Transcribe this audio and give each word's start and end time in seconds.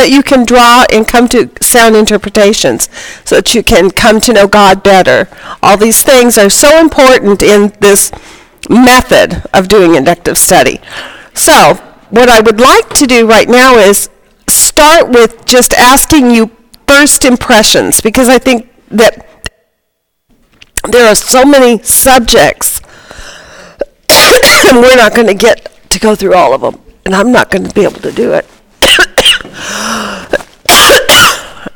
that 0.00 0.10
you 0.10 0.22
can 0.22 0.46
draw 0.46 0.84
and 0.90 1.06
come 1.06 1.28
to 1.28 1.50
sound 1.60 1.94
interpretations, 1.94 2.88
so 3.26 3.36
that 3.36 3.54
you 3.54 3.62
can 3.62 3.90
come 3.90 4.18
to 4.20 4.32
know 4.32 4.48
God 4.48 4.82
better. 4.82 5.28
All 5.62 5.76
these 5.76 6.02
things 6.02 6.38
are 6.38 6.48
so 6.48 6.80
important 6.80 7.42
in 7.42 7.72
this 7.80 8.10
method 8.70 9.42
of 9.52 9.68
doing 9.68 9.94
inductive 9.94 10.38
study. 10.38 10.80
So, 11.34 11.74
what 12.08 12.30
I 12.30 12.40
would 12.40 12.60
like 12.60 12.88
to 12.94 13.06
do 13.06 13.28
right 13.28 13.48
now 13.48 13.76
is 13.76 14.08
start 14.48 15.10
with 15.10 15.44
just 15.44 15.74
asking 15.74 16.30
you 16.30 16.50
first 16.86 17.26
impressions, 17.26 18.00
because 18.00 18.30
I 18.30 18.38
think 18.38 18.72
that 18.88 19.26
there 20.90 21.06
are 21.06 21.14
so 21.14 21.44
many 21.44 21.82
subjects, 21.82 22.80
and 24.08 24.78
we're 24.80 24.96
not 24.96 25.14
going 25.14 25.28
to 25.28 25.34
get 25.34 25.70
to 25.90 26.00
go 26.00 26.14
through 26.14 26.34
all 26.34 26.54
of 26.54 26.62
them, 26.62 26.80
and 27.04 27.14
I'm 27.14 27.32
not 27.32 27.50
going 27.50 27.64
to 27.64 27.74
be 27.74 27.82
able 27.82 28.00
to 28.00 28.12
do 28.12 28.32
it. 28.32 28.46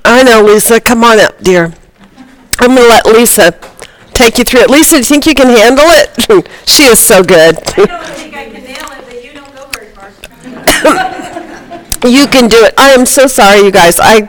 I 0.07 0.23
know, 0.25 0.43
Lisa. 0.43 0.81
Come 0.81 1.05
on 1.05 1.19
up, 1.21 1.39
dear. 1.41 1.73
I'm 2.59 2.75
going 2.75 2.83
to 2.83 2.89
let 2.89 3.07
Lisa 3.07 3.53
take 4.13 4.39
you 4.39 4.45
through 4.45 4.61
it. 4.61 4.71
Lisa, 4.71 4.93
do 4.93 4.99
you 4.99 5.05
think 5.05 5.27
you 5.27 5.35
can 5.35 5.49
handle 5.49 5.87
it? 5.89 6.49
she 6.69 6.85
is 6.85 6.99
so 6.99 7.23
good. 7.23 7.57
I 7.59 7.87
don't 7.87 8.05
think 8.05 8.35
I 8.35 8.45
can 8.45 8.63
nail 8.65 8.89
it, 8.93 9.05
but 9.07 9.25
you 9.25 9.33
don't 9.33 9.55
go 9.55 9.67
very 9.73 9.91
far. 9.93 10.11
You 12.09 12.27
can 12.29 12.49
do 12.49 12.63
it. 12.65 12.75
I 12.79 12.91
am 12.91 13.07
so 13.07 13.27
sorry, 13.27 13.61
you 13.61 13.71
guys. 13.71 13.99
I 13.99 14.29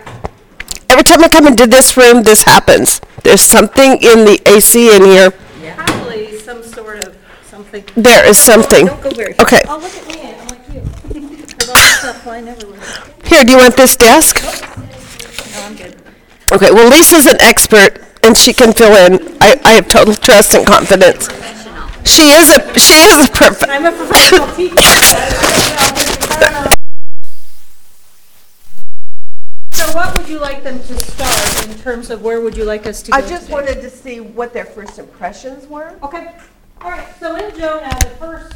every 0.90 1.04
time 1.04 1.24
I 1.24 1.28
come 1.28 1.46
into 1.46 1.68
this 1.68 1.98
room, 1.98 2.24
this 2.24 2.44
happens. 2.44 3.02
There's 3.24 3.42
something 3.42 3.94
in 4.02 4.26
the 4.26 4.42
AC 4.46 4.96
in 4.96 5.04
here. 5.04 5.32
Probably 5.32 6.40
some 6.40 6.64
sort 6.64 7.04
of 7.04 7.18
something. 7.46 7.84
There 7.96 8.26
is 8.28 8.38
something. 8.38 8.86
Don't 8.86 9.02
go 9.02 9.10
very 9.12 9.34
far. 9.34 9.46
Okay. 9.46 9.62
Oh, 9.68 9.78
look 9.78 9.94
at 9.94 10.08
me, 10.08 10.34
I'm 10.34 10.48
like 10.48 10.55
you. 12.04 12.08
With 12.08 12.18
all 12.18 12.18
this 12.18 12.18
stuff 12.18 12.24
flying 12.24 12.48
everywhere. 12.48 12.80
Here, 13.26 13.44
do 13.44 13.52
you 13.52 13.58
want 13.58 13.76
this 13.78 13.96
desk? 13.96 14.44
No, 14.44 15.64
I'm 15.66 15.76
good. 15.76 15.96
Okay. 16.52 16.72
Well, 16.72 16.90
Lisa's 16.90 17.26
an 17.26 17.38
expert, 17.42 18.02
and 18.24 18.38
she 18.38 18.54
can 18.54 18.74
fill 18.74 18.94
in. 18.94 19.38
I, 19.42 19.60
I 19.66 19.72
have 19.74 19.88
total 19.88 20.14
trust 20.16 20.54
and 20.54 20.66
confidence. 20.66 21.28
She 22.06 22.30
is 22.32 22.56
a 22.56 22.80
she 22.80 22.94
is 23.04 23.28
a 23.28 23.32
perfect. 23.32 23.70
I'm 23.72 23.86
a 23.86 23.92
professional 23.92 24.48
teacher. 24.56 24.76
So 29.72 29.86
what 29.94 30.18
would 30.18 30.30
you 30.30 30.40
like 30.40 30.64
them 30.64 30.80
to 30.80 30.98
start 30.98 31.68
in 31.68 31.78
terms 31.80 32.10
of 32.10 32.22
where 32.22 32.40
would 32.40 32.56
you 32.56 32.64
like 32.64 32.86
us 32.86 33.02
to 33.04 33.12
go 33.12 33.18
I 33.18 33.22
just 33.22 33.44
today? 33.44 33.54
wanted 33.54 33.82
to 33.82 33.90
see 33.90 34.22
what 34.22 34.54
their 34.54 34.64
first 34.66 35.00
impressions 35.00 35.68
were. 35.68 35.98
Okay, 36.02 36.34
all 36.82 36.92
right, 36.92 37.08
so 37.20 37.36
in 37.36 37.54
Jonah, 37.58 37.90
the 38.00 38.10
first, 38.18 38.54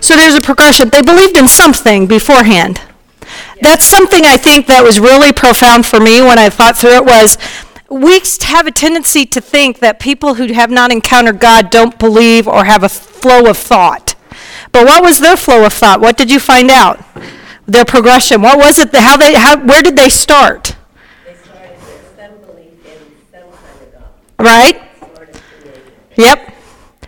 So 0.00 0.16
there's 0.16 0.34
a 0.34 0.40
progression. 0.40 0.88
They 0.88 1.02
believed 1.02 1.36
in 1.36 1.46
something 1.46 2.06
beforehand. 2.06 2.80
That's 3.60 3.84
something 3.84 4.24
I 4.24 4.38
think 4.38 4.66
that 4.66 4.82
was 4.82 4.98
really 4.98 5.32
profound 5.34 5.84
for 5.84 6.00
me 6.00 6.22
when 6.22 6.38
I 6.38 6.48
thought 6.48 6.78
through 6.78 6.96
it 6.96 7.04
was 7.04 7.36
we 7.90 8.18
have 8.42 8.66
a 8.66 8.72
tendency 8.72 9.26
to 9.26 9.40
think 9.42 9.80
that 9.80 10.00
people 10.00 10.34
who 10.34 10.50
have 10.54 10.70
not 10.70 10.90
encountered 10.92 11.40
God 11.40 11.70
don't 11.70 11.98
believe 11.98 12.48
or 12.48 12.64
have 12.64 12.84
a 12.84 12.88
flow 12.88 13.50
of 13.50 13.58
thought. 13.58 14.07
But 14.72 14.86
what 14.86 15.02
was 15.02 15.18
their 15.20 15.36
flow 15.36 15.64
of 15.64 15.72
thought? 15.72 16.00
What 16.00 16.16
did 16.16 16.30
you 16.30 16.38
find 16.38 16.70
out? 16.70 17.00
Their 17.66 17.84
progression. 17.84 18.40
What 18.42 18.58
was 18.58 18.78
it? 18.78 18.94
How 18.94 19.16
they? 19.16 19.34
How? 19.34 19.58
Where 19.58 19.82
did 19.82 19.96
they 19.96 20.08
start? 20.08 20.76
They 21.26 21.34
started 21.34 21.70
with 21.80 22.14
some 22.16 22.38
belief 22.46 22.86
in 22.86 22.98
some 23.30 23.50
kind 23.50 23.82
of 23.82 23.92
God, 23.92 24.44
Right. 24.44 24.80
sort 25.00 25.28
of. 25.28 25.42
Yep. 26.16 26.54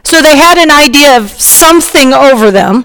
So 0.05 0.21
they 0.23 0.37
had 0.37 0.59
an 0.59 0.71
idea 0.71 1.17
of 1.17 1.31
something 1.31 2.13
over 2.13 2.51
them, 2.51 2.85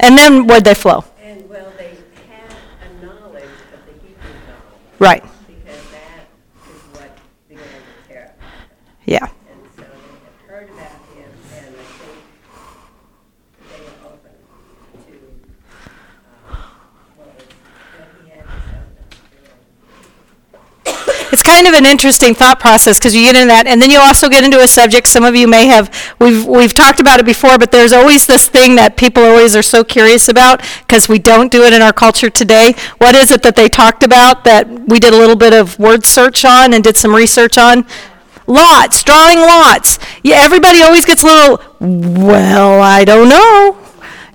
and 0.00 0.16
then 0.18 0.46
where'd 0.46 0.64
they 0.64 0.74
flow? 0.74 1.04
And, 1.22 1.48
well, 1.48 1.70
they 1.76 1.96
had 2.28 2.50
a 2.82 3.04
knowledge 3.04 3.44
of 3.44 3.80
the 3.86 3.92
Hebrew 3.92 4.32
God, 4.46 4.62
Right. 4.98 5.22
because 5.46 5.82
that 5.92 6.26
is 6.66 6.80
what 6.98 7.10
began 7.48 7.64
to. 8.08 8.30
Yeah. 9.04 9.26
And 9.26 9.30
so 9.76 9.82
they 9.82 9.88
had 10.24 10.34
heard 10.48 10.68
about 10.70 10.98
him, 11.14 11.30
and 11.54 11.74
I 11.76 11.84
think 12.00 12.16
they 13.68 13.80
were 13.84 13.98
open 14.08 14.34
to 15.04 15.14
uh, 16.48 16.56
what 17.16 17.28
was, 17.36 17.44
what 17.98 18.08
he 18.22 18.30
had 18.30 18.44
to 18.44 18.56
show 18.70 18.82
them. 20.84 21.17
It's 21.30 21.42
kind 21.42 21.66
of 21.66 21.74
an 21.74 21.84
interesting 21.84 22.34
thought 22.34 22.58
process 22.58 22.98
because 22.98 23.14
you 23.14 23.22
get 23.22 23.36
into 23.36 23.48
that, 23.48 23.66
and 23.66 23.82
then 23.82 23.90
you 23.90 23.98
also 23.98 24.28
get 24.28 24.44
into 24.44 24.60
a 24.60 24.68
subject. 24.68 25.06
Some 25.06 25.24
of 25.24 25.34
you 25.36 25.46
may 25.46 25.66
have 25.66 25.92
we've 26.18 26.46
we've 26.46 26.74
talked 26.74 27.00
about 27.00 27.20
it 27.20 27.26
before, 27.26 27.58
but 27.58 27.70
there's 27.70 27.92
always 27.92 28.26
this 28.26 28.48
thing 28.48 28.76
that 28.76 28.96
people 28.96 29.22
always 29.22 29.54
are 29.54 29.62
so 29.62 29.84
curious 29.84 30.28
about 30.28 30.62
because 30.80 31.08
we 31.08 31.18
don't 31.18 31.52
do 31.52 31.64
it 31.64 31.72
in 31.72 31.82
our 31.82 31.92
culture 31.92 32.30
today. 32.30 32.74
What 32.98 33.14
is 33.14 33.30
it 33.30 33.42
that 33.42 33.56
they 33.56 33.68
talked 33.68 34.02
about 34.02 34.44
that 34.44 34.68
we 34.88 34.98
did 34.98 35.12
a 35.12 35.16
little 35.16 35.36
bit 35.36 35.52
of 35.52 35.78
word 35.78 36.06
search 36.06 36.44
on 36.44 36.72
and 36.72 36.82
did 36.82 36.96
some 36.96 37.14
research 37.14 37.58
on? 37.58 37.86
Lots, 38.46 39.02
drawing 39.02 39.40
lots. 39.40 39.98
Yeah, 40.22 40.36
everybody 40.36 40.82
always 40.82 41.04
gets 41.04 41.22
a 41.22 41.26
little. 41.26 41.60
Well, 41.80 42.80
I 42.80 43.04
don't 43.04 43.28
know. 43.28 43.87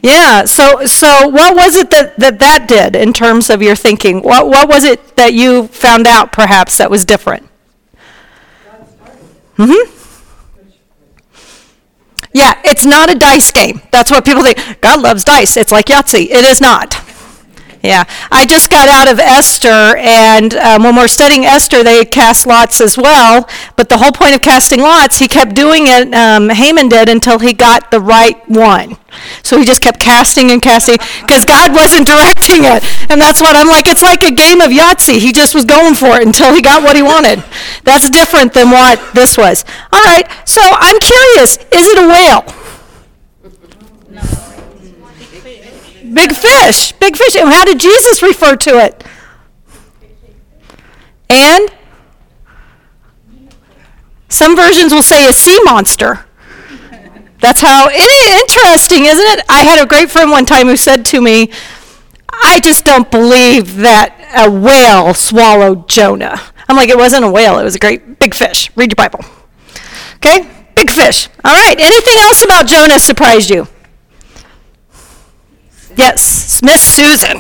Yeah. 0.04 0.44
So, 0.44 0.86
so 0.86 1.30
what 1.30 1.56
was 1.56 1.76
it 1.78 1.90
that, 1.92 2.20
that 2.20 2.38
that 2.40 2.68
did 2.68 2.96
in 2.96 3.14
terms 3.14 3.50
of 3.50 3.62
your 3.64 3.76
thinking? 3.76 4.22
What 4.22 4.48
what 4.48 4.68
was 4.68 4.84
it 4.84 5.16
that 5.16 5.34
you 5.34 5.68
found 5.68 6.06
out 6.06 6.32
perhaps 6.32 6.78
that 6.78 6.92
was 6.92 7.06
different? 7.06 7.50
Mm-hmm. 9.58 9.90
Yeah, 12.34 12.60
it's 12.66 12.86
not 12.86 13.12
a 13.12 13.16
dice 13.16 13.52
game. 13.52 13.82
That's 13.92 14.12
what 14.12 14.26
people 14.26 14.44
think. 14.44 14.82
God 14.82 15.02
loves 15.02 15.24
dice. 15.24 15.56
It's 15.56 15.72
like 15.72 15.86
Yahtzee. 15.86 16.30
It 16.30 16.44
is 16.44 16.60
not. 16.60 17.03
Yeah, 17.84 18.06
I 18.32 18.46
just 18.46 18.70
got 18.70 18.88
out 18.88 19.12
of 19.12 19.20
Esther, 19.20 19.98
and 19.98 20.54
um, 20.56 20.84
when 20.84 20.96
we're 20.96 21.10
studying 21.10 21.44
Esther, 21.44 21.84
they 21.84 22.06
cast 22.06 22.48
lots 22.48 22.80
as 22.80 22.98
well. 22.98 23.46
But 23.76 23.90
the 23.90 23.98
whole 23.98 24.14
point 24.14 24.34
of 24.34 24.42
casting 24.42 24.80
lots, 24.80 25.20
he 25.20 25.28
kept 25.28 25.54
doing 25.54 25.84
it. 25.88 26.14
Um, 26.14 26.48
Haman 26.48 26.88
did 26.88 27.10
until 27.10 27.40
he 27.40 27.52
got 27.52 27.92
the 27.92 28.00
right 28.00 28.38
one. 28.50 28.96
So 29.44 29.60
he 29.60 29.66
just 29.66 29.82
kept 29.82 30.00
casting 30.00 30.50
and 30.52 30.62
casting 30.62 30.96
because 31.24 31.44
God 31.44 31.76
wasn't 31.76 32.08
directing 32.08 32.64
it, 32.64 32.88
and 33.12 33.20
that's 33.20 33.42
what 33.42 33.54
I'm 33.58 33.68
like. 33.68 33.86
It's 33.88 34.02
like 34.02 34.24
a 34.24 34.32
game 34.32 34.62
of 34.62 34.72
Yahtzee. 34.72 35.20
He 35.20 35.34
just 35.34 35.54
was 35.54 35.66
going 35.66 35.94
for 35.94 36.16
it 36.16 36.26
until 36.26 36.56
he 36.56 36.62
got 36.62 36.84
what 36.84 36.96
he 36.96 37.02
wanted. 37.02 37.44
That's 37.84 38.10
different 38.10 38.54
than 38.54 38.72
what 38.72 39.14
this 39.14 39.38
was. 39.38 39.66
All 39.92 40.02
right, 40.06 40.24
so 40.46 40.62
I'm 40.64 41.00
curious: 41.02 41.58
is 41.58 41.86
it 41.92 42.00
a 42.00 42.08
whale? 42.08 42.63
Big 46.14 46.32
fish, 46.34 46.92
big 46.94 47.18
fish. 47.18 47.36
And 47.36 47.50
how 47.50 47.66
did 47.66 47.80
Jesus 47.80 48.22
refer 48.22 48.56
to 48.56 48.78
it? 48.78 49.04
And 51.30 51.70
some 54.30 54.56
versions 54.56 54.94
will 54.94 55.02
say 55.02 55.28
a 55.28 55.34
sea 55.34 55.60
monster. 55.64 56.26
That's 57.40 57.62
how 57.62 57.88
it 57.90 57.96
is 57.96 58.42
interesting, 58.42 59.06
isn't 59.06 59.40
it? 59.40 59.46
I 59.50 59.64
had 59.64 59.84
a 59.84 59.86
great 59.86 60.10
friend 60.10 60.32
one 60.32 60.46
time 60.46 60.68
who 60.68 60.78
said 60.78 61.06
to 61.08 61.22
me, 61.22 61.52
I 62.32 62.60
just 62.60 62.86
don't 62.86 63.10
believe 63.12 63.78
that 63.78 64.16
a 64.36 64.50
whale 64.50 65.14
swallowed 65.14 65.90
Jonah. 65.90 66.40
I'm 66.70 66.76
like, 66.76 66.90
it 66.90 66.98
wasn't 66.98 67.26
a 67.26 67.30
whale, 67.30 67.60
it 67.60 67.64
was 67.64 67.76
a 67.76 67.80
great 67.80 68.20
big 68.20 68.34
fish. 68.34 68.70
Read 68.76 68.92
your 68.92 68.96
Bible. 68.96 69.20
Okay? 70.16 70.50
Big 70.76 70.90
fish. 70.90 71.28
All 71.44 71.54
right. 71.54 71.76
Anything 71.80 72.16
else 72.20 72.44
about 72.44 72.66
Jonah 72.66 73.00
surprised 73.00 73.50
you? 73.50 73.68
Yes, 75.96 76.60
Miss 76.64 76.82
Susan. 76.82 77.38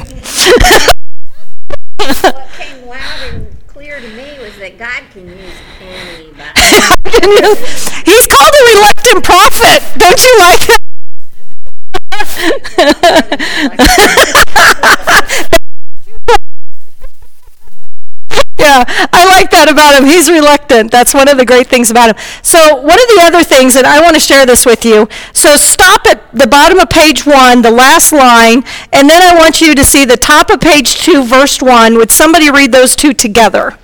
What 1.97 2.47
came 2.53 2.85
loud 2.87 3.19
and 3.31 3.47
clear 3.67 3.99
to 3.99 4.07
me 4.09 4.37
was 4.39 4.55
that 4.57 4.77
God 4.77 5.01
can 5.11 5.27
use 5.27 5.57
anybody. 5.81 6.43
He's 8.05 8.27
called 8.27 8.53
a 8.53 8.63
reluctant 8.75 9.23
prophet. 9.23 9.81
Don't 9.97 10.23
you 10.23 10.39
like 10.39 10.67
that? 15.39 15.49
Yeah, 18.59 18.85
I 19.11 19.25
like 19.27 19.51
that 19.51 19.67
about 19.69 19.95
him. 19.99 20.05
He's 20.05 20.29
reluctant. 20.29 20.91
That's 20.91 21.13
one 21.13 21.27
of 21.27 21.37
the 21.37 21.45
great 21.45 21.67
things 21.67 21.91
about 21.91 22.11
him. 22.11 22.15
So, 22.43 22.75
one 22.77 22.99
of 22.99 23.07
the 23.07 23.19
other 23.21 23.43
things, 23.43 23.75
and 23.75 23.85
I 23.85 24.01
want 24.01 24.13
to 24.15 24.19
share 24.19 24.45
this 24.45 24.65
with 24.65 24.85
you. 24.85 25.07
So, 25.33 25.57
stop 25.57 26.05
at 26.07 26.31
the 26.33 26.47
bottom 26.47 26.79
of 26.79 26.89
page 26.89 27.25
one, 27.25 27.61
the 27.61 27.71
last 27.71 28.13
line, 28.13 28.63
and 28.93 29.09
then 29.09 29.21
I 29.21 29.35
want 29.35 29.59
you 29.59 29.75
to 29.75 29.83
see 29.83 30.05
the 30.05 30.17
top 30.17 30.49
of 30.49 30.61
page 30.61 30.95
two, 30.95 31.23
verse 31.23 31.61
one. 31.61 31.95
Would 31.95 32.11
somebody 32.11 32.49
read 32.49 32.71
those 32.71 32.95
two 32.95 33.13
together? 33.13 33.77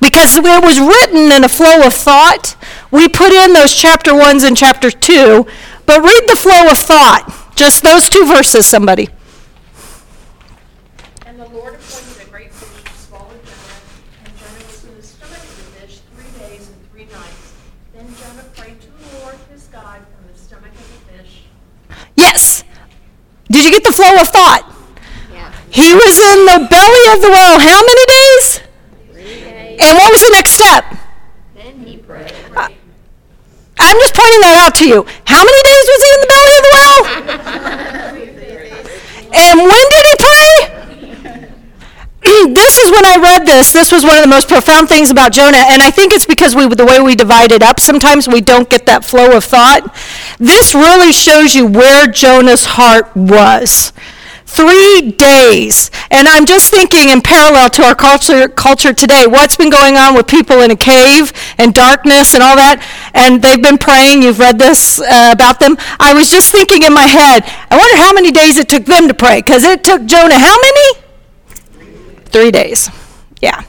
Because 0.00 0.36
it 0.36 0.44
was 0.44 0.78
written 0.78 1.32
in 1.32 1.42
a 1.42 1.48
flow 1.48 1.84
of 1.84 1.92
thought. 1.92 2.56
We 2.90 3.08
put 3.08 3.32
in 3.32 3.52
those 3.52 3.74
chapter 3.74 4.14
ones 4.14 4.44
and 4.44 4.56
chapter 4.56 4.90
two, 4.90 5.46
but 5.86 6.02
read 6.02 6.28
the 6.28 6.36
flow 6.36 6.70
of 6.70 6.78
thought. 6.78 7.52
Just 7.56 7.82
those 7.82 8.08
two 8.08 8.24
verses, 8.26 8.64
somebody. 8.64 9.08
And 11.26 11.40
the 11.40 11.48
Lord 11.48 11.74
appointed 11.74 12.26
a 12.26 12.30
great 12.30 12.52
fish 12.52 12.84
to 12.84 12.98
swallow 13.00 13.26
Jonah, 13.26 14.24
and 14.24 14.38
Jonah 14.38 14.66
was 14.66 14.84
in 14.84 14.94
the 14.94 15.02
stomach 15.02 15.38
of 15.38 15.56
the 15.56 15.80
fish 15.80 16.00
three 16.14 16.46
days 16.46 16.68
and 16.68 16.90
three 16.92 17.06
nights. 17.06 17.52
Then 17.92 18.06
Jonah 18.14 18.48
prayed 18.54 18.80
to 18.80 18.86
the 18.86 19.18
Lord 19.18 19.34
his 19.52 19.64
God 19.64 19.98
from 19.98 20.32
the 20.32 20.38
stomach 20.38 20.70
of 20.72 20.78
the 20.78 21.12
fish. 21.12 21.42
Yes. 22.14 22.62
Did 23.50 23.64
you 23.64 23.70
get 23.70 23.84
the 23.84 23.92
flow 23.92 24.12
of 24.20 24.28
thought? 24.28 24.64
Yeah. 25.32 25.52
He 25.70 25.94
was 25.94 26.14
in 26.20 26.44
the 26.44 26.68
belly 26.68 27.04
of 27.16 27.22
the 27.24 27.30
whale 27.32 27.58
how 27.58 27.80
many 27.80 28.04
days? 28.04 28.60
Three 29.12 29.40
days. 29.40 29.80
And 29.80 29.96
what 29.96 30.12
was 30.12 30.20
the 30.20 30.32
next 30.32 30.52
step? 30.52 30.84
Then 31.54 31.80
he 31.80 31.96
prayed. 31.96 32.32
Uh, 32.54 32.68
I'm 33.78 33.96
just 33.98 34.14
pointing 34.14 34.40
that 34.44 34.56
out 34.66 34.74
to 34.76 34.88
you. 34.88 35.06
How 35.24 35.42
many 35.44 35.60
days 35.64 35.84
was 35.88 36.00
he 36.04 36.10
in 36.12 36.20
the 36.20 36.28
belly 36.28 36.54
of 36.58 36.62
the 36.66 36.72
whale? 36.76 37.04
and 39.48 39.56
when 39.64 39.84
did 39.96 40.04
he 40.04 40.14
pray? 40.18 40.77
This 42.54 42.78
is 42.78 42.90
when 42.90 43.04
I 43.06 43.16
read 43.20 43.46
this. 43.46 43.72
This 43.72 43.92
was 43.92 44.04
one 44.04 44.16
of 44.16 44.22
the 44.22 44.28
most 44.28 44.48
profound 44.48 44.88
things 44.88 45.10
about 45.10 45.32
Jonah, 45.32 45.64
and 45.68 45.82
I 45.82 45.90
think 45.90 46.12
it's 46.12 46.26
because 46.26 46.54
we, 46.54 46.66
the 46.66 46.84
way 46.84 47.00
we 47.00 47.14
divide 47.14 47.52
it 47.52 47.62
up, 47.62 47.80
sometimes 47.80 48.28
we 48.28 48.40
don't 48.40 48.68
get 48.68 48.86
that 48.86 49.04
flow 49.04 49.36
of 49.36 49.44
thought. 49.44 49.94
This 50.38 50.74
really 50.74 51.12
shows 51.12 51.54
you 51.54 51.66
where 51.66 52.06
Jonah's 52.06 52.64
heart 52.64 53.14
was. 53.16 53.92
Three 54.46 55.12
days. 55.12 55.90
And 56.10 56.26
I'm 56.26 56.46
just 56.46 56.70
thinking 56.70 57.10
in 57.10 57.20
parallel 57.20 57.68
to 57.70 57.82
our 57.82 57.94
culture, 57.94 58.48
culture 58.48 58.94
today, 58.94 59.26
what's 59.26 59.56
been 59.56 59.70
going 59.70 59.96
on 59.96 60.14
with 60.14 60.26
people 60.26 60.62
in 60.62 60.70
a 60.70 60.76
cave 60.76 61.32
and 61.58 61.74
darkness 61.74 62.32
and 62.34 62.42
all 62.42 62.56
that, 62.56 62.80
and 63.12 63.42
they've 63.42 63.62
been 63.62 63.78
praying. 63.78 64.22
You've 64.22 64.38
read 64.38 64.58
this 64.58 65.00
uh, 65.00 65.30
about 65.32 65.60
them. 65.60 65.76
I 66.00 66.14
was 66.14 66.30
just 66.30 66.50
thinking 66.50 66.82
in 66.82 66.94
my 66.94 67.06
head, 67.06 67.44
I 67.70 67.76
wonder 67.76 67.96
how 67.98 68.12
many 68.12 68.32
days 68.32 68.56
it 68.56 68.68
took 68.68 68.86
them 68.86 69.06
to 69.08 69.14
pray, 69.14 69.40
because 69.40 69.64
it 69.64 69.84
took 69.84 70.06
Jonah 70.06 70.38
how 70.38 70.56
many? 70.60 71.07
Three 72.30 72.50
days. 72.50 72.90
Yeah. 73.40 73.64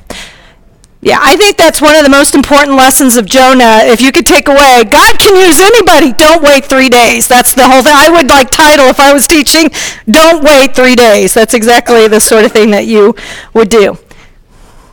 Yeah, 1.01 1.19
I 1.21 1.37
think 1.37 1.55
that's 1.55 1.81
one 1.81 1.95
of 1.95 2.03
the 2.03 2.09
most 2.09 2.35
important 2.35 2.75
lessons 2.75 3.15
of 3.15 3.25
Jonah. 3.25 3.79
If 3.83 4.01
you 4.01 4.11
could 4.11 4.25
take 4.25 4.49
away, 4.49 4.83
God 4.83 5.17
can 5.17 5.33
use 5.33 5.61
anybody. 5.61 6.11
Don't 6.11 6.43
wait 6.43 6.65
three 6.65 6.89
days. 6.89 7.25
That's 7.25 7.53
the 7.53 7.63
whole 7.69 7.81
thing. 7.81 7.93
I 7.95 8.09
would 8.09 8.27
like 8.27 8.51
title 8.51 8.87
if 8.87 8.99
I 8.99 9.13
was 9.13 9.25
teaching, 9.25 9.69
Don't 10.09 10.43
Wait 10.43 10.75
Three 10.75 10.95
Days. 10.95 11.33
That's 11.33 11.53
exactly 11.53 12.09
the 12.09 12.19
sort 12.19 12.43
of 12.43 12.51
thing 12.51 12.71
that 12.71 12.85
you 12.85 13.15
would 13.53 13.69
do. 13.69 13.97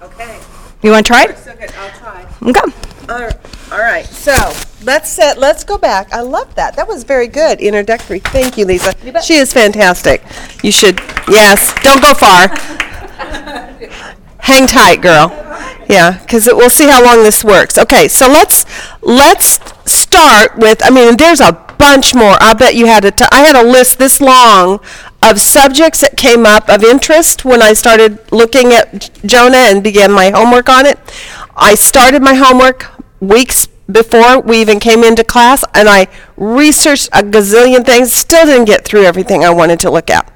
Okay, 0.01 0.39
You 0.83 0.93
want 0.93 1.07
to 1.07 1.13
try 1.13 1.25
it? 1.25 1.37
good, 1.45 1.73
I'll 1.75 1.99
try. 1.99 2.25
Okay. 2.43 2.73
All 3.09 3.31
all 3.73 3.81
right, 3.81 4.07
so, 4.07 4.33
let's 4.85 5.09
set, 5.09 5.39
let's 5.39 5.65
go 5.65 5.77
back. 5.77 6.13
I 6.13 6.21
love 6.21 6.55
that. 6.55 6.77
That 6.77 6.87
was 6.87 7.03
very 7.03 7.27
good, 7.27 7.61
introductory. 7.61 8.21
Thank 8.21 8.57
you, 8.57 8.65
Lisa. 8.65 8.95
She 9.23 9.35
is 9.35 9.53
fantastic. 9.53 10.23
You 10.63 10.71
should, 10.71 11.01
yes, 11.29 11.75
don't 11.83 12.01
go 12.01 12.15
far. 12.15 12.47
Hang 14.47 14.69
tight, 14.69 15.03
girl. 15.03 15.31
Yeah, 15.89 16.19
because 16.21 16.47
we'll 16.47 16.71
see 16.71 16.87
how 16.87 17.05
long 17.05 17.25
this 17.25 17.43
works. 17.43 17.77
Okay, 17.77 18.07
so 18.07 18.29
let's, 18.29 18.65
let's 19.03 19.59
start 19.91 20.57
with, 20.57 20.81
I 20.85 20.91
mean, 20.91 21.17
there's 21.17 21.41
a 21.41 21.53
bunch 21.79 22.15
more. 22.15 22.37
I 22.41 22.55
bet 22.55 22.77
you 22.77 22.87
had 22.87 23.05
a, 23.05 23.11
t- 23.11 23.25
I 23.33 23.41
had 23.41 23.57
a 23.57 23.69
list 23.69 23.99
this 23.99 24.21
long 24.21 24.79
of 25.21 25.41
subjects 25.41 26.01
that 26.03 26.17
came 26.17 26.47
up 26.47 26.69
of 26.69 26.85
interest 26.85 27.45
when 27.45 27.61
I 27.61 27.73
started 27.73 28.21
looking 28.31 28.73
at 28.73 29.11
Jonah 29.27 29.67
and 29.67 29.83
began 29.83 30.13
my 30.13 30.31
homework 30.31 30.69
on 30.69 30.87
it. 30.87 30.97
I 31.57 31.75
started 31.75 32.23
my 32.23 32.35
homework 32.35 32.87
weeks 33.19 33.67
before 33.91 34.41
we 34.41 34.61
even 34.61 34.79
came 34.79 35.03
into 35.03 35.25
class, 35.25 35.65
and 35.75 35.89
I 35.89 36.07
researched 36.37 37.09
a 37.13 37.23
gazillion 37.23 37.85
things, 37.85 38.13
still 38.13 38.47
didn't 38.47 38.67
get 38.67 38.85
through 38.85 39.05
everything 39.05 39.45
I 39.45 39.51
wanted 39.51 39.81
to 39.81 39.91
look 39.91 40.09
at. 40.09 40.31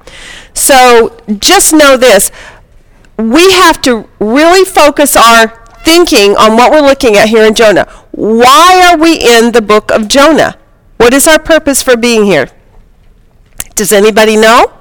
So 0.53 1.17
just 1.39 1.73
know 1.73 1.97
this 1.97 2.31
we 3.29 3.51
have 3.51 3.81
to 3.81 4.07
really 4.19 4.65
focus 4.65 5.15
our 5.15 5.47
thinking 5.83 6.35
on 6.37 6.55
what 6.55 6.71
we're 6.71 6.81
looking 6.81 7.15
at 7.15 7.29
here 7.29 7.43
in 7.43 7.53
Jonah. 7.53 7.85
Why 8.11 8.89
are 8.89 8.97
we 8.97 9.15
in 9.15 9.51
the 9.51 9.61
book 9.61 9.91
of 9.91 10.07
Jonah? 10.07 10.57
What 10.97 11.13
is 11.13 11.27
our 11.27 11.39
purpose 11.39 11.81
for 11.81 11.97
being 11.97 12.25
here? 12.25 12.49
Does 13.75 13.91
anybody 13.91 14.35
know? 14.35 14.73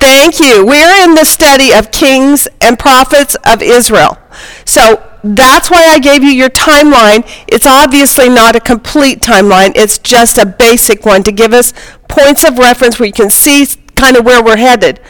Thank 0.00 0.40
you. 0.40 0.66
We're 0.66 1.04
in 1.04 1.14
the 1.14 1.24
study 1.24 1.72
of 1.72 1.92
kings 1.92 2.48
and 2.60 2.78
prophets 2.78 3.36
of 3.46 3.62
Israel. 3.62 4.18
So 4.64 5.08
that's 5.22 5.70
why 5.70 5.84
I 5.84 6.00
gave 6.00 6.24
you 6.24 6.30
your 6.30 6.48
timeline. 6.50 7.24
It's 7.46 7.66
obviously 7.66 8.28
not 8.28 8.56
a 8.56 8.60
complete 8.60 9.20
timeline, 9.20 9.72
it's 9.76 9.98
just 9.98 10.38
a 10.38 10.46
basic 10.46 11.04
one 11.04 11.22
to 11.22 11.32
give 11.32 11.52
us 11.52 11.72
points 12.08 12.44
of 12.44 12.58
reference 12.58 12.98
where 12.98 13.06
you 13.06 13.12
can 13.12 13.30
see 13.30 13.66
kind 13.94 14.16
of 14.16 14.24
where 14.24 14.42
we're 14.42 14.56
headed. 14.56 15.00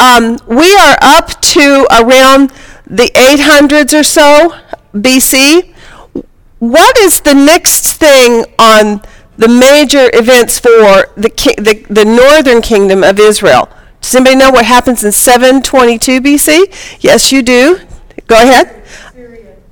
Um, 0.00 0.38
we 0.46 0.74
are 0.76 0.96
up 1.02 1.40
to 1.42 1.86
around 1.92 2.52
the 2.86 3.10
800s 3.14 3.92
or 3.98 4.02
so 4.02 4.54
BC. 4.94 5.74
What 6.58 6.98
is 6.98 7.20
the 7.20 7.34
next 7.34 7.94
thing 7.94 8.44
on 8.58 9.02
the 9.36 9.48
major 9.48 10.10
events 10.14 10.58
for 10.58 11.06
the, 11.16 11.30
ki- 11.34 11.54
the, 11.56 11.84
the 11.90 12.04
northern 12.04 12.62
kingdom 12.62 13.04
of 13.04 13.18
Israel? 13.18 13.68
Does 14.00 14.14
anybody 14.14 14.36
know 14.36 14.50
what 14.50 14.64
happens 14.64 15.04
in 15.04 15.12
722 15.12 16.20
BC? 16.20 16.96
Yes, 17.02 17.30
you 17.32 17.42
do. 17.42 17.78
Go 18.26 18.36
ahead. 18.36 18.82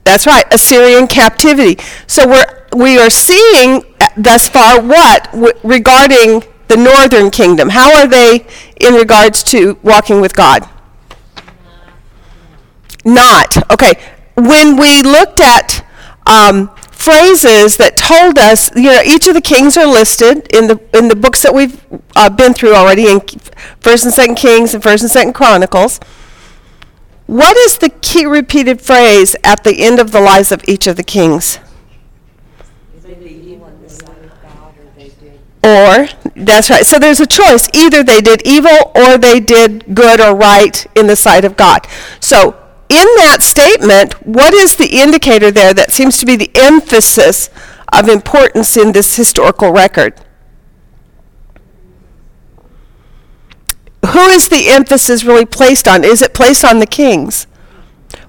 That's 0.05 0.27
right, 0.27 0.45
Assyrian 0.53 1.07
captivity. 1.07 1.83
So 2.07 2.27
we're 2.27 2.45
we 2.77 2.99
are 2.99 3.11
seeing 3.11 3.83
uh, 4.01 4.07
thus 4.17 4.49
far 4.49 4.81
what 4.81 5.25
w- 5.33 5.53
regarding 5.65 6.43
the 6.69 6.77
northern 6.77 7.31
kingdom. 7.31 7.71
How 7.71 7.99
are 7.99 8.07
they 8.07 8.47
in 8.81 8.95
regards 8.95 9.43
to 9.45 9.79
walking 9.83 10.21
with 10.21 10.35
God? 10.35 10.69
Not 13.05 13.71
okay. 13.73 13.95
When 14.35 14.77
we 14.77 15.03
looked 15.03 15.41
at 15.41 15.85
um, 16.27 16.69
phrases 16.91 17.77
that 17.79 17.97
told 17.97 18.39
us, 18.39 18.75
you 18.77 18.91
know, 18.91 19.01
each 19.05 19.27
of 19.27 19.35
the 19.35 19.41
kings 19.41 19.77
are 19.77 19.87
listed 19.87 20.47
in 20.55 20.67
the 20.67 20.81
in 20.93 21.09
the 21.09 21.17
books 21.17 21.43
that 21.43 21.55
we've 21.55 21.83
uh, 22.15 22.29
been 22.29 22.55
through 22.55 22.75
already 22.75 23.11
in 23.11 23.21
First 23.81 24.05
and 24.05 24.13
Second 24.13 24.35
Kings 24.35 24.75
and 24.75 24.83
First 24.83 25.03
and 25.03 25.11
Second 25.11 25.33
Chronicles. 25.33 26.01
What 27.27 27.57
is 27.57 27.79
the 27.79 27.91
key 27.91 28.27
repeated 28.27 28.81
phrase 28.81 29.37
at 29.45 29.63
the 29.65 29.81
end 29.83 30.01
of 30.01 30.13
the 30.13 30.21
lives 30.21 30.51
of 30.51 30.63
each 30.67 30.87
of 30.87 30.97
the 30.97 31.03
kings? 31.03 31.59
Or, 35.63 36.09
that's 36.37 36.71
right. 36.71 36.87
So 36.87 36.99
there's 36.99 37.21
a 37.21 37.27
choice. 37.27 37.69
Either 37.75 38.03
they 38.03 38.21
did 38.21 38.47
evil 38.47 38.93
or 38.95 39.19
they 39.19 39.41
did 39.41 39.95
good 39.95 40.21
or 40.21 40.35
right 40.35 40.87
in 40.95 41.09
the 41.09 41.17
sight 41.17 41.45
of 41.45 41.57
God. 41.57 41.87
So 42.21 42.51
in 42.89 43.07
that 43.17 43.39
statement, 43.41 44.15
what 44.27 44.55
is 44.55 44.77
the 44.77 44.87
indicator 44.87 45.51
there 45.51 45.75
that 45.75 45.91
seems 45.91 46.17
to 46.19 46.27
be 46.27 46.37
the 46.37 46.51
emphasis 46.55 47.51
of 47.93 48.09
importance 48.09 48.77
in 48.77 48.93
this 48.93 49.17
historical 49.17 49.73
record? 49.73 50.15
Who 54.07 54.27
is 54.29 54.49
the 54.49 54.69
emphasis 54.69 55.25
really 55.25 55.45
placed 55.45 55.87
on? 55.87 56.05
Is 56.05 56.23
it 56.23 56.33
placed 56.33 56.65
on 56.65 56.79
the 56.79 56.87
kings? 56.87 57.47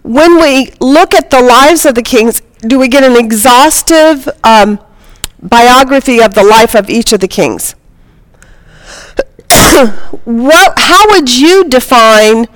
When 0.02 0.42
we 0.42 0.72
look 0.82 1.14
at 1.14 1.30
the 1.30 1.42
lives 1.42 1.86
of 1.86 1.96
the 1.96 2.02
kings, 2.02 2.42
do 2.60 2.78
we 2.80 2.88
get 2.88 3.04
an 3.04 3.16
exhaustive 3.16 4.28
um, 4.44 4.80
biography 5.42 6.22
of 6.22 6.34
the 6.34 6.44
life 6.44 6.76
of 6.76 6.90
each 6.90 7.14
of 7.14 7.20
the 7.20 7.28
kings? 7.28 7.76
what, 10.26 10.74
how 10.78 11.08
would 11.10 11.36
you 11.36 11.64
define 11.66 12.48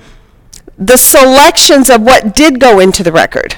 the 0.78 0.96
selections 0.96 1.88
of 1.90 2.02
what 2.02 2.34
did 2.34 2.60
go 2.60 2.80
into 2.80 3.02
the 3.02 3.12
record? 3.12 3.56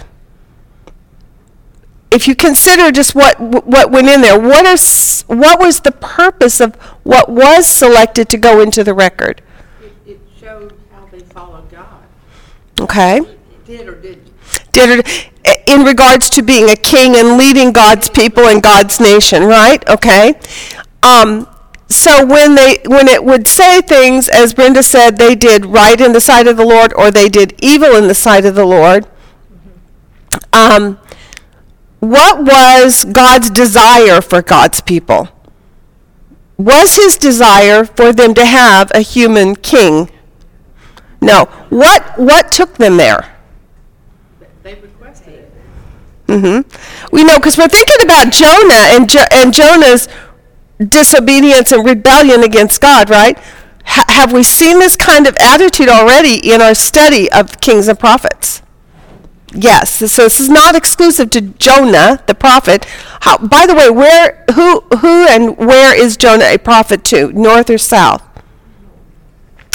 If 2.11 2.29
you 2.29 2.35
consider 2.35 2.93
just 2.93 3.15
what 3.15 3.39
what 3.41 3.91
went 3.91 4.09
in 4.09 4.23
there, 4.23 4.39
what 4.39 4.65
is 4.65 5.23
what 5.27 5.59
was 5.59 5.81
the 5.81 5.93
purpose 5.93 6.61
of 6.61 6.75
what 7.03 7.29
was 7.29 7.67
selected 7.67 8.29
to 8.31 8.39
go 8.39 8.61
into 8.61 8.85
the 8.85 8.95
record? 8.95 9.43
It, 9.83 9.93
it 10.07 10.21
showed 10.41 10.73
how 10.93 11.05
they 11.07 11.19
followed 11.19 11.69
God. 11.71 12.05
Okay. 12.81 13.19
It 13.19 13.67
did 13.67 13.89
or 13.89 13.97
didn't. 13.97 14.33
did 14.73 15.01
it 15.01 15.31
in 15.67 15.83
regards 15.85 16.31
to 16.31 16.43
being 16.43 16.71
a 16.71 16.77
king 16.77 17.17
and 17.17 17.37
leading 17.37 17.73
God's 17.73 18.09
people 18.09 18.47
and 18.47 18.63
God's 18.63 19.01
nation, 19.01 19.45
right? 19.45 19.87
Okay. 19.89 20.35
Um, 21.03 21.49
so 21.89 22.25
when 22.25 22.55
they 22.55 22.79
when 22.87 23.07
it 23.09 23.25
would 23.25 23.47
say 23.47 23.81
things 23.81 24.29
as 24.29 24.55
Brenda 24.55 24.83
said 24.83 25.19
they 25.19 25.35
did 25.35 25.67
right 25.67 26.01
in 26.01 26.13
the 26.13 26.21
sight 26.21 26.49
of 26.49 26.57
the 26.57 26.67
Lord 26.67 26.93
or 26.95 27.11
they 27.11 27.29
did 27.29 27.55
evil 27.63 27.95
in 27.95 28.09
the 28.09 28.15
sight 28.15 28.45
of 28.45 28.57
the 28.57 28.65
Lord 28.65 29.07
um, 30.53 30.99
what 32.01 32.43
was 32.43 33.05
God's 33.05 33.51
desire 33.51 34.21
for 34.21 34.43
God's 34.43 34.81
people 34.81 35.29
was 36.57 36.97
his 36.97 37.17
desire 37.17 37.85
for 37.85 38.13
them 38.13 38.35
to 38.35 38.45
have 38.45 38.91
a 38.93 39.01
human 39.01 39.55
king 39.55 40.11
no 41.21 41.45
what 41.71 42.19
what 42.19 42.53
took 42.53 42.75
them 42.75 42.97
there. 42.97 43.36
Mm-hmm. 46.27 47.15
We 47.15 47.25
know 47.25 47.37
because 47.37 47.57
we're 47.57 47.69
thinking 47.69 48.05
about 48.05 48.33
Jonah 48.33 48.97
and 48.97 49.09
jo- 49.09 49.25
and 49.31 49.55
Jonah's 49.55 50.09
disobedience 50.79 51.73
and 51.73 51.85
rebellion 51.85 52.43
against 52.43 52.81
God, 52.81 53.11
right? 53.11 53.39
Ha- 53.85 54.05
have 54.09 54.33
we 54.33 54.43
seen 54.43 54.79
this 54.81 54.97
kind 54.97 55.27
of 55.27 55.37
attitude 55.41 55.89
already 55.89 56.39
in 56.51 56.61
our 56.61 56.75
study 56.75 57.31
of 57.31 57.61
kings 57.61 57.87
and 57.89 57.99
prophets? 57.99 58.63
Yes. 59.53 59.91
So 60.13 60.25
this 60.25 60.41
is 60.41 60.51
not 60.51 60.75
exclusive 60.75 61.31
to 61.31 61.41
Jonah, 61.41 62.23
the 62.27 62.35
prophet. 62.35 62.85
How, 63.21 63.39
by 63.39 63.67
the 63.67 63.75
way, 63.75 63.89
where, 63.89 64.45
who, 64.55 64.81
who, 64.99 65.27
and 65.29 65.57
where 65.57 65.97
is 65.97 66.17
Jonah 66.17 66.47
a 66.47 66.59
prophet 66.59 67.05
to? 67.05 67.33
North 67.33 67.71
or 67.71 67.79
south? 67.79 68.23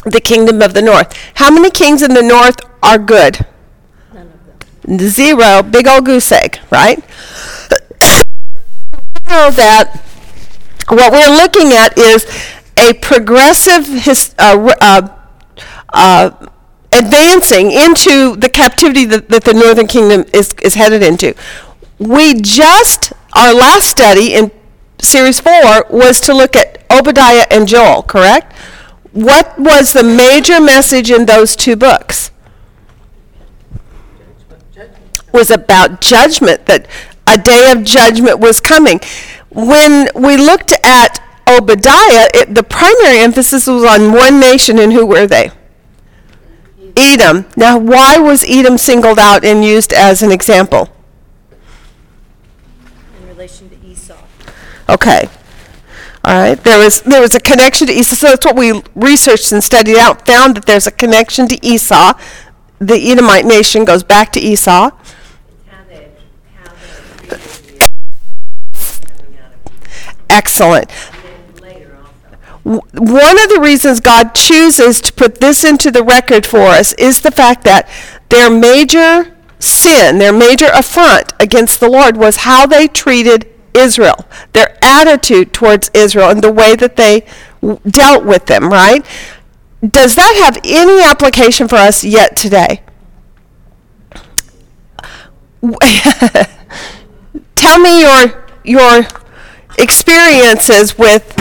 The 0.05 0.20
kingdom 0.22 0.62
of 0.62 0.74
the 0.74 0.81
north. 0.81 1.15
How 1.36 1.50
many 1.50 1.72
kings 1.72 2.01
in 2.01 2.13
the 2.13 2.22
north 2.22 2.60
are 2.84 2.98
good? 3.00 3.46
Zero, 4.97 5.61
big 5.63 5.88
old 5.88 6.05
goose 6.05 6.31
egg, 6.31 6.59
right? 6.71 7.03
know 9.31 9.50
that 9.51 10.03
what 10.89 11.11
we're 11.13 11.35
looking 11.35 11.71
at 11.71 11.97
is 11.97 12.25
a 12.77 12.93
progressive 12.93 13.88
his, 13.88 14.35
uh, 14.38 14.73
uh, 14.81 15.07
uh, 15.93 16.47
advancing 16.91 17.71
into 17.71 18.35
the 18.35 18.50
captivity 18.50 19.05
that, 19.05 19.29
that 19.29 19.45
the 19.45 19.53
northern 19.53 19.88
kingdom 19.88 20.25
is, 20.33 20.53
is 20.61 20.73
headed 20.73 21.01
into. 21.01 21.33
We 21.97 22.41
just, 22.41 23.13
our 23.33 23.53
last 23.53 23.88
study 23.88 24.33
in 24.33 24.51
series 25.00 25.39
four 25.39 25.85
was 25.89 26.19
to 26.21 26.33
look 26.33 26.55
at 26.55 26.83
Obadiah 26.91 27.45
and 27.50 27.67
Joel, 27.67 28.03
correct? 28.03 28.53
What 29.13 29.57
was 29.57 29.93
the 29.93 30.03
major 30.03 30.59
message 30.59 31.09
in 31.09 31.25
those 31.25 31.55
two 31.55 31.75
books? 31.75 32.30
Was 35.31 35.51
about 35.51 36.01
judgment, 36.01 36.65
that 36.65 36.88
a 37.27 37.38
day 37.38 37.71
of 37.71 37.83
judgment 37.83 38.39
was 38.39 38.59
coming. 38.59 39.00
When 39.50 40.09
we 40.15 40.38
looked 40.38 40.73
at 40.83 41.19
Obadiah, 41.47 42.27
it, 42.33 42.55
the 42.55 42.63
primary 42.63 43.19
emphasis 43.19 43.67
was 43.67 43.83
on 43.83 44.11
one 44.13 44.39
nation, 44.39 44.79
and 44.79 44.93
who 44.93 45.05
were 45.05 45.27
they? 45.27 45.51
Edom. 46.95 47.45
Now, 47.55 47.77
why 47.77 48.17
was 48.17 48.43
Edom 48.47 48.77
singled 48.77 49.19
out 49.19 49.43
and 49.43 49.63
used 49.63 49.93
as 49.93 50.21
an 50.21 50.31
example? 50.31 50.89
in 53.21 53.27
relation 53.27 53.69
to 53.69 53.85
Esau. 53.85 54.17
Okay. 54.89 55.29
All 56.23 56.35
right. 56.35 56.61
There 56.63 56.77
was 56.77 57.01
there 57.01 57.21
was 57.21 57.33
a 57.33 57.39
connection 57.39 57.88
to 57.88 57.93
Esau. 57.93 58.15
So 58.15 58.27
that's 58.27 58.45
what 58.45 58.55
we 58.55 58.81
researched 58.95 59.51
and 59.51 59.63
studied 59.63 59.97
out. 59.97 60.25
Found 60.27 60.57
that 60.57 60.65
there's 60.65 60.88
a 60.88 60.91
connection 60.91 61.47
to 61.47 61.65
Esau. 61.65 62.13
The 62.79 63.11
Edomite 63.11 63.45
nation 63.45 63.85
goes 63.85 64.03
back 64.03 64.31
to 64.33 64.39
Esau. 64.39 64.91
Excellent. 70.31 70.89
One 72.63 73.43
of 73.43 73.50
the 73.50 73.59
reasons 73.61 74.00
God 74.00 74.33
chooses 74.33 75.01
to 75.01 75.11
put 75.13 75.41
this 75.41 75.63
into 75.65 75.91
the 75.91 76.03
record 76.03 76.45
for 76.45 76.61
us 76.61 76.93
is 76.93 77.19
the 77.19 77.31
fact 77.31 77.65
that 77.65 77.89
their 78.29 78.50
major 78.50 79.35
sin, 79.59 80.19
their 80.19 80.31
major 80.31 80.67
affront 80.73 81.33
against 81.39 81.81
the 81.81 81.89
Lord 81.89 82.15
was 82.15 82.38
how 82.38 82.65
they 82.65 82.88
treated 82.88 83.47
Israel, 83.73 84.25
their 84.53 84.77
attitude 84.81 85.53
towards 85.53 85.91
Israel, 85.93 86.29
and 86.29 86.41
the 86.41 86.51
way 86.51 86.75
that 86.75 86.95
they 86.95 87.25
dealt 87.88 88.23
with 88.23 88.45
them, 88.45 88.69
right? 88.69 89.05
Does 89.88 90.15
that 90.15 90.35
have 90.43 90.61
any 90.63 91.03
application 91.03 91.67
for 91.67 91.75
us 91.75 92.03
yet 92.05 92.38
today? 92.38 92.81
Tell 97.55 97.79
me 97.79 98.01
your 98.01 98.45
your 98.63 99.03
experiences 99.81 100.97
with 100.97 101.35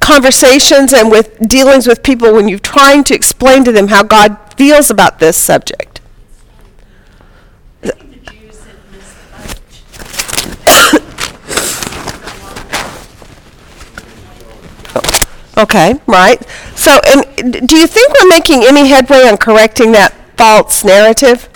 conversations 0.00 0.92
and 0.92 1.10
with 1.10 1.36
dealings 1.48 1.86
with 1.86 2.02
people 2.02 2.32
when 2.32 2.48
you're 2.48 2.58
trying 2.58 3.02
to 3.04 3.14
explain 3.14 3.64
to 3.64 3.72
them 3.72 3.88
how 3.88 4.02
God 4.02 4.38
feels 4.56 4.90
about 4.90 5.18
this 5.18 5.36
subject. 5.36 6.00
Okay, 15.58 15.98
right. 16.06 16.46
So, 16.74 17.00
and 17.06 17.66
do 17.66 17.76
you 17.78 17.86
think 17.86 18.12
we're 18.12 18.28
making 18.28 18.62
any 18.64 18.88
headway 18.88 19.22
on 19.22 19.38
correcting 19.38 19.92
that 19.92 20.12
false 20.36 20.84
narrative? 20.84 21.48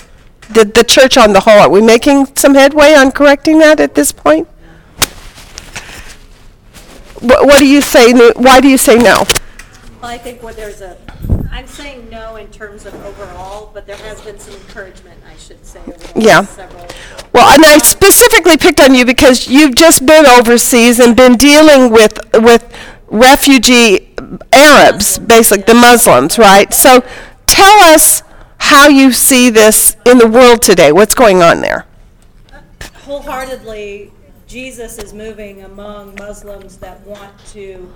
The, 0.49 0.65
the 0.65 0.85
church 0.85 1.19
on 1.19 1.35
the 1.35 1.41
whole, 1.41 1.61
are 1.61 1.69
we 1.69 1.83
making 1.83 2.35
some 2.35 2.55
headway 2.55 2.95
on 2.95 3.12
correcting 3.12 3.59
that 3.59 3.79
at 3.79 3.95
this 3.95 4.11
point? 4.11 4.49
What, 7.21 7.47
what 7.47 7.59
do 7.59 7.67
you 7.67 7.81
say, 7.81 8.12
no- 8.12 8.33
why 8.37 8.61
do 8.61 8.69
you 8.69 8.79
say 8.79 8.97
no? 8.97 9.25
Well, 10.00 10.11
I 10.11 10.19
think 10.19 10.43
what 10.43 10.57
there's 10.57 10.81
a, 10.81 10.97
I'm 11.53 11.67
saying 11.67 12.09
no 12.09 12.37
in 12.37 12.49
terms 12.49 12.87
of 12.87 12.95
overall, 13.05 13.71
but 13.75 13.87
there 13.87 13.97
has 13.97 14.21
been 14.23 14.39
some 14.39 14.55
encouragement, 14.55 15.21
I 15.31 15.37
should 15.37 15.65
say, 15.67 15.81
over 15.81 15.93
the 15.93 16.21
Yeah. 16.21 16.39
last 16.41 16.57
several. 16.57 16.87
Well, 17.35 17.49
and 17.53 17.65
I 17.65 17.79
specifically 17.79 18.57
picked 18.57 18.81
on 18.81 18.95
you 18.95 19.05
because 19.05 19.47
you've 19.49 19.75
just 19.75 20.07
been 20.07 20.25
overseas 20.27 20.99
and 20.99 21.15
been 21.15 21.37
dealing 21.37 21.91
with 21.91 22.19
with 22.35 22.65
refugee 23.09 24.15
Arabs, 24.53 25.19
basically 25.19 25.65
the 25.65 25.75
Muslims, 25.75 26.39
right? 26.39 26.73
So, 26.73 27.05
tell 27.47 27.79
us 27.93 28.23
how 28.59 28.89
you 28.89 29.12
see 29.12 29.50
this 29.50 29.97
in 30.07 30.19
the 30.19 30.27
world 30.29 30.62
today. 30.62 30.93
What's 30.93 31.15
going 31.15 31.43
on 31.43 31.61
there? 31.61 31.87
Uh, 32.53 32.61
wholeheartedly, 33.05 34.12
Jesus 34.50 34.99
is 34.99 35.14
moving 35.14 35.62
among 35.62 36.16
Muslims 36.16 36.76
that 36.78 37.00
want 37.07 37.33
to 37.52 37.88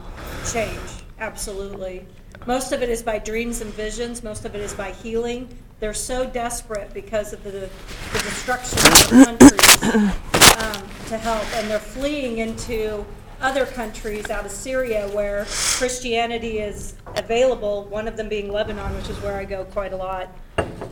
change, 0.52 0.78
absolutely. 1.18 2.06
Most 2.46 2.70
of 2.70 2.80
it 2.80 2.88
is 2.88 3.02
by 3.02 3.18
dreams 3.18 3.60
and 3.60 3.74
visions, 3.74 4.22
most 4.22 4.44
of 4.44 4.54
it 4.54 4.60
is 4.60 4.72
by 4.72 4.92
healing. 4.92 5.48
They're 5.80 5.92
so 5.92 6.24
desperate 6.24 6.94
because 6.94 7.32
of 7.32 7.42
the, 7.42 7.50
the 7.50 7.68
destruction 8.12 8.78
of 8.78 8.92
the 8.92 9.24
countries 9.24 10.62
um, 10.62 10.88
to 11.08 11.18
help, 11.18 11.44
and 11.56 11.68
they're 11.68 11.80
fleeing 11.80 12.38
into 12.38 13.04
other 13.40 13.66
countries 13.66 14.30
out 14.30 14.46
of 14.46 14.52
Syria 14.52 15.08
where 15.08 15.46
Christianity 15.46 16.60
is 16.60 16.94
available, 17.16 17.86
one 17.86 18.06
of 18.06 18.16
them 18.16 18.28
being 18.28 18.52
Lebanon, 18.52 18.94
which 18.94 19.08
is 19.08 19.20
where 19.22 19.34
I 19.34 19.44
go 19.44 19.64
quite 19.64 19.92
a 19.92 19.96
lot. 19.96 20.28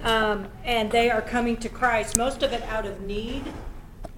Um, 0.03 0.49
and 0.65 0.91
they 0.91 1.09
are 1.09 1.23
coming 1.23 1.57
to 1.59 1.69
Christ, 1.69 2.17
most 2.17 2.43
of 2.43 2.53
it 2.53 2.65
out 2.65 2.85
of 2.85 3.01
need, 3.03 3.45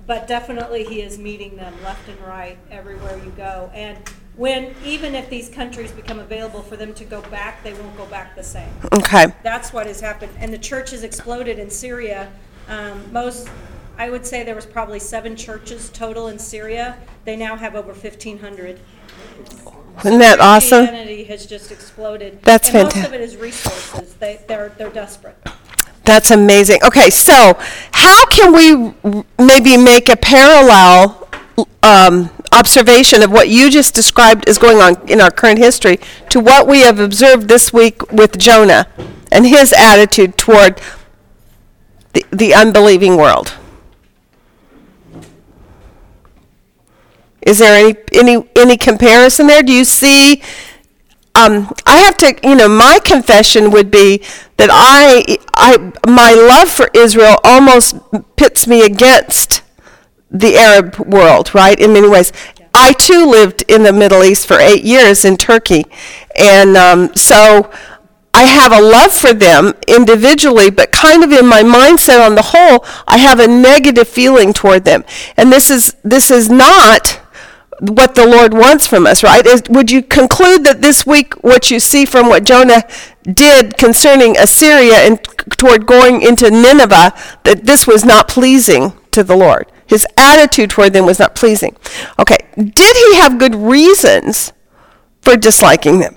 but 0.07 0.29
definitely 0.29 0.85
he 0.85 1.01
is 1.01 1.19
meeting 1.19 1.57
them 1.57 1.75
left 1.83 2.09
and 2.09 2.21
right 2.21 2.59
everywhere 2.71 3.19
you 3.25 3.31
go. 3.37 3.71
And 3.75 3.99
when, 4.37 4.75
even 4.85 5.15
if 5.15 5.31
these 5.31 5.49
countries 5.49 5.93
become 5.93 6.19
available 6.19 6.63
for 6.63 6.77
them 6.77 6.93
to 6.95 7.05
go 7.05 7.23
back, 7.23 7.63
they 7.63 7.73
won't 7.73 7.97
go 7.97 8.07
back 8.07 8.35
the 8.35 8.43
same. 8.43 8.69
Okay. 8.93 9.27
That's 9.43 9.73
what 9.73 9.87
has 9.87 10.01
happened. 10.01 10.33
And 10.39 10.53
the 10.53 10.59
church 10.59 10.91
has 10.91 11.05
exploded 11.05 11.59
in 11.59 11.71
Syria. 11.71 12.33
Um, 12.69 13.13
most, 13.13 13.49
I 13.97 14.11
would 14.11 14.27
say 14.27 14.43
there 14.43 14.57
was 14.57 14.67
probably 14.67 14.99
seven 14.99 15.37
churches 15.37 15.89
total 15.91 16.29
in 16.29 16.39
Syria. 16.39 16.99
They 17.25 17.37
now 17.37 17.57
have 17.57 17.77
over 17.77 17.93
1,500. 17.93 18.81
Isn't 20.05 20.19
that 20.19 20.41
awesome? 20.41 20.87
Christianity 20.87 21.25
has 21.25 21.47
just 21.47 21.71
exploded. 21.71 22.43
That's 22.43 22.69
And 22.71 22.85
most 22.85 22.97
of 22.97 23.15
it 23.15 23.21
is 23.21 23.37
resources. 23.37 24.15
They, 24.15 24.41
they're, 24.49 24.71
they're 24.71 24.91
desperate. 24.91 25.37
That's 26.05 26.31
amazing. 26.31 26.81
Okay, 26.85 27.11
so 27.11 27.59
how 27.93 28.27
can 28.27 28.53
we 28.53 28.95
maybe 29.43 29.77
make 29.77 30.09
a 30.09 30.17
parallel 30.17 31.29
um, 31.83 32.31
observation 32.53 33.23
of 33.23 33.31
what 33.31 33.49
you 33.49 33.71
just 33.71 33.95
described 33.95 34.49
is 34.49 34.59
going 34.59 34.79
on 34.79 35.09
in 35.09 35.21
our 35.21 35.31
current 35.31 35.59
history 35.59 35.99
to 36.31 36.41
what 36.41 36.67
we 36.67 36.81
have 36.81 36.99
observed 37.01 37.49
this 37.49 37.73
week 37.73 38.13
with 38.13 38.39
Jonah 38.39 38.87
and 39.33 39.47
his 39.47 39.73
attitude 39.73 40.37
toward 40.37 40.81
the, 42.13 42.25
the 42.31 42.55
unbelieving 42.55 43.17
world? 43.17 43.55
Is 47.43 47.59
there 47.59 47.75
any, 47.75 47.97
any, 48.13 48.49
any 48.57 48.77
comparison 48.77 49.47
there? 49.47 49.63
Do 49.63 49.73
you 49.73 49.85
see 49.85 50.43
um, 51.35 51.73
I 51.85 51.97
have 51.99 52.17
to, 52.19 52.39
you 52.43 52.55
know, 52.55 52.69
my 52.69 53.01
confession 53.05 53.71
would 53.73 53.91
be 53.91 54.23
that 54.57 54.69
I, 54.71 55.39
I, 55.53 55.93
my 56.09 56.33
love 56.33 56.69
for 56.69 56.89
Israel 56.95 57.39
almost 57.43 57.97
pits 58.37 58.67
me 58.67 58.85
against 58.85 59.63
the 60.31 60.57
Arab 60.57 60.97
world, 60.99 61.55
right? 61.55 61.79
In 61.79 61.93
many 61.93 62.09
ways, 62.09 62.33
I 62.73 62.93
too 62.93 63.27
lived 63.27 63.65
in 63.69 63.83
the 63.83 63.93
Middle 63.93 64.23
East 64.23 64.47
for 64.47 64.59
eight 64.59 64.85
years 64.85 65.25
in 65.25 65.37
Turkey. 65.37 65.85
And 66.37 66.77
um, 66.77 67.15
so 67.15 67.71
I 68.33 68.45
have 68.45 68.73
a 68.73 68.81
love 68.81 69.13
for 69.13 69.33
them 69.33 69.75
individually, 69.87 70.71
but 70.71 70.93
kind 70.93 71.23
of 71.23 71.33
in 71.33 71.47
my 71.47 71.63
mindset 71.63 72.25
on 72.25 72.35
the 72.35 72.43
whole, 72.43 72.85
I 73.07 73.19
have 73.19 73.39
a 73.39 73.47
negative 73.47 74.09
feeling 74.09 74.53
toward 74.53 74.85
them. 74.85 75.05
And 75.37 75.53
this 75.53 75.71
is, 75.71 75.97
this 76.03 76.31
is 76.31 76.51
not 76.51 77.21
what 77.81 78.15
the 78.15 78.27
Lord 78.27 78.55
wants 78.55 78.87
from 78.87 79.07
us, 79.07 79.23
right? 79.23 79.45
Is, 79.45 79.63
would 79.69 79.91
you 79.91 80.03
conclude 80.03 80.65
that 80.65 80.81
this 80.83 81.07
week 81.07 81.35
what 81.43 81.71
you 81.71 81.81
see 81.81 82.05
from 82.05 82.29
what 82.29 82.45
Jonah 82.45 82.83
did 83.23 83.77
concerning 83.77 84.37
Assyria 84.37 84.97
and 84.97 85.23
toward 85.57 85.87
going 85.87 86.23
into 86.23 86.51
Nineveh, 86.51 87.13
that 87.45 87.65
this 87.65 87.87
was 87.87 88.05
not 88.05 88.29
pleasing 88.29 88.93
to 89.11 89.25
the 89.25 89.37
Lord? 89.37 89.71
His 89.87 90.07
attitude 90.17 90.71
toward 90.71 90.93
them 90.93 91.05
was 91.05 91.19
not 91.19 91.35
pleasing. 91.35 91.77
Okay, 92.19 92.39
did 92.57 92.97
he 92.97 93.17
have 93.17 93.39
good 93.39 93.55
reasons 93.55 94.53
for 95.21 95.37
disliking 95.37 96.01
them? 96.01 96.17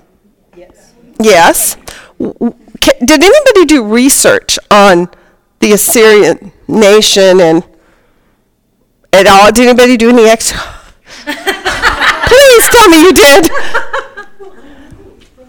Yes. 0.56 0.94
Yes. 1.20 1.76
Did 2.18 3.22
anybody 3.22 3.64
do 3.66 3.84
research 3.84 4.58
on 4.70 5.08
the 5.60 5.72
Assyrian 5.72 6.52
nation 6.66 7.40
and 7.40 7.64
at 9.12 9.26
all? 9.26 9.52
Did 9.52 9.68
anybody 9.68 9.96
do 9.96 10.10
any 10.10 10.24
ex? 10.24 10.52
Please 12.28 12.68
tell 12.68 12.88
me 12.88 13.02
you 13.02 13.12
did. 13.12 13.48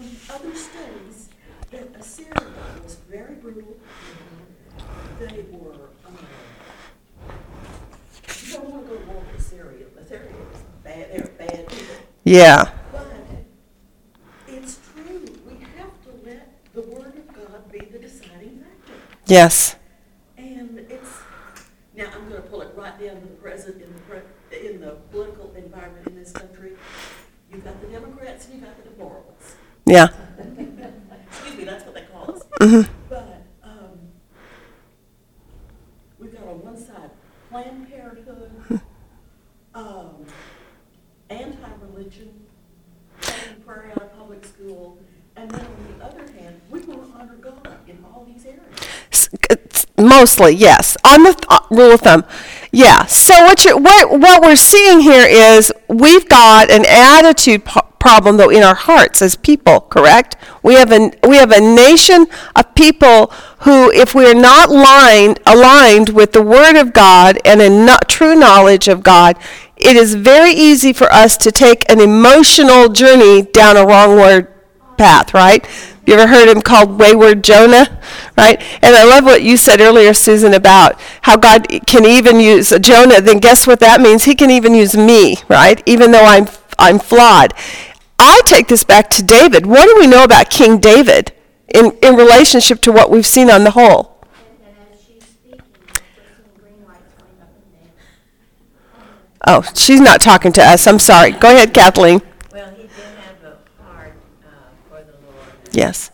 other 0.30 0.54
studies 0.54 1.28
that 1.70 1.88
Assyria 1.98 2.52
was 2.82 2.96
very 3.08 3.34
brutal. 3.34 3.76
They 5.18 5.44
were, 5.52 5.90
um, 6.06 6.18
you 8.44 8.52
don't 8.54 8.70
want 8.70 8.84
to 8.84 8.90
go 8.90 8.96
to 8.98 9.06
war 9.06 9.22
with 9.32 9.40
Assyria. 9.40 9.86
Assyria 10.00 10.32
was 10.52 10.62
bad, 10.84 11.12
they 11.12 11.18
were 11.18 11.28
bad 11.38 11.68
people. 11.68 11.94
Yeah. 12.24 12.70
But 12.92 13.06
it's 14.48 14.78
true, 14.94 15.24
we 15.46 15.54
have 15.78 15.92
to 16.04 16.10
let 16.28 16.48
the 16.74 16.82
word 16.82 17.14
of 17.16 17.34
God 17.34 17.72
be 17.72 17.80
the 17.80 17.98
deciding 17.98 18.58
factor. 18.58 19.00
Yes. 19.26 19.76
And 20.36 20.78
it's, 20.88 21.18
now 21.94 22.10
I'm 22.14 22.28
gonna 22.28 22.40
pull 22.42 22.62
it 22.62 22.72
right 22.76 22.98
down 22.98 23.20
to 23.20 23.26
the 23.26 23.34
present, 23.34 23.82
in 23.82 23.92
the, 23.92 24.00
pre- 24.00 24.66
in 24.66 24.80
the 24.80 24.92
political 25.10 25.52
environment 25.54 26.06
in 26.06 26.16
this 26.16 26.32
country. 26.32 26.72
You've 27.52 27.64
got 27.64 27.80
the 27.80 27.88
Democrats 27.88 28.46
and 28.46 28.54
you've 28.54 28.64
got 28.64 28.76
the 28.76 28.88
deplorables. 28.88 29.54
Yeah. 29.90 30.08
Excuse 31.28 31.56
me, 31.58 31.64
that's 31.64 31.84
what 31.84 31.94
they 31.94 32.02
call 32.02 32.32
us. 32.32 32.42
But, 33.08 33.42
um, 33.64 33.98
we've 36.18 36.32
got 36.32 36.42
on 36.44 36.62
one 36.64 36.76
side 36.76 37.10
Planned 37.50 37.90
Parenthood, 37.90 38.80
um, 39.74 40.24
anti-religion, 41.28 42.30
taking 43.20 43.62
prayer 43.64 43.90
out 43.96 44.02
of 44.02 44.16
public 44.18 44.44
school, 44.44 44.98
and 45.36 45.50
then 45.50 45.60
on 45.60 45.98
the 45.98 46.04
other 46.04 46.32
hand, 46.32 46.60
we 46.70 46.78
want 46.80 47.12
to 47.12 47.18
honor 47.18 47.34
God 47.34 47.66
in 47.88 48.04
all 48.04 48.24
these 48.32 48.46
areas. 48.46 48.60
S- 49.12 49.86
Mostly, 49.98 50.52
yes. 50.54 50.96
On 51.04 51.22
the 51.24 51.32
th- 51.34 51.44
uh, 51.48 51.58
rule 51.70 51.92
of 51.92 52.00
thumb, 52.00 52.24
yeah. 52.72 53.04
So 53.06 53.34
what 53.44 53.64
you 53.64 53.76
what 53.76 54.18
what 54.18 54.42
we're 54.42 54.56
seeing 54.56 55.00
here 55.00 55.26
is 55.28 55.70
we've 55.88 56.26
got 56.28 56.70
an 56.70 56.84
attitude 56.88 57.64
po- 57.66 57.89
problem 58.00 58.38
though 58.38 58.50
in 58.50 58.64
our 58.64 58.74
hearts 58.74 59.22
as 59.22 59.36
people. 59.36 59.82
Correct? 59.82 60.36
We 60.62 60.74
have 60.74 60.90
an 60.90 61.12
we 61.28 61.36
have 61.36 61.52
a 61.52 61.60
nation 61.60 62.26
of 62.56 62.74
people 62.74 63.26
who, 63.60 63.92
if 63.92 64.14
we 64.14 64.26
are 64.26 64.34
not 64.34 64.70
lined 64.70 65.38
aligned 65.46 66.08
with 66.08 66.32
the 66.32 66.42
Word 66.42 66.76
of 66.76 66.92
God 66.92 67.38
and 67.44 67.60
a 67.60 67.98
true 68.08 68.34
knowledge 68.34 68.88
of 68.88 69.02
God, 69.02 69.36
it 69.76 69.96
is 69.96 70.14
very 70.14 70.52
easy 70.52 70.92
for 70.92 71.10
us 71.12 71.36
to 71.38 71.52
take 71.52 71.90
an 71.90 72.00
emotional 72.00 72.88
journey 72.88 73.42
down 73.42 73.76
a 73.76 73.86
wrong 73.86 74.16
word 74.16 74.52
path, 74.98 75.32
right? 75.32 75.66
You 76.06 76.14
ever 76.14 76.26
heard 76.26 76.48
him 76.48 76.60
called 76.60 76.98
wayward 76.98 77.44
Jonah, 77.44 78.00
right? 78.36 78.60
And 78.82 78.96
I 78.96 79.04
love 79.04 79.24
what 79.24 79.42
you 79.42 79.56
said 79.56 79.80
earlier, 79.80 80.12
Susan, 80.12 80.54
about 80.54 81.00
how 81.22 81.36
God 81.36 81.66
can 81.86 82.04
even 82.04 82.40
use 82.40 82.70
Jonah. 82.80 83.20
Then 83.20 83.38
guess 83.38 83.66
what 83.66 83.80
that 83.80 84.00
means? 84.00 84.24
He 84.24 84.34
can 84.34 84.50
even 84.50 84.74
use 84.74 84.96
me, 84.96 85.36
right? 85.48 85.82
Even 85.86 86.10
though 86.10 86.24
I'm 86.24 86.48
I'm 86.78 86.98
flawed. 86.98 87.52
I 88.22 88.42
take 88.44 88.68
this 88.68 88.84
back 88.84 89.08
to 89.10 89.22
David. 89.22 89.64
What 89.66 89.86
do 89.86 89.96
we 89.98 90.06
know 90.06 90.22
about 90.24 90.50
King 90.50 90.78
David 90.78 91.32
in, 91.74 91.92
in 92.02 92.16
relationship 92.16 92.82
to 92.82 92.92
what 92.92 93.10
we've 93.10 93.26
seen 93.26 93.50
on 93.50 93.64
the 93.64 93.70
whole? 93.70 94.22
And 94.62 94.76
as 94.92 95.00
she's 95.00 95.24
speaking, 95.24 95.58
we're 95.58 95.94
seeing 95.96 96.50
green 96.60 96.86
lights 96.86 97.14
going 97.18 97.40
up 97.40 97.48
and 97.56 97.88
down. 97.88 99.62
Oh, 99.64 99.72
she's 99.74 100.00
not 100.00 100.20
talking 100.20 100.52
to 100.52 100.62
us. 100.62 100.86
I'm 100.86 100.98
sorry. 100.98 101.30
Go 101.32 101.48
ahead, 101.50 101.72
Kathleen. 101.72 102.20
Well, 102.52 102.70
he 102.74 102.82
did 102.82 102.90
have 102.90 103.42
a 103.42 103.82
heart 103.82 104.12
uh, 104.44 104.48
for 104.90 105.02
the 105.02 105.12
Lord, 105.26 105.54
Yes. 105.72 106.10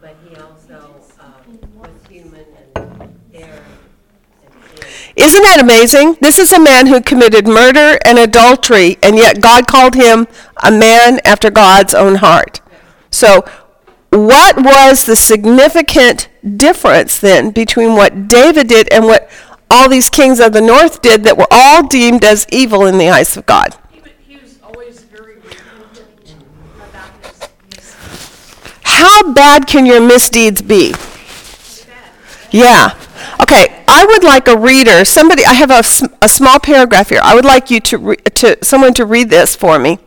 but 0.00 0.16
he 0.26 0.34
also 0.36 1.02
um, 1.20 1.58
was 1.76 1.90
human 2.08 2.46
and 2.76 3.18
erred 3.34 3.62
and 4.42 4.80
sinned. 4.80 5.01
Isn't 5.16 5.42
that 5.42 5.60
amazing? 5.60 6.16
This 6.20 6.38
is 6.38 6.52
a 6.52 6.60
man 6.60 6.86
who 6.86 7.00
committed 7.00 7.46
murder 7.46 7.98
and 8.04 8.18
adultery, 8.18 8.96
and 9.02 9.16
yet 9.16 9.42
God 9.42 9.66
called 9.66 9.94
him 9.94 10.26
a 10.62 10.70
man 10.70 11.20
after 11.24 11.50
God's 11.50 11.92
own 11.92 12.16
heart. 12.16 12.60
So, 13.10 13.44
what 14.10 14.62
was 14.62 15.04
the 15.04 15.16
significant 15.16 16.28
difference 16.56 17.18
then 17.18 17.50
between 17.50 17.94
what 17.94 18.28
David 18.28 18.68
did 18.68 18.92
and 18.92 19.04
what 19.04 19.30
all 19.70 19.88
these 19.88 20.10
kings 20.10 20.40
of 20.40 20.52
the 20.52 20.60
north 20.60 21.00
did 21.02 21.24
that 21.24 21.36
were 21.36 21.46
all 21.50 21.86
deemed 21.86 22.24
as 22.24 22.46
evil 22.50 22.86
in 22.86 22.98
the 22.98 23.08
eyes 23.08 23.36
of 23.36 23.44
God? 23.46 23.76
He 23.90 24.00
was, 24.00 24.10
he 24.26 24.36
was 24.36 24.58
always 24.62 25.00
very 25.00 25.36
repentant 25.36 26.34
about 26.76 27.24
his, 27.24 27.48
his 27.74 27.96
How 28.82 29.32
bad 29.32 29.66
can 29.66 29.84
your 29.84 30.00
misdeeds 30.00 30.62
be? 30.62 30.94
Yeah. 32.50 32.94
Okay, 33.40 33.81
I 33.94 34.06
would 34.06 34.24
like 34.24 34.48
a 34.48 34.56
reader, 34.56 35.04
somebody, 35.04 35.44
I 35.44 35.52
have 35.52 35.70
a, 35.70 35.82
a 36.22 36.28
small 36.28 36.58
paragraph 36.58 37.10
here. 37.10 37.20
I 37.22 37.34
would 37.34 37.44
like 37.44 37.70
you 37.70 37.78
to, 37.80 37.98
re- 37.98 38.16
to, 38.16 38.56
someone 38.64 38.94
to 38.94 39.04
read 39.04 39.28
this 39.28 39.54
for 39.54 39.78
me. 39.78 39.98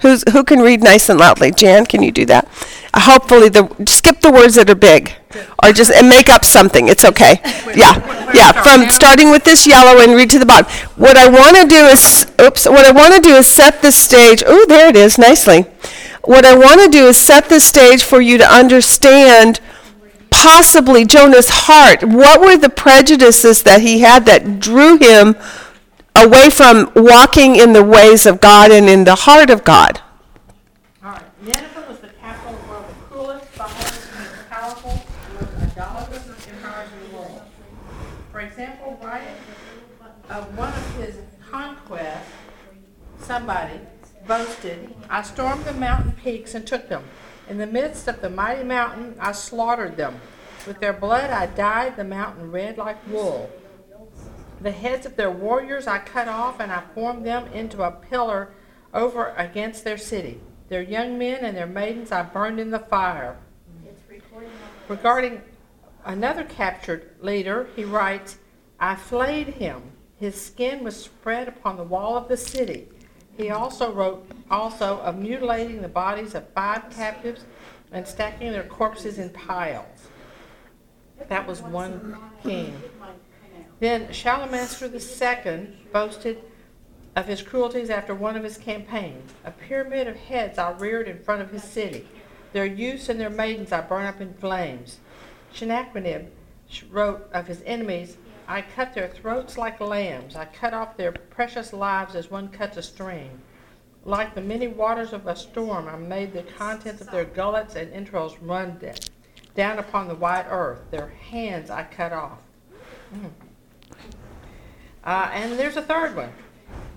Who's, 0.00 0.24
who 0.30 0.44
can 0.44 0.60
read 0.60 0.82
nice 0.82 1.08
and 1.08 1.18
loudly? 1.18 1.50
Jan, 1.50 1.86
can 1.86 2.02
you 2.02 2.12
do 2.12 2.26
that? 2.26 2.46
Uh, 2.92 3.00
hopefully, 3.00 3.48
the, 3.48 3.66
skip 3.88 4.20
the 4.20 4.30
words 4.30 4.56
that 4.56 4.68
are 4.68 4.74
big, 4.74 5.14
or 5.62 5.72
just, 5.72 5.90
and 5.90 6.06
make 6.06 6.28
up 6.28 6.44
something, 6.44 6.88
it's 6.88 7.02
okay. 7.02 7.40
Yeah, 7.74 7.96
yeah, 8.34 8.52
from, 8.62 8.90
starting 8.90 9.30
with 9.30 9.44
this 9.44 9.66
yellow 9.66 10.02
and 10.02 10.14
read 10.14 10.28
to 10.30 10.38
the 10.38 10.44
bottom. 10.44 10.70
What 10.96 11.16
I 11.16 11.26
want 11.26 11.56
to 11.56 11.66
do 11.66 11.86
is, 11.86 12.30
oops, 12.38 12.66
what 12.66 12.84
I 12.84 12.92
want 12.92 13.14
to 13.14 13.20
do 13.20 13.36
is 13.36 13.46
set 13.46 13.80
the 13.80 13.90
stage, 13.90 14.42
Oh, 14.46 14.66
there 14.68 14.88
it 14.90 14.96
is, 14.96 15.16
nicely. 15.16 15.62
What 16.24 16.44
I 16.44 16.54
want 16.54 16.82
to 16.82 16.88
do 16.88 17.06
is 17.06 17.16
set 17.16 17.48
the 17.48 17.60
stage 17.60 18.02
for 18.02 18.20
you 18.20 18.36
to 18.36 18.44
understand 18.44 19.60
possibly 20.42 21.04
Jonah's 21.04 21.48
heart. 21.48 22.02
What 22.02 22.40
were 22.40 22.56
the 22.56 22.68
prejudices 22.68 23.62
that 23.62 23.80
he 23.80 24.00
had 24.00 24.26
that 24.26 24.60
drew 24.60 24.98
him 24.98 25.36
away 26.14 26.50
from 26.50 26.90
walking 26.94 27.56
in 27.56 27.72
the 27.72 27.84
ways 27.84 28.26
of 28.26 28.40
God 28.40 28.70
and 28.70 28.88
in 28.88 29.04
the 29.04 29.14
heart 29.14 29.50
of 29.50 29.64
God? 29.64 30.00
All 31.02 31.12
right, 31.12 31.22
Nineveh 31.42 31.86
was 31.88 31.98
the 32.00 32.08
capital 32.08 32.54
of 32.54 32.68
one 32.68 32.84
of 32.84 32.88
the 32.88 32.94
cruelest, 33.06 33.46
violent, 33.54 34.08
and 34.16 34.24
most 34.24 34.50
powerful, 34.50 35.04
most 35.40 35.78
idolatrous 35.78 36.48
empires 36.48 36.88
in 36.92 37.10
the 37.10 37.16
world. 37.16 37.42
For 38.32 38.40
example, 38.40 38.98
right 39.02 39.22
of 40.30 40.42
uh, 40.42 40.44
one 40.56 40.72
of 40.72 40.96
his 40.96 41.16
conquests, 41.50 42.30
somebody 43.18 43.80
boasted, 44.26 44.94
I 45.10 45.22
stormed 45.22 45.64
the 45.64 45.74
mountain 45.74 46.12
peaks 46.12 46.54
and 46.54 46.66
took 46.66 46.88
them. 46.88 47.04
In 47.48 47.58
the 47.58 47.66
midst 47.66 48.08
of 48.08 48.20
the 48.20 48.30
mighty 48.30 48.64
mountain, 48.64 49.16
I 49.20 49.32
slaughtered 49.32 49.96
them. 49.96 50.20
With 50.66 50.80
their 50.80 50.94
blood, 50.94 51.30
I 51.30 51.46
dyed 51.46 51.96
the 51.96 52.04
mountain 52.04 52.50
red 52.50 52.78
like 52.78 52.96
wool. 53.08 53.50
The 54.60 54.70
heads 54.70 55.04
of 55.04 55.16
their 55.16 55.30
warriors 55.30 55.86
I 55.86 55.98
cut 55.98 56.26
off, 56.26 56.58
and 56.58 56.72
I 56.72 56.82
formed 56.94 57.26
them 57.26 57.46
into 57.52 57.82
a 57.82 57.90
pillar 57.90 58.54
over 58.94 59.34
against 59.36 59.84
their 59.84 59.98
city. 59.98 60.40
Their 60.68 60.80
young 60.80 61.18
men 61.18 61.44
and 61.44 61.54
their 61.54 61.66
maidens 61.66 62.12
I 62.12 62.22
burned 62.22 62.58
in 62.58 62.70
the 62.70 62.78
fire. 62.78 63.36
Regarding 64.88 65.42
another 66.04 66.44
captured 66.44 67.10
leader, 67.20 67.68
he 67.76 67.84
writes, 67.84 68.38
I 68.80 68.96
flayed 68.96 69.48
him. 69.48 69.82
His 70.16 70.40
skin 70.40 70.82
was 70.82 70.96
spread 70.96 71.48
upon 71.48 71.76
the 71.76 71.84
wall 71.84 72.16
of 72.16 72.28
the 72.28 72.36
city. 72.36 72.88
He 73.36 73.50
also 73.50 73.92
wrote 73.92 74.26
also 74.50 74.98
of 75.00 75.18
mutilating 75.18 75.82
the 75.82 75.88
bodies 75.88 76.34
of 76.34 76.48
five 76.50 76.90
captives 76.90 77.44
and 77.92 78.06
stacking 78.06 78.52
their 78.52 78.64
corpses 78.64 79.18
in 79.18 79.30
piles. 79.30 80.08
That 81.28 81.46
was 81.46 81.62
one 81.62 82.16
king. 82.42 82.80
Then 83.80 84.12
Shalmaneser 84.12 84.86
II 84.86 85.68
boasted 85.92 86.42
of 87.16 87.26
his 87.26 87.42
cruelties 87.42 87.90
after 87.90 88.14
one 88.14 88.36
of 88.36 88.44
his 88.44 88.58
campaigns. 88.58 89.32
A 89.44 89.50
pyramid 89.50 90.08
of 90.08 90.16
heads 90.16 90.58
I 90.58 90.72
reared 90.72 91.08
in 91.08 91.22
front 91.22 91.42
of 91.42 91.50
his 91.50 91.62
city. 91.62 92.08
Their 92.52 92.66
youths 92.66 93.08
and 93.08 93.20
their 93.20 93.30
maidens 93.30 93.72
I 93.72 93.80
burn 93.80 94.06
up 94.06 94.20
in 94.20 94.34
flames. 94.34 94.98
Sennacherib 95.52 96.28
wrote 96.90 97.28
of 97.32 97.46
his 97.46 97.62
enemies, 97.64 98.16
I 98.46 98.62
cut 98.62 98.94
their 98.94 99.08
throats 99.08 99.56
like 99.56 99.80
lambs. 99.80 100.36
I 100.36 100.44
cut 100.44 100.74
off 100.74 100.96
their 100.96 101.12
precious 101.12 101.72
lives 101.72 102.14
as 102.14 102.30
one 102.30 102.48
cuts 102.48 102.76
a 102.76 102.82
string. 102.82 103.30
Like 104.04 104.34
the 104.34 104.40
many 104.40 104.68
waters 104.68 105.12
of 105.12 105.26
a 105.26 105.34
storm, 105.34 105.88
I 105.88 105.96
made 105.96 106.32
the 106.32 106.42
contents 106.42 107.00
of 107.00 107.10
their 107.10 107.24
gullets 107.24 107.74
and 107.74 107.92
entrails 107.92 108.36
run 108.40 108.76
da- 108.78 108.92
down 109.54 109.78
upon 109.78 110.08
the 110.08 110.14
wide 110.14 110.46
earth. 110.50 110.82
Their 110.90 111.08
hands 111.08 111.70
I 111.70 111.84
cut 111.84 112.12
off. 112.12 112.38
Mm. 113.14 113.30
Uh, 115.04 115.30
and 115.32 115.58
there's 115.58 115.76
a 115.76 115.82
third 115.82 116.14
one. 116.14 116.32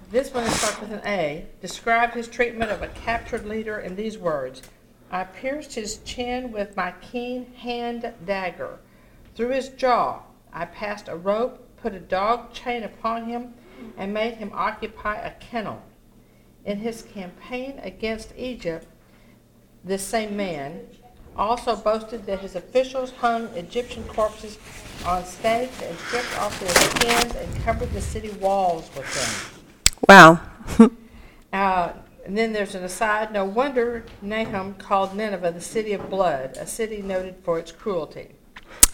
This 0.10 0.34
one 0.34 0.50
starts 0.50 0.80
with 0.80 0.92
an 0.92 1.02
A. 1.06 1.46
Described 1.62 2.14
his 2.14 2.28
treatment 2.28 2.72
of 2.72 2.82
a 2.82 2.88
captured 2.90 3.46
leader 3.46 3.80
in 3.80 3.96
these 3.96 4.18
words 4.18 4.62
I 5.10 5.24
pierced 5.24 5.74
his 5.76 6.00
chin 6.00 6.52
with 6.52 6.76
my 6.76 6.94
keen 7.02 7.54
hand 7.54 8.14
dagger. 8.26 8.80
Through 9.36 9.50
his 9.50 9.70
jaw, 9.70 10.22
I 10.58 10.66
passed 10.66 11.08
a 11.08 11.16
rope, 11.16 11.78
put 11.78 11.94
a 11.94 12.00
dog 12.00 12.52
chain 12.52 12.82
upon 12.82 13.26
him, 13.26 13.54
and 13.96 14.12
made 14.12 14.36
him 14.36 14.50
occupy 14.56 15.18
a 15.18 15.30
kennel. 15.36 15.84
In 16.66 16.80
his 16.80 17.04
campaign 17.04 17.80
against 17.84 18.34
Egypt, 18.36 18.88
this 19.84 20.04
same 20.04 20.36
man 20.36 20.80
also 21.36 21.76
boasted 21.76 22.26
that 22.26 22.40
his 22.40 22.56
officials 22.56 23.12
hung 23.12 23.46
Egyptian 23.50 24.04
corpses 24.06 24.58
on 25.06 25.24
stakes 25.26 25.80
and 25.84 25.96
stripped 26.00 26.40
off 26.40 26.60
their 26.60 26.70
skins 26.70 27.36
and 27.36 27.64
covered 27.64 27.92
the 27.92 28.02
city 28.02 28.32
walls 28.40 28.90
with 28.96 29.14
them. 29.14 29.62
Wow. 30.10 30.42
Uh, 31.54 31.94
and 32.26 32.38
then 32.38 32.52
there's 32.52 32.76
an 32.76 32.84
aside. 32.84 33.32
No 33.32 33.46
wonder 33.46 34.04
Nahum 34.22 34.76
called 34.76 35.16
Nineveh 35.16 35.54
the 35.54 35.62
city 35.62 35.94
of 35.94 36.10
blood, 36.10 36.58
a 36.58 36.68
city 36.68 37.02
noted 37.02 37.38
for 37.42 37.58
its 37.58 37.72
cruelty. 37.72 38.37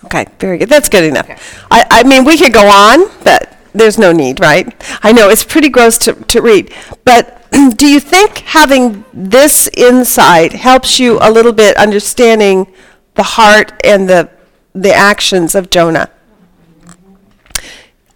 Okay, 0.06 0.26
very 0.40 0.58
good. 0.58 0.70
That's 0.70 0.90
good 0.90 1.04
enough. 1.04 1.30
Okay. 1.30 1.42
I, 1.72 1.86
I 1.90 2.04
mean, 2.04 2.26
we 2.26 2.38
could 2.38 2.54
go 2.54 2.68
on, 2.68 3.10
but 3.24 3.58
there's 3.74 3.98
no 3.98 4.12
need, 4.12 4.40
right? 4.40 4.74
I 5.02 5.12
know 5.12 5.30
it's 5.30 5.44
pretty 5.44 5.70
gross 5.70 5.98
to, 6.00 6.14
to 6.14 6.42
read, 6.42 6.74
but 7.06 7.46
do 7.76 7.88
you 7.88 8.00
think 8.00 8.40
having 8.40 9.06
this 9.14 9.68
insight 9.76 10.54
helps 10.54 11.00
you 11.00 11.18
a 11.22 11.32
little 11.32 11.54
bit 11.54 11.76
understanding 11.78 12.72
the 13.16 13.24
heart 13.24 13.74
and 13.84 14.10
the 14.10 14.30
the 14.76 14.92
actions 14.92 15.54
of 15.54 15.70
Jonah? 15.70 16.10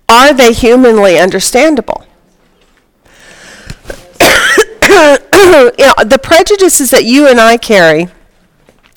Are 0.10 0.34
they 0.34 0.54
humanly 0.54 1.19
understandable? 1.19 2.06
you 4.19 5.17
know, 5.52 5.93
the 6.04 6.19
prejudices 6.21 6.89
that 6.91 7.04
you 7.04 7.28
and 7.28 7.39
I 7.39 7.58
carry 7.58 8.08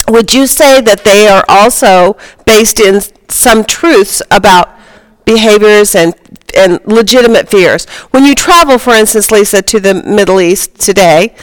would 0.09 0.33
you 0.33 0.47
say 0.47 0.81
that 0.81 1.05
they 1.05 1.29
are 1.29 1.45
also 1.49 2.17
based 2.47 2.81
in 2.81 3.01
some 3.29 3.65
truths 3.65 4.23
about 4.31 4.71
behaviors 5.25 5.95
and 5.95 6.15
and 6.57 6.81
legitimate 6.85 7.49
fears? 7.49 7.87
When 8.11 8.25
you 8.25 8.35
travel, 8.35 8.79
for 8.79 8.93
instance, 8.95 9.31
Lisa, 9.31 9.63
to 9.63 9.81
the 9.81 9.95
Middle 9.95 10.41
East 10.41 10.81
today, 10.81 11.35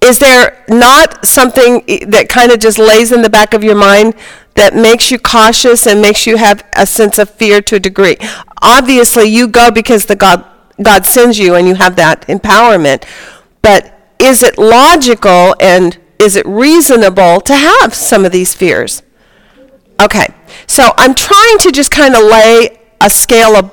is 0.00 0.18
there 0.18 0.64
not 0.68 1.26
something 1.26 1.82
that 2.08 2.28
kind 2.28 2.52
of 2.52 2.58
just 2.58 2.78
lays 2.78 3.12
in 3.12 3.22
the 3.22 3.30
back 3.30 3.54
of 3.54 3.64
your 3.64 3.74
mind 3.74 4.14
that 4.54 4.74
makes 4.74 5.10
you 5.10 5.18
cautious 5.18 5.86
and 5.86 6.00
makes 6.00 6.26
you 6.26 6.36
have 6.36 6.64
a 6.76 6.86
sense 6.86 7.18
of 7.18 7.30
fear 7.30 7.60
to 7.62 7.76
a 7.76 7.80
degree? 7.80 8.16
Obviously, 8.62 9.24
you 9.24 9.48
go 9.48 9.70
because 9.70 10.06
the 10.06 10.16
God 10.16 10.44
God 10.82 11.06
sends 11.06 11.38
you 11.38 11.54
and 11.54 11.68
you 11.68 11.74
have 11.74 11.96
that 11.96 12.26
empowerment. 12.26 13.04
But 13.62 13.94
is 14.18 14.42
it 14.42 14.58
logical 14.58 15.54
and 15.60 15.98
is 16.18 16.36
it 16.36 16.46
reasonable 16.46 17.40
to 17.42 17.54
have 17.54 17.94
some 17.94 18.24
of 18.24 18.32
these 18.32 18.54
fears? 18.54 19.02
Okay, 20.00 20.26
so 20.66 20.92
I'm 20.96 21.14
trying 21.14 21.58
to 21.58 21.70
just 21.70 21.90
kind 21.90 22.14
of 22.14 22.22
lay 22.24 22.80
a 23.04 23.10
scale 23.10 23.54
of, 23.54 23.70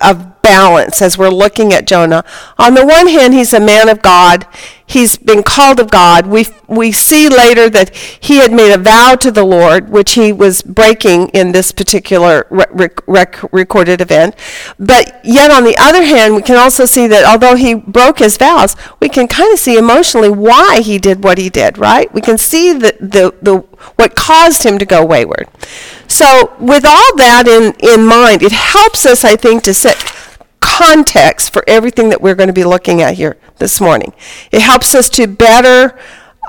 of 0.00 0.40
balance 0.42 1.02
as 1.02 1.18
we're 1.18 1.28
looking 1.28 1.72
at 1.72 1.86
Jonah. 1.86 2.24
On 2.56 2.74
the 2.74 2.86
one 2.86 3.08
hand, 3.08 3.34
he's 3.34 3.52
a 3.52 3.60
man 3.60 3.88
of 3.88 4.00
God. 4.00 4.46
He's 4.86 5.16
been 5.16 5.42
called 5.42 5.78
of 5.80 5.90
God. 5.90 6.26
We, 6.26 6.46
we 6.68 6.92
see 6.92 7.28
later 7.28 7.68
that 7.70 7.94
he 7.96 8.36
had 8.36 8.52
made 8.52 8.72
a 8.72 8.78
vow 8.78 9.16
to 9.16 9.30
the 9.30 9.44
Lord, 9.44 9.88
which 9.90 10.12
he 10.12 10.32
was 10.32 10.62
breaking 10.62 11.28
in 11.28 11.52
this 11.52 11.72
particular 11.72 12.46
rec- 12.50 13.06
rec- 13.06 13.52
recorded 13.52 14.00
event. 14.00 14.34
But 14.78 15.20
yet, 15.24 15.50
on 15.50 15.64
the 15.64 15.76
other 15.76 16.02
hand, 16.02 16.34
we 16.34 16.42
can 16.42 16.56
also 16.56 16.84
see 16.86 17.06
that 17.08 17.24
although 17.24 17.56
he 17.56 17.74
broke 17.74 18.18
his 18.18 18.36
vows, 18.36 18.76
we 19.00 19.08
can 19.08 19.28
kind 19.28 19.52
of 19.52 19.58
see 19.58 19.76
emotionally 19.76 20.30
why 20.30 20.80
he 20.80 20.98
did 20.98 21.22
what 21.22 21.38
he 21.38 21.50
did, 21.50 21.78
right? 21.78 22.12
We 22.12 22.20
can 22.20 22.38
see 22.38 22.72
the, 22.72 22.96
the, 23.00 23.34
the, 23.42 23.58
what 23.96 24.16
caused 24.16 24.64
him 24.64 24.78
to 24.78 24.84
go 24.84 25.04
wayward. 25.04 25.48
So, 26.10 26.54
with 26.58 26.84
all 26.84 27.16
that 27.16 27.46
in, 27.46 27.72
in 27.88 28.04
mind, 28.04 28.42
it 28.42 28.50
helps 28.50 29.06
us, 29.06 29.24
I 29.24 29.36
think, 29.36 29.62
to 29.62 29.72
set 29.72 29.96
context 30.58 31.52
for 31.52 31.62
everything 31.68 32.08
that 32.08 32.20
we're 32.20 32.34
going 32.34 32.48
to 32.48 32.52
be 32.52 32.64
looking 32.64 33.00
at 33.00 33.14
here 33.14 33.38
this 33.58 33.80
morning. 33.80 34.12
It 34.50 34.60
helps 34.60 34.94
us 34.94 35.08
to 35.10 35.28
better 35.28 35.96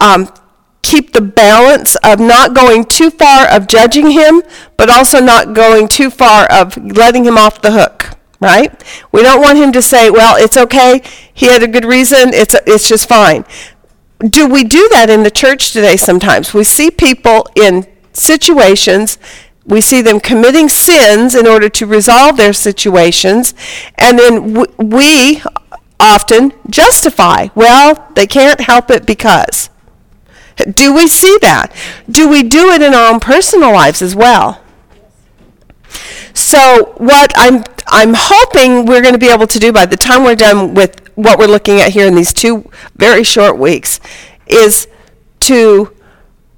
um, 0.01 0.33
keep 0.81 1.13
the 1.13 1.21
balance 1.21 1.95
of 1.97 2.19
not 2.19 2.55
going 2.55 2.85
too 2.85 3.11
far 3.11 3.47
of 3.47 3.67
judging 3.67 4.11
him, 4.11 4.41
but 4.77 4.89
also 4.89 5.19
not 5.19 5.53
going 5.53 5.87
too 5.87 6.09
far 6.09 6.51
of 6.51 6.75
letting 6.77 7.23
him 7.23 7.37
off 7.37 7.61
the 7.61 7.71
hook. 7.71 8.17
Right? 8.39 8.83
We 9.11 9.21
don't 9.21 9.39
want 9.39 9.59
him 9.59 9.71
to 9.73 9.83
say, 9.83 10.09
"Well, 10.09 10.35
it's 10.43 10.57
okay. 10.57 11.03
He 11.31 11.45
had 11.45 11.61
a 11.61 11.67
good 11.67 11.85
reason. 11.85 12.33
It's 12.33 12.55
it's 12.65 12.89
just 12.89 13.07
fine." 13.07 13.45
do 14.29 14.47
we 14.47 14.63
do 14.63 14.87
that 14.91 15.09
in 15.09 15.23
the 15.23 15.31
church 15.31 15.71
today 15.71 15.97
sometimes? 15.97 16.53
We 16.53 16.63
see 16.63 16.91
people 16.91 17.47
in 17.55 17.87
situations, 18.13 19.17
we 19.65 19.81
see 19.81 20.01
them 20.01 20.19
committing 20.19 20.69
sins 20.69 21.35
in 21.35 21.47
order 21.47 21.69
to 21.69 21.85
resolve 21.85 22.37
their 22.37 22.53
situations, 22.53 23.53
and 23.97 24.17
then 24.17 24.65
we 24.77 25.41
often 25.99 26.51
justify, 26.69 27.47
well, 27.53 28.11
they 28.15 28.25
can't 28.25 28.61
help 28.61 28.89
it 28.89 29.05
because. 29.05 29.69
Do 30.75 30.93
we 30.93 31.07
see 31.07 31.37
that? 31.41 31.73
Do 32.09 32.27
we 32.27 32.43
do 32.43 32.69
it 32.71 32.81
in 32.81 32.93
our 32.93 33.11
own 33.11 33.19
personal 33.19 33.71
lives 33.71 34.01
as 34.01 34.15
well? 34.15 34.61
So 36.33 36.93
what 36.97 37.33
I'm 37.35 37.63
I'm 37.87 38.13
hoping 38.15 38.85
we're 38.85 39.01
going 39.01 39.13
to 39.13 39.19
be 39.19 39.29
able 39.29 39.47
to 39.47 39.59
do 39.59 39.73
by 39.73 39.85
the 39.85 39.97
time 39.97 40.23
we're 40.23 40.35
done 40.35 40.73
with 40.73 41.09
what 41.15 41.37
we're 41.37 41.47
looking 41.47 41.81
at 41.81 41.91
here 41.91 42.07
in 42.07 42.15
these 42.15 42.33
two 42.33 42.69
very 42.95 43.23
short 43.23 43.57
weeks 43.57 43.99
is 44.47 44.87
to 45.41 45.93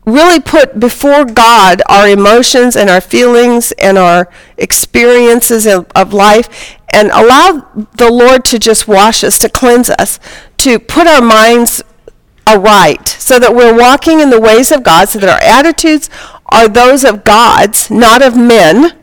really 0.05 0.39
put 0.39 0.79
before 0.79 1.25
God 1.25 1.81
our 1.87 2.07
emotions 2.07 2.75
and 2.75 2.89
our 2.89 3.01
feelings 3.01 3.71
and 3.73 3.97
our 3.97 4.29
experiences 4.57 5.65
of, 5.65 5.87
of 5.95 6.13
life 6.13 6.77
and 6.89 7.09
allow 7.11 7.67
the 7.97 8.11
Lord 8.11 8.45
to 8.45 8.59
just 8.59 8.87
wash 8.87 9.23
us, 9.23 9.39
to 9.39 9.49
cleanse 9.49 9.89
us, 9.89 10.19
to 10.57 10.77
put 10.79 11.07
our 11.07 11.21
minds 11.21 11.83
aright 12.45 13.07
so 13.07 13.39
that 13.39 13.55
we're 13.55 13.75
walking 13.75 14.19
in 14.19 14.29
the 14.29 14.39
ways 14.39 14.71
of 14.71 14.83
God, 14.83 15.09
so 15.09 15.19
that 15.19 15.29
our 15.29 15.41
attitudes 15.41 16.09
are 16.47 16.67
those 16.67 17.03
of 17.03 17.23
God's, 17.23 17.89
not 17.89 18.21
of 18.21 18.37
men, 18.37 18.97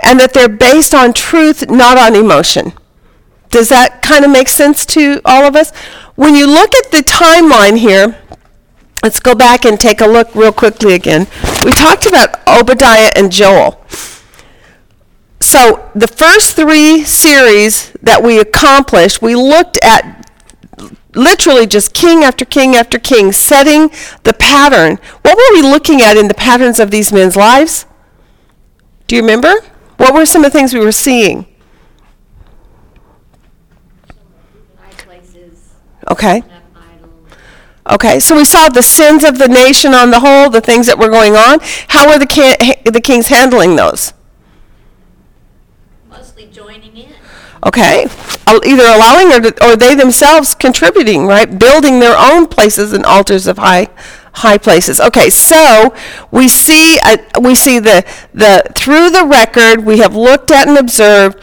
and 0.00 0.18
that 0.18 0.32
they're 0.32 0.48
based 0.48 0.94
on 0.94 1.12
truth, 1.12 1.68
not 1.70 1.98
on 1.98 2.16
emotion. 2.16 2.72
Does 3.50 3.68
that 3.68 4.02
kind 4.02 4.24
of 4.24 4.30
make 4.30 4.48
sense 4.48 4.84
to 4.86 5.20
all 5.24 5.44
of 5.44 5.56
us? 5.56 5.74
When 6.16 6.34
you 6.34 6.46
look 6.46 6.74
at 6.74 6.90
the 6.90 6.98
timeline 6.98 7.78
here, 7.78 8.18
let's 9.08 9.20
go 9.20 9.34
back 9.34 9.64
and 9.64 9.80
take 9.80 10.02
a 10.02 10.06
look 10.06 10.34
real 10.34 10.52
quickly 10.52 10.92
again. 10.92 11.26
We 11.64 11.70
talked 11.70 12.04
about 12.04 12.46
Obadiah 12.46 13.10
and 13.16 13.32
Joel. 13.32 13.82
So 15.40 15.90
the 15.94 16.06
first 16.06 16.56
three 16.56 17.04
series 17.04 17.90
that 18.02 18.22
we 18.22 18.38
accomplished, 18.38 19.22
we 19.22 19.34
looked 19.34 19.78
at 19.82 20.30
literally 21.14 21.66
just 21.66 21.94
king 21.94 22.22
after 22.22 22.44
king 22.44 22.76
after 22.76 22.98
king, 22.98 23.32
setting 23.32 23.88
the 24.24 24.34
pattern. 24.34 24.98
What 25.22 25.38
were 25.38 25.58
we 25.58 25.62
looking 25.62 26.02
at 26.02 26.18
in 26.18 26.28
the 26.28 26.34
patterns 26.34 26.78
of 26.78 26.90
these 26.90 27.10
men's 27.10 27.34
lives? 27.34 27.86
Do 29.06 29.16
you 29.16 29.22
remember? 29.22 29.54
What 29.96 30.12
were 30.12 30.26
some 30.26 30.44
of 30.44 30.52
the 30.52 30.58
things 30.58 30.74
we 30.74 30.80
were 30.80 30.92
seeing? 30.92 31.46
Okay. 36.10 36.42
Okay, 37.90 38.20
so 38.20 38.36
we 38.36 38.44
saw 38.44 38.68
the 38.68 38.82
sins 38.82 39.24
of 39.24 39.38
the 39.38 39.48
nation 39.48 39.94
on 39.94 40.10
the 40.10 40.20
whole, 40.20 40.50
the 40.50 40.60
things 40.60 40.86
that 40.86 40.98
were 40.98 41.08
going 41.08 41.36
on. 41.36 41.58
How 41.88 42.06
were 42.06 42.18
the, 42.18 42.76
the 42.84 43.00
kings 43.00 43.28
handling 43.28 43.76
those? 43.76 44.12
Mostly 46.10 46.48
joining 46.52 46.94
in. 46.96 47.14
Okay, 47.64 48.06
either 48.46 48.84
allowing 48.84 49.32
or, 49.32 49.52
or 49.62 49.74
they 49.74 49.94
themselves 49.94 50.54
contributing, 50.54 51.26
right? 51.26 51.58
Building 51.58 51.98
their 51.98 52.16
own 52.16 52.46
places 52.46 52.92
and 52.92 53.06
altars 53.06 53.46
of 53.46 53.56
high, 53.56 53.88
high 54.34 54.58
places. 54.58 55.00
Okay, 55.00 55.30
so 55.30 55.94
we 56.30 56.46
see 56.46 56.98
uh, 57.02 57.16
we 57.40 57.54
see 57.54 57.78
the 57.78 58.04
the 58.34 58.70
through 58.74 59.10
the 59.10 59.24
record 59.24 59.84
we 59.84 59.98
have 59.98 60.14
looked 60.14 60.50
at 60.50 60.68
and 60.68 60.76
observed 60.76 61.42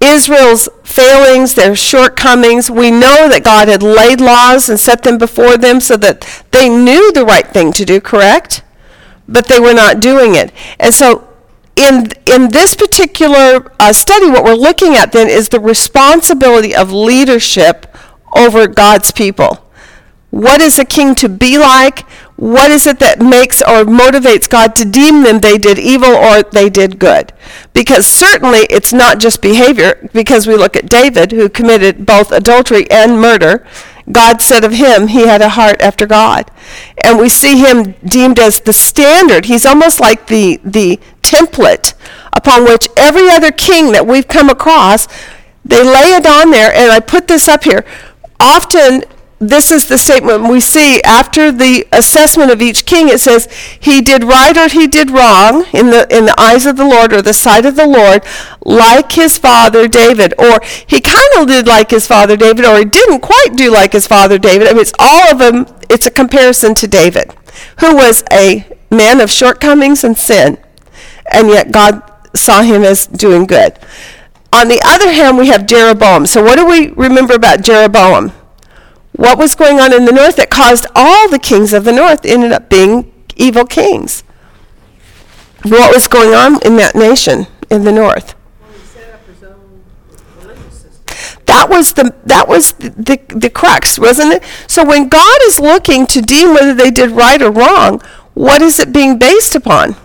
Israel's 0.00 0.68
failings, 0.84 1.54
their 1.54 1.74
shortcomings. 1.74 2.70
We 2.70 2.90
know 2.90 3.28
that 3.28 3.42
God 3.44 3.68
had 3.68 3.82
laid 3.82 4.20
laws 4.20 4.68
and 4.68 4.78
set 4.78 5.02
them 5.02 5.18
before 5.18 5.56
them 5.56 5.80
so 5.80 5.96
that 5.96 6.44
they 6.50 6.68
knew 6.68 7.12
the 7.12 7.24
right 7.24 7.46
thing 7.46 7.72
to 7.72 7.84
do. 7.84 8.00
Correct, 8.00 8.62
but 9.28 9.46
they 9.46 9.60
were 9.60 9.74
not 9.74 10.00
doing 10.00 10.34
it, 10.34 10.52
and 10.78 10.94
so 10.94 11.26
in 11.76 12.08
in 12.24 12.48
this 12.50 12.74
particular 12.74 13.72
uh, 13.78 13.92
study, 13.92 14.28
what 14.28 14.44
we're 14.44 14.54
looking 14.54 14.94
at 14.94 15.12
then 15.12 15.28
is 15.28 15.50
the 15.50 15.60
responsibility 15.60 16.74
of 16.74 16.90
leadership 16.90 17.86
over 18.34 18.66
God's 18.66 19.12
people. 19.12 19.62
What 20.30 20.60
is 20.60 20.78
a 20.78 20.84
king 20.84 21.14
to 21.16 21.28
be 21.28 21.58
like? 21.58 22.04
What 22.36 22.70
is 22.70 22.86
it 22.86 22.98
that 22.98 23.18
makes 23.18 23.62
or 23.62 23.84
motivates 23.84 24.48
God 24.48 24.76
to 24.76 24.84
deem 24.84 25.22
them 25.22 25.40
they 25.40 25.56
did 25.56 25.78
evil 25.78 26.14
or 26.14 26.42
they 26.42 26.68
did 26.68 26.98
good? 26.98 27.32
Because 27.72 28.06
certainly 28.06 28.66
it's 28.68 28.92
not 28.92 29.18
just 29.18 29.40
behavior, 29.40 30.08
because 30.12 30.46
we 30.46 30.54
look 30.54 30.76
at 30.76 30.88
David, 30.88 31.32
who 31.32 31.48
committed 31.48 32.04
both 32.04 32.32
adultery 32.32 32.90
and 32.90 33.20
murder. 33.20 33.66
God 34.12 34.42
said 34.42 34.64
of 34.64 34.72
him, 34.72 35.08
he 35.08 35.26
had 35.26 35.40
a 35.40 35.48
heart 35.50 35.80
after 35.80 36.06
God. 36.06 36.50
And 37.02 37.18
we 37.18 37.30
see 37.30 37.58
him 37.58 37.92
deemed 38.04 38.38
as 38.38 38.60
the 38.60 38.72
standard. 38.72 39.46
He's 39.46 39.66
almost 39.66 39.98
like 39.98 40.26
the, 40.26 40.60
the 40.62 41.00
template 41.22 41.94
upon 42.34 42.64
which 42.64 42.86
every 42.96 43.30
other 43.30 43.50
king 43.50 43.92
that 43.92 44.06
we've 44.06 44.28
come 44.28 44.50
across, 44.50 45.08
they 45.64 45.82
lay 45.82 46.14
it 46.14 46.26
on 46.26 46.50
there, 46.50 46.70
and 46.72 46.92
I 46.92 47.00
put 47.00 47.28
this 47.28 47.48
up 47.48 47.64
here. 47.64 47.84
Often, 48.38 49.04
this 49.38 49.70
is 49.70 49.86
the 49.86 49.98
statement 49.98 50.48
we 50.48 50.60
see 50.60 51.02
after 51.02 51.52
the 51.52 51.86
assessment 51.92 52.50
of 52.50 52.62
each 52.62 52.86
king. 52.86 53.08
It 53.08 53.20
says, 53.20 53.48
he 53.78 54.00
did 54.00 54.24
right 54.24 54.56
or 54.56 54.68
he 54.68 54.86
did 54.86 55.10
wrong 55.10 55.66
in 55.74 55.90
the, 55.90 56.06
in 56.10 56.24
the 56.24 56.40
eyes 56.40 56.64
of 56.64 56.76
the 56.78 56.86
Lord 56.86 57.12
or 57.12 57.20
the 57.20 57.34
sight 57.34 57.66
of 57.66 57.76
the 57.76 57.86
Lord, 57.86 58.24
like 58.64 59.12
his 59.12 59.36
father 59.36 59.88
David. 59.88 60.32
Or 60.38 60.60
he 60.86 61.02
kind 61.02 61.28
of 61.36 61.48
did 61.48 61.66
like 61.66 61.90
his 61.90 62.06
father 62.06 62.36
David, 62.36 62.64
or 62.64 62.78
he 62.78 62.86
didn't 62.86 63.20
quite 63.20 63.50
do 63.56 63.70
like 63.70 63.92
his 63.92 64.06
father 64.06 64.38
David. 64.38 64.68
I 64.68 64.72
mean, 64.72 64.80
it's 64.80 64.94
all 64.98 65.30
of 65.30 65.38
them, 65.38 65.66
it's 65.90 66.06
a 66.06 66.10
comparison 66.10 66.74
to 66.76 66.88
David, 66.88 67.34
who 67.80 67.94
was 67.94 68.24
a 68.32 68.66
man 68.90 69.20
of 69.20 69.30
shortcomings 69.30 70.02
and 70.02 70.16
sin, 70.16 70.56
and 71.30 71.48
yet 71.48 71.72
God 71.72 72.02
saw 72.34 72.62
him 72.62 72.84
as 72.84 73.06
doing 73.06 73.44
good. 73.46 73.78
On 74.52 74.68
the 74.68 74.80
other 74.82 75.12
hand, 75.12 75.36
we 75.36 75.48
have 75.48 75.66
Jeroboam. 75.66 76.24
So, 76.24 76.42
what 76.42 76.56
do 76.56 76.66
we 76.66 76.88
remember 76.90 77.34
about 77.34 77.62
Jeroboam? 77.62 78.32
What 79.16 79.38
was 79.38 79.54
going 79.54 79.80
on 79.80 79.94
in 79.94 80.04
the 80.04 80.12
north 80.12 80.36
that 80.36 80.50
caused 80.50 80.86
all 80.94 81.28
the 81.28 81.38
kings 81.38 81.72
of 81.72 81.84
the 81.84 81.92
north 81.92 82.24
ended 82.24 82.52
up 82.52 82.68
being 82.68 83.10
evil 83.36 83.64
kings? 83.64 84.22
What 85.62 85.92
was 85.92 86.06
going 86.06 86.34
on 86.34 86.60
in 86.62 86.76
that 86.76 86.94
nation 86.94 87.46
in 87.70 87.84
the 87.84 87.92
north? 87.92 88.34
That 91.46 91.70
was 91.70 91.92
the 91.94 92.14
that 92.24 92.48
was 92.48 92.72
the, 92.72 92.90
the, 92.90 93.34
the 93.34 93.48
crux, 93.48 93.98
wasn't 93.98 94.34
it? 94.34 94.42
So 94.66 94.84
when 94.84 95.08
God 95.08 95.38
is 95.44 95.58
looking 95.58 96.06
to 96.08 96.20
deem 96.20 96.52
whether 96.52 96.74
they 96.74 96.90
did 96.90 97.10
right 97.12 97.40
or 97.40 97.50
wrong, 97.50 98.02
what 98.34 98.60
is 98.60 98.78
it 98.78 98.92
being 98.92 99.18
based 99.18 99.54
upon? 99.54 99.96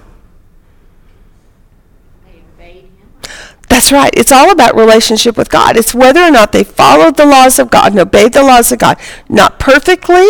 That's 3.72 3.90
right. 3.90 4.14
It's 4.18 4.34
all 4.34 4.52
about 4.52 4.76
relationship 4.76 5.38
with 5.38 5.50
God. 5.50 5.78
It's 5.78 5.96
whether 5.96 6.22
or 6.22 6.30
not 6.30 6.52
they 6.52 6.66
followed 6.66 7.16
the 7.16 7.26
laws 7.26 7.58
of 7.58 7.72
God 7.72 7.94
and 7.94 8.02
obeyed 8.02 8.34
the 8.34 8.44
laws 8.44 8.70
of 8.74 8.80
God. 8.80 9.00
Not 9.30 9.60
perfectly, 9.60 10.28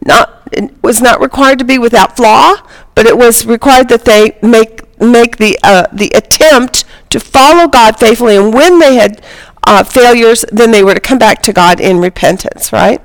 not 0.00 0.48
it 0.52 0.72
was 0.80 1.02
not 1.02 1.20
required 1.20 1.58
to 1.58 1.64
be 1.64 1.76
without 1.76 2.16
flaw, 2.16 2.54
but 2.94 3.04
it 3.06 3.18
was 3.18 3.46
required 3.46 3.88
that 3.88 4.04
they 4.04 4.38
make 4.42 4.82
make 5.00 5.38
the 5.38 5.58
uh, 5.64 5.88
the 5.92 6.12
attempt 6.14 6.84
to 7.10 7.18
follow 7.18 7.66
God 7.66 7.98
faithfully. 7.98 8.36
And 8.36 8.54
when 8.54 8.78
they 8.78 8.94
had 8.94 9.24
uh, 9.66 9.82
failures, 9.82 10.44
then 10.52 10.70
they 10.70 10.84
were 10.84 10.94
to 10.94 11.00
come 11.00 11.18
back 11.18 11.42
to 11.42 11.52
God 11.52 11.80
in 11.80 11.98
repentance. 11.98 12.72
Right. 12.72 13.02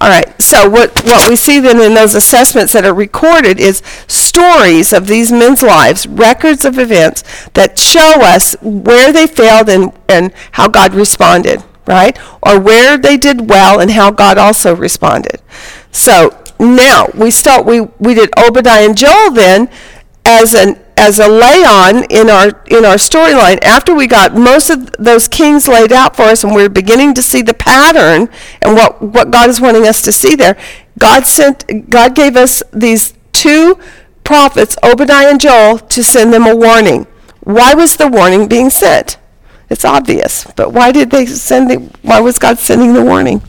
All 0.00 0.08
right. 0.08 0.40
So 0.40 0.68
what 0.68 1.04
what 1.04 1.28
we 1.28 1.36
see 1.36 1.58
then 1.58 1.80
in 1.80 1.94
those 1.94 2.14
assessments 2.14 2.72
that 2.72 2.84
are 2.84 2.94
recorded 2.94 3.58
is 3.58 3.82
stories 4.06 4.92
of 4.92 5.06
these 5.08 5.32
men's 5.32 5.62
lives, 5.62 6.06
records 6.06 6.64
of 6.64 6.78
events 6.78 7.24
that 7.54 7.78
show 7.78 8.20
us 8.20 8.54
where 8.62 9.12
they 9.12 9.26
failed 9.26 9.68
and 9.68 9.92
and 10.08 10.32
how 10.52 10.68
God 10.68 10.94
responded, 10.94 11.64
right? 11.86 12.16
Or 12.42 12.60
where 12.60 12.96
they 12.96 13.16
did 13.16 13.50
well 13.50 13.80
and 13.80 13.90
how 13.90 14.10
God 14.12 14.38
also 14.38 14.74
responded. 14.74 15.42
So 15.90 16.44
now 16.60 17.08
we 17.14 17.30
start 17.30 17.66
we 17.66 17.80
we 17.98 18.14
did 18.14 18.30
Obadiah 18.38 18.86
and 18.86 18.96
Joel 18.96 19.32
then 19.32 19.68
as 20.24 20.54
an 20.54 20.78
as 20.98 21.20
a 21.20 21.28
lay 21.28 21.62
on 21.64 22.02
in 22.10 22.28
our 22.28 22.48
in 22.66 22.84
our 22.84 22.96
storyline 22.96 23.62
after 23.62 23.94
we 23.94 24.08
got 24.08 24.34
most 24.34 24.68
of 24.68 24.90
those 24.98 25.28
kings 25.28 25.68
laid 25.68 25.92
out 25.92 26.16
for 26.16 26.22
us 26.22 26.42
and 26.42 26.52
we're 26.52 26.68
beginning 26.68 27.14
to 27.14 27.22
see 27.22 27.40
the 27.40 27.54
pattern 27.54 28.28
and 28.60 28.74
what 28.74 29.00
what 29.00 29.30
God 29.30 29.48
is 29.48 29.60
wanting 29.60 29.86
us 29.86 30.02
to 30.02 30.12
see 30.12 30.34
there 30.34 30.58
God 30.98 31.24
sent 31.24 31.88
God 31.88 32.16
gave 32.16 32.36
us 32.36 32.64
these 32.72 33.14
two 33.32 33.78
prophets 34.24 34.76
Obadiah 34.82 35.30
and 35.30 35.40
Joel 35.40 35.78
to 35.78 36.02
send 36.02 36.34
them 36.34 36.46
a 36.46 36.54
warning. 36.54 37.06
Why 37.44 37.74
was 37.74 37.96
the 37.96 38.08
warning 38.08 38.48
being 38.48 38.68
sent? 38.68 39.18
It's 39.70 39.84
obvious 39.84 40.50
but 40.56 40.72
why 40.72 40.90
did 40.90 41.12
they 41.12 41.26
send 41.26 41.70
the 41.70 41.76
why 42.02 42.20
was 42.20 42.38
God 42.38 42.58
sending 42.58 42.92
the 42.94 43.04
warning 43.04 43.40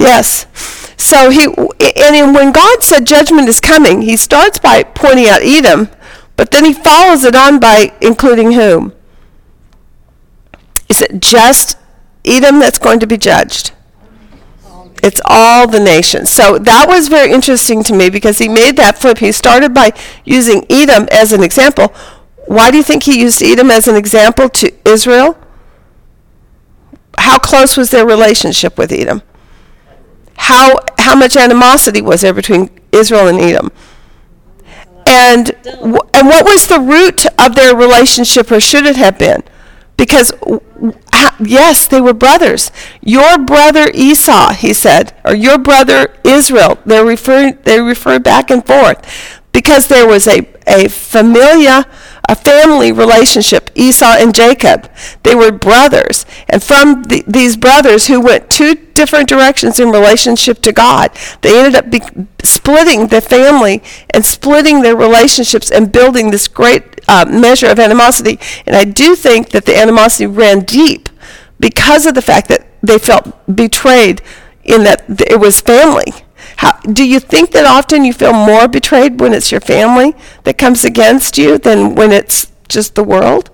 yes 0.00 0.46
so 0.96 1.30
he 1.30 1.44
and 1.44 2.34
when 2.34 2.52
God 2.52 2.82
said 2.82 3.06
judgment 3.06 3.48
is 3.48 3.60
coming 3.60 4.02
he 4.02 4.16
starts 4.16 4.58
by 4.58 4.82
pointing 4.82 5.28
out 5.28 5.42
Edom 5.42 5.88
but 6.40 6.52
then 6.52 6.64
he 6.64 6.72
follows 6.72 7.22
it 7.24 7.36
on 7.36 7.60
by 7.60 7.92
including 8.00 8.52
whom? 8.52 8.94
Is 10.88 11.02
it 11.02 11.20
just 11.20 11.76
Edom 12.24 12.60
that's 12.60 12.78
going 12.78 12.98
to 13.00 13.06
be 13.06 13.18
judged? 13.18 13.72
It's 15.02 15.20
all 15.26 15.68
the 15.68 15.80
nations. 15.80 16.30
So 16.30 16.56
that 16.56 16.88
was 16.88 17.08
very 17.08 17.30
interesting 17.30 17.82
to 17.82 17.94
me 17.94 18.08
because 18.08 18.38
he 18.38 18.48
made 18.48 18.78
that 18.78 18.96
flip. 18.96 19.18
He 19.18 19.32
started 19.32 19.74
by 19.74 19.92
using 20.24 20.64
Edom 20.70 21.08
as 21.12 21.34
an 21.34 21.42
example. 21.42 21.88
Why 22.46 22.70
do 22.70 22.78
you 22.78 22.84
think 22.84 23.02
he 23.02 23.20
used 23.20 23.42
Edom 23.42 23.70
as 23.70 23.86
an 23.86 23.96
example 23.96 24.48
to 24.48 24.72
Israel? 24.88 25.38
How 27.18 27.38
close 27.38 27.76
was 27.76 27.90
their 27.90 28.06
relationship 28.06 28.78
with 28.78 28.92
Edom? 28.92 29.20
How, 30.48 30.78
how 30.98 31.14
much 31.14 31.36
animosity 31.36 32.00
was 32.00 32.22
there 32.22 32.34
between 32.34 32.70
Israel 32.92 33.28
and 33.28 33.38
Edom? 33.38 33.70
And 35.06 35.48
wh- 35.64 36.06
and 36.14 36.28
what 36.28 36.44
was 36.44 36.66
the 36.66 36.78
root 36.80 37.26
of 37.38 37.54
their 37.54 37.74
relationship, 37.74 38.50
or 38.50 38.60
should 38.60 38.86
it 38.86 38.96
have 38.96 39.18
been? 39.18 39.42
Because 39.96 40.30
w- 40.40 40.60
w- 40.74 40.98
yes, 41.40 41.86
they 41.86 42.00
were 42.00 42.14
brothers. 42.14 42.70
Your 43.02 43.38
brother 43.38 43.90
Esau, 43.92 44.52
he 44.52 44.72
said, 44.72 45.12
or 45.24 45.34
your 45.34 45.58
brother 45.58 46.14
Israel. 46.24 46.78
They 46.86 47.02
refer 47.02 47.52
they 47.52 47.80
refer 47.80 48.18
back 48.18 48.50
and 48.50 48.64
forth 48.64 49.40
because 49.52 49.88
there 49.88 50.06
was 50.06 50.26
a 50.28 50.42
a 50.70 50.88
familia 50.88 51.86
a 52.30 52.36
family 52.36 52.92
relationship, 52.92 53.70
Esau 53.74 54.14
and 54.18 54.32
Jacob. 54.32 54.88
They 55.24 55.34
were 55.34 55.50
brothers. 55.50 56.24
And 56.48 56.62
from 56.62 57.02
the, 57.02 57.24
these 57.26 57.56
brothers 57.56 58.06
who 58.06 58.20
went 58.20 58.48
two 58.48 58.76
different 58.94 59.28
directions 59.28 59.80
in 59.80 59.90
relationship 59.90 60.62
to 60.62 60.72
God, 60.72 61.10
they 61.40 61.58
ended 61.58 61.74
up 61.74 61.90
be, 61.90 62.00
splitting 62.44 63.08
the 63.08 63.20
family 63.20 63.82
and 64.14 64.24
splitting 64.24 64.82
their 64.82 64.94
relationships 64.94 65.72
and 65.72 65.90
building 65.90 66.30
this 66.30 66.46
great 66.46 67.00
uh, 67.08 67.24
measure 67.28 67.66
of 67.66 67.80
animosity. 67.80 68.38
And 68.64 68.76
I 68.76 68.84
do 68.84 69.16
think 69.16 69.48
that 69.48 69.64
the 69.64 69.76
animosity 69.76 70.26
ran 70.26 70.60
deep 70.60 71.08
because 71.58 72.06
of 72.06 72.14
the 72.14 72.22
fact 72.22 72.48
that 72.48 72.64
they 72.80 72.98
felt 72.98 73.26
betrayed 73.52 74.22
in 74.62 74.84
that 74.84 75.04
it 75.08 75.40
was 75.40 75.60
family. 75.60 76.12
How, 76.60 76.72
do 76.80 77.08
you 77.08 77.20
think 77.20 77.52
that 77.52 77.64
often 77.64 78.04
you 78.04 78.12
feel 78.12 78.34
more 78.34 78.68
betrayed 78.68 79.18
when 79.18 79.32
it's 79.32 79.50
your 79.50 79.62
family 79.62 80.14
that 80.44 80.58
comes 80.58 80.84
against 80.84 81.38
you 81.38 81.56
than 81.56 81.94
when 81.94 82.12
it's 82.12 82.52
just 82.68 82.96
the 82.96 83.02
world? 83.02 83.48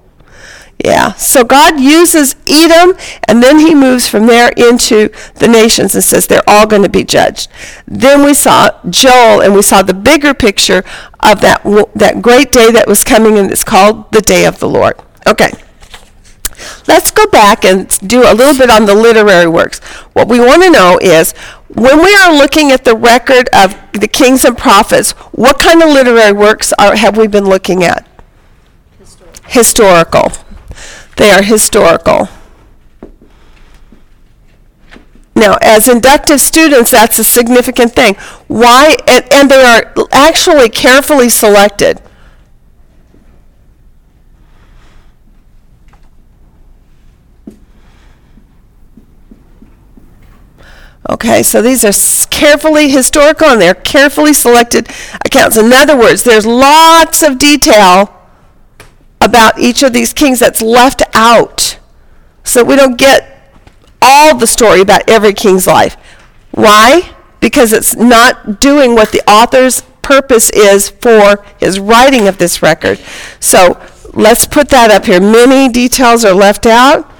Yeah. 0.84 1.12
So 1.12 1.44
God 1.44 1.78
uses 1.78 2.34
Edom, 2.48 2.96
and 3.28 3.40
then 3.44 3.60
he 3.60 3.76
moves 3.76 4.08
from 4.08 4.26
there 4.26 4.50
into 4.56 5.10
the 5.36 5.46
nations 5.46 5.94
and 5.94 6.02
says 6.02 6.26
they're 6.26 6.42
all 6.48 6.66
going 6.66 6.82
to 6.82 6.88
be 6.88 7.04
judged. 7.04 7.48
Then 7.86 8.24
we 8.24 8.34
saw 8.34 8.70
Joel, 8.90 9.40
and 9.40 9.54
we 9.54 9.62
saw 9.62 9.82
the 9.82 9.94
bigger 9.94 10.34
picture 10.34 10.82
of 11.20 11.40
that, 11.42 11.62
that 11.94 12.20
great 12.20 12.50
day 12.50 12.72
that 12.72 12.88
was 12.88 13.04
coming, 13.04 13.38
and 13.38 13.52
it's 13.52 13.62
called 13.62 14.10
the 14.10 14.20
day 14.20 14.46
of 14.46 14.58
the 14.58 14.68
Lord. 14.68 15.00
Okay. 15.28 15.52
Let's 16.88 17.10
go 17.10 17.26
back 17.26 17.64
and 17.64 17.88
do 18.08 18.22
a 18.22 18.34
little 18.34 18.56
bit 18.56 18.70
on 18.70 18.86
the 18.86 18.94
literary 18.94 19.46
works. 19.46 19.78
What 20.14 20.28
we 20.28 20.40
want 20.40 20.62
to 20.62 20.70
know 20.70 20.98
is 21.00 21.34
when 21.76 22.02
we 22.02 22.14
are 22.14 22.32
looking 22.32 22.72
at 22.72 22.84
the 22.84 22.96
record 22.96 23.50
of 23.54 23.76
the 23.92 24.08
kings 24.08 24.44
and 24.44 24.56
prophets, 24.56 25.12
what 25.32 25.58
kind 25.58 25.82
of 25.82 25.90
literary 25.90 26.32
works 26.32 26.72
are, 26.78 26.96
have 26.96 27.18
we 27.18 27.26
been 27.26 27.44
looking 27.44 27.84
at? 27.84 28.08
Historical. 28.98 29.50
historical. 29.50 30.32
They 31.16 31.30
are 31.30 31.42
historical. 31.42 32.28
Now, 35.34 35.58
as 35.60 35.86
inductive 35.86 36.40
students, 36.40 36.92
that's 36.92 37.18
a 37.18 37.24
significant 37.24 37.92
thing. 37.92 38.14
Why? 38.48 38.96
And, 39.06 39.30
and 39.30 39.50
they 39.50 39.62
are 39.62 39.92
actually 40.10 40.70
carefully 40.70 41.28
selected. 41.28 42.00
Okay, 51.08 51.42
so 51.42 51.62
these 51.62 51.84
are 51.84 52.26
carefully 52.30 52.88
historical 52.88 53.46
and 53.48 53.60
they're 53.60 53.74
carefully 53.74 54.32
selected 54.32 54.88
accounts. 55.24 55.56
In 55.56 55.72
other 55.72 55.96
words, 55.96 56.24
there's 56.24 56.46
lots 56.46 57.22
of 57.22 57.38
detail 57.38 58.12
about 59.20 59.58
each 59.58 59.82
of 59.82 59.92
these 59.92 60.12
kings 60.12 60.40
that's 60.40 60.60
left 60.60 61.02
out. 61.14 61.78
So 62.42 62.64
we 62.64 62.76
don't 62.76 62.98
get 62.98 63.52
all 64.02 64.36
the 64.36 64.46
story 64.46 64.80
about 64.80 65.08
every 65.08 65.32
king's 65.32 65.66
life. 65.66 65.96
Why? 66.50 67.14
Because 67.40 67.72
it's 67.72 67.94
not 67.94 68.60
doing 68.60 68.94
what 68.94 69.12
the 69.12 69.22
author's 69.30 69.82
purpose 70.02 70.50
is 70.50 70.88
for 70.88 71.44
his 71.58 71.78
writing 71.78 72.28
of 72.28 72.38
this 72.38 72.62
record. 72.62 72.98
So 73.40 73.80
let's 74.12 74.46
put 74.46 74.68
that 74.70 74.90
up 74.90 75.06
here. 75.06 75.20
Many 75.20 75.72
details 75.72 76.24
are 76.24 76.34
left 76.34 76.66
out. 76.66 77.10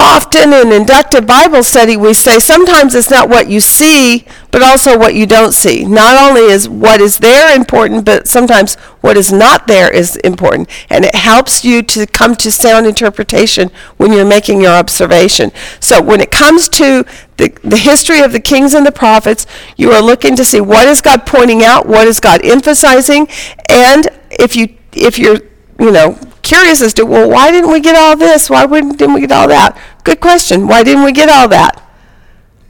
Often 0.00 0.52
in 0.54 0.72
inductive 0.72 1.26
Bible 1.26 1.62
study, 1.62 1.96
we 1.96 2.14
say 2.14 2.38
sometimes 2.38 2.94
it's 2.94 3.10
not 3.10 3.28
what 3.28 3.48
you 3.48 3.60
see, 3.60 4.24
but 4.50 4.62
also 4.62 4.98
what 4.98 5.14
you 5.14 5.26
don't 5.26 5.52
see. 5.52 5.84
Not 5.84 6.16
only 6.16 6.50
is 6.50 6.68
what 6.68 7.00
is 7.00 7.18
there 7.18 7.54
important, 7.54 8.06
but 8.06 8.26
sometimes 8.26 8.76
what 9.02 9.16
is 9.16 9.30
not 9.30 9.66
there 9.66 9.92
is 9.92 10.16
important. 10.16 10.70
And 10.88 11.04
it 11.04 11.14
helps 11.14 11.64
you 11.64 11.82
to 11.82 12.06
come 12.06 12.34
to 12.36 12.50
sound 12.50 12.86
interpretation 12.86 13.70
when 13.98 14.12
you're 14.12 14.24
making 14.24 14.62
your 14.62 14.72
observation. 14.72 15.52
So 15.80 16.02
when 16.02 16.20
it 16.20 16.30
comes 16.30 16.68
to 16.70 17.04
the, 17.36 17.56
the 17.62 17.76
history 17.76 18.20
of 18.20 18.32
the 18.32 18.40
kings 18.40 18.72
and 18.72 18.86
the 18.86 18.92
prophets, 18.92 19.46
you 19.76 19.92
are 19.92 20.02
looking 20.02 20.34
to 20.36 20.44
see 20.44 20.60
what 20.60 20.88
is 20.88 21.00
God 21.02 21.26
pointing 21.26 21.62
out, 21.62 21.86
what 21.86 22.06
is 22.06 22.20
God 22.20 22.44
emphasizing, 22.44 23.28
and 23.68 24.08
if 24.30 24.56
you 24.56 24.76
if 24.92 25.18
you're 25.18 25.40
you 25.78 25.90
know 25.92 26.18
curious 26.50 26.82
as 26.82 26.92
to 26.94 27.06
well 27.06 27.30
why 27.30 27.52
didn't 27.52 27.70
we 27.70 27.80
get 27.80 27.94
all 27.94 28.16
this? 28.16 28.50
Why 28.50 28.66
didn't 28.66 29.14
we 29.14 29.20
get 29.20 29.30
all 29.30 29.48
that? 29.48 29.78
Good 30.02 30.20
question. 30.20 30.66
Why 30.66 30.82
didn't 30.82 31.04
we 31.04 31.12
get 31.12 31.28
all 31.28 31.48
that? 31.48 31.80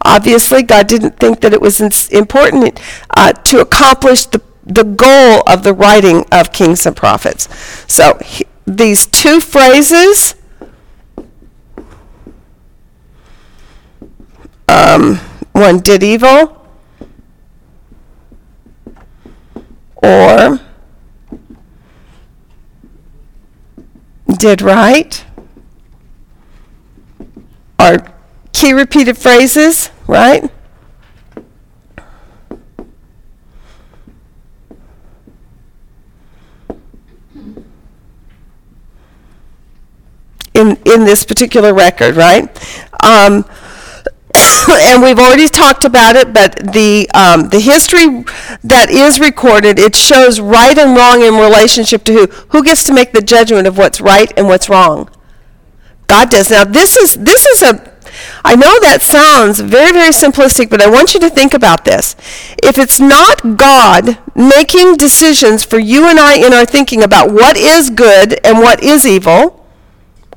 Obviously 0.05 0.62
god 0.62 0.87
didn't 0.87 1.19
think 1.19 1.40
that 1.40 1.55
it 1.55 1.61
was 1.62 1.81
important 2.11 2.79
uh, 3.16 3.33
to 3.33 3.61
accomplish 3.61 4.27
the, 4.27 4.43
the 4.64 4.85
goal 4.85 5.43
of 5.47 5.62
the 5.62 5.73
writing 5.73 6.27
of 6.31 6.53
kings 6.53 6.85
and 6.85 6.95
prophets. 6.95 7.49
So 7.90 8.19
he, 8.23 8.45
these 8.66 9.07
two 9.07 9.40
phrases 9.40 10.35
um, 14.69 15.16
one 15.53 15.79
did 15.79 16.03
evil 16.03 16.69
or 20.03 20.61
did 24.37 24.62
right 24.62 25.25
are 27.79 28.12
key 28.53 28.73
repeated 28.73 29.16
phrases, 29.16 29.90
right? 30.07 30.51
In, 40.53 40.77
in 40.85 41.05
this 41.05 41.25
particular 41.25 41.73
record, 41.73 42.16
right? 42.16 42.45
Um, 43.03 43.47
and 44.71 45.03
we've 45.03 45.19
already 45.19 45.49
talked 45.49 45.85
about 45.85 46.14
it, 46.14 46.33
but 46.33 46.73
the 46.73 47.09
um, 47.14 47.49
the 47.49 47.59
history 47.59 48.25
that 48.62 48.88
is 48.88 49.19
recorded 49.19 49.79
it 49.79 49.97
shows 49.97 50.38
right 50.38 50.77
and 50.79 50.97
wrong 50.97 51.23
in 51.23 51.35
relationship 51.35 52.05
to 52.05 52.12
who 52.12 52.27
who 52.51 52.62
gets 52.62 52.85
to 52.85 52.93
make 52.93 53.12
the 53.12 53.23
judgment 53.23 53.66
of 53.66 53.77
what's 53.77 54.01
right 54.01 54.33
and 54.37 54.47
what's 54.47 54.69
wrong. 54.69 55.11
God 56.07 56.31
does. 56.31 56.51
Now 56.51 56.64
this 56.64 56.97
is 56.97 57.14
this 57.14 57.45
is 57.47 57.62
a 57.62 57.90
I 58.45 58.55
know 58.55 58.79
that 58.81 59.03
sounds 59.03 59.61
very 59.61 59.90
very 59.90 60.12
simplistic, 60.12 60.71
but 60.71 60.81
I 60.81 60.88
want 60.88 61.14
you 61.14 61.21
to 61.21 61.31
think 61.31 61.53
about 61.53 61.85
this. 61.85 62.14
If 62.62 62.79
it's 62.79 63.01
not 63.01 63.57
God 63.57 64.19
making 64.37 64.97
decisions 64.97 65.64
for 65.64 65.79
you 65.79 66.07
and 66.07 66.21
I 66.21 66.37
in 66.37 66.53
our 66.53 66.66
thinking 66.66 67.03
about 67.03 67.33
what 67.33 67.57
is 67.57 67.90
good 67.90 68.38
and 68.45 68.59
what 68.59 68.83
is 68.83 69.05
evil, 69.05 69.66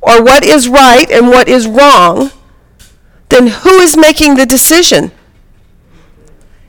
or 0.01 0.23
what 0.23 0.43
is 0.43 0.67
right 0.67 1.09
and 1.11 1.27
what 1.27 1.47
is 1.47 1.67
wrong 1.67 2.31
then 3.29 3.47
who 3.47 3.77
is 3.79 3.97
making 3.97 4.35
the 4.35 4.45
decision? 4.45 5.11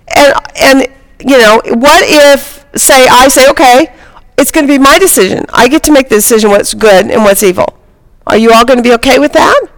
And, 0.09 0.35
and 0.61 0.87
you 1.21 1.39
know, 1.39 1.61
what 1.65 2.03
if, 2.05 2.67
say, 2.75 3.07
I 3.09 3.29
say, 3.29 3.49
okay, 3.51 3.95
it's 4.37 4.51
going 4.51 4.67
to 4.67 4.73
be 4.73 4.79
my 4.79 4.99
decision. 4.99 5.45
I 5.53 5.69
get 5.69 5.83
to 5.85 5.93
make 5.93 6.09
the 6.09 6.17
decision 6.17 6.51
what's 6.51 6.75
good 6.75 7.11
and 7.11 7.23
what's 7.23 7.43
evil. 7.43 7.79
Are 8.27 8.37
you 8.37 8.53
all 8.53 8.65
going 8.65 8.79
to 8.79 8.83
be 8.83 8.93
okay 8.95 9.19
with 9.19 9.33
that? 9.33 9.69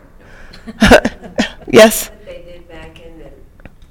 yes? 1.69 2.11
They 2.25 2.43
did 2.43 2.69
back 2.69 3.01
in 3.01 3.19
the 3.19 3.31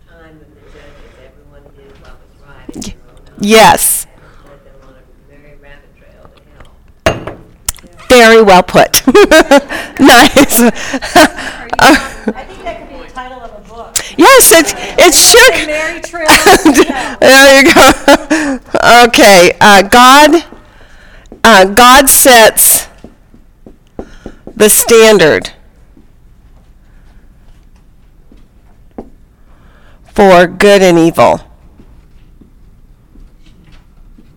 time 0.09 0.35
of 0.35 0.39
the 0.39 0.61
judges, 0.71 1.13
everyone 1.23 1.63
did 1.75 1.91
what 2.01 2.17
was 2.19 2.41
right 2.41 2.75
in 2.75 2.81
their 2.81 2.93
own 3.07 3.19
eyes. 3.27 3.37
Yes. 3.39 4.07
And 4.07 4.49
led 4.49 4.65
them 4.65 4.75
on 4.83 4.95
a 4.95 5.31
merry 5.31 5.57
rabbit 5.57 5.95
trail 5.97 6.29
to 6.35 7.13
hell. 7.13 7.37
Very 8.09 8.41
well 8.41 8.63
put. 8.63 9.05
nice. 9.99 10.61
I 12.27 12.43
think 12.47 12.63
that 12.63 12.79
could 12.79 12.89
be 12.89 13.03
the 13.03 13.04
title 13.15 13.39
of 13.39 13.53
a 13.53 13.69
book. 13.69 13.95
yes, 14.17 14.51
it, 14.51 14.73
it 14.99 15.13
should. 15.13 15.67
Mary 15.67 16.01
there 17.21 17.63
you 17.63 17.73
go. 17.73 19.07
okay, 19.07 19.57
uh, 19.61 19.81
God, 19.83 20.43
uh, 21.41 21.63
God 21.63 22.09
sets 22.09 22.89
the 24.53 24.67
standard 24.69 25.53
for 30.03 30.45
good 30.45 30.81
and 30.81 30.99
evil. 30.99 31.39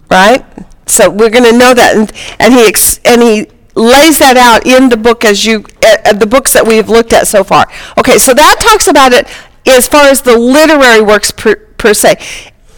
Right? 0.09 0.45
So 0.87 1.11
we're 1.11 1.31
going 1.31 1.51
to 1.51 1.59
know 1.59 1.75
that, 1.75 1.97
and, 1.97 2.13
and 2.39 2.55
he 2.55 2.69
ex- 2.69 3.01
and 3.05 3.23
he 3.23 3.49
lays 3.79 4.19
that 4.19 4.37
out 4.37 4.67
in 4.67 4.89
the 4.89 4.97
book 4.97 5.25
as 5.25 5.45
you 5.45 5.65
uh, 5.87 6.13
the 6.13 6.27
books 6.27 6.53
that 6.53 6.67
we 6.67 6.77
have 6.77 6.91
looked 6.91 7.13
at 7.13 7.27
so 7.27 7.45
far. 7.45 7.67
Okay, 7.97 8.19
so 8.19 8.35
that 8.35 8.57
talks 8.61 8.89
about 8.89 9.13
it 9.13 9.29
as 9.67 9.87
far 9.87 10.09
as 10.09 10.23
the 10.23 10.37
literary 10.37 11.01
works 11.01 11.31
per, 11.31 11.57
per 11.57 11.95
se. 11.95 12.17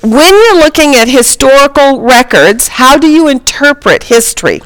When 0.02 0.34
you're 0.34 0.56
looking 0.56 0.94
at 0.94 1.08
historical 1.08 2.00
records, 2.00 2.68
how 2.68 2.96
do 2.96 3.06
you 3.06 3.28
interpret 3.28 4.04
history? 4.04 4.60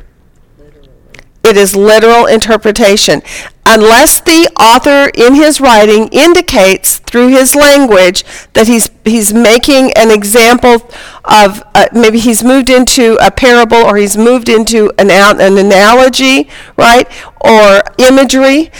It 1.42 1.56
is 1.56 1.76
literal 1.76 2.26
interpretation. 2.26 3.22
Unless 3.66 4.20
the 4.20 4.50
author 4.60 5.10
in 5.14 5.34
his 5.34 5.58
writing 5.58 6.08
indicates 6.08 6.98
through 6.98 7.28
his 7.28 7.54
language 7.54 8.22
that 8.52 8.66
he's, 8.66 8.90
he's 9.04 9.32
making 9.32 9.90
an 9.96 10.10
example 10.10 10.90
of, 11.24 11.62
uh, 11.74 11.86
maybe 11.92 12.18
he's 12.18 12.44
moved 12.44 12.68
into 12.68 13.16
a 13.24 13.30
parable 13.30 13.78
or 13.78 13.96
he's 13.96 14.18
moved 14.18 14.50
into 14.50 14.92
an, 14.98 15.10
an 15.10 15.56
analogy, 15.56 16.50
right? 16.76 17.10
Or 17.40 17.82
imagery. 17.98 18.70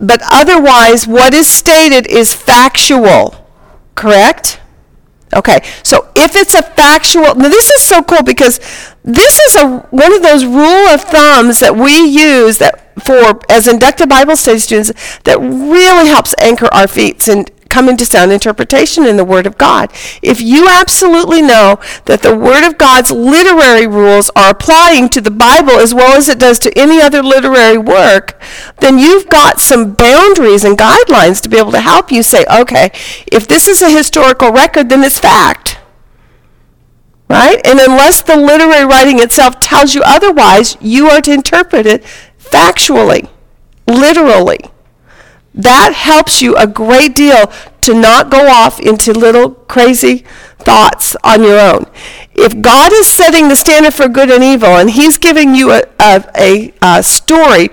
But 0.00 0.20
otherwise, 0.28 1.06
what 1.06 1.34
is 1.34 1.46
stated 1.46 2.08
is 2.08 2.34
factual, 2.34 3.46
correct? 3.94 4.58
Okay, 5.34 5.60
so 5.82 6.08
if 6.14 6.36
it's 6.36 6.54
a 6.54 6.62
factual, 6.62 7.34
now 7.36 7.48
this 7.48 7.70
is 7.70 7.82
so 7.82 8.02
cool 8.02 8.22
because 8.22 8.58
this 9.02 9.38
is 9.38 9.56
a 9.56 9.78
one 9.90 10.12
of 10.12 10.22
those 10.22 10.44
rule 10.44 10.88
of 10.88 11.00
thumbs 11.02 11.60
that 11.60 11.74
we 11.74 12.02
use 12.04 12.58
that 12.58 12.81
for 12.98 13.40
as 13.48 13.66
inductive 13.68 14.08
Bible 14.08 14.36
study 14.36 14.58
students 14.58 14.92
that 15.24 15.38
really 15.38 16.08
helps 16.08 16.34
anchor 16.38 16.68
our 16.72 16.86
feet 16.86 17.26
and 17.28 17.50
come 17.72 17.88
into 17.88 18.04
sound 18.04 18.30
interpretation 18.30 19.06
in 19.06 19.16
the 19.16 19.24
Word 19.24 19.46
of 19.46 19.56
God. 19.56 19.90
If 20.20 20.42
you 20.42 20.68
absolutely 20.68 21.40
know 21.40 21.80
that 22.04 22.20
the 22.20 22.36
Word 22.36 22.66
of 22.66 22.76
God's 22.76 23.10
literary 23.10 23.86
rules 23.86 24.30
are 24.36 24.50
applying 24.50 25.08
to 25.08 25.22
the 25.22 25.30
Bible 25.30 25.72
as 25.72 25.94
well 25.94 26.14
as 26.14 26.28
it 26.28 26.38
does 26.38 26.58
to 26.60 26.78
any 26.78 27.00
other 27.00 27.22
literary 27.22 27.78
work, 27.78 28.38
then 28.80 28.98
you've 28.98 29.28
got 29.30 29.58
some 29.58 29.94
boundaries 29.94 30.64
and 30.64 30.76
guidelines 30.76 31.40
to 31.40 31.48
be 31.48 31.56
able 31.56 31.72
to 31.72 31.80
help 31.80 32.12
you 32.12 32.22
say, 32.22 32.44
okay, 32.52 32.90
if 33.26 33.48
this 33.48 33.66
is 33.66 33.80
a 33.80 33.90
historical 33.90 34.52
record, 34.52 34.90
then 34.90 35.02
it's 35.02 35.18
fact. 35.18 35.78
Right? 37.30 37.66
And 37.66 37.80
unless 37.80 38.20
the 38.20 38.36
literary 38.36 38.84
writing 38.84 39.18
itself 39.18 39.58
tells 39.58 39.94
you 39.94 40.02
otherwise, 40.04 40.76
you 40.82 41.08
are 41.08 41.22
to 41.22 41.32
interpret 41.32 41.86
it 41.86 42.04
factually, 42.50 43.28
literally 43.86 44.58
that 45.54 45.92
helps 45.94 46.40
you 46.40 46.56
a 46.56 46.66
great 46.66 47.14
deal 47.14 47.52
to 47.82 47.94
not 47.94 48.30
go 48.30 48.48
off 48.48 48.80
into 48.80 49.12
little 49.12 49.50
crazy 49.50 50.24
thoughts 50.58 51.16
on 51.22 51.42
your 51.42 51.60
own. 51.60 51.86
If 52.34 52.60
God 52.62 52.92
is 52.92 53.06
setting 53.06 53.48
the 53.48 53.56
standard 53.56 53.92
for 53.92 54.08
good 54.08 54.30
and 54.30 54.42
evil, 54.42 54.68
and 54.68 54.90
He's 54.90 55.18
giving 55.18 55.54
you 55.54 55.72
a, 55.72 55.82
a, 56.00 56.72
a, 56.80 57.02
story, 57.02 57.68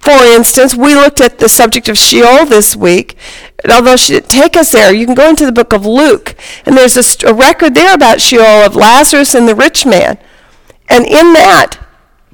for 0.00 0.24
instance, 0.24 0.74
we 0.74 0.94
looked 0.94 1.20
at 1.20 1.38
the 1.38 1.48
subject 1.48 1.88
of 1.88 1.96
Sheol 1.96 2.44
this 2.44 2.76
week. 2.76 3.16
And 3.64 3.72
although 3.72 3.96
she 3.96 4.14
didn't 4.14 4.30
take 4.30 4.56
us 4.56 4.72
there, 4.72 4.94
you 4.94 5.06
can 5.06 5.14
go 5.14 5.28
into 5.28 5.46
the 5.46 5.52
book 5.52 5.72
of 5.72 5.86
Luke, 5.86 6.36
and 6.66 6.76
there's 6.76 6.96
a, 6.96 7.02
st- 7.02 7.30
a 7.30 7.34
record 7.34 7.74
there 7.74 7.94
about 7.94 8.20
Sheol 8.20 8.42
of 8.42 8.76
Lazarus 8.76 9.34
and 9.34 9.48
the 9.48 9.54
rich 9.54 9.86
man. 9.86 10.18
And 10.88 11.04
in 11.06 11.32
that, 11.32 11.78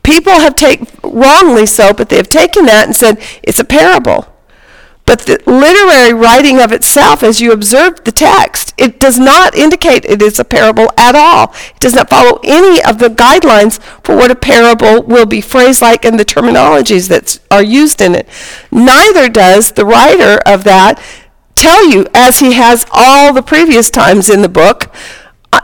people 0.02 0.32
have 0.32 0.56
taken, 0.56 0.86
wrongly 1.12 1.66
so, 1.66 1.92
but 1.92 2.08
they 2.08 2.16
have 2.16 2.28
taken 2.28 2.66
that 2.66 2.86
and 2.86 2.96
said 2.96 3.20
it's 3.42 3.60
a 3.60 3.64
parable. 3.64 4.28
But 5.04 5.20
the 5.20 5.42
literary 5.46 6.12
writing 6.12 6.60
of 6.60 6.70
itself, 6.72 7.22
as 7.22 7.40
you 7.40 7.52
observe 7.52 8.04
the 8.04 8.12
text, 8.12 8.72
it 8.78 9.00
does 9.00 9.18
not 9.18 9.54
indicate 9.54 10.04
it 10.04 10.22
is 10.22 10.38
a 10.38 10.44
parable 10.44 10.88
at 10.96 11.16
all. 11.16 11.52
It 11.74 11.80
does 11.80 11.94
not 11.94 12.08
follow 12.08 12.40
any 12.44 12.80
of 12.82 12.98
the 12.98 13.08
guidelines 13.08 13.82
for 14.04 14.14
what 14.16 14.30
a 14.30 14.36
parable 14.36 15.02
will 15.02 15.26
be 15.26 15.40
phrased 15.40 15.82
like 15.82 16.04
and 16.04 16.20
the 16.20 16.24
terminologies 16.24 17.08
that 17.08 17.40
are 17.50 17.62
used 17.62 18.00
in 18.00 18.14
it. 18.14 18.28
Neither 18.70 19.28
does 19.28 19.72
the 19.72 19.84
writer 19.84 20.40
of 20.46 20.62
that 20.64 21.02
tell 21.56 21.88
you, 21.88 22.06
as 22.14 22.38
he 22.38 22.52
has 22.52 22.86
all 22.92 23.32
the 23.32 23.42
previous 23.42 23.90
times 23.90 24.30
in 24.30 24.42
the 24.42 24.48
book, 24.48 24.94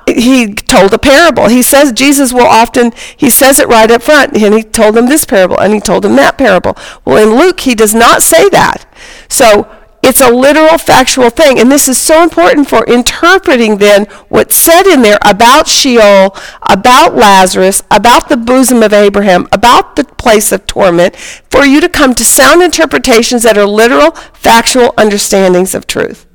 he 0.07 0.55
told 0.55 0.93
a 0.93 0.99
parable. 0.99 1.49
He 1.49 1.63
says 1.63 1.93
Jesus 1.93 2.33
will 2.33 2.47
often, 2.47 2.93
he 3.17 3.31
says 3.31 3.59
it 3.59 3.69
right 3.69 3.91
up 3.91 4.03
front, 4.03 4.37
and 4.37 4.55
he 4.55 4.63
told 4.63 4.95
them 4.95 5.07
this 5.07 5.25
parable, 5.25 5.59
and 5.59 5.73
he 5.75 5.81
told 5.81 6.05
them 6.05 6.17
that 6.17 6.39
parable. 6.39 6.77
Well, 7.05 7.23
in 7.23 7.39
Luke, 7.39 7.61
he 7.61 7.75
does 7.75 7.95
not 7.95 8.23
say 8.23 8.49
that. 8.51 8.85
So 9.29 9.71
it's 10.03 10.21
a 10.21 10.31
literal, 10.31 10.79
factual 10.79 11.29
thing, 11.29 11.59
and 11.59 11.73
this 11.73 11.89
is 11.89 11.99
so 11.99 12.23
important 12.23 12.69
for 12.69 12.85
interpreting 12.85 13.79
then 13.79 14.05
what's 14.29 14.57
said 14.57 14.87
in 14.87 15.03
there 15.03 15.19
about 15.27 15.67
Sheol, 15.67 16.37
about 16.63 17.15
Lazarus, 17.15 17.83
about 17.91 18.29
the 18.29 18.37
bosom 18.37 18.83
of 18.83 18.93
Abraham, 18.93 19.49
about 19.51 19.97
the 19.97 20.05
place 20.05 20.53
of 20.53 20.67
torment, 20.67 21.17
for 21.17 21.65
you 21.65 21.81
to 21.81 21.89
come 21.89 22.15
to 22.15 22.25
sound 22.25 22.63
interpretations 22.63 23.43
that 23.43 23.59
are 23.59 23.67
literal, 23.67 24.13
factual 24.33 24.95
understandings 24.97 25.75
of 25.75 25.87
truth. 25.87 26.27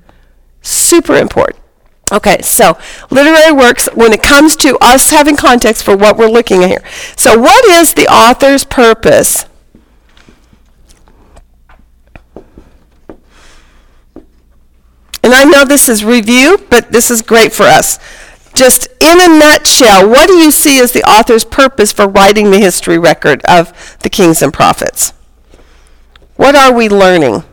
Super 0.61 1.15
important. 1.15 1.62
Okay, 2.13 2.43
so 2.43 2.77
literary 3.09 3.51
works, 3.51 3.89
when 3.95 4.13
it 4.13 4.21
comes 4.21 4.55
to 4.57 4.77
us 4.79 5.09
having 5.09 5.35
context 5.35 5.83
for 5.83 5.97
what 5.97 6.15
we're 6.15 6.29
looking 6.29 6.63
at 6.63 6.69
here. 6.69 6.83
So, 7.17 7.39
what 7.39 7.65
is 7.65 7.95
the 7.95 8.05
author's 8.05 8.63
purpose? 8.63 9.45
And 15.23 15.33
I 15.33 15.43
know 15.43 15.65
this 15.65 15.89
is 15.89 16.05
review, 16.05 16.63
but 16.69 16.91
this 16.91 17.09
is 17.09 17.23
great 17.23 17.51
for 17.51 17.63
us. 17.63 17.97
Just 18.53 18.87
in 19.01 19.19
a 19.19 19.39
nutshell, 19.39 20.07
what 20.07 20.27
do 20.27 20.35
you 20.35 20.51
see 20.51 20.79
as 20.79 20.91
the 20.91 21.01
author's 21.09 21.45
purpose 21.45 21.91
for 21.91 22.07
writing 22.07 22.51
the 22.51 22.59
history 22.59 22.99
record 22.99 23.41
of 23.45 23.97
the 24.03 24.09
kings 24.09 24.43
and 24.43 24.53
prophets? 24.53 25.13
What 26.35 26.55
are 26.55 26.71
we 26.71 26.89
learning? 26.89 27.43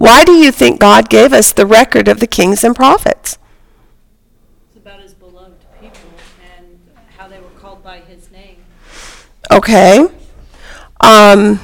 Why 0.00 0.24
do 0.24 0.32
you 0.32 0.50
think 0.50 0.80
God 0.80 1.10
gave 1.10 1.34
us 1.34 1.52
the 1.52 1.66
record 1.66 2.08
of 2.08 2.20
the 2.20 2.26
kings 2.26 2.64
and 2.64 2.74
prophets? 2.74 3.36
It's 4.70 4.78
about 4.78 5.02
his 5.02 5.12
beloved 5.12 5.62
people 5.78 6.00
and 6.56 6.80
how 7.18 7.28
they 7.28 7.38
were 7.38 7.50
called 7.50 7.84
by 7.84 7.98
his 7.98 8.30
name. 8.32 8.56
Okay. 9.50 10.08
Um, 11.02 11.60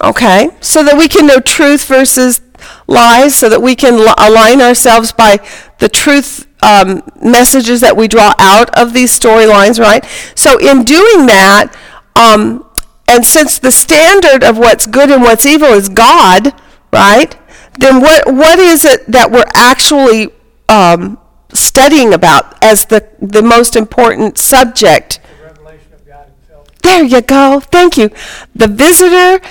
okay. 0.00 0.50
So 0.60 0.84
that 0.84 0.96
we 0.96 1.08
can 1.08 1.26
know 1.26 1.40
truth 1.40 1.86
versus 1.86 2.40
lies, 2.86 3.34
so 3.34 3.48
that 3.48 3.60
we 3.60 3.74
can 3.74 3.96
li- 3.96 4.14
align 4.16 4.62
ourselves 4.62 5.10
by 5.10 5.44
the 5.80 5.88
truth 5.88 6.46
um, 6.62 7.02
messages 7.20 7.80
that 7.80 7.96
we 7.96 8.06
draw 8.06 8.32
out 8.38 8.70
of 8.78 8.92
these 8.92 9.18
storylines, 9.18 9.80
right? 9.80 10.04
So 10.36 10.56
in 10.58 10.84
doing 10.84 11.26
that, 11.26 11.76
um, 12.14 12.64
and 13.12 13.26
since 13.26 13.58
the 13.58 13.70
standard 13.70 14.42
of 14.42 14.56
what's 14.56 14.86
good 14.86 15.10
and 15.10 15.22
what's 15.22 15.44
evil 15.44 15.68
is 15.68 15.90
God, 15.90 16.54
right? 16.90 17.36
Then 17.78 18.00
what 18.00 18.32
what 18.32 18.58
is 18.58 18.86
it 18.86 19.06
that 19.06 19.30
we're 19.30 19.44
actually 19.54 20.30
um, 20.68 21.18
studying 21.52 22.14
about 22.14 22.62
as 22.64 22.86
the 22.86 23.06
the 23.20 23.42
most 23.42 23.76
important 23.76 24.38
subject? 24.38 25.20
revelation 25.42 25.92
of 25.92 26.06
God 26.06 26.26
himself. 26.26 26.68
There 26.80 27.04
you 27.04 27.20
go. 27.20 27.60
Thank 27.60 27.98
you. 27.98 28.08
The 28.54 28.68
visitor. 28.68 29.44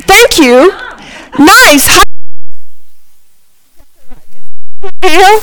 Thank 0.00 0.38
you. 0.38 0.72
Nice. 1.38 2.02
Reveal. 4.82 5.40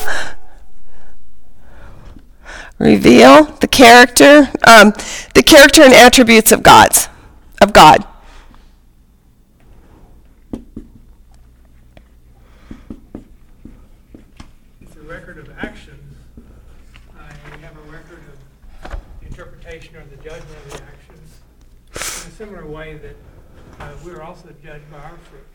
Reveal 2.80 3.44
the 3.62 3.68
character, 3.68 4.50
um, 4.68 4.92
the 5.36 5.44
character 5.46 5.84
and 5.84 5.94
attributes 5.94 6.52
of 6.52 6.64
God's, 6.64 7.10
of 7.62 7.74
God. 7.74 8.06
It's 14.82 14.96
a 14.96 15.02
record 15.02 15.38
of 15.38 15.50
actions. 15.60 16.16
Uh, 17.18 17.22
we 17.56 17.62
have 17.62 17.78
a 17.78 17.92
record 17.92 18.20
of 18.84 19.00
interpretation 19.22 19.96
or 19.96 20.04
the 20.06 20.18
judgment 20.18 20.58
of 20.66 20.72
the 20.72 20.84
actions. 20.84 21.40
In 21.94 22.32
a 22.32 22.36
similar 22.36 22.66
way 22.66 22.98
that 22.98 23.16
uh, 23.80 23.94
we're 24.04 24.22
also 24.22 24.50
judged 24.64 24.90
by 24.92 24.98
our 24.98 25.18
fruits. 25.30 25.46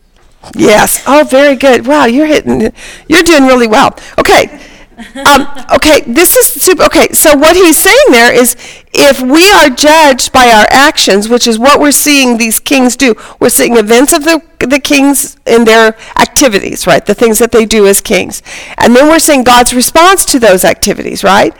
Yes. 0.55 1.03
Oh, 1.07 1.25
very 1.29 1.57
good. 1.57 1.87
Wow, 1.87 2.05
you're 2.05 2.27
hitting. 2.27 2.73
You're 3.09 3.23
doing 3.25 3.47
really 3.47 3.67
well. 3.67 3.99
Okay. 4.19 4.61
Um, 5.27 5.47
okay. 5.75 6.01
This 6.03 6.37
is 6.37 6.47
super. 6.47 6.85
Okay. 6.85 7.09
So 7.09 7.37
what 7.37 7.57
he's 7.57 7.77
saying 7.77 7.97
there 8.11 8.33
is, 8.33 8.57
if 8.93 9.21
we 9.21 9.51
are 9.53 9.69
judged 9.69 10.33
by 10.33 10.47
our 10.47 10.67
actions, 10.71 11.29
which 11.29 11.47
is 11.47 11.59
what 11.59 11.81
we're 11.81 11.93
seeing 11.93 12.39
these 12.39 12.61
kings 12.61 12.97
do, 12.97 13.15
we're 13.41 13.51
seeing 13.51 13.77
events 13.77 14.13
of 14.13 14.25
the 14.25 14.43
the 14.61 14.81
kings 14.81 15.37
in 15.47 15.65
their 15.65 15.97
activities, 16.19 16.87
right? 16.87 17.05
The 17.05 17.15
things 17.15 17.39
that 17.41 17.53
they 17.53 17.67
do 17.67 17.87
as 17.87 18.01
kings, 18.01 18.43
and 18.79 18.95
then 18.97 19.09
we're 19.09 19.19
seeing 19.19 19.43
God's 19.43 19.75
response 19.75 20.25
to 20.27 20.39
those 20.39 20.65
activities, 20.65 21.23
right? 21.25 21.55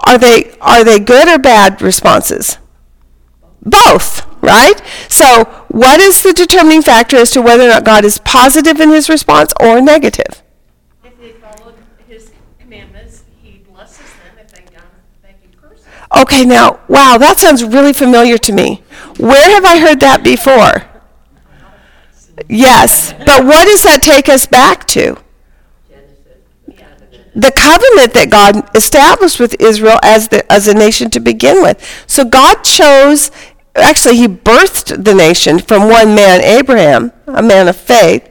Are 0.00 0.18
they 0.18 0.54
are 0.60 0.84
they 0.84 0.98
good 0.98 1.28
or 1.28 1.38
bad 1.38 1.80
responses? 1.80 2.58
Both, 3.64 4.26
right? 4.42 4.82
So, 5.08 5.44
what 5.68 6.00
is 6.00 6.22
the 6.22 6.32
determining 6.32 6.82
factor 6.82 7.16
as 7.16 7.30
to 7.32 7.42
whether 7.42 7.64
or 7.64 7.68
not 7.68 7.84
God 7.84 8.04
is 8.04 8.18
positive 8.18 8.80
in 8.80 8.90
his 8.90 9.08
response 9.08 9.52
or 9.60 9.80
negative? 9.80 10.42
If 11.04 11.18
they 11.20 11.30
followed 11.32 11.76
commandments, 12.72 13.24
he 13.42 13.58
blesses 13.70 13.98
them. 13.98 14.38
If 14.40 14.50
they 14.52 14.64
don't. 14.72 16.22
Okay, 16.22 16.44
now, 16.44 16.80
wow, 16.88 17.16
that 17.18 17.38
sounds 17.38 17.64
really 17.64 17.92
familiar 17.92 18.38
to 18.38 18.52
me. 18.52 18.82
Where 19.18 19.50
have 19.50 19.64
I 19.64 19.78
heard 19.78 20.00
that 20.00 20.22
before? 20.22 20.84
Yes, 22.48 23.12
but 23.12 23.44
what 23.44 23.66
does 23.66 23.82
that 23.82 24.00
take 24.02 24.28
us 24.28 24.46
back 24.46 24.86
to? 24.88 25.16
The 27.34 27.52
covenant 27.56 28.12
that 28.12 28.28
God 28.30 28.76
established 28.76 29.40
with 29.40 29.58
Israel 29.58 29.98
as, 30.02 30.28
the, 30.28 30.50
as 30.52 30.68
a 30.68 30.74
nation 30.74 31.08
to 31.10 31.20
begin 31.20 31.62
with. 31.62 31.82
So 32.06 32.26
God 32.26 32.62
chose, 32.62 33.30
actually, 33.74 34.16
He 34.16 34.28
birthed 34.28 35.02
the 35.02 35.14
nation 35.14 35.58
from 35.58 35.88
one 35.88 36.14
man, 36.14 36.42
Abraham, 36.42 37.12
a 37.26 37.42
man 37.42 37.68
of 37.68 37.76
faith, 37.76 38.28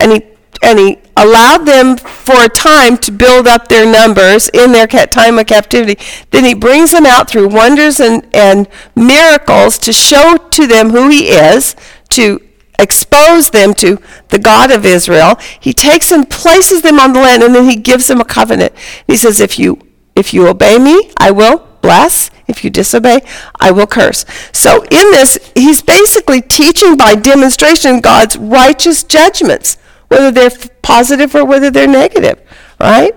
and 0.00 0.12
He, 0.12 0.31
and 0.62 0.78
he 0.78 0.98
allowed 1.16 1.66
them 1.66 1.96
for 1.96 2.44
a 2.44 2.48
time 2.48 2.96
to 2.96 3.12
build 3.12 3.46
up 3.46 3.68
their 3.68 3.90
numbers 3.90 4.48
in 4.50 4.72
their 4.72 4.86
ca- 4.86 5.06
time 5.06 5.38
of 5.38 5.46
captivity. 5.46 6.02
Then 6.30 6.44
He 6.44 6.54
brings 6.54 6.92
them 6.92 7.06
out 7.06 7.28
through 7.28 7.48
wonders 7.48 8.00
and, 8.00 8.26
and 8.34 8.68
miracles 8.94 9.78
to 9.78 9.92
show 9.92 10.36
to 10.36 10.66
them 10.66 10.90
who 10.90 11.08
He 11.08 11.28
is, 11.28 11.76
to 12.10 12.40
expose 12.78 13.50
them 13.50 13.74
to 13.74 13.98
the 14.28 14.38
God 14.38 14.70
of 14.70 14.84
Israel. 14.84 15.38
He 15.60 15.72
takes 15.72 16.10
and 16.10 16.28
places 16.28 16.82
them 16.82 16.98
on 16.98 17.12
the 17.12 17.20
land, 17.20 17.42
and 17.42 17.54
then 17.54 17.68
he 17.68 17.76
gives 17.76 18.06
them 18.08 18.20
a 18.20 18.24
covenant. 18.24 18.72
He 19.06 19.16
says, 19.16 19.40
"If 19.40 19.58
you 19.58 19.78
if 20.16 20.34
you 20.34 20.48
obey 20.48 20.78
me, 20.78 21.10
I 21.16 21.30
will 21.30 21.66
bless. 21.80 22.30
If 22.48 22.64
you 22.64 22.70
disobey, 22.70 23.20
I 23.60 23.70
will 23.70 23.86
curse." 23.86 24.24
So 24.52 24.82
in 24.84 25.10
this, 25.12 25.38
he's 25.54 25.82
basically 25.82 26.40
teaching 26.40 26.96
by 26.96 27.14
demonstration 27.14 28.00
God's 28.00 28.36
righteous 28.36 29.04
judgments, 29.04 29.76
whether 30.12 30.30
they're 30.30 30.50
positive 30.82 31.34
or 31.34 31.42
whether 31.46 31.70
they're 31.70 31.86
negative, 31.86 32.38
right? 32.78 33.16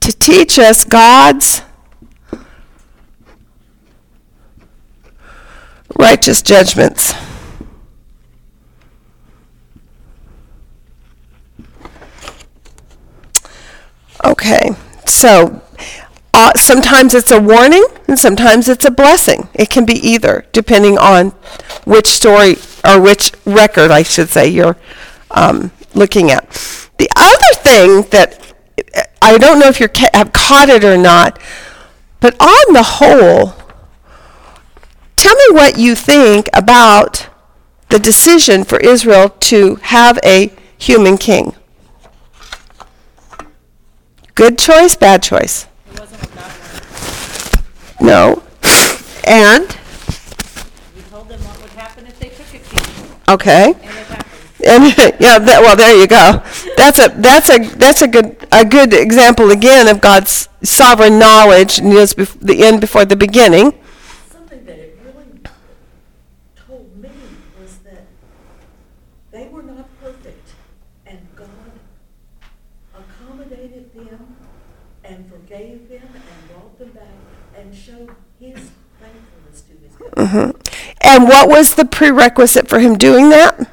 To 0.00 0.12
teach 0.12 0.58
us 0.58 0.84
God's 0.84 1.62
righteous 5.98 6.42
judgments. 6.42 7.14
Okay, 14.26 14.72
so 15.06 15.61
sometimes 16.56 17.14
it's 17.14 17.30
a 17.30 17.40
warning 17.40 17.84
and 18.08 18.18
sometimes 18.18 18.68
it's 18.68 18.84
a 18.84 18.90
blessing. 18.90 19.48
It 19.54 19.70
can 19.70 19.84
be 19.84 19.94
either, 19.94 20.46
depending 20.52 20.98
on 20.98 21.30
which 21.84 22.06
story 22.06 22.56
or 22.84 23.00
which 23.00 23.32
record, 23.44 23.90
I 23.90 24.02
should 24.02 24.28
say, 24.28 24.48
you're 24.48 24.76
um, 25.30 25.70
looking 25.94 26.30
at. 26.30 26.50
The 26.98 27.08
other 27.16 27.54
thing 27.62 28.02
that 28.10 28.54
I 29.20 29.38
don't 29.38 29.58
know 29.58 29.68
if 29.68 29.80
you 29.80 29.88
ca- 29.88 30.10
have 30.14 30.32
caught 30.32 30.68
it 30.68 30.84
or 30.84 30.96
not, 30.96 31.40
but 32.20 32.34
on 32.40 32.74
the 32.74 32.82
whole, 32.82 33.54
Tell 35.22 35.36
me 35.36 35.44
what 35.52 35.78
you 35.78 35.94
think 35.94 36.48
about 36.52 37.28
the 37.90 38.00
decision 38.00 38.64
for 38.64 38.80
Israel 38.80 39.28
to 39.28 39.76
have 39.76 40.18
a 40.24 40.52
human 40.76 41.16
king. 41.16 41.54
Good 44.34 44.58
choice, 44.58 44.96
bad 44.96 45.22
choice? 45.22 45.68
It 45.92 46.00
wasn't 46.00 46.22
what 46.22 46.34
God 46.34 46.50
wanted. 46.60 47.91
No. 48.02 48.42
And, 49.24 49.62
We 50.96 51.02
told 51.02 51.28
them 51.28 51.40
what 51.44 51.62
would 51.62 51.70
happen 51.70 52.06
if 52.06 52.18
they 52.18 52.30
took 52.30 52.52
a 52.52 52.58
king, 52.58 53.06
okay. 53.28 53.66
and 53.66 53.76
it 53.76 54.06
happened. 54.06 54.26
And, 54.64 54.84
yeah, 55.20 55.38
that, 55.38 55.60
well, 55.62 55.76
there 55.76 55.96
you 55.96 56.08
go. 56.08 56.42
That's 56.76 56.98
a, 56.98 57.08
that's 57.08 57.48
a, 57.50 57.58
that's 57.76 58.02
a 58.02 58.08
good, 58.08 58.36
a 58.50 58.64
good 58.64 58.92
example 58.92 59.52
again 59.52 59.86
of 59.86 60.00
God's 60.00 60.48
sovereign 60.64 61.20
knowledge, 61.20 61.78
and 61.78 61.90
knows 61.90 62.14
bef- 62.14 62.38
the 62.40 62.64
end 62.64 62.80
before 62.80 63.04
the 63.04 63.14
beginning. 63.14 63.72
Something 64.30 64.64
that 64.66 64.78
it 64.78 64.98
really 65.04 65.40
told 66.56 66.96
me 67.00 67.10
was 67.60 67.76
that 67.78 68.04
they 69.30 69.46
were 69.48 69.62
not 69.62 69.86
perfect, 70.00 70.48
and 71.06 71.20
God 71.36 71.48
accommodated 72.94 73.94
them 73.94 74.36
and 75.04 75.30
forgave 75.30 75.88
them 75.88 76.08
and 76.12 76.48
brought 76.50 76.78
them 76.78 76.90
back 76.90 77.06
and 77.56 77.74
showed 77.74 78.10
his 78.40 78.70
God. 80.16 80.54
And 81.00 81.24
what 81.24 81.48
was 81.48 81.74
the 81.74 81.84
prerequisite 81.84 82.68
for 82.68 82.78
him 82.78 82.96
doing 82.96 83.30
that? 83.30 83.68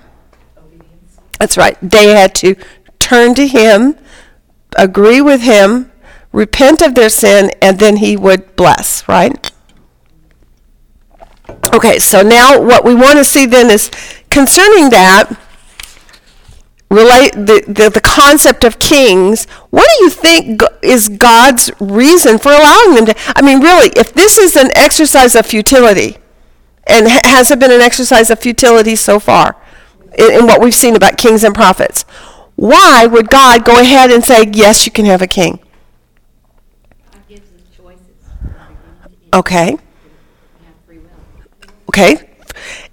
Obedience. 0.58 1.20
That's 1.40 1.58
right. 1.58 1.78
They 1.82 2.10
had 2.16 2.36
to 2.36 2.56
turn 3.00 3.36
to 3.36 3.48
him, 3.48 3.96
agree 4.78 5.22
with 5.22 5.42
him, 5.42 5.92
repent 6.32 6.82
of 6.82 6.96
their 6.96 7.10
sin, 7.10 7.52
and 7.62 7.80
then 7.80 7.98
he 7.98 8.16
would 8.16 8.56
bless, 8.56 9.08
right? 9.08 9.52
Okay, 11.74 12.00
so 12.00 12.22
now 12.22 12.62
what 12.62 12.86
we 12.86 12.94
want 12.94 13.18
to 13.18 13.26
see 13.26 13.46
then 13.46 13.70
is 13.70 13.90
concerning 14.30 14.90
that, 14.92 15.30
relate 16.90 17.32
the, 17.34 17.64
the, 17.68 17.90
the 17.90 18.02
concept 18.02 18.64
of 18.64 18.80
kings, 18.80 19.46
what 19.70 19.88
do 19.98 20.04
you 20.04 20.10
think 20.10 20.62
is 20.82 21.10
God's 21.10 21.72
reason 21.80 22.38
for 22.40 22.52
allowing 22.52 22.96
them 22.96 23.06
to? 23.08 23.16
I 23.36 23.42
mean, 23.42 23.62
really, 23.62 23.90
if 23.96 24.14
this 24.14 24.38
is 24.38 24.56
an 24.56 24.70
exercise 24.76 25.36
of 25.36 25.46
futility, 25.46 26.18
and 26.90 27.08
ha- 27.08 27.22
has 27.24 27.52
it 27.52 27.60
been 27.60 27.72
an 27.72 27.82
exercise 27.82 28.30
of 28.30 28.40
futility 28.40 28.96
so 28.96 29.20
far 29.20 29.56
in, 30.18 30.32
in 30.32 30.46
what 30.48 30.62
we've 30.62 30.76
seen 30.76 30.96
about 30.96 31.18
kings 31.18 31.44
and 31.44 31.56
prophets? 31.56 32.04
Why 32.56 33.06
would 33.06 33.30
God 33.30 33.64
go 33.64 33.80
ahead 33.80 34.12
and 34.12 34.24
say, 34.24 34.50
yes, 34.52 34.86
you 34.86 34.92
can 34.92 35.06
have 35.06 35.22
a 35.22 35.28
king? 35.28 35.60
Okay. 39.34 39.78
Okay? 41.88 42.30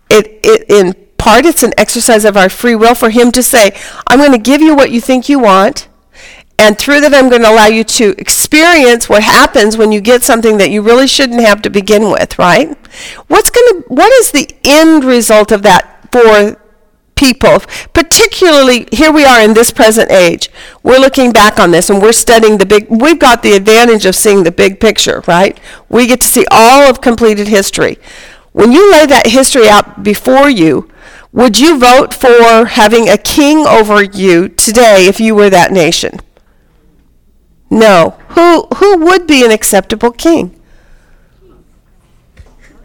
It, 0.08 0.40
it, 0.44 0.70
in 0.70 0.94
part, 1.16 1.44
it's 1.44 1.62
an 1.62 1.72
exercise 1.76 2.24
of 2.24 2.36
our 2.36 2.48
free 2.48 2.76
will 2.76 2.94
for 2.94 3.10
Him 3.10 3.32
to 3.32 3.42
say, 3.42 3.76
I'm 4.06 4.18
going 4.18 4.32
to 4.32 4.38
give 4.38 4.60
you 4.60 4.76
what 4.76 4.90
you 4.90 5.00
think 5.00 5.28
you 5.28 5.38
want, 5.38 5.88
and 6.58 6.78
through 6.78 7.02
that, 7.02 7.12
I'm 7.12 7.28
going 7.28 7.42
to 7.42 7.50
allow 7.50 7.66
you 7.66 7.84
to 7.84 8.14
experience 8.18 9.08
what 9.08 9.22
happens 9.22 9.76
when 9.76 9.92
you 9.92 10.00
get 10.00 10.22
something 10.22 10.56
that 10.56 10.70
you 10.70 10.80
really 10.80 11.06
shouldn't 11.06 11.40
have 11.40 11.60
to 11.62 11.70
begin 11.70 12.10
with, 12.10 12.38
right? 12.38 12.76
What's 13.26 13.50
going 13.50 13.82
to, 13.82 13.88
what 13.88 14.12
is 14.14 14.30
the 14.30 14.48
end 14.64 15.04
result 15.04 15.52
of 15.52 15.62
that 15.62 16.08
for 16.10 16.58
people? 17.14 17.58
Particularly, 17.92 18.88
here 18.90 19.12
we 19.12 19.24
are 19.24 19.42
in 19.42 19.52
this 19.52 19.70
present 19.70 20.10
age. 20.10 20.48
We're 20.82 20.98
looking 20.98 21.30
back 21.30 21.60
on 21.60 21.72
this 21.72 21.90
and 21.90 22.00
we're 22.00 22.12
studying 22.12 22.56
the 22.56 22.66
big, 22.66 22.86
we've 22.88 23.18
got 23.18 23.42
the 23.42 23.52
advantage 23.52 24.06
of 24.06 24.14
seeing 24.14 24.42
the 24.42 24.52
big 24.52 24.80
picture, 24.80 25.22
right? 25.26 25.60
We 25.90 26.06
get 26.06 26.22
to 26.22 26.28
see 26.28 26.46
all 26.50 26.88
of 26.88 27.02
completed 27.02 27.48
history. 27.48 27.98
When 28.52 28.72
you 28.72 28.90
lay 28.90 29.04
that 29.04 29.26
history 29.26 29.68
out 29.68 30.02
before 30.02 30.48
you, 30.48 30.90
would 31.32 31.60
you 31.60 31.78
vote 31.78 32.14
for 32.14 32.64
having 32.64 33.10
a 33.10 33.18
king 33.18 33.66
over 33.66 34.02
you 34.02 34.48
today 34.48 35.06
if 35.06 35.20
you 35.20 35.34
were 35.34 35.50
that 35.50 35.70
nation? 35.70 36.20
No. 37.70 38.10
Who 38.30 38.66
who 38.76 39.04
would 39.06 39.26
be 39.26 39.44
an 39.44 39.50
acceptable 39.50 40.12
king? 40.12 40.56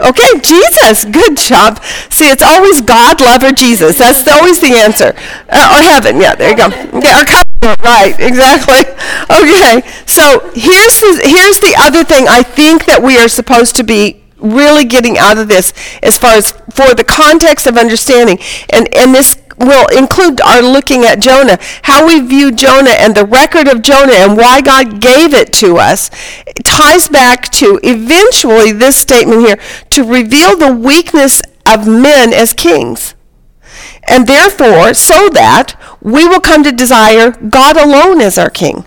Okay, 0.01 0.39
Jesus. 0.41 1.05
Good 1.05 1.37
job. 1.37 1.81
See, 2.09 2.25
it's 2.25 2.41
always 2.41 2.81
God, 2.81 3.21
love, 3.21 3.43
or 3.43 3.51
Jesus. 3.51 3.99
That's 3.99 4.27
always 4.27 4.59
the 4.59 4.73
answer. 4.73 5.13
Uh, 5.47 5.77
or 5.77 5.83
heaven. 5.83 6.19
Yeah, 6.19 6.33
there 6.35 6.49
you 6.49 6.57
go. 6.57 6.69
Covenant. 6.69 7.79
Right, 7.83 8.15
exactly. 8.19 8.81
Okay, 9.31 9.81
so 10.05 10.39
here's 10.53 10.99
the, 10.99 11.21
here's 11.23 11.59
the 11.59 11.73
other 11.79 12.03
thing 12.03 12.27
I 12.27 12.43
think 12.43 12.85
that 12.85 13.01
we 13.01 13.17
are 13.17 13.29
supposed 13.29 13.75
to 13.77 13.83
be 13.83 14.21
really 14.37 14.83
getting 14.83 15.17
out 15.17 15.37
of 15.37 15.47
this 15.47 15.73
as 16.03 16.17
far 16.17 16.33
as 16.33 16.51
for 16.51 16.93
the 16.93 17.05
context 17.07 17.65
of 17.65 17.77
understanding. 17.77 18.39
And, 18.71 18.93
and 18.95 19.15
this 19.15 19.41
will 19.67 19.87
include 19.87 20.41
our 20.41 20.61
looking 20.61 21.03
at 21.03 21.19
Jonah, 21.19 21.57
how 21.83 22.05
we 22.07 22.19
view 22.19 22.51
Jonah 22.51 22.91
and 22.91 23.15
the 23.15 23.25
record 23.25 23.67
of 23.67 23.81
Jonah 23.81 24.13
and 24.13 24.37
why 24.37 24.61
God 24.61 25.01
gave 25.01 25.33
it 25.33 25.53
to 25.53 25.77
us. 25.77 26.09
It 26.45 26.63
ties 26.65 27.07
back 27.07 27.49
to 27.51 27.79
eventually 27.83 28.71
this 28.71 28.97
statement 28.97 29.41
here 29.41 29.59
to 29.91 30.03
reveal 30.03 30.57
the 30.57 30.73
weakness 30.73 31.41
of 31.65 31.87
men 31.87 32.33
as 32.33 32.53
kings. 32.53 33.15
And 34.07 34.27
therefore, 34.27 34.93
so 34.93 35.29
that 35.29 35.75
we 36.01 36.27
will 36.27 36.41
come 36.41 36.63
to 36.63 36.71
desire 36.71 37.31
God 37.31 37.77
alone 37.77 38.19
as 38.19 38.37
our 38.37 38.49
king. 38.49 38.85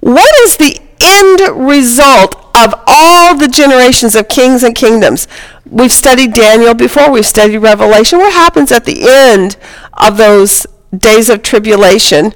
What 0.00 0.34
is 0.40 0.56
the 0.56 0.80
end 1.00 1.66
result 1.68 2.41
of 2.54 2.74
all 2.86 3.36
the 3.36 3.48
generations 3.48 4.14
of 4.14 4.28
kings 4.28 4.62
and 4.62 4.74
kingdoms? 4.74 5.28
We've 5.68 5.92
studied 5.92 6.34
Daniel 6.34 6.74
before, 6.74 7.10
we've 7.10 7.26
studied 7.26 7.58
Revelation. 7.58 8.18
What 8.18 8.32
happens 8.32 8.72
at 8.72 8.84
the 8.84 9.08
end 9.08 9.56
of 9.94 10.16
those 10.16 10.66
days 10.96 11.28
of 11.28 11.42
tribulation? 11.42 12.34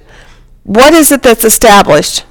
What 0.65 0.95
is 0.95 1.13
it 1.13 1.23
that's 1.23 1.45
established? 1.45 2.25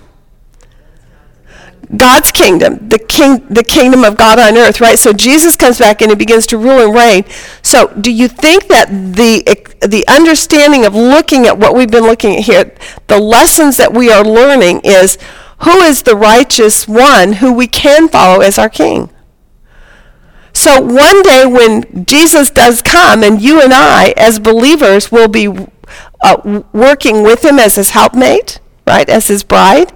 God's 1.96 2.32
kingdom, 2.32 2.90
the 2.90 2.98
king, 3.00 3.46
the 3.50 3.64
kingdom 3.64 4.04
of 4.04 4.18
God 4.18 4.40
on 4.40 4.58
earth, 4.58 4.82
right? 4.82 4.98
So 4.98 5.14
Jesus 5.14 5.56
comes 5.56 5.80
back 5.80 6.02
and 6.02 6.10
he 6.10 6.16
begins 6.16 6.48
to 6.48 6.58
rule 6.58 6.80
and 6.80 6.94
reign. 6.94 7.26
So, 7.62 7.88
do 7.88 8.12
you 8.12 8.28
think 8.28 8.68
that 8.68 8.90
the 8.90 9.44
the 9.86 10.06
understanding 10.08 10.86
of 10.86 10.96
looking 10.96 11.46
at 11.46 11.58
what 11.58 11.76
we've 11.76 11.92
been 11.92 12.06
looking 12.06 12.38
at 12.38 12.44
here, 12.44 12.76
the 13.08 13.20
lessons 13.20 13.78
that 13.78 13.94
we 13.94 14.10
are 14.12 14.24
learning 14.24 14.82
is 14.84 15.18
who 15.60 15.82
is 15.82 16.04
the 16.04 16.16
righteous 16.16 16.88
one 16.88 17.34
who 17.34 17.54
we 17.54 17.68
can 17.68 18.08
follow 18.10 18.42
as 18.42 18.58
our 18.58 18.70
king? 18.70 19.10
So 20.54 20.80
one 20.80 21.22
day 21.24 21.46
when 21.46 22.06
Jesus 22.06 22.50
does 22.50 22.82
come, 22.82 23.24
and 23.24 23.42
you 23.42 23.62
and 23.62 23.74
I, 23.74 24.14
as 24.16 24.40
believers, 24.40 25.12
will 25.12 25.28
be 25.28 25.48
uh, 26.24 26.64
working 26.72 27.24
with 27.24 27.44
him 27.44 27.60
as 27.60 27.76
his 27.76 27.90
helpmate, 27.90 28.60
right, 28.88 29.08
as 29.10 29.28
his 29.28 29.44
bride, 29.44 29.92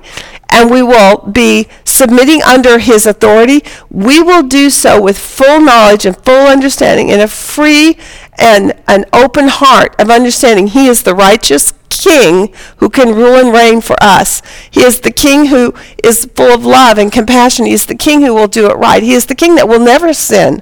and 0.50 0.70
we 0.70 0.82
will 0.82 1.18
be 1.18 1.68
submitting 1.86 2.42
under 2.44 2.80
his 2.80 3.06
authority, 3.06 3.64
we 3.90 4.22
will 4.22 4.44
do 4.44 4.70
so 4.70 5.02
with 5.02 5.18
full 5.18 5.62
knowledge 5.62 6.06
and 6.06 6.18
full 6.18 6.48
understanding 6.48 7.12
and 7.12 7.22
a 7.22 7.28
free 7.28 7.98
and 8.38 8.74
an 8.88 9.06
open 9.14 9.48
heart 9.48 9.96
of 10.00 10.10
understanding 10.10 10.68
he 10.68 10.88
is 10.88 11.04
the 11.04 11.16
righteous 11.16 11.74
king 12.00 12.54
who 12.78 12.90
can 12.90 13.16
rule 13.16 13.36
and 13.36 13.54
reign 13.54 13.82
for 13.82 13.96
us. 14.02 14.42
He 14.72 14.82
is 14.82 15.02
the 15.02 15.12
king 15.12 15.46
who 15.46 15.74
is 16.04 16.26
full 16.36 16.54
of 16.54 16.66
love 16.66 16.98
and 16.98 17.12
compassion. 17.12 17.66
He 17.66 17.74
is 17.74 17.86
the 17.86 17.96
king 17.96 18.22
who 18.22 18.34
will 18.34 18.48
do 18.48 18.70
it 18.70 18.76
right. 18.76 19.04
He 19.04 19.14
is 19.14 19.26
the 19.26 19.36
king 19.36 19.56
that 19.56 19.68
will 19.68 19.80
never 19.80 20.14
sin. 20.14 20.62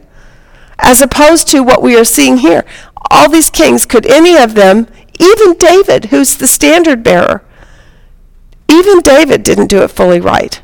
As 0.80 1.02
opposed 1.02 1.48
to 1.50 1.64
what 1.64 1.82
we 1.82 1.98
are 1.98 2.06
seeing 2.06 2.38
here. 2.38 2.66
All 3.10 3.30
these 3.30 3.50
kings, 3.50 3.86
could 3.86 4.06
any 4.06 4.36
of 4.36 4.56
them, 4.56 4.88
even 5.20 5.58
David, 5.58 6.06
who's 6.06 6.36
the 6.36 6.48
standard 6.48 7.04
bearer, 7.04 7.44
even 8.70 9.02
David 9.02 9.44
didn't 9.44 9.68
do 9.68 9.82
it 9.82 9.92
fully 9.92 10.20
right. 10.20 10.62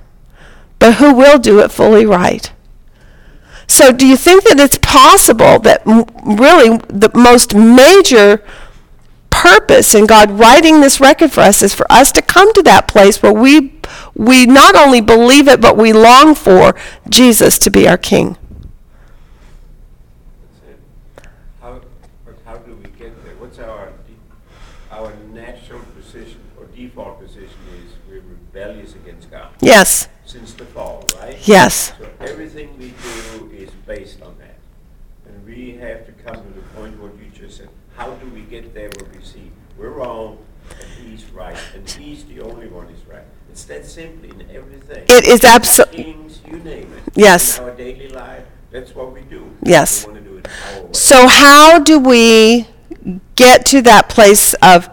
But 0.80 0.96
who 0.96 1.14
will 1.14 1.40
do 1.40 1.60
it 1.60 1.72
fully 1.72 2.06
right? 2.06 2.52
So, 3.68 3.92
do 3.92 4.06
you 4.06 4.18
think 4.18 4.44
that 4.44 4.60
it's 4.60 4.78
possible 4.78 5.58
that 5.60 5.82
really 5.86 6.78
the 6.90 7.10
most 7.14 7.56
major 7.56 8.44
purpose 9.44 9.94
in 9.94 10.06
God 10.06 10.32
writing 10.32 10.80
this 10.80 11.02
record 11.02 11.32
for 11.34 11.42
us 11.42 11.62
is 11.62 11.74
for 11.74 11.86
us 11.92 12.12
to 12.14 12.22
come 12.22 12.54
to 12.54 12.62
that 12.64 12.88
place 12.88 13.22
where 13.22 13.34
we 13.34 13.74
we 14.16 14.46
not 14.46 14.74
only 14.76 15.02
believe 15.02 15.48
it 15.50 15.60
but 15.60 15.76
we 15.76 15.92
long 15.92 16.34
for 16.34 16.74
Jesus 17.10 17.58
to 17.60 17.70
be 17.70 17.86
our 17.88 17.98
king. 17.98 18.38
How, 21.62 21.82
how 22.46 22.58
do 22.58 22.74
we 22.76 22.90
get 22.98 23.12
there? 23.26 23.36
What's 23.36 23.60
our, 23.60 23.92
our 24.92 25.14
natural 25.34 25.82
position 26.00 26.40
or 26.58 26.66
default 26.68 27.20
position 27.20 27.60
is 27.84 27.92
we're 28.10 28.22
rebellious 28.22 28.96
against 28.96 29.30
God 29.30 29.50
Yes. 29.62 30.08
since 30.26 30.54
the 30.54 30.66
fall, 30.66 31.06
right? 31.20 31.38
Yes. 31.46 31.94
So 32.00 32.08
everything 32.22 32.78
we 32.78 32.94
do 33.04 33.52
is 33.54 33.70
based 33.86 34.22
on 34.22 34.36
that. 34.40 34.58
And 35.28 35.46
we 35.46 35.72
have 35.78 36.06
to 36.06 36.12
come 36.24 36.36
to 36.36 36.54
the 36.54 36.66
point 36.76 37.00
what 37.00 37.12
you 37.18 37.30
just 37.34 37.58
said. 37.58 37.70
How 37.96 38.10
do 38.16 38.28
we 38.30 38.42
get 38.42 38.74
there 38.74 38.90
where 39.00 39.10
we 39.16 39.24
see 39.24 39.52
we're 39.78 39.90
wrong 40.04 40.38
and 40.70 40.88
he's 41.08 41.26
right 41.32 41.58
and 41.76 41.90
he's 41.90 42.24
the 42.26 42.42
only 42.42 42.68
one 42.68 42.88
who's 42.88 43.06
right? 43.08 43.24
It's 43.50 43.64
that 43.66 43.86
simple 43.86 44.30
in 44.30 44.50
everything. 44.50 45.04
It 45.08 45.26
is 45.26 45.42
abso- 45.42 45.92
Kings, 45.92 46.42
you 46.48 46.58
name 46.60 46.92
it. 46.94 47.04
Yes. 47.16 47.58
In 47.60 47.64
our 47.66 47.72
daily 47.76 48.10
life, 48.10 48.44
that's 48.72 48.96
what 48.96 49.14
we 49.14 49.22
do. 49.22 49.56
Yes. 49.62 50.06
We 50.08 50.14
want 50.14 50.24
to 50.24 50.30
do 50.32 50.38
it 50.38 50.48
our 50.76 50.82
way. 50.82 50.90
So 50.94 51.28
how 51.28 51.80
do 51.80 52.00
we 52.00 52.68
get 53.36 53.66
to 53.68 53.82
that 53.84 54.10
place 54.10 54.54
of 54.56 54.90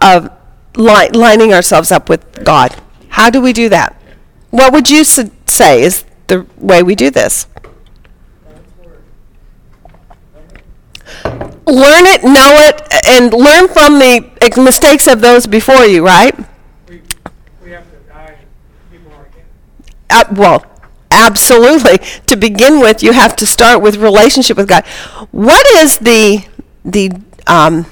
of 0.00 0.30
li- 0.76 1.10
lining 1.10 1.52
ourselves 1.52 1.90
up 1.90 2.08
with 2.08 2.44
God? 2.44 2.76
How 3.08 3.28
do 3.28 3.40
we 3.40 3.52
do 3.52 3.68
that? 3.68 4.00
What 4.50 4.72
would 4.72 4.88
you 4.88 5.00
s- 5.00 5.18
say 5.46 5.82
is 5.82 6.04
the 6.28 6.46
way 6.58 6.82
we 6.82 6.94
do 6.94 7.10
this. 7.10 7.46
Learn 11.70 12.06
it, 12.06 12.24
know 12.24 12.58
it, 12.66 12.82
and 13.06 13.32
learn 13.32 13.68
from 13.68 14.00
the 14.00 14.28
mistakes 14.56 15.06
of 15.06 15.20
those 15.20 15.46
before 15.46 15.84
you, 15.84 16.04
right? 16.04 16.36
We, 16.88 17.02
we 17.62 17.70
have 17.70 17.88
to 17.90 17.96
die 18.08 18.36
people 18.90 19.12
are 19.12 19.26
again. 19.26 19.44
Uh, 20.10 20.24
well, 20.32 20.66
absolutely. 21.12 21.98
To 22.26 22.36
begin 22.36 22.80
with, 22.80 23.04
you 23.04 23.12
have 23.12 23.36
to 23.36 23.46
start 23.46 23.82
with 23.82 23.96
relationship 23.96 24.56
with 24.56 24.68
God. 24.68 24.84
What 25.30 25.64
is 25.74 25.98
the 25.98 26.44
the 26.84 27.12
um, 27.46 27.86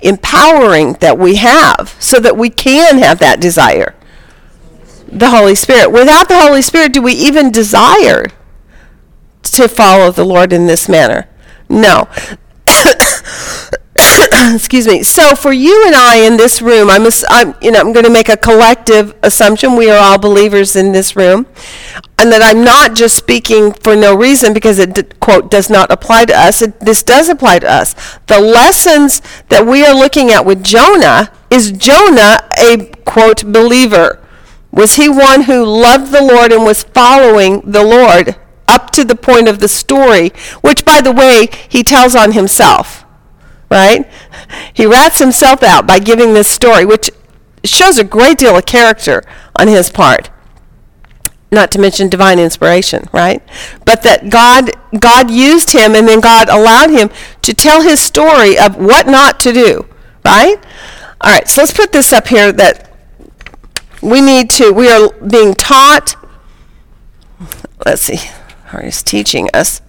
empowering 0.00 0.94
that 0.94 1.18
we 1.18 1.36
have 1.36 1.96
so 1.98 2.20
that 2.20 2.36
we 2.36 2.48
can 2.48 2.96
have 2.98 3.18
that 3.18 3.40
desire? 3.40 3.94
The 5.06 5.28
Holy 5.28 5.54
Spirit. 5.54 5.90
Without 5.90 6.28
the 6.28 6.40
Holy 6.40 6.62
Spirit, 6.62 6.92
do 6.94 7.02
we 7.02 7.12
even 7.12 7.50
desire 7.50 8.26
to 9.42 9.68
follow 9.68 10.10
the 10.10 10.24
Lord 10.24 10.52
in 10.52 10.66
this 10.66 10.88
manner? 10.88 11.28
No. 11.68 12.08
excuse 14.54 14.86
me. 14.86 15.02
So 15.02 15.34
for 15.34 15.52
you 15.52 15.84
and 15.86 15.94
I 15.94 16.16
in 16.16 16.36
this 16.36 16.62
room, 16.62 16.90
I'm, 16.90 17.06
I'm 17.28 17.54
you 17.60 17.70
know 17.70 17.80
I'm 17.80 17.92
going 17.92 18.04
to 18.04 18.10
make 18.10 18.28
a 18.28 18.36
collective 18.36 19.14
assumption. 19.22 19.76
We 19.76 19.90
are 19.90 19.98
all 19.98 20.18
believers 20.18 20.76
in 20.76 20.92
this 20.92 21.16
room, 21.16 21.46
and 22.18 22.32
that 22.32 22.42
I'm 22.42 22.64
not 22.64 22.94
just 22.94 23.16
speaking 23.16 23.72
for 23.72 23.96
no 23.96 24.14
reason 24.14 24.54
because 24.54 24.78
it 24.78 25.18
quote 25.20 25.50
does 25.50 25.68
not 25.70 25.90
apply 25.90 26.26
to 26.26 26.34
us. 26.34 26.62
It, 26.62 26.78
this 26.80 27.02
does 27.02 27.28
apply 27.28 27.60
to 27.60 27.70
us. 27.70 27.94
The 28.26 28.40
lessons 28.40 29.22
that 29.48 29.66
we 29.66 29.84
are 29.84 29.94
looking 29.94 30.30
at 30.30 30.44
with 30.44 30.62
Jonah 30.62 31.32
is 31.50 31.72
Jonah 31.72 32.48
a 32.58 32.90
quote 33.04 33.44
believer. 33.52 34.22
Was 34.70 34.96
he 34.96 35.08
one 35.08 35.42
who 35.42 35.64
loved 35.64 36.12
the 36.12 36.22
Lord 36.22 36.52
and 36.52 36.62
was 36.62 36.84
following 36.84 37.62
the 37.62 37.82
Lord 37.82 38.36
up 38.68 38.90
to 38.92 39.04
the 39.04 39.16
point 39.16 39.48
of 39.48 39.58
the 39.58 39.68
story, 39.68 40.30
which, 40.60 40.84
by 40.84 41.00
the 41.00 41.12
way, 41.12 41.48
he 41.68 41.82
tells 41.82 42.14
on 42.14 42.32
himself, 42.32 43.04
right? 43.70 44.08
He 44.72 44.86
rats 44.86 45.18
himself 45.18 45.62
out 45.62 45.86
by 45.86 45.98
giving 45.98 46.34
this 46.34 46.48
story, 46.48 46.84
which 46.84 47.10
shows 47.64 47.98
a 47.98 48.04
great 48.04 48.38
deal 48.38 48.56
of 48.56 48.66
character 48.66 49.24
on 49.56 49.68
his 49.68 49.90
part. 49.90 50.30
Not 51.50 51.70
to 51.72 51.80
mention 51.80 52.10
divine 52.10 52.38
inspiration, 52.38 53.08
right? 53.12 53.42
But 53.86 54.02
that 54.02 54.28
God 54.28 54.70
God 55.00 55.30
used 55.30 55.70
him 55.70 55.94
and 55.94 56.06
then 56.06 56.20
God 56.20 56.50
allowed 56.50 56.90
him 56.90 57.08
to 57.40 57.54
tell 57.54 57.80
his 57.80 58.00
story 58.00 58.58
of 58.58 58.76
what 58.76 59.06
not 59.06 59.40
to 59.40 59.52
do, 59.52 59.86
right? 60.26 60.56
All 61.22 61.32
right, 61.32 61.48
so 61.48 61.62
let's 61.62 61.72
put 61.72 61.90
this 61.92 62.12
up 62.12 62.28
here 62.28 62.52
that 62.52 62.88
we 64.02 64.20
need 64.20 64.50
to 64.50 64.72
we 64.72 64.88
are 64.88 65.10
being 65.26 65.54
taught 65.54 66.14
let's 67.84 68.02
see 68.02 68.18
or 68.72 68.80
is 68.80 69.02
teaching 69.02 69.48
us 69.54 69.80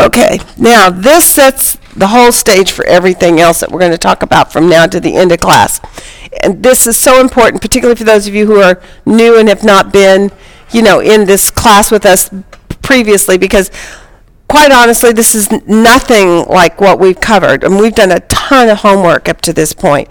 Okay, 0.00 0.38
now 0.56 0.88
this 0.88 1.24
sets 1.26 1.76
the 1.94 2.08
whole 2.08 2.32
stage 2.32 2.72
for 2.72 2.86
everything 2.86 3.40
else 3.40 3.60
that 3.60 3.70
we're 3.70 3.80
going 3.80 3.92
to 3.92 3.98
talk 3.98 4.22
about 4.22 4.52
from 4.52 4.68
now 4.68 4.86
to 4.86 5.00
the 5.00 5.16
end 5.16 5.32
of 5.32 5.40
class. 5.40 5.80
And 6.42 6.62
this 6.62 6.86
is 6.86 6.96
so 6.96 7.20
important, 7.20 7.60
particularly 7.60 7.96
for 7.96 8.04
those 8.04 8.26
of 8.26 8.34
you 8.34 8.46
who 8.46 8.60
are 8.60 8.80
new 9.04 9.38
and 9.38 9.48
have 9.48 9.64
not 9.64 9.92
been, 9.92 10.30
you 10.72 10.82
know, 10.82 11.00
in 11.00 11.26
this 11.26 11.50
class 11.50 11.90
with 11.90 12.06
us 12.06 12.30
previously, 12.82 13.36
because 13.36 13.70
quite 14.48 14.72
honestly, 14.72 15.12
this 15.12 15.34
is 15.34 15.50
nothing 15.66 16.44
like 16.46 16.80
what 16.80 16.98
we've 16.98 17.20
covered. 17.20 17.62
And 17.62 17.78
we've 17.78 17.94
done 17.94 18.10
a 18.10 18.20
ton 18.20 18.68
of 18.68 18.78
homework 18.78 19.28
up 19.28 19.40
to 19.42 19.52
this 19.52 19.72
point. 19.72 20.08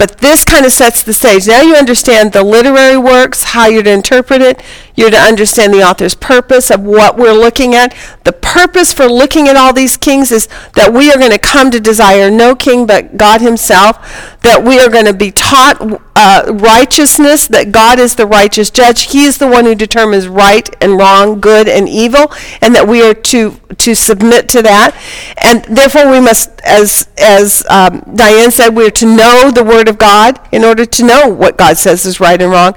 But 0.00 0.16
this 0.16 0.44
kind 0.44 0.64
of 0.64 0.72
sets 0.72 1.02
the 1.02 1.12
stage. 1.12 1.46
Now 1.46 1.60
you 1.60 1.74
understand 1.74 2.32
the 2.32 2.42
literary 2.42 2.96
works, 2.96 3.42
how 3.42 3.66
you're 3.66 3.82
to 3.82 3.90
interpret 3.90 4.40
it. 4.40 4.62
You're 4.96 5.10
to 5.10 5.18
understand 5.18 5.74
the 5.74 5.82
author's 5.82 6.14
purpose 6.14 6.70
of 6.70 6.80
what 6.80 7.18
we're 7.18 7.34
looking 7.34 7.74
at. 7.74 7.94
The 8.24 8.32
purpose 8.32 8.94
for 8.94 9.06
looking 9.06 9.46
at 9.46 9.56
all 9.56 9.74
these 9.74 9.98
kings 9.98 10.32
is 10.32 10.48
that 10.74 10.94
we 10.94 11.12
are 11.12 11.18
going 11.18 11.32
to 11.32 11.38
come 11.38 11.70
to 11.70 11.80
desire 11.80 12.30
no 12.30 12.54
king 12.54 12.86
but 12.86 13.18
God 13.18 13.42
Himself, 13.42 13.96
that 14.40 14.64
we 14.64 14.80
are 14.80 14.88
going 14.88 15.04
to 15.04 15.12
be 15.12 15.30
taught 15.32 15.76
uh, 16.16 16.52
righteousness, 16.54 17.46
that 17.48 17.70
God 17.70 17.98
is 17.98 18.14
the 18.14 18.26
righteous 18.26 18.70
judge. 18.70 19.12
He 19.12 19.24
is 19.24 19.36
the 19.36 19.48
one 19.48 19.66
who 19.66 19.74
determines 19.74 20.28
right 20.28 20.68
and 20.82 20.98
wrong, 20.98 21.40
good 21.40 21.68
and 21.68 21.88
evil, 21.88 22.32
and 22.62 22.74
that 22.74 22.88
we 22.88 23.02
are 23.02 23.14
to 23.14 23.60
to 23.78 23.94
submit 23.94 24.48
to 24.50 24.62
that. 24.62 24.94
And 25.42 25.64
therefore, 25.64 26.10
we 26.10 26.20
must, 26.20 26.60
as 26.60 27.08
as 27.18 27.64
um, 27.70 28.00
Diane 28.14 28.50
said, 28.50 28.76
we 28.76 28.86
are 28.86 28.90
to 28.90 29.06
know 29.06 29.50
the 29.50 29.64
Word 29.64 29.88
of 29.90 29.98
God 29.98 30.40
in 30.50 30.64
order 30.64 30.86
to 30.86 31.04
know 31.04 31.28
what 31.28 31.58
God 31.58 31.76
says 31.76 32.06
is 32.06 32.20
right 32.20 32.40
and 32.40 32.50
wrong. 32.50 32.72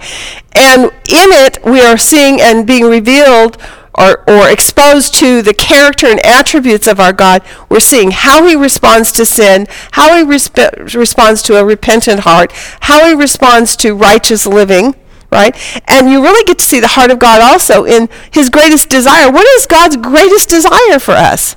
And 0.54 0.86
in 0.86 0.92
it, 1.32 1.64
we 1.64 1.80
are 1.80 1.98
seeing 1.98 2.42
and 2.42 2.68
being 2.68 2.84
revealed 2.84 3.58
or, 3.96 4.30
or 4.30 4.50
exposed 4.50 5.14
to 5.16 5.42
the 5.42 5.54
character 5.54 6.08
and 6.08 6.20
attributes 6.26 6.88
of 6.88 7.00
our 7.00 7.14
God. 7.14 7.44
We're 7.70 7.80
seeing 7.80 8.12
how 8.12 8.46
He 8.46 8.56
responds 8.56 9.12
to 9.14 9.26
sin, 9.26 9.68
how 9.92 10.16
He 10.18 10.24
resp- 10.24 10.94
responds 10.94 11.42
to 11.44 11.58
a 11.58 11.64
repentant 11.64 12.22
heart, 12.22 12.52
how 12.82 13.08
He 13.08 13.14
responds 13.14 13.76
to 13.78 13.94
righteous 13.94 14.46
living. 14.46 14.96
Right? 15.32 15.56
And 15.88 16.12
you 16.12 16.22
really 16.22 16.44
get 16.44 16.60
to 16.60 16.66
see 16.66 16.80
the 16.80 16.90
heart 16.90 17.10
of 17.10 17.18
God 17.18 17.42
also 17.42 17.86
in 17.86 18.08
his 18.30 18.52
greatest 18.52 18.88
desire. 18.88 19.32
What 19.32 19.48
is 19.58 19.66
God's 19.66 19.98
greatest 19.98 20.48
desire 20.48 21.00
for 21.00 21.14
us? 21.14 21.56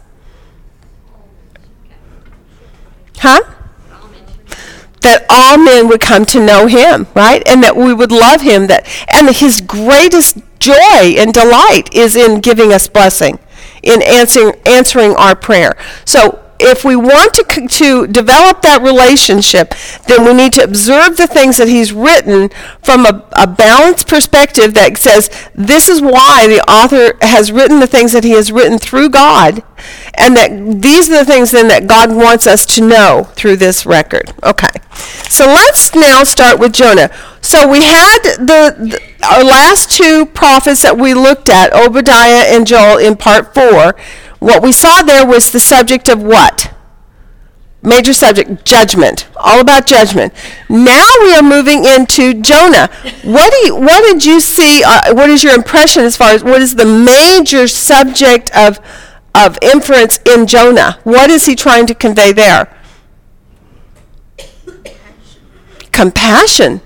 Huh? 3.19 3.43
That 5.03 5.27
all 5.31 5.59
men 5.59 5.89
would 5.89 6.01
come 6.01 6.25
to 6.27 6.45
know 6.45 6.67
him, 6.67 7.07
right? 7.15 7.43
And 7.47 7.63
that 7.63 7.77
we 7.77 7.95
would 7.95 8.13
love 8.13 8.41
him 8.41 8.67
that 8.69 8.87
and 9.13 9.35
his 9.35 9.61
greatest 9.61 10.39
joy 10.59 11.15
and 11.19 11.33
delight 11.33 11.93
is 11.93 12.17
in 12.17 12.41
giving 12.41 12.73
us 12.73 12.89
blessing, 12.89 13.39
in 13.83 14.03
answering 14.03 14.55
answering 14.65 15.15
our 15.17 15.37
prayer. 15.37 15.77
So 16.05 16.43
if 16.59 16.85
we 16.85 16.97
want 16.97 17.35
to, 17.35 17.69
to 17.69 18.07
develop 18.07 18.63
that 18.63 18.83
relationship, 18.83 19.75
then 20.07 20.25
we 20.25 20.33
need 20.33 20.53
to 20.55 20.63
observe 20.63 21.17
the 21.17 21.27
things 21.27 21.57
that 21.57 21.69
he's 21.69 21.93
written 21.93 22.51
from 22.83 23.07
a, 23.07 23.27
a 23.33 23.47
balanced 23.47 24.09
perspective 24.09 24.75
that 24.75 24.97
says 24.99 25.31
this 25.55 25.89
is 25.89 26.01
why 26.01 26.47
the 26.47 26.63
author 26.71 27.17
has 27.23 27.53
written 27.53 27.81
the 27.81 27.87
things 27.87 28.13
that 28.13 28.25
he 28.25 28.33
has 28.33 28.51
written 28.51 28.79
through 28.79 29.11
God, 29.11 29.63
and 30.15 30.37
that 30.37 30.51
these 30.83 31.11
are 31.11 31.19
the 31.19 31.25
things 31.25 31.51
then 31.51 31.69
that 31.69 31.87
God 31.87 32.15
wants 32.15 32.47
us 32.47 32.65
to 32.67 32.87
know 32.87 33.29
through 33.35 33.57
this 33.57 33.85
record. 33.85 34.33
Okay, 34.43 34.69
so 35.29 35.47
let's 35.47 35.95
now 35.95 36.25
start 36.25 36.59
with 36.59 36.73
Jonah. 36.73 37.11
So 37.43 37.69
we 37.69 37.83
had 37.83 38.19
the, 38.39 38.75
the 38.79 39.01
our 39.25 39.45
last 39.45 39.91
two 39.91 40.27
prophets 40.27 40.83
that 40.83 40.97
we 40.97 41.15
looked 41.15 41.49
at, 41.49 41.73
Obadiah 41.73 42.45
and 42.49 42.67
Joel, 42.67 42.99
in 42.99 43.17
part 43.17 43.55
four. 43.55 43.95
What 44.39 44.63
we 44.63 44.73
saw 44.73 45.03
there 45.03 45.27
was 45.27 45.51
the 45.51 45.61
subject 45.61 46.09
of 46.09 46.23
what? 46.23 46.73
Major 47.83 48.13
subject, 48.13 48.65
judgment. 48.65 49.29
All 49.37 49.61
about 49.61 49.87
judgment. 49.87 50.33
Now 50.69 51.07
we 51.21 51.35
are 51.35 51.43
moving 51.43 51.85
into 51.85 52.35
Jonah. 52.43 52.89
What 53.23 53.53
do 53.53 53.57
you, 53.59 53.77
what 53.77 54.03
did 54.03 54.25
you 54.25 54.41
see? 54.41 54.83
Uh, 54.85 55.15
what 55.15 55.31
is 55.31 55.45
your 55.45 55.55
impression 55.55 56.03
as 56.03 56.17
far 56.17 56.31
as 56.33 56.43
what 56.43 56.61
is 56.61 56.75
the 56.75 56.85
major 56.85 57.69
subject 57.69 58.51
of 58.57 58.81
of 59.35 59.59
inference 59.63 60.19
in 60.25 60.47
Jonah? 60.47 60.99
What 61.05 61.31
is 61.31 61.47
he 61.47 61.55
trying 61.55 61.87
to 61.87 61.95
convey 61.95 62.33
there? 62.33 62.75
Compassion. 65.93 66.81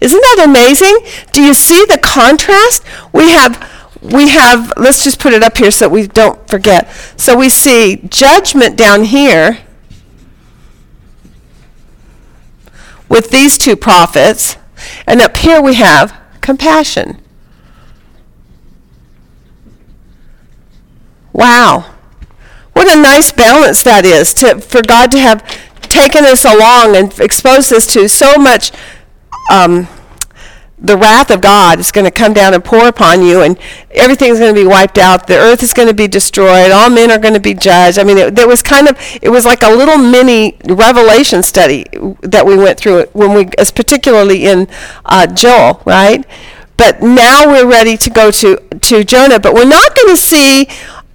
Isn't 0.00 0.20
that 0.20 0.44
amazing? 0.44 0.98
Do 1.32 1.42
you 1.42 1.54
see 1.54 1.84
the 1.88 1.98
contrast? 1.98 2.82
We 3.12 3.30
have 3.30 3.56
we 4.02 4.28
have 4.30 4.72
let's 4.76 5.04
just 5.04 5.20
put 5.20 5.32
it 5.32 5.42
up 5.42 5.56
here 5.56 5.70
so 5.70 5.88
we 5.88 6.06
don't 6.06 6.46
forget. 6.48 6.90
So 7.16 7.36
we 7.36 7.48
see 7.48 8.02
judgment 8.08 8.76
down 8.76 9.04
here 9.04 9.58
with 13.08 13.30
these 13.30 13.56
two 13.56 13.76
prophets, 13.76 14.56
and 15.06 15.20
up 15.20 15.36
here 15.36 15.62
we 15.62 15.74
have 15.74 16.18
compassion. 16.40 17.22
Wow. 21.32 21.94
What 22.72 22.94
a 22.94 23.00
nice 23.00 23.30
balance 23.32 23.82
that 23.84 24.04
is 24.04 24.34
to 24.34 24.60
for 24.60 24.82
God 24.82 25.10
to 25.12 25.18
have 25.18 25.46
taken 25.82 26.24
us 26.24 26.44
along 26.44 26.96
and 26.96 27.18
exposed 27.20 27.72
us 27.72 27.86
to 27.92 28.08
so 28.08 28.36
much 28.36 28.72
um, 29.50 29.86
the 30.82 30.96
wrath 30.96 31.30
of 31.30 31.40
God 31.40 31.78
is 31.78 31.92
going 31.92 32.04
to 32.04 32.10
come 32.10 32.32
down 32.32 32.54
and 32.54 32.64
pour 32.64 32.88
upon 32.88 33.22
you, 33.22 33.42
and 33.42 33.56
everything's 33.92 34.40
going 34.40 34.52
to 34.52 34.60
be 34.60 34.66
wiped 34.66 34.98
out. 34.98 35.28
The 35.28 35.38
earth 35.38 35.62
is 35.62 35.72
going 35.72 35.86
to 35.86 35.94
be 35.94 36.08
destroyed. 36.08 36.72
All 36.72 36.90
men 36.90 37.10
are 37.10 37.18
going 37.18 37.34
to 37.34 37.40
be 37.40 37.54
judged. 37.54 37.98
I 37.98 38.04
mean, 38.04 38.18
it, 38.18 38.34
there 38.34 38.48
was 38.48 38.62
kind 38.62 38.88
of 38.88 38.98
it 39.22 39.28
was 39.28 39.44
like 39.44 39.62
a 39.62 39.70
little 39.70 39.96
mini 39.96 40.58
revelation 40.68 41.42
study 41.44 41.86
that 42.22 42.44
we 42.44 42.56
went 42.56 42.78
through 42.78 42.98
it 42.98 43.14
when 43.14 43.32
we, 43.32 43.46
particularly 43.46 44.46
in 44.46 44.66
uh, 45.04 45.28
Joel, 45.28 45.80
right? 45.86 46.26
But 46.76 47.00
now 47.00 47.46
we're 47.46 47.68
ready 47.68 47.96
to 47.96 48.10
go 48.10 48.32
to 48.32 48.56
to 48.56 49.04
Jonah, 49.04 49.38
but 49.38 49.54
we're 49.54 49.64
not 49.64 49.94
going 49.94 50.08
to 50.08 50.20
see. 50.20 50.66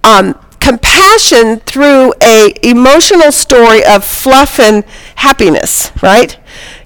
Um, 0.02 0.38
compassion 0.60 1.60
through 1.60 2.12
a 2.20 2.52
emotional 2.64 3.30
story 3.30 3.84
of 3.84 4.04
fluff 4.04 4.58
and 4.58 4.84
happiness 5.14 5.92
right 6.02 6.36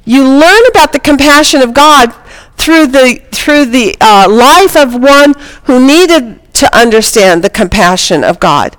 you 0.04 0.22
learn 0.22 0.62
about 0.70 0.92
the 0.92 1.00
compassion 1.00 1.62
of 1.62 1.72
god 1.72 2.14
through 2.62 2.86
the 2.86 3.20
through 3.32 3.66
the 3.66 3.96
uh, 4.00 4.26
life 4.30 4.76
of 4.76 4.94
one 4.94 5.34
who 5.64 5.84
needed 5.84 6.38
to 6.54 6.66
understand 6.76 7.42
the 7.42 7.50
compassion 7.50 8.22
of 8.22 8.38
god. 8.38 8.76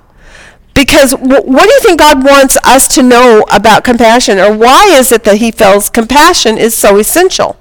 Because 0.74 1.12
wh- 1.12 1.46
what 1.54 1.64
do 1.68 1.72
you 1.76 1.80
think 1.80 1.98
god 2.00 2.24
wants 2.24 2.56
us 2.64 2.88
to 2.88 3.02
know 3.02 3.44
about 3.52 3.84
compassion 3.84 4.38
or 4.38 4.56
why 4.56 4.86
is 4.98 5.12
it 5.12 5.24
that 5.24 5.36
he 5.38 5.50
feels 5.50 5.90
compassion 5.90 6.56
is 6.58 6.74
so 6.74 6.96
essential? 6.98 7.56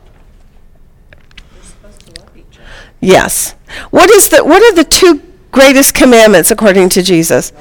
Yes. 3.02 3.56
What 3.92 4.10
is 4.10 4.30
the 4.30 4.44
what 4.44 4.62
are 4.62 4.76
the 4.76 4.84
two 4.86 5.22
greatest 5.52 5.94
commandments 5.94 6.50
according 6.50 6.90
to 6.90 7.04
jesus 7.04 7.52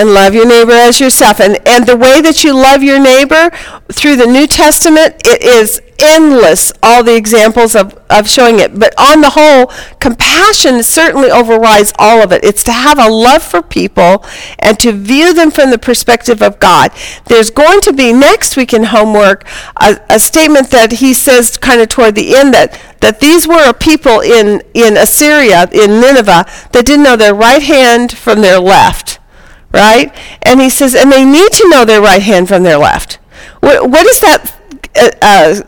and 0.00 0.14
love 0.14 0.32
your 0.32 0.46
neighbor 0.46 0.72
as 0.72 0.98
yourself. 0.98 1.40
And, 1.40 1.58
and 1.68 1.86
the 1.86 1.96
way 1.96 2.22
that 2.22 2.42
you 2.42 2.54
love 2.54 2.82
your 2.82 2.98
neighbor 2.98 3.50
through 3.92 4.16
the 4.16 4.26
New 4.26 4.46
Testament, 4.46 5.16
it 5.26 5.42
is 5.42 5.82
endless, 5.98 6.72
all 6.82 7.04
the 7.04 7.14
examples 7.14 7.76
of, 7.76 7.92
of 8.08 8.26
showing 8.26 8.60
it. 8.60 8.78
But 8.78 8.94
on 8.98 9.20
the 9.20 9.28
whole, 9.34 9.66
compassion 10.00 10.82
certainly 10.82 11.30
overrides 11.30 11.92
all 11.98 12.22
of 12.22 12.32
it. 12.32 12.42
It's 12.42 12.64
to 12.64 12.72
have 12.72 12.98
a 12.98 13.10
love 13.10 13.42
for 13.42 13.60
people 13.60 14.24
and 14.58 14.80
to 14.80 14.92
view 14.92 15.34
them 15.34 15.50
from 15.50 15.68
the 15.68 15.76
perspective 15.78 16.40
of 16.40 16.58
God. 16.60 16.92
There's 17.26 17.50
going 17.50 17.82
to 17.82 17.92
be 17.92 18.14
next 18.14 18.56
week 18.56 18.72
in 18.72 18.84
homework 18.84 19.46
a, 19.76 20.00
a 20.08 20.18
statement 20.18 20.70
that 20.70 20.92
he 20.92 21.12
says 21.12 21.58
kind 21.58 21.82
of 21.82 21.88
toward 21.88 22.14
the 22.14 22.34
end 22.34 22.54
that, 22.54 22.80
that 23.00 23.20
these 23.20 23.46
were 23.46 23.68
a 23.68 23.74
people 23.74 24.20
in, 24.20 24.62
in 24.72 24.96
Assyria, 24.96 25.68
in 25.72 26.00
Nineveh, 26.00 26.46
that 26.72 26.86
didn't 26.86 27.02
know 27.02 27.16
their 27.16 27.34
right 27.34 27.62
hand 27.62 28.16
from 28.16 28.40
their 28.40 28.58
left 28.58 29.19
right? 29.72 30.14
And 30.42 30.60
he 30.60 30.70
says, 30.70 30.94
and 30.94 31.10
they 31.12 31.24
need 31.24 31.52
to 31.52 31.68
know 31.68 31.84
their 31.84 32.00
right 32.00 32.22
hand 32.22 32.48
from 32.48 32.62
their 32.62 32.78
left. 32.78 33.14
What, 33.60 33.90
what 33.90 34.06
is 34.06 34.20
that? 34.20 34.56
Uh, 34.96 35.10
uh, 35.22 35.62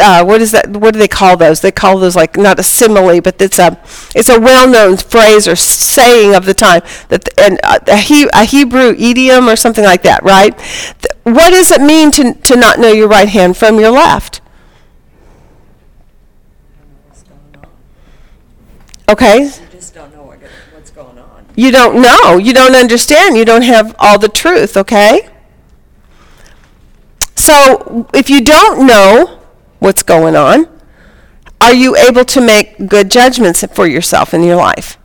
uh, 0.00 0.24
what 0.24 0.40
is 0.40 0.52
that? 0.52 0.68
What 0.68 0.92
do 0.92 0.98
they 0.98 1.08
call 1.08 1.36
those? 1.36 1.60
They 1.60 1.72
call 1.72 1.98
those 1.98 2.14
like 2.16 2.36
not 2.36 2.58
a 2.58 2.62
simile, 2.62 3.20
but 3.20 3.40
it's 3.40 3.58
a 3.58 3.80
it's 4.14 4.28
a 4.28 4.38
well-known 4.38 4.96
phrase 4.98 5.48
or 5.48 5.56
saying 5.56 6.34
of 6.34 6.44
the 6.44 6.54
time 6.54 6.82
that 7.08 7.24
the, 7.24 7.40
and 7.40 7.60
uh, 7.62 7.78
a, 7.86 7.96
he, 7.96 8.28
a 8.32 8.44
Hebrew 8.44 8.94
idiom 8.98 9.48
or 9.48 9.56
something 9.56 9.84
like 9.84 10.02
that, 10.02 10.22
right? 10.22 10.56
Th- 10.56 11.14
what 11.22 11.50
does 11.50 11.70
it 11.70 11.80
mean 11.80 12.10
to 12.12 12.34
to 12.34 12.56
not 12.56 12.78
know 12.78 12.92
your 12.92 13.08
right 13.08 13.28
hand 13.28 13.56
from 13.56 13.80
your 13.80 13.90
left? 13.90 14.40
Okay. 19.08 19.44
You 19.44 19.50
just 19.70 19.94
don't 19.94 20.14
know 20.14 20.22
what, 20.22 20.38
what's 20.72 20.90
going 20.90 21.18
on. 21.18 21.41
You 21.54 21.70
don't 21.70 22.00
know. 22.00 22.38
You 22.38 22.52
don't 22.52 22.74
understand. 22.74 23.36
You 23.36 23.44
don't 23.44 23.62
have 23.62 23.94
all 23.98 24.18
the 24.18 24.28
truth, 24.28 24.76
okay? 24.76 25.28
So, 27.34 28.08
if 28.14 28.30
you 28.30 28.42
don't 28.42 28.86
know 28.86 29.40
what's 29.78 30.02
going 30.02 30.36
on, 30.36 30.68
are 31.60 31.74
you 31.74 31.96
able 31.96 32.24
to 32.24 32.40
make 32.40 32.88
good 32.88 33.10
judgments 33.10 33.64
for 33.72 33.86
yourself 33.86 34.32
in 34.32 34.42
your 34.42 34.56
life? 34.56 34.98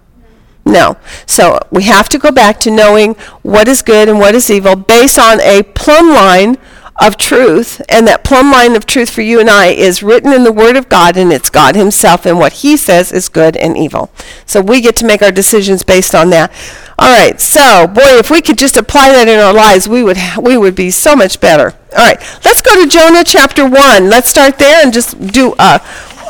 No. 0.65 0.97
So, 1.25 1.59
we 1.71 1.83
have 1.83 2.09
to 2.09 2.19
go 2.19 2.31
back 2.31 2.59
to 2.61 2.71
knowing 2.71 3.13
what 3.41 3.67
is 3.67 3.81
good 3.81 4.09
and 4.09 4.19
what 4.19 4.35
is 4.35 4.49
evil 4.49 4.75
based 4.75 5.17
on 5.17 5.39
a 5.41 5.63
plumb 5.63 6.09
line 6.09 6.57
of 6.99 7.17
truth, 7.17 7.81
and 7.89 8.07
that 8.07 8.23
plumb 8.23 8.51
line 8.51 8.75
of 8.75 8.85
truth 8.85 9.09
for 9.09 9.21
you 9.21 9.39
and 9.39 9.49
I 9.49 9.67
is 9.67 10.01
written 10.01 10.33
in 10.33 10.43
the 10.43 10.51
Word 10.51 10.75
of 10.75 10.89
God, 10.89 11.15
and 11.15 11.31
it's 11.31 11.49
God 11.49 11.75
Himself 11.75 12.25
and 12.25 12.39
what 12.39 12.53
He 12.53 12.75
says 12.75 13.11
is 13.11 13.29
good 13.29 13.55
and 13.55 13.77
evil. 13.77 14.09
So 14.45 14.61
we 14.61 14.81
get 14.81 14.95
to 14.97 15.05
make 15.05 15.21
our 15.21 15.31
decisions 15.31 15.83
based 15.83 16.15
on 16.15 16.31
that. 16.31 16.51
All 16.99 17.15
right. 17.15 17.39
So, 17.39 17.85
boy, 17.87 18.17
if 18.17 18.31
we 18.31 18.41
could 18.41 18.57
just 18.57 18.77
apply 18.77 19.11
that 19.11 19.27
in 19.27 19.39
our 19.39 19.53
lives, 19.53 19.87
we 19.87 20.01
would 20.01 20.17
we 20.41 20.57
would 20.57 20.75
be 20.75 20.89
so 20.89 21.15
much 21.15 21.39
better. 21.39 21.77
All 21.95 22.05
right. 22.05 22.19
Let's 22.43 22.61
go 22.61 22.81
to 22.81 22.89
Jonah 22.89 23.23
chapter 23.23 23.63
one. 23.63 24.09
Let's 24.09 24.29
start 24.29 24.57
there 24.57 24.83
and 24.83 24.91
just 24.91 25.19
do 25.27 25.53
a 25.59 25.79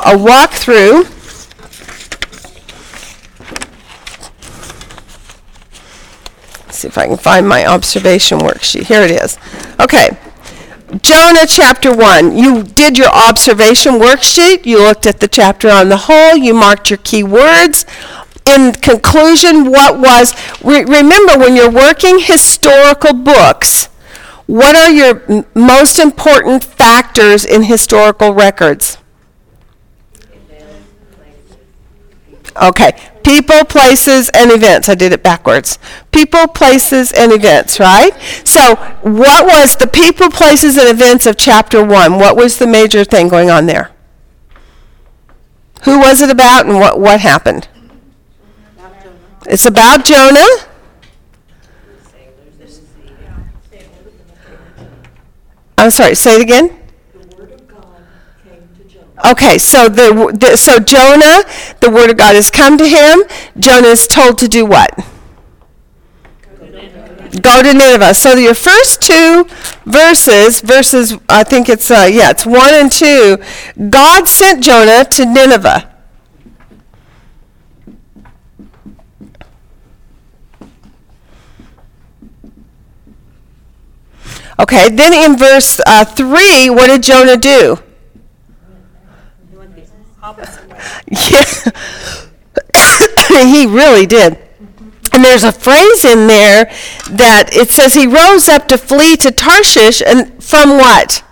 a 0.04 0.14
walkthrough. 0.16 1.14
See 6.70 6.86
if 6.86 6.98
I 6.98 7.06
can 7.06 7.16
find 7.16 7.48
my 7.48 7.66
observation 7.66 8.38
worksheet. 8.38 8.84
Here 8.84 9.02
it 9.02 9.10
is. 9.10 9.38
Okay. 9.80 10.16
Jonah 11.02 11.46
chapter 11.46 11.94
1. 11.94 12.36
You 12.36 12.62
did 12.62 12.96
your 12.96 13.08
observation 13.08 13.94
worksheet. 13.94 14.64
You 14.64 14.78
looked 14.78 15.06
at 15.06 15.20
the 15.20 15.28
chapter 15.28 15.68
on 15.68 15.90
the 15.90 15.96
whole. 15.96 16.34
You 16.36 16.54
marked 16.54 16.90
your 16.90 16.98
key 16.98 17.22
words. 17.22 17.84
In 18.46 18.72
conclusion, 18.72 19.70
what 19.70 19.98
was, 19.98 20.34
re- 20.64 20.84
remember 20.84 21.36
when 21.36 21.54
you're 21.54 21.70
working 21.70 22.18
historical 22.18 23.12
books, 23.12 23.86
what 24.46 24.74
are 24.74 24.90
your 24.90 25.22
m- 25.30 25.44
most 25.54 25.98
important 25.98 26.64
factors 26.64 27.44
in 27.44 27.64
historical 27.64 28.32
records? 28.32 28.96
Okay. 32.60 32.96
People, 33.28 33.62
places, 33.66 34.30
and 34.30 34.50
events. 34.50 34.88
I 34.88 34.94
did 34.94 35.12
it 35.12 35.22
backwards. 35.22 35.78
People, 36.12 36.48
places, 36.48 37.12
and 37.12 37.30
events, 37.30 37.78
right? 37.78 38.18
So, 38.42 38.76
what 39.02 39.44
was 39.44 39.76
the 39.76 39.86
people, 39.86 40.30
places, 40.30 40.78
and 40.78 40.88
events 40.88 41.26
of 41.26 41.36
chapter 41.36 41.84
1? 41.84 42.14
What 42.14 42.36
was 42.36 42.56
the 42.56 42.66
major 42.66 43.04
thing 43.04 43.28
going 43.28 43.50
on 43.50 43.66
there? 43.66 43.90
Who 45.82 45.98
was 45.98 46.22
it 46.22 46.30
about 46.30 46.64
and 46.64 46.76
what, 46.76 46.98
what 46.98 47.20
happened? 47.20 47.68
It's 49.46 49.66
about 49.66 50.06
Jonah. 50.06 50.46
I'm 55.76 55.90
sorry, 55.90 56.14
say 56.14 56.36
it 56.36 56.40
again. 56.40 56.80
The 57.12 57.36
word 57.36 57.52
of 57.52 57.68
God 57.68 58.06
came 58.42 58.70
to 58.78 58.84
Jonah. 58.84 59.04
Okay, 59.24 59.58
so 59.58 59.88
the, 59.88 60.36
the 60.38 60.56
so 60.56 60.78
Jonah, 60.78 61.42
the 61.80 61.90
word 61.90 62.10
of 62.10 62.16
God 62.16 62.34
has 62.36 62.50
come 62.50 62.78
to 62.78 62.86
him. 62.86 63.22
Jonah 63.58 63.88
is 63.88 64.06
told 64.06 64.38
to 64.38 64.48
do 64.48 64.64
what? 64.64 64.94
Go 67.42 67.62
to 67.62 67.74
Nineveh. 67.74 68.14
So 68.14 68.34
your 68.34 68.54
first 68.54 69.02
two 69.02 69.46
verses, 69.84 70.60
verses 70.60 71.14
I 71.28 71.44
think 71.44 71.68
it's 71.68 71.90
uh, 71.90 72.08
yeah, 72.10 72.30
it's 72.30 72.46
one 72.46 72.74
and 72.74 72.90
two. 72.90 73.38
God 73.90 74.28
sent 74.28 74.62
Jonah 74.62 75.04
to 75.04 75.26
Nineveh. 75.26 75.94
Okay, 84.60 84.88
then 84.88 85.12
in 85.12 85.36
verse 85.36 85.80
uh, 85.86 86.04
three, 86.04 86.68
what 86.70 86.88
did 86.88 87.02
Jonah 87.02 87.36
do? 87.36 87.78
Yeah. 91.10 91.44
he 93.44 93.66
really 93.66 94.06
did. 94.06 94.38
And 95.12 95.24
there's 95.24 95.44
a 95.44 95.52
phrase 95.52 96.04
in 96.04 96.26
there 96.26 96.66
that 97.10 97.50
it 97.52 97.70
says 97.70 97.94
he 97.94 98.06
rose 98.06 98.48
up 98.48 98.68
to 98.68 98.78
flee 98.78 99.16
to 99.16 99.30
Tarshish 99.30 100.02
and 100.02 100.42
from 100.42 100.70
what? 100.70 101.24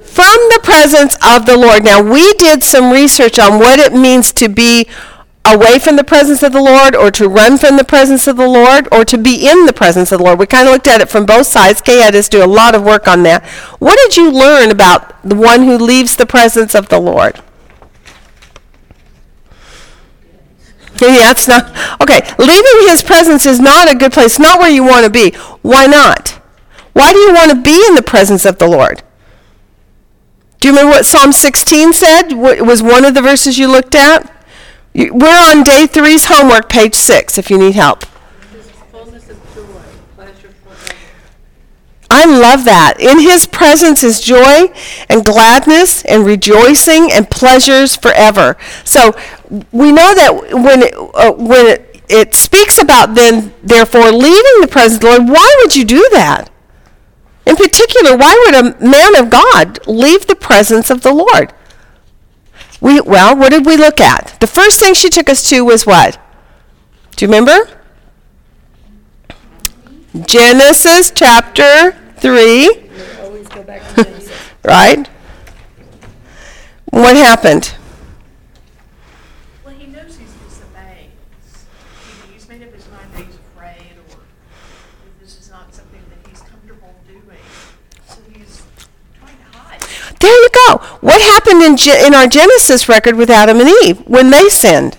From 0.00 0.36
the 0.50 0.60
presence 0.62 1.16
of 1.24 1.46
the 1.46 1.56
Lord. 1.56 1.84
Now 1.84 2.02
we 2.02 2.32
did 2.34 2.62
some 2.62 2.92
research 2.92 3.38
on 3.38 3.58
what 3.58 3.78
it 3.78 3.92
means 3.92 4.32
to 4.32 4.48
be 4.48 4.86
away 5.44 5.78
from 5.78 5.96
the 5.96 6.04
presence 6.04 6.42
of 6.42 6.52
the 6.52 6.62
Lord 6.62 6.94
or 6.94 7.10
to 7.12 7.28
run 7.28 7.58
from 7.58 7.76
the 7.76 7.84
presence 7.84 8.26
of 8.26 8.36
the 8.36 8.48
Lord 8.48 8.88
or 8.92 9.04
to 9.04 9.18
be 9.18 9.48
in 9.48 9.66
the 9.66 9.72
presence 9.72 10.12
of 10.12 10.18
the 10.18 10.24
Lord. 10.24 10.38
We 10.38 10.46
kind 10.46 10.68
of 10.68 10.72
looked 10.72 10.86
at 10.86 11.00
it 11.00 11.08
from 11.08 11.26
both 11.26 11.46
sides. 11.46 11.80
Kay 11.80 12.00
had 12.00 12.14
us 12.14 12.28
do 12.28 12.44
a 12.44 12.46
lot 12.46 12.74
of 12.74 12.84
work 12.84 13.08
on 13.08 13.22
that. 13.24 13.44
What 13.78 13.96
did 13.96 14.16
you 14.16 14.30
learn 14.30 14.70
about 14.70 15.20
the 15.22 15.34
one 15.34 15.62
who 15.62 15.76
leaves 15.76 16.16
the 16.16 16.26
presence 16.26 16.74
of 16.74 16.88
the 16.88 17.00
Lord? 17.00 17.40
Yeah, 21.02 21.32
it's 21.32 21.48
not 21.48 21.66
okay. 22.00 22.20
Leaving 22.38 22.88
his 22.88 23.02
presence 23.02 23.44
is 23.44 23.58
not 23.58 23.90
a 23.90 23.94
good 23.96 24.12
place. 24.12 24.38
Not 24.38 24.60
where 24.60 24.70
you 24.70 24.84
want 24.84 25.04
to 25.04 25.10
be. 25.10 25.36
Why 25.62 25.86
not? 25.86 26.40
Why 26.92 27.12
do 27.12 27.18
you 27.18 27.32
want 27.32 27.50
to 27.50 27.56
be 27.60 27.84
in 27.88 27.94
the 27.96 28.02
presence 28.02 28.44
of 28.44 28.58
the 28.58 28.68
Lord? 28.68 29.02
Do 30.60 30.68
you 30.68 30.74
remember 30.74 30.92
what 30.92 31.06
Psalm 31.06 31.32
16 31.32 31.92
said? 31.92 32.32
What 32.34 32.62
was 32.62 32.82
one 32.82 33.04
of 33.04 33.14
the 33.14 33.22
verses 33.22 33.58
you 33.58 33.66
looked 33.66 33.96
at? 33.96 34.30
We're 34.94 35.50
on 35.50 35.64
day 35.64 35.86
three's 35.86 36.26
homework, 36.26 36.68
page 36.68 36.94
six. 36.94 37.36
If 37.36 37.50
you 37.50 37.58
need 37.58 37.74
help. 37.74 38.04
This 38.52 38.66
is 38.66 38.70
fullness 38.92 39.28
of 39.28 39.54
joy, 39.54 39.64
pleasures 40.14 40.54
I 42.14 42.26
love 42.26 42.66
that. 42.66 43.00
In 43.00 43.20
his 43.20 43.46
presence 43.46 44.02
is 44.02 44.20
joy 44.20 44.70
and 45.08 45.24
gladness 45.24 46.04
and 46.04 46.26
rejoicing 46.26 47.10
and 47.10 47.30
pleasures 47.30 47.96
forever. 47.96 48.58
So 48.84 49.16
we 49.72 49.92
know 49.92 50.14
that 50.14 50.50
when 50.52 50.82
it, 50.82 50.94
uh, 50.94 51.32
when 51.32 51.66
it, 51.68 52.02
it 52.10 52.34
speaks 52.34 52.76
about 52.78 53.14
then, 53.14 53.54
therefore, 53.62 54.12
leaving 54.12 54.60
the 54.60 54.68
presence 54.70 54.96
of 54.96 55.00
the 55.00 55.06
Lord, 55.06 55.28
why 55.30 55.56
would 55.62 55.74
you 55.74 55.86
do 55.86 56.06
that? 56.12 56.50
In 57.46 57.56
particular, 57.56 58.14
why 58.14 58.36
would 58.44 58.56
a 58.56 58.86
man 58.86 59.16
of 59.16 59.30
God 59.30 59.78
leave 59.86 60.26
the 60.26 60.36
presence 60.36 60.90
of 60.90 61.00
the 61.00 61.14
Lord? 61.14 61.54
We, 62.82 63.00
well, 63.00 63.34
what 63.34 63.52
did 63.52 63.64
we 63.64 63.78
look 63.78 64.02
at? 64.02 64.36
The 64.38 64.46
first 64.46 64.78
thing 64.78 64.92
she 64.92 65.08
took 65.08 65.30
us 65.30 65.48
to 65.48 65.64
was 65.64 65.86
what? 65.86 66.20
Do 67.16 67.24
you 67.24 67.32
remember? 67.32 67.70
Genesis 70.26 71.10
chapter 71.10 71.96
3, 72.22 72.70
Always 73.20 73.48
go 73.48 73.62
back 73.64 73.82
to 73.96 74.04
Genesis. 74.04 74.30
right? 74.64 75.08
What 76.90 77.16
happened? 77.16 77.74
Well, 79.64 79.74
he 79.74 79.86
knows 79.88 80.16
he's 80.16 80.32
disobeying. 80.46 81.10
He's 82.32 82.48
made 82.48 82.62
up 82.62 82.72
his 82.72 82.88
mind 82.90 83.12
that 83.14 83.24
he's 83.26 83.34
afraid 83.34 83.96
or 84.10 84.20
this 85.20 85.40
is 85.40 85.50
not 85.50 85.74
something 85.74 86.00
that 86.10 86.30
he's 86.30 86.40
comfortable 86.42 86.94
doing. 87.08 87.38
So 88.06 88.18
he's 88.32 88.62
trying 89.18 89.36
to 89.38 89.58
hide. 89.58 89.80
There 90.20 90.30
you 90.42 90.48
go. 90.68 90.76
What 91.00 91.20
happened 91.20 91.62
in, 91.64 91.76
Ge- 91.76 91.88
in 92.06 92.14
our 92.14 92.28
Genesis 92.28 92.88
record 92.88 93.16
with 93.16 93.30
Adam 93.30 93.58
and 93.58 93.68
Eve 93.84 93.98
when 94.06 94.30
they 94.30 94.48
sinned? 94.48 94.96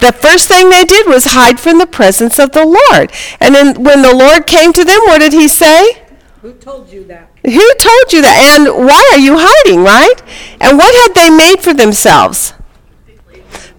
The 0.00 0.12
first 0.12 0.48
thing 0.48 0.70
they 0.70 0.84
did 0.86 1.06
was 1.06 1.26
hide 1.26 1.60
from 1.60 1.76
the 1.78 1.86
presence 1.86 2.38
of 2.38 2.52
the 2.52 2.64
Lord. 2.64 3.12
And 3.38 3.54
then 3.54 3.84
when 3.84 4.00
the 4.00 4.14
Lord 4.16 4.46
came 4.46 4.72
to 4.72 4.82
them, 4.82 4.98
what 5.02 5.18
did 5.18 5.34
he 5.34 5.46
say? 5.46 5.99
Who 6.42 6.54
told 6.54 6.90
you 6.90 7.04
that? 7.04 7.30
Who 7.44 7.74
told 7.74 8.12
you 8.12 8.22
that? 8.22 8.56
And 8.58 8.86
why 8.86 9.10
are 9.12 9.18
you 9.18 9.36
hiding, 9.38 9.84
right? 9.84 10.22
And 10.60 10.78
what 10.78 10.94
had 10.94 11.14
they 11.14 11.28
made 11.36 11.60
for 11.60 11.74
themselves? 11.74 12.54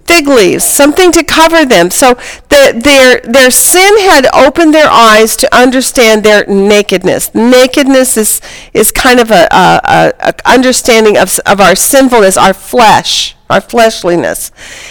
Fig 0.04 0.26
leaves, 0.26 0.64
something 0.64 1.10
to 1.12 1.24
cover 1.24 1.64
them. 1.64 1.90
So 1.90 2.14
the, 2.48 2.78
their, 2.82 3.20
their 3.20 3.50
sin 3.50 4.00
had 4.00 4.26
opened 4.34 4.74
their 4.74 4.88
eyes 4.88 5.36
to 5.36 5.56
understand 5.56 6.24
their 6.24 6.44
nakedness. 6.46 7.34
Nakedness 7.34 8.16
is, 8.16 8.40
is 8.74 8.92
kind 8.92 9.20
of 9.20 9.30
a, 9.30 9.48
a, 9.50 9.80
a, 9.84 10.12
a 10.20 10.34
understanding 10.44 11.16
of, 11.16 11.38
of 11.46 11.60
our 11.60 11.74
sinfulness, 11.74 12.36
our 12.36 12.52
flesh, 12.52 13.36
our 13.48 13.60
fleshliness. 13.60 14.50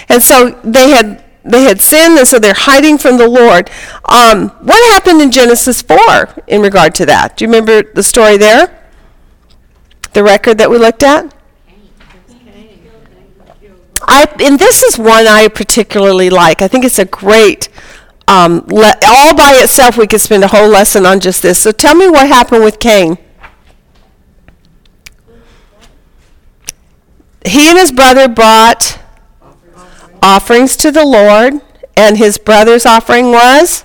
And 0.09 0.23
so 0.23 0.59
they 0.63 0.89
had, 0.89 1.23
they 1.43 1.63
had 1.63 1.81
sinned, 1.81 2.17
and 2.17 2.27
so 2.27 2.37
they're 2.37 2.53
hiding 2.53 2.97
from 2.97 3.17
the 3.17 3.27
Lord. 3.27 3.69
Um, 4.05 4.49
what 4.61 4.93
happened 4.93 5.21
in 5.21 5.31
Genesis 5.31 5.81
4 5.81 5.97
in 6.47 6.61
regard 6.61 6.93
to 6.95 7.05
that? 7.07 7.37
Do 7.37 7.45
you 7.45 7.49
remember 7.49 7.81
the 7.93 8.03
story 8.03 8.37
there? 8.37 8.77
The 10.13 10.23
record 10.23 10.57
that 10.59 10.69
we 10.69 10.77
looked 10.77 11.03
at? 11.03 11.33
I, 14.07 14.27
and 14.43 14.59
this 14.59 14.83
is 14.83 14.97
one 14.97 15.27
I 15.27 15.47
particularly 15.47 16.29
like. 16.29 16.61
I 16.61 16.67
think 16.67 16.83
it's 16.83 16.99
a 16.99 17.05
great, 17.05 17.69
um, 18.27 18.65
le- 18.67 18.95
all 19.07 19.35
by 19.35 19.53
itself, 19.61 19.97
we 19.97 20.07
could 20.07 20.21
spend 20.21 20.43
a 20.43 20.47
whole 20.47 20.67
lesson 20.67 21.05
on 21.05 21.19
just 21.19 21.41
this. 21.41 21.59
So 21.59 21.71
tell 21.71 21.95
me 21.95 22.09
what 22.09 22.27
happened 22.27 22.63
with 22.63 22.79
Cain. 22.79 23.17
He 27.45 27.69
and 27.69 27.77
his 27.77 27.91
brother 27.91 28.27
brought 28.27 29.00
offerings 30.21 30.75
to 30.77 30.91
the 30.91 31.05
Lord, 31.05 31.61
and 31.97 32.17
his 32.17 32.37
brother's 32.37 32.85
offering 32.85 33.31
was? 33.31 33.83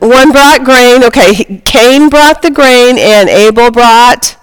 One 0.00 0.32
brought 0.32 0.64
grain. 0.64 1.04
Okay, 1.04 1.62
Cain 1.64 2.08
brought 2.08 2.42
the 2.42 2.50
grain, 2.50 2.98
and 2.98 3.28
Abel 3.28 3.70
brought 3.70 4.36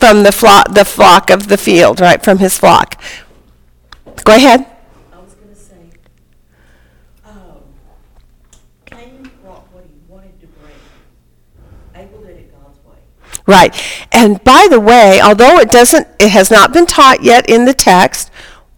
from 0.00 0.24
the 0.24 0.32
flock, 0.32 0.74
the 0.74 0.84
flock 0.84 1.30
of 1.30 1.46
the 1.46 1.56
field, 1.56 2.00
right? 2.00 2.22
From 2.22 2.38
his 2.38 2.58
flock. 2.58 3.00
Go 4.24 4.34
ahead. 4.34 4.66
I 5.12 5.18
was 5.20 5.34
gonna 5.34 5.54
say, 5.54 5.76
um, 7.24 7.62
Cain 8.84 9.30
brought 9.44 9.72
what 9.72 9.84
he 9.84 9.92
wanted 10.08 10.40
to 10.40 10.46
bring. 10.48 10.74
Abel 11.94 12.20
did 12.22 12.36
it 12.36 12.52
God's 12.52 12.78
way. 12.84 12.98
Right. 13.46 13.74
And 14.10 14.42
by 14.42 14.66
the 14.68 14.80
way, 14.80 15.20
although 15.20 15.58
it 15.58 15.70
doesn't, 15.70 16.08
it 16.18 16.30
has 16.30 16.50
not 16.50 16.72
been 16.72 16.86
taught 16.86 17.22
yet 17.22 17.48
in 17.48 17.64
the 17.64 17.74
text, 17.74 18.30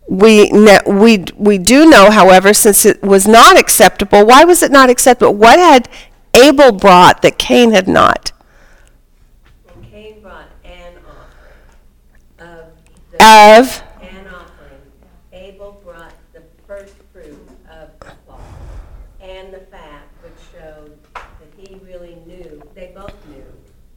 we, 0.06 0.50
ne- 0.50 0.80
we, 0.86 1.24
we 1.36 1.58
do 1.58 1.88
know, 1.88 2.10
however, 2.10 2.52
since 2.52 2.84
it 2.84 3.02
was 3.02 3.26
not 3.26 3.58
acceptable, 3.58 4.26
why 4.26 4.44
was 4.44 4.62
it 4.62 4.70
not 4.70 4.90
acceptable? 4.90 5.34
What 5.34 5.58
had 5.58 5.88
Abel 6.34 6.72
brought 6.72 7.22
that 7.22 7.38
Cain 7.38 7.72
had 7.72 7.88
not? 7.88 8.32
And 9.74 9.90
Cain 9.90 10.20
brought 10.20 10.48
an 10.64 10.94
offering 11.06 12.38
of 12.38 12.66
the, 13.10 13.16
Of, 13.16 13.82
an 14.02 14.26
offering. 14.26 14.80
Abel 15.32 15.80
brought 15.84 16.14
the 16.32 16.42
first 16.66 16.94
fruit 17.12 17.38
of 17.70 17.90
the 18.00 18.12
flock 18.26 18.40
and 19.20 19.52
the 19.52 19.60
fat, 19.60 20.08
which 20.22 20.32
showed 20.52 20.98
that 21.14 21.52
he 21.56 21.74
really 21.84 22.16
knew, 22.26 22.62
they 22.74 22.92
both 22.94 23.14
knew 23.28 23.44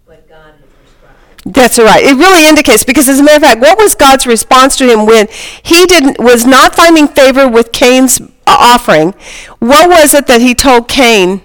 what 0.05 0.28
God 0.28 0.55
had 0.55 0.69
prescribed. 0.84 1.41
That's 1.54 1.78
right. 1.78 2.04
It 2.04 2.16
really 2.16 2.47
indicates, 2.47 2.84
because 2.84 3.10
as 3.10 3.20
a 3.20 3.24
matter 3.24 3.38
of 3.38 3.41
fact, 3.41 3.62
what 3.62 3.78
was 3.78 3.95
God's 3.95 4.26
response 4.26 4.78
to 4.78 4.88
him 4.88 5.06
when 5.06 5.28
he 5.64 5.86
didn't, 5.86 6.20
was 6.20 6.45
not 6.45 6.76
finding 6.76 7.08
favor 7.08 7.47
with 7.47 7.72
Cain's 7.72 8.22
uh, 8.22 8.26
offering? 8.47 9.14
What 9.60 9.89
was 9.89 10.14
it 10.14 10.28
that 10.28 10.41
he 10.41 10.56
told 10.56 10.88
Cain 10.88 11.41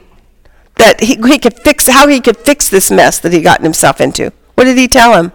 that 0.76 1.00
he, 1.00 1.16
he 1.26 1.38
could 1.38 1.59
fix, 1.61 1.86
how 1.86 2.07
he 2.07 2.20
could 2.20 2.36
fix 2.36 2.68
this 2.68 2.90
mess 2.90 3.18
that 3.20 3.32
he 3.32 3.40
gotten 3.40 3.64
himself 3.64 4.00
into? 4.00 4.32
What 4.54 4.64
did 4.64 4.78
he 4.78 4.86
tell 4.86 5.14
him? 5.14 5.32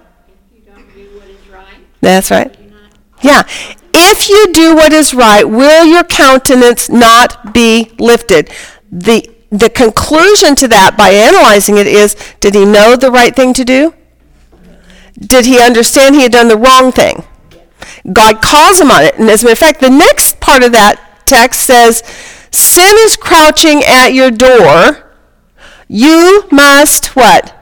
That's 2.01 2.31
right. 2.31 2.55
Yeah. 3.21 3.43
If 3.93 4.29
you 4.29 4.53
do 4.53 4.75
what 4.75 4.93
is 4.93 5.13
right, 5.13 5.43
will 5.43 5.85
your 5.85 6.03
countenance 6.03 6.89
not 6.89 7.53
be 7.53 7.91
lifted? 7.99 8.49
The, 8.91 9.29
the 9.49 9.69
conclusion 9.69 10.55
to 10.55 10.67
that, 10.69 10.97
by 10.97 11.09
analyzing 11.09 11.77
it, 11.77 11.87
is 11.87 12.15
did 12.39 12.55
he 12.55 12.65
know 12.65 12.95
the 12.95 13.11
right 13.11 13.35
thing 13.35 13.53
to 13.53 13.65
do? 13.65 13.93
Did 15.21 15.45
he 15.45 15.59
understand 15.59 16.15
he 16.15 16.23
had 16.23 16.31
done 16.31 16.47
the 16.47 16.57
wrong 16.57 16.91
thing? 16.91 17.23
God 18.11 18.41
calls 18.41 18.81
him 18.81 18.91
on 18.91 19.03
it. 19.03 19.15
And 19.17 19.29
as 19.29 19.43
a 19.43 19.45
matter 19.45 19.53
of 19.53 19.59
fact, 19.59 19.79
the 19.79 19.89
next 19.89 20.39
part 20.39 20.63
of 20.63 20.71
that 20.71 21.23
text 21.25 21.61
says, 21.61 22.03
Sin 22.51 22.95
is 22.99 23.15
crouching 23.15 23.83
at 23.85 24.09
your 24.09 24.31
door. 24.31 25.11
You 25.87 26.47
must 26.51 27.15
what? 27.15 27.55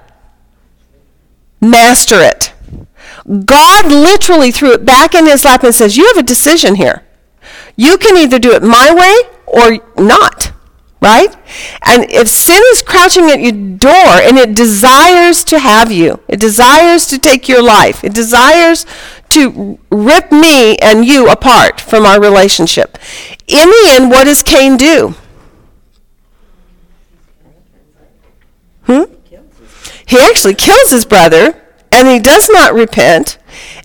Master 1.62 2.22
it. 2.22 2.54
God 3.46 3.92
literally 3.92 4.52
threw 4.52 4.74
it 4.74 4.86
back 4.86 5.14
in 5.14 5.28
his 5.28 5.46
lap 5.46 5.64
and 5.64 5.76
says, 5.76 5.98
You 5.98 6.08
have 6.08 6.18
a 6.18 6.24
decision 6.24 6.76
here. 6.76 7.04
You 7.76 7.98
can 7.98 8.18
either 8.18 8.40
do 8.40 8.52
it 8.54 8.64
my 8.64 8.94
way 8.94 9.32
or 9.46 9.80
not, 10.02 10.52
right? 11.02 11.34
And 11.84 12.06
if 12.12 12.28
sin 12.28 12.62
is 12.72 12.82
crouching 12.82 13.30
at 13.30 13.40
your 13.40 13.52
door 13.78 13.92
and 13.92 14.38
it 14.38 14.56
desires 14.56 15.44
to 15.46 15.60
have 15.60 15.92
you, 15.92 16.20
it 16.28 16.40
desires 16.40 17.08
to 17.08 17.18
take 17.18 17.48
your 17.48 17.64
life, 17.64 18.04
it 18.04 18.14
desires 18.14 18.86
to 19.30 19.80
rip 19.92 20.32
me 20.32 20.78
and 20.78 21.06
you 21.06 21.30
apart 21.30 21.80
from 21.80 22.06
our 22.06 22.20
relationship. 22.20 22.98
In 23.48 23.70
the 23.70 23.86
end, 23.90 24.10
what 24.12 24.26
does 24.26 24.44
Cain 24.44 24.76
do? 24.76 25.16
Hmm? 28.84 29.04
He 30.08 30.18
actually 30.18 30.56
kills 30.56 30.90
his 30.90 31.06
brother, 31.06 31.62
and 31.92 32.08
he 32.08 32.20
does 32.20 32.50
not 32.50 32.74
repent. 32.74 33.38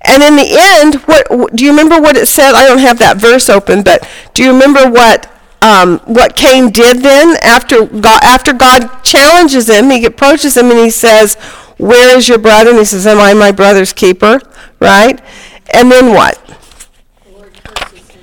And 0.03 0.23
in 0.23 0.37
the 0.37 0.57
end, 0.59 0.95
what 1.05 1.55
do 1.55 1.65
you 1.65 1.71
remember 1.71 2.01
what 2.01 2.17
it 2.17 2.27
said? 2.27 2.55
I 2.55 2.67
don't 2.67 2.79
have 2.79 2.99
that 2.99 3.19
verse 3.19 3.51
open, 3.51 3.83
but 3.83 4.09
do 4.33 4.43
you 4.43 4.51
remember 4.51 4.91
what 4.91 5.31
um, 5.69 5.89
what 6.17 6.37
Cain 6.37 6.71
did 6.71 6.99
then 6.99 7.37
after 7.43 7.87
God, 7.87 8.21
after 8.23 8.53
God 8.53 8.81
challenges 9.03 9.69
him? 9.69 9.91
He 9.91 10.05
approaches 10.05 10.57
him 10.57 10.71
and 10.71 10.79
he 10.79 10.91
says, 10.91 11.37
"Where 11.79 12.17
is 12.17 12.29
your 12.29 12.39
brother?" 12.39 12.71
And 12.71 12.79
he 12.79 12.85
says, 12.85 13.07
"Am 13.07 13.19
I 13.19 13.33
my 13.35 13.53
brother's 13.53 13.93
keeper?" 13.93 14.41
Right? 14.81 15.19
And 15.73 15.91
then 15.91 16.07
what? 16.19 16.37
The 17.25 17.31
Lord 17.39 17.53
curses 17.65 18.09
him, 18.11 18.23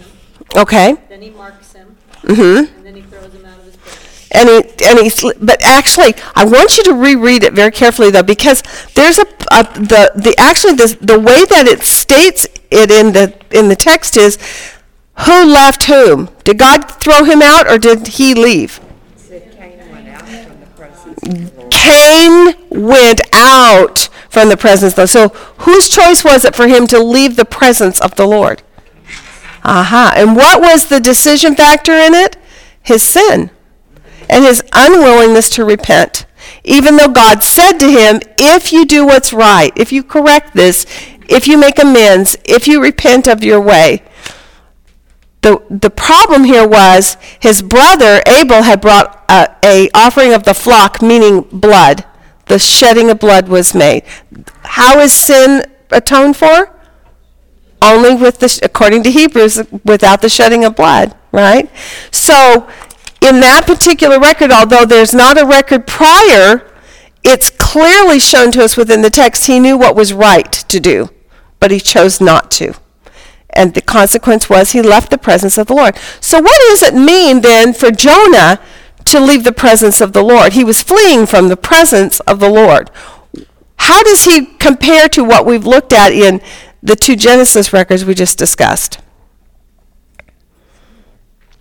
Okay. 0.55 0.95
then 1.09 1.21
he 1.21 1.29
marks 1.31 1.73
him, 1.73 1.87
Mm-hmm. 2.23 2.75
and 2.77 2.85
then 2.85 2.95
he 2.95 3.01
throws 3.01 3.33
him 3.33 3.45
out 3.45 3.57
of 3.59 3.65
his 3.65 3.77
presence. 3.77 4.27
and 4.31 4.45
he 4.49 4.57
and 4.89 4.99
he 4.99 5.09
but 5.49 5.59
actually 5.63 6.13
I 6.35 6.45
want 6.45 6.77
you 6.77 6.83
to 6.89 6.93
reread 6.93 7.43
it 7.43 7.53
very 7.53 7.71
carefully 7.71 8.11
though 8.11 8.27
because 8.35 8.61
there's 8.93 9.17
a, 9.17 9.27
a 9.51 9.63
the 9.93 10.01
the 10.25 10.35
actually 10.37 10.73
the 10.83 10.89
the 11.01 11.19
way 11.19 11.43
that 11.53 11.65
it 11.73 11.81
states 11.83 12.45
it 12.69 12.91
in 12.91 13.13
the 13.17 13.25
in 13.59 13.65
the 13.69 13.75
text 13.75 14.15
is 14.17 14.37
who 15.19 15.45
left 15.45 15.83
whom? 15.85 16.29
Did 16.43 16.57
God 16.57 16.89
throw 16.99 17.23
him 17.23 17.41
out 17.41 17.69
or 17.69 17.77
did 17.77 18.07
he 18.07 18.33
leave? 18.33 18.79
Cain 21.69 22.55
went 22.69 23.21
out 23.33 24.09
from 24.29 24.49
the 24.49 24.57
presence 24.57 24.97
of 24.97 25.09
so 25.09 25.29
whose 25.59 25.89
choice 25.89 26.23
was 26.23 26.45
it 26.45 26.55
for 26.55 26.67
him 26.67 26.87
to 26.87 26.99
leave 27.01 27.35
the 27.35 27.45
presence 27.45 27.99
of 27.99 28.15
the 28.15 28.25
Lord? 28.25 28.63
Aha. 29.63 30.13
And 30.15 30.35
what 30.35 30.61
was 30.61 30.85
the 30.85 30.99
decision 30.99 31.55
factor 31.55 31.93
in 31.93 32.13
it? 32.13 32.37
His 32.81 33.03
sin 33.03 33.51
and 34.29 34.45
his 34.45 34.63
unwillingness 34.73 35.49
to 35.51 35.65
repent. 35.65 36.25
Even 36.63 36.95
though 36.95 37.09
God 37.09 37.43
said 37.43 37.73
to 37.73 37.91
him, 37.91 38.21
If 38.37 38.71
you 38.71 38.85
do 38.85 39.05
what's 39.05 39.33
right, 39.33 39.71
if 39.75 39.91
you 39.91 40.03
correct 40.03 40.53
this, 40.53 40.85
if 41.27 41.47
you 41.47 41.57
make 41.57 41.79
amends, 41.79 42.37
if 42.45 42.67
you 42.67 42.81
repent 42.81 43.27
of 43.27 43.43
your 43.43 43.61
way. 43.61 44.03
The, 45.41 45.61
the 45.69 45.89
problem 45.89 46.43
here 46.43 46.67
was 46.67 47.17
his 47.39 47.61
brother 47.61 48.21
Abel 48.27 48.61
had 48.63 48.79
brought 48.79 49.25
a, 49.29 49.55
a 49.65 49.89
offering 49.93 50.33
of 50.33 50.43
the 50.43 50.53
flock, 50.53 51.01
meaning 51.01 51.41
blood. 51.51 52.05
The 52.45 52.59
shedding 52.59 53.09
of 53.09 53.19
blood 53.19 53.49
was 53.49 53.73
made. 53.73 54.03
How 54.63 54.99
is 54.99 55.13
sin 55.13 55.63
atoned 55.91 56.37
for? 56.37 56.75
only 57.81 58.15
with 58.15 58.39
the, 58.39 58.59
according 58.63 59.03
to 59.03 59.11
Hebrews, 59.11 59.61
without 59.83 60.21
the 60.21 60.29
shedding 60.29 60.63
of 60.63 60.75
blood, 60.75 61.15
right? 61.31 61.69
So, 62.11 62.69
in 63.21 63.39
that 63.39 63.65
particular 63.65 64.19
record, 64.19 64.51
although 64.51 64.85
there's 64.85 65.13
not 65.13 65.41
a 65.41 65.45
record 65.45 65.87
prior, 65.87 66.71
it's 67.23 67.49
clearly 67.49 68.19
shown 68.19 68.51
to 68.53 68.63
us 68.63 68.77
within 68.77 69.01
the 69.01 69.09
text 69.09 69.47
he 69.47 69.59
knew 69.59 69.77
what 69.77 69.95
was 69.95 70.13
right 70.13 70.51
to 70.51 70.79
do, 70.79 71.09
but 71.59 71.71
he 71.71 71.79
chose 71.79 72.21
not 72.21 72.51
to. 72.51 72.73
And 73.53 73.73
the 73.73 73.81
consequence 73.81 74.49
was 74.49 74.71
he 74.71 74.81
left 74.81 75.11
the 75.11 75.17
presence 75.17 75.57
of 75.57 75.67
the 75.67 75.73
Lord. 75.73 75.97
So, 76.19 76.39
what 76.39 76.59
does 76.69 76.83
it 76.83 76.93
mean 76.93 77.41
then 77.41 77.73
for 77.73 77.91
Jonah 77.91 78.59
to 79.05 79.19
leave 79.19 79.43
the 79.43 79.51
presence 79.51 79.99
of 79.99 80.13
the 80.13 80.23
Lord? 80.23 80.53
He 80.53 80.63
was 80.63 80.81
fleeing 80.81 81.25
from 81.25 81.47
the 81.47 81.57
presence 81.57 82.19
of 82.21 82.39
the 82.39 82.49
Lord. 82.49 82.89
How 83.77 84.03
does 84.03 84.23
he 84.23 84.45
compare 84.45 85.09
to 85.09 85.23
what 85.23 85.45
we've 85.45 85.65
looked 85.65 85.91
at 85.91 86.13
in 86.13 86.41
the 86.83 86.95
two 86.95 87.15
Genesis 87.15 87.73
records 87.73 88.05
we 88.05 88.13
just 88.13 88.37
discussed. 88.37 88.99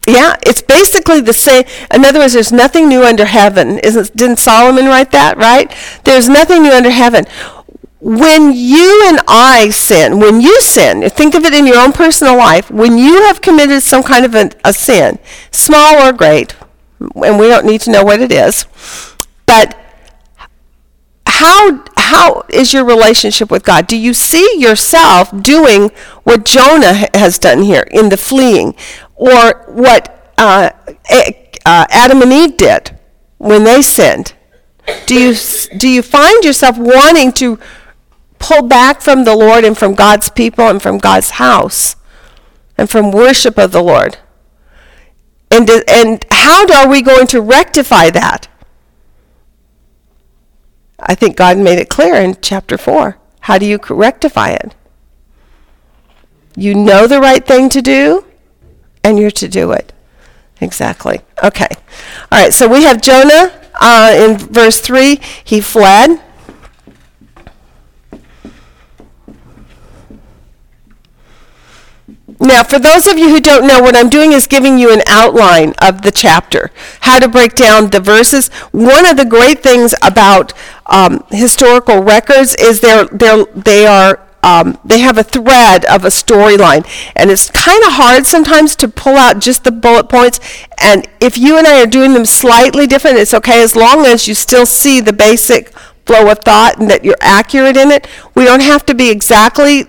Yeah, 0.09 0.37
it's 0.47 0.63
basically 0.63 1.21
the 1.21 1.35
same. 1.35 1.65
In 1.93 2.05
other 2.05 2.21
words, 2.21 2.33
there's 2.33 2.53
nothing 2.53 2.89
new 2.89 3.05
under 3.05 3.27
heaven. 3.27 3.79
Isn't, 3.81 4.17
didn't 4.17 4.39
Solomon 4.39 4.87
write 4.87 5.11
that, 5.13 5.37
right? 5.37 5.73
There's 6.05 6.29
nothing 6.29 6.63
new 6.63 6.73
under 6.73 6.91
heaven. 6.91 7.27
When 8.01 8.53
you 8.53 9.05
and 9.09 9.21
I 9.29 9.69
sin, 9.71 10.19
when 10.21 10.41
you 10.41 10.59
sin, 10.63 11.09
think 11.11 11.35
of 11.35 11.45
it 11.45 11.53
in 11.53 11.67
your 11.67 11.79
own 11.79 11.93
personal 11.93 12.37
life, 12.37 12.71
when 12.71 12.97
you 12.97 13.25
have 13.25 13.43
committed 13.43 13.83
some 13.83 14.03
kind 14.03 14.25
of 14.25 14.35
a, 14.35 14.51
a 14.65 14.73
sin, 14.73 15.19
small 15.51 16.03
or 16.03 16.13
great, 16.13 16.57
and 17.01 17.39
we 17.39 17.49
don't 17.49 17.67
need 17.67 17.83
to 17.83 17.91
know 17.91 18.03
what 18.03 18.21
it 18.21 18.33
is, 18.33 18.65
but 19.47 19.77
how 21.27 21.85
how 21.97 22.45
is 22.49 22.73
your 22.73 22.85
relationship 22.85 23.51
with 23.51 23.65
God? 23.65 23.87
Do 23.87 23.97
you 23.97 24.15
see 24.15 24.59
yourself 24.59 25.31
doing 25.43 25.91
what 26.25 26.45
Jonah 26.45 27.09
has 27.15 27.39
done 27.39 27.63
here 27.63 27.85
in 27.91 28.09
the 28.09 28.17
fleeing, 28.17 28.75
or 29.15 29.65
what 29.69 30.33
uh, 30.39 30.71
uh, 31.11 31.87
Adam 31.91 32.23
and 32.23 32.33
Eve 32.33 32.57
did 32.57 32.99
when 33.39 33.65
they 33.65 33.83
sinned? 33.83 34.35
Do 35.07 35.15
you 35.15 35.35
do 35.77 35.89
you 35.89 36.03
find 36.03 36.45
yourself 36.45 36.77
wanting 36.79 37.33
to 37.33 37.59
pull 38.41 38.63
back 38.63 39.01
from 39.01 39.23
the 39.23 39.37
Lord 39.37 39.65
and 39.65 39.79
from 39.79 39.95
God's 39.95 40.29
people 40.29 40.67
and 40.67 40.83
from 40.83 40.99
God's 40.99 41.31
house 41.31 41.95
and 42.77 42.91
from 42.91 43.13
worship 43.13 43.57
of 43.57 43.71
the 43.71 43.83
Lord? 43.83 44.19
And 45.53 45.71
and 45.89 46.25
how 46.31 46.67
are 46.67 46.89
we 46.89 47.03
going 47.03 47.29
to 47.29 47.41
rectify 47.41 48.11
that? 48.11 48.49
I 50.99 51.15
think 51.15 51.37
God 51.37 51.59
made 51.59 51.79
it 51.79 51.89
clear 51.89 52.15
in 52.15 52.37
chapter 52.43 52.77
4. 52.77 53.19
How 53.41 53.59
do 53.59 53.67
you 53.67 53.79
rectify 53.89 54.51
it? 54.51 54.75
You 56.57 56.75
know 56.75 57.07
the 57.07 57.21
right 57.21 57.45
thing 57.45 57.69
to 57.71 57.81
do, 57.81 58.27
and 59.03 59.19
you're 59.19 59.31
to 59.33 59.49
do 59.49 59.73
it. 59.73 59.93
Exactly. 60.61 61.21
Okay. 61.43 61.69
All 62.31 62.43
right, 62.43 62.53
so 62.53 62.69
we 62.69 62.83
have 62.83 63.01
Jonah 63.01 63.51
uh, 63.81 64.15
in 64.15 64.37
verse 64.37 64.81
3. 64.81 65.21
He 65.43 65.61
fled. 65.61 66.21
Now, 72.41 72.63
for 72.63 72.79
those 72.79 73.07
of 73.07 73.19
you 73.19 73.29
who 73.29 73.41
don't 73.41 73.67
know, 73.67 73.81
what 73.81 73.95
I'm 73.95 74.09
doing 74.09 74.33
is 74.33 74.47
giving 74.47 74.79
you 74.79 74.93
an 74.93 75.03
outline 75.07 75.75
of 75.81 76.01
the 76.01 76.11
chapter, 76.11 76.71
how 77.01 77.19
to 77.19 77.29
break 77.29 77.55
down 77.55 77.91
the 77.91 78.01
verses. 78.01 78.49
One 78.73 79.09
of 79.09 79.19
the 79.19 79.27
great 79.27 79.63
things 79.63 79.95
about 80.03 80.55
um, 80.87 81.25
historical 81.31 82.03
records 82.03 82.55
is 82.57 82.81
they're, 82.81 83.05
they're, 83.05 83.45
they 83.45 83.87
are 83.87 84.27
um, 84.43 84.79
they 84.85 85.01
have 85.01 85.19
a 85.19 85.23
thread 85.23 85.85
of 85.85 86.07
a 86.07 86.09
storyline, 86.09 86.87
and 87.15 87.31
it's 87.31 87.51
kind 87.51 87.83
of 87.85 87.93
hard 87.93 88.27
sometimes 88.27 88.75
to 88.77 88.89
pull 88.89 89.17
out 89.17 89.39
just 89.39 89.65
the 89.65 89.71
bullet 89.71 90.09
points. 90.09 90.41
And 90.83 91.07
if 91.21 91.37
you 91.37 91.59
and 91.59 91.67
I 91.67 91.83
are 91.83 91.87
doing 91.87 92.15
them 92.15 92.25
slightly 92.25 92.87
different, 92.87 93.19
it's 93.19 93.35
okay 93.35 93.63
as 93.63 93.77
long 93.77 94.07
as 94.07 94.27
you 94.27 94.35
still 94.35 94.65
see 94.65 95.01
the 95.01 95.13
basic 95.13 95.69
flow 96.07 96.31
of 96.31 96.39
thought 96.39 96.79
and 96.79 96.89
that 96.91 97.05
you're 97.05 97.17
accurate 97.21 97.77
in 97.77 97.91
it. 97.91 98.07
We 98.35 98.45
don't 98.47 98.63
have 98.63 98.87
to 98.87 98.95
be 98.95 99.11
exactly 99.11 99.87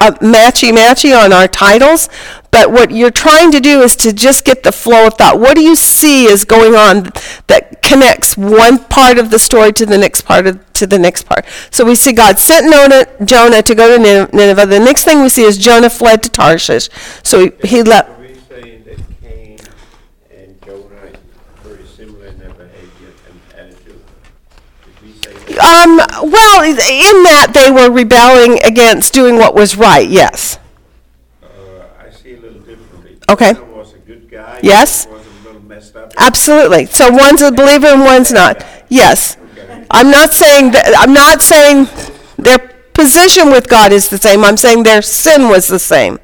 uh, 0.00 0.12
matchy 0.20 0.72
matchy 0.72 1.16
on 1.16 1.32
our 1.32 1.48
titles, 1.48 2.08
but 2.50 2.70
what 2.70 2.90
you're 2.92 3.10
trying 3.10 3.50
to 3.50 3.60
do 3.60 3.80
is 3.80 3.96
to 3.96 4.12
just 4.12 4.44
get 4.44 4.62
the 4.62 4.70
flow 4.70 5.08
of 5.08 5.14
thought. 5.14 5.40
What 5.40 5.56
do 5.56 5.62
you 5.62 5.74
see 5.74 6.26
is 6.26 6.44
going 6.44 6.76
on 6.76 7.10
that 7.48 7.82
connects 7.82 8.36
one 8.36 8.78
part 8.84 9.18
of 9.18 9.30
the 9.30 9.40
story 9.40 9.72
to 9.72 9.84
the 9.84 9.98
next 9.98 10.22
part 10.22 10.46
of, 10.46 10.72
to 10.74 10.86
the 10.86 10.98
next 10.98 11.24
part? 11.24 11.44
So 11.70 11.84
we 11.84 11.96
see 11.96 12.12
God 12.12 12.38
sent 12.38 12.72
Jonah, 12.72 13.06
Jonah 13.24 13.62
to 13.62 13.74
go 13.74 13.96
to 13.96 14.28
Nineveh. 14.32 14.66
The 14.66 14.78
next 14.78 15.02
thing 15.04 15.22
we 15.22 15.30
see 15.30 15.42
is 15.42 15.58
Jonah 15.58 15.90
fled 15.90 16.22
to 16.22 16.28
Tarshish. 16.28 16.88
So 17.24 17.40
he, 17.40 17.52
he 17.64 17.82
left. 17.82 18.10
Are 18.10 18.20
we 18.20 18.34
saying 18.48 18.84
that 18.84 18.98
Cain 19.20 19.58
and 20.30 20.62
Jonah 20.64 20.94
are 20.94 21.12
very 21.64 21.84
similar 21.86 22.26
in 22.26 22.38
their 22.38 22.50
behavior 22.50 23.12
and 23.28 23.40
attitude? 23.58 24.00
Did 24.84 25.02
we 25.02 25.12
say 25.14 25.32
that? 25.32 25.43
Um, 25.58 25.96
well, 25.96 26.62
in 26.64 27.22
that 27.24 27.52
they 27.54 27.70
were 27.70 27.90
rebelling 27.90 28.58
against 28.64 29.12
doing 29.12 29.36
what 29.36 29.54
was 29.54 29.76
right, 29.76 30.08
yes. 30.08 30.58
Uh, 31.42 31.48
I 31.98 32.10
see 32.10 32.34
a 32.34 32.40
little 32.40 32.60
differently. 32.60 33.18
Okay. 33.28 33.52
Jonah 33.52 33.72
was 33.72 33.94
a 33.94 33.98
good 33.98 34.30
guy. 34.30 34.60
Yes. 34.62 35.06
Was 35.06 35.24
a 35.26 35.46
little 35.46 35.62
messed 35.62 35.94
up. 35.96 36.12
Absolutely. 36.16 36.86
So 36.86 37.10
one's 37.10 37.42
a 37.42 37.52
believer 37.52 37.86
and 37.86 38.00
one's 38.00 38.32
not. 38.32 38.64
Yes. 38.88 39.36
I'm 39.90 40.10
not 40.10 40.32
saying 40.32 40.72
that, 40.72 40.94
I'm 40.98 41.12
not 41.12 41.40
saying 41.40 41.88
their 42.36 42.58
position 42.94 43.50
with 43.50 43.68
God 43.68 43.92
is 43.92 44.08
the 44.08 44.18
same. 44.18 44.44
I'm 44.44 44.56
saying 44.56 44.82
their 44.82 45.02
sin 45.02 45.48
was 45.48 45.68
the 45.68 45.78
same. 45.78 46.18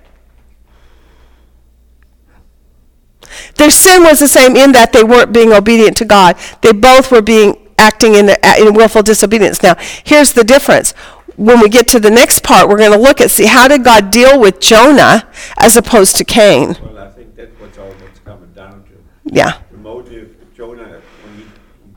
Their 3.56 3.70
sin 3.70 4.02
was 4.02 4.18
the 4.18 4.28
same 4.28 4.56
in 4.56 4.72
that 4.72 4.92
they 4.92 5.04
weren't 5.04 5.32
being 5.32 5.52
obedient 5.52 5.96
to 5.98 6.04
God. 6.04 6.36
They 6.62 6.72
both 6.72 7.12
were 7.12 7.22
being 7.22 7.69
acting 7.80 8.14
in, 8.14 8.30
in 8.58 8.74
willful 8.74 9.02
disobedience. 9.02 9.62
Now, 9.62 9.74
here's 10.04 10.32
the 10.32 10.44
difference. 10.44 10.92
When 11.36 11.60
we 11.60 11.68
get 11.68 11.88
to 11.88 12.00
the 12.00 12.10
next 12.10 12.42
part, 12.42 12.68
we're 12.68 12.76
going 12.76 12.92
to 12.92 12.98
look 12.98 13.20
at 13.20 13.30
see 13.30 13.46
how 13.46 13.66
did 13.66 13.82
God 13.82 14.10
deal 14.10 14.38
with 14.38 14.60
Jonah 14.60 15.26
as 15.58 15.76
opposed 15.76 16.16
to 16.16 16.24
Cain. 16.24 16.76
Well, 16.82 16.98
I 16.98 17.08
think 17.10 17.34
that's 17.34 17.58
what's 17.58 17.78
all 17.78 17.88
what's 17.88 18.18
coming 18.20 18.52
down 18.52 18.84
to. 18.84 18.92
Yeah. 19.24 19.58
The 19.70 19.78
motive, 19.78 20.36
Jonah, 20.54 21.00
when 21.22 21.36
he 21.38 21.44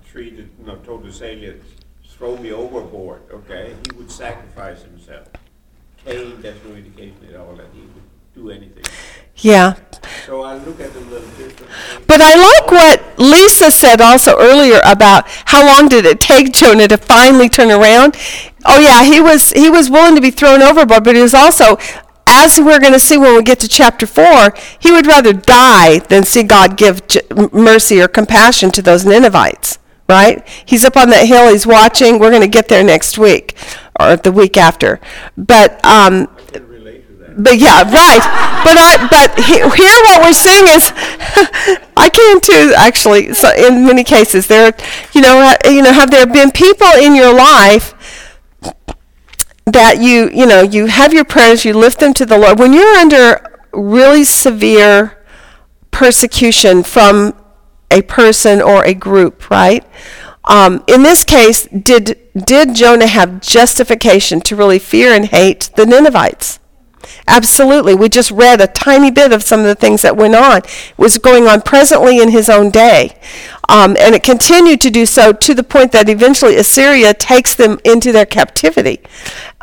treated, 0.10 0.50
you 0.60 0.66
know, 0.66 0.78
told 0.78 1.04
the 1.04 1.12
sailor, 1.12 1.56
throw 2.08 2.38
me 2.38 2.54
overboard, 2.54 3.24
okay, 3.32 3.76
he 3.84 3.98
would 3.98 4.10
sacrifice 4.10 4.82
himself. 4.84 5.28
Cain, 6.06 6.42
there's 6.42 6.64
no 6.64 6.76
indication 6.76 7.18
at 7.30 7.36
all 7.36 7.56
that 7.56 7.68
he 7.74 7.82
would 7.82 8.08
do 8.34 8.50
anything. 8.50 8.86
Yeah. 9.38 9.76
But 12.08 12.22
I 12.22 12.36
like 12.36 12.72
what 12.72 13.20
Lisa 13.20 13.72
said 13.72 14.02
also 14.02 14.38
earlier 14.40 14.80
about 14.86 15.28
how 15.28 15.66
long 15.66 15.88
did 15.90 16.06
it 16.06 16.20
take 16.20 16.54
Jonah 16.54 16.88
to 16.88 16.98
finally 16.98 17.50
turn 17.50 17.72
around. 17.72 18.16
Oh 18.66 18.80
yeah, 18.80 19.04
he 19.04 19.20
was 19.20 19.52
he 19.52 19.70
was 19.70 19.90
willing 19.90 20.16
to 20.16 20.22
be 20.22 20.32
thrown 20.32 20.62
overboard, 20.62 21.04
but 21.04 21.16
he 21.16 21.22
was 21.22 21.34
also 21.34 21.78
as 22.26 22.60
we're 22.60 22.80
going 22.80 22.94
to 22.94 23.00
see 23.00 23.18
when 23.18 23.36
we 23.36 23.44
get 23.44 23.60
to 23.60 23.68
chapter 23.68 24.08
4, 24.08 24.54
he 24.80 24.92
would 24.92 25.06
rather 25.06 25.34
die 25.34 26.00
than 26.00 26.24
see 26.24 26.42
God 26.44 26.78
give 26.78 27.06
j- 27.08 27.22
mercy 27.52 28.02
or 28.02 28.08
compassion 28.08 28.72
to 28.72 28.82
those 28.82 29.06
Ninevites, 29.06 29.78
right? 30.10 30.48
He's 30.66 30.86
up 30.86 30.96
on 30.98 31.10
that 31.10 31.28
hill, 31.28 31.52
he's 31.52 31.68
watching. 31.68 32.20
We're 32.20 32.30
going 32.32 32.42
to 32.42 32.48
get 32.48 32.70
there 32.70 32.84
next 32.84 33.18
week 33.18 33.56
or 34.00 34.16
the 34.16 34.32
week 34.32 34.58
after. 34.58 35.00
But 35.38 35.74
um, 35.86 36.28
I 36.48 36.52
can 36.52 36.68
relate 36.70 37.08
to 37.08 37.14
that. 37.18 37.23
But 37.38 37.58
yeah, 37.58 37.84
right. 37.84 38.24
But 38.64 38.78
I, 38.78 39.08
but 39.10 39.40
he, 39.40 39.56
here 39.56 40.00
what 40.06 40.22
we're 40.22 40.34
seeing 40.34 40.68
is, 40.68 40.92
I 41.98 42.10
can 42.10 42.40
too. 42.42 42.74
Actually, 42.76 43.34
so 43.34 43.50
in 43.56 43.86
many 43.86 44.04
cases, 44.04 44.48
there, 44.48 44.74
you 45.14 45.22
know, 45.22 45.42
ha- 45.42 45.58
you 45.70 45.82
know, 45.82 45.92
have 45.92 46.12
there 46.12 46.26
been 46.26 46.52
people 46.52 46.88
in 46.88 47.16
your 47.16 47.34
life 47.34 47.94
that 49.66 50.02
you, 50.02 50.30
you 50.34 50.46
know, 50.46 50.62
you 50.62 50.88
have 50.88 51.14
your 51.14 51.26
prayers, 51.26 51.66
you 51.66 51.74
lift 51.74 52.00
them 52.00 52.14
to 52.16 52.26
the 52.26 52.38
Lord. 52.38 52.60
When 52.60 52.74
you're 52.74 52.96
under 52.96 53.42
really 53.72 54.24
severe 54.24 55.18
persecution 55.92 56.84
from 56.84 57.34
a 57.92 58.02
person 58.02 58.62
or 58.62 58.84
a 58.86 58.94
group, 58.94 59.50
right? 59.50 59.86
Um, 60.46 60.84
in 60.88 61.04
this 61.04 61.24
case, 61.24 61.68
did 61.68 62.20
did 62.36 62.76
Jonah 62.76 63.08
have 63.08 63.40
justification 63.40 64.42
to 64.42 64.56
really 64.56 64.80
fear 64.80 65.14
and 65.14 65.26
hate 65.26 65.70
the 65.76 65.86
Ninevites? 65.86 66.60
Absolutely. 67.28 67.96
We 67.96 68.10
just 68.10 68.32
read 68.32 68.62
a 68.62 68.68
tiny 68.68 69.12
bit 69.12 69.32
of 69.32 69.44
some 69.44 69.62
of 69.62 69.66
the 69.66 69.76
things 69.76 70.02
that 70.02 70.18
went 70.18 70.36
on. 70.36 70.62
Was 70.98 71.18
going 71.18 71.48
on 71.48 71.62
presently 71.62 72.20
in 72.20 72.30
his 72.30 72.50
own 72.50 72.70
day. 72.70 73.18
Um, 73.70 73.96
and 74.00 74.14
it 74.16 74.24
continued 74.24 74.82
to 74.82 74.90
do 74.90 75.06
so 75.06 75.34
to 75.34 75.54
the 75.54 75.64
point 75.64 75.92
that 75.94 76.10
eventually 76.10 76.56
Assyria 76.56 77.14
takes 77.14 77.56
them 77.56 77.80
into 77.84 78.12
their 78.12 78.26
captivity. 78.26 79.02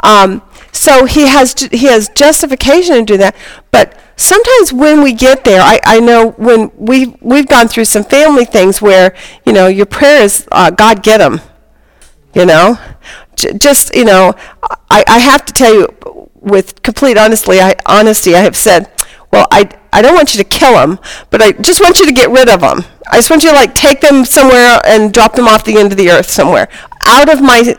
Um, 0.03 0.43
so 0.73 1.05
he 1.05 1.27
has, 1.27 1.55
he 1.71 1.87
has 1.87 2.09
justification 2.11 2.95
to 2.97 3.05
do 3.05 3.17
that. 3.19 3.37
But 3.71 3.99
sometimes 4.17 4.73
when 4.73 5.03
we 5.03 5.13
get 5.13 5.45
there, 5.45 5.61
I, 5.61 5.81
I 5.85 6.01
know 6.01 6.31
when 6.33 6.71
we, 6.77 7.17
we've 7.21 7.47
gone 7.49 7.69
through 7.69 7.87
some 7.87 8.05
family 8.05 8.45
things 8.45 8.81
where, 8.81 9.15
you 9.45 9.53
know, 9.53 9.67
your 9.67 9.87
prayer 9.87 10.23
is, 10.23 10.47
uh, 10.53 10.71
God 10.71 11.03
get 11.03 11.19
them 11.19 11.41
you 12.35 12.47
know 12.47 12.79
J- 13.37 13.55
just 13.59 13.95
you 13.95 14.05
know 14.05 14.35
I, 14.91 15.05
I 15.09 15.19
have 15.19 15.45
to 15.47 15.53
tell 15.53 15.75
you 15.75 16.20
with 16.41 16.83
complete 16.83 17.17
honestly 17.19 17.61
I, 17.61 17.75
honesty 17.87 18.35
i 18.35 18.41
have 18.41 18.57
said 18.57 18.91
well 19.33 19.47
I, 19.53 19.69
I 19.93 20.03
don't 20.03 20.15
want 20.15 20.35
you 20.35 20.43
to 20.43 20.49
kill 20.49 20.73
them 20.73 20.99
but 21.31 21.43
i 21.43 21.53
just 21.53 21.81
want 21.81 21.99
you 22.01 22.07
to 22.07 22.13
get 22.13 22.31
rid 22.31 22.49
of 22.49 22.61
them 22.61 22.81
i 23.11 23.17
just 23.17 23.29
want 23.31 23.43
you 23.45 23.51
to 23.51 23.55
like 23.55 23.75
take 23.75 24.01
them 24.01 24.25
somewhere 24.25 24.81
and 24.87 25.13
drop 25.13 25.35
them 25.35 25.47
off 25.49 25.65
the 25.65 25.77
end 25.77 25.93
of 25.93 25.99
the 25.99 26.11
earth 26.11 26.31
somewhere 26.31 26.69
out 27.07 27.29
of 27.29 27.43
my 27.43 27.77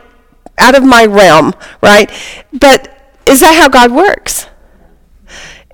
out 0.58 0.76
of 0.76 0.84
my 0.84 1.04
realm 1.04 1.52
right 1.82 2.10
but 2.52 3.14
is 3.26 3.40
that 3.40 3.54
how 3.60 3.68
god 3.68 3.90
works 3.90 4.46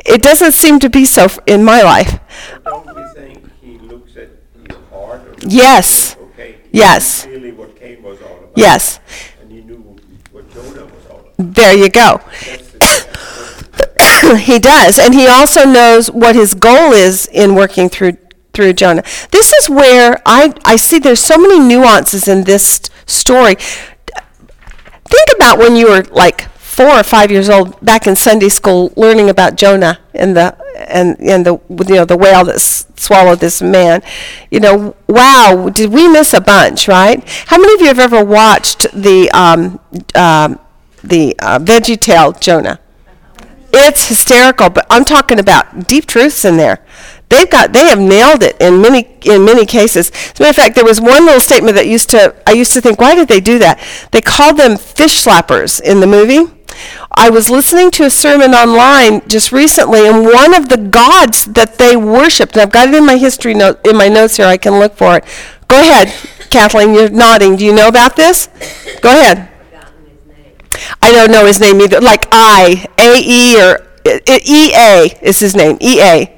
it 0.07 0.23
doesn't 0.23 0.53
seem 0.53 0.79
to 0.79 0.89
be 0.89 1.05
so 1.05 1.25
f- 1.25 1.39
in 1.47 1.63
my 1.65 1.83
life 1.83 2.19
Don't 2.65 2.87
we 2.97 3.03
think 3.15 3.51
he 3.61 3.79
looks 3.79 4.17
at 4.17 4.29
your 4.71 4.79
heart? 4.91 5.21
Yes. 5.47 6.17
Okay. 6.19 6.57
Yes. 6.73 7.27
knew 7.27 7.55
what 7.55 7.77
Cain 7.77 8.03
was 8.03 8.23
all 8.23 8.39
about. 8.39 8.53
yes 8.57 9.01
And 9.43 9.51
he 9.53 9.61
knew 9.61 9.97
what 10.33 10.49
Jonah 10.51 10.85
was 10.87 11.07
all 11.11 11.19
about. 11.21 11.35
there 11.55 11.75
you 11.77 11.91
go 11.91 12.21
That's 12.23 12.41
the- 12.47 12.51
that's 12.51 12.63
what- 12.63 12.68
he 14.39 14.59
does, 14.59 14.99
and 14.99 15.15
he 15.15 15.27
also 15.27 15.65
knows 15.65 16.11
what 16.11 16.35
his 16.35 16.55
goal 16.55 16.93
is 16.93 17.27
in 17.33 17.55
working 17.55 17.89
through 17.89 18.17
through 18.53 18.73
Jonah. 18.73 19.03
This 19.31 19.53
is 19.53 19.69
where 19.69 20.21
I 20.27 20.53
I 20.65 20.77
see 20.77 20.99
there's 20.99 21.21
so 21.21 21.39
many 21.39 21.59
nuances 21.59 22.29
in 22.29 22.45
this 22.45 22.67
st- 22.67 22.91
story. 23.07 23.57
Think 23.57 25.29
about 25.37 25.59
when 25.59 25.75
you 25.77 25.89
were 25.89 26.03
like 26.11 26.51
four 26.59 26.91
or 26.91 27.03
five 27.03 27.31
years 27.31 27.49
old 27.49 27.81
back 27.85 28.07
in 28.07 28.15
Sunday 28.15 28.49
school, 28.49 28.93
learning 28.97 29.31
about 29.31 29.57
Jonah 29.57 29.99
and 30.15 30.37
the 30.37 30.57
and 30.89 31.17
and 31.21 31.45
the 31.47 31.55
you 31.89 31.95
know 31.97 32.05
the 32.05 32.17
whale 32.17 32.45
that 32.45 32.57
s- 32.57 32.87
swallowed 32.97 33.41
this 33.41 33.63
man. 33.63 34.03
You 34.51 34.61
know, 34.61 34.97
wow, 35.07 35.71
did 35.73 35.91
we 35.93 36.09
miss 36.09 36.35
a 36.35 36.41
bunch, 36.41 36.87
right? 36.89 37.23
How 37.47 37.59
many 37.59 37.75
of 37.75 37.81
you 37.81 37.87
have 37.87 37.99
ever 37.99 38.23
watched 38.25 38.87
the 38.93 39.31
um, 39.33 39.81
um, 40.15 40.59
the 41.03 41.35
uh, 41.39 41.59
Veggie 41.59 41.99
Tale 42.01 42.33
Jonah? 42.33 42.79
It's 43.73 44.09
hysterical, 44.09 44.71
but 44.71 44.87
I'm 44.89 45.05
talking 45.05 45.39
about 45.39 45.89
deep 45.89 46.07
truths 46.07 46.45
in 46.45 46.57
there. 46.57 46.85
They've 47.29 47.49
got 47.49 47.73
they 47.73 47.87
have 47.89 47.99
nailed 47.99 48.43
it 48.43 48.57
in 48.61 48.81
many 48.81 49.09
in 49.25 49.45
many 49.45 49.67
cases. 49.67 50.11
As 50.11 50.41
a 50.41 50.43
matter 50.43 50.51
of 50.51 50.57
fact, 50.57 50.75
there 50.75 50.85
was 50.85 51.01
one 51.01 51.27
little 51.27 51.41
statement 51.41 51.77
that 51.77 51.87
used 51.87 52.09
to 52.11 52.35
I 52.47 52.53
used 52.53 52.73
to 52.73 52.81
think, 52.81 52.99
why 52.99 53.15
did 53.15 53.29
they 53.29 53.41
do 53.41 53.59
that? 53.59 53.79
They 54.13 54.23
called 54.23 54.57
them 54.57 54.77
fish 54.79 55.25
slappers 55.25 55.81
in 55.81 56.01
the 56.01 56.07
movie. 56.07 56.53
I 57.11 57.31
was 57.31 57.51
listening 57.51 57.91
to 57.93 58.05
a 58.05 58.11
sermon 58.11 58.55
online 58.55 59.27
just 59.29 59.53
recently, 59.53 60.07
and 60.07 60.25
one 60.25 60.55
of 60.55 60.69
the 60.69 60.77
gods 60.77 61.47
that 61.47 61.77
they 61.77 61.97
worshipped, 61.97 62.53
and 62.53 62.63
I've 62.63 62.71
got 62.71 62.89
it 62.89 62.95
in 62.95 63.05
my 63.05 63.17
history 63.17 63.53
note 63.53 63.85
in 63.87 63.97
my 63.97 64.09
notes 64.09 64.37
here. 64.37 64.47
I 64.47 64.57
can 64.57 64.79
look 64.79 64.97
for 64.97 65.17
it. 65.17 65.25
Go 65.67 65.81
ahead, 65.81 66.09
Kathleen. 66.51 66.95
You're 66.95 67.11
nodding. 67.11 67.57
Do 67.57 67.65
you 67.65 67.75
know 67.75 67.89
about 67.89 68.17
this? 68.17 68.49
Go 69.03 69.11
ahead. 69.11 69.49
I 71.03 71.13
don't 71.13 71.31
know 71.31 71.47
his 71.47 71.61
name 71.61 71.81
either. 71.81 72.01
Like 72.01 72.27
I, 72.33 72.87
A 72.99 73.19
E 73.19 73.61
or 73.61 73.87
E 74.07 74.73
A 74.75 75.19
is 75.23 75.39
his 75.39 75.55
name. 75.55 75.79
E 75.81 76.01
A. 76.01 76.35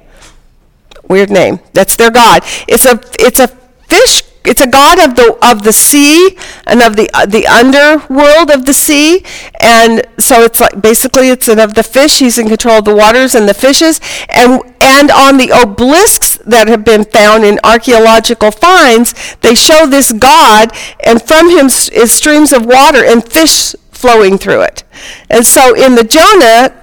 Weird 1.09 1.31
name. 1.31 1.61
That's 1.73 1.97
their 1.97 2.11
god. 2.11 2.43
It's 2.69 2.87
a 2.87 3.01
it's 3.19 3.41
a 3.41 3.49
fish. 3.49 4.23
It's 4.43 4.63
a 4.63 4.67
god 4.67 4.99
of 4.99 5.17
the 5.17 5.37
of 5.43 5.65
the 5.65 5.73
sea 5.73 6.39
and 6.67 6.81
of 6.81 6.97
the 6.97 7.11
uh, 7.13 7.27
the 7.27 7.47
underworld 7.47 8.51
of 8.51 8.65
the 8.65 8.73
sea, 8.73 9.25
and 9.61 10.03
so 10.19 10.43
it's 10.43 10.61
like 10.61 10.81
basically 10.81 11.29
it's 11.29 11.47
of 11.49 11.75
the 11.75 11.83
fish. 11.83 12.21
He's 12.21 12.39
in 12.39 12.49
control 12.49 12.79
of 12.79 12.85
the 12.87 12.95
waters 12.95 13.35
and 13.35 13.47
the 13.47 13.55
fishes, 13.55 14.01
and 14.31 14.63
and 14.81 15.11
on 15.11 15.37
the 15.37 15.53
obelisks 15.53 16.39
that 16.47 16.69
have 16.69 16.85
been 16.85 17.05
found 17.05 17.45
in 17.45 17.61
archaeological 17.63 18.51
finds, 18.51 19.37
they 19.43 19.55
show 19.55 19.87
this 19.87 20.11
god, 20.11 20.73
and 21.05 21.21
from 21.21 21.51
him 21.51 21.67
is 21.67 22.11
streams 22.11 22.53
of 22.53 22.65
water 22.65 23.05
and 23.05 23.23
fish 23.31 23.75
flowing 24.01 24.39
through 24.39 24.63
it. 24.63 24.85
And 25.29 25.45
so 25.45 25.75
in 25.75 25.95
the 25.95 26.05
Jonah 26.05 26.75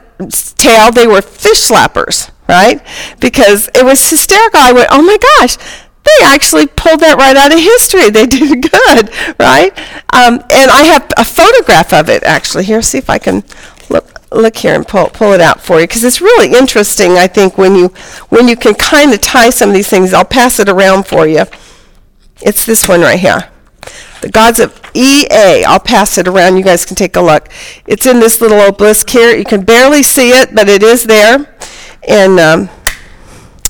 tale, 0.55 0.91
they 0.91 1.07
were 1.07 1.21
fish 1.21 1.69
slappers, 1.69 2.29
right? 2.47 2.81
Because 3.19 3.69
it 3.75 3.83
was 3.83 4.09
hysterical. 4.09 4.59
I 4.59 4.71
went, 4.71 4.89
oh 4.91 5.01
my 5.01 5.17
gosh, 5.39 5.57
they 6.03 6.25
actually 6.25 6.67
pulled 6.67 7.01
that 7.01 7.17
right 7.17 7.35
out 7.35 7.51
of 7.51 7.59
history. 7.59 8.09
They 8.09 8.25
did 8.37 8.61
good, 8.61 9.09
right? 9.39 9.77
Um, 10.13 10.39
and 10.51 10.71
I 10.71 10.83
have 10.93 11.11
a 11.17 11.25
photograph 11.25 11.93
of 11.93 12.09
it 12.09 12.23
actually 12.23 12.65
here. 12.65 12.81
See 12.81 12.97
if 12.97 13.09
I 13.09 13.17
can 13.17 13.43
look 13.89 14.13
look 14.31 14.57
here 14.57 14.75
and 14.75 14.85
pull 14.85 15.07
pull 15.09 15.31
it 15.31 15.39
out 15.39 15.61
for 15.61 15.79
you 15.79 15.87
because 15.87 16.03
it's 16.03 16.21
really 16.21 16.53
interesting. 16.53 17.13
I 17.13 17.27
think 17.27 17.57
when 17.57 17.75
you 17.75 17.87
when 18.29 18.47
you 18.47 18.55
can 18.55 18.75
kind 18.75 19.13
of 19.13 19.21
tie 19.21 19.49
some 19.49 19.69
of 19.69 19.75
these 19.75 19.89
things. 19.89 20.13
I'll 20.13 20.25
pass 20.25 20.59
it 20.59 20.69
around 20.69 21.07
for 21.07 21.27
you. 21.27 21.43
It's 22.41 22.65
this 22.65 22.87
one 22.87 23.01
right 23.01 23.19
here. 23.19 23.49
The 24.21 24.29
Gods 24.29 24.59
of 24.59 24.79
EA. 24.93 25.63
I'll 25.65 25.79
pass 25.79 26.17
it 26.17 26.27
around. 26.27 26.57
You 26.57 26.63
guys 26.63 26.85
can 26.85 26.95
take 26.95 27.15
a 27.15 27.21
look. 27.21 27.49
It's 27.85 28.05
in 28.05 28.19
this 28.19 28.41
little 28.41 28.59
obelisk 28.59 29.09
here. 29.09 29.35
You 29.35 29.45
can 29.45 29.63
barely 29.63 30.03
see 30.03 30.29
it, 30.29 30.53
but 30.55 30.67
it 30.69 30.83
is 30.83 31.03
there. 31.03 31.57
And 32.07 32.39
um, 32.39 32.69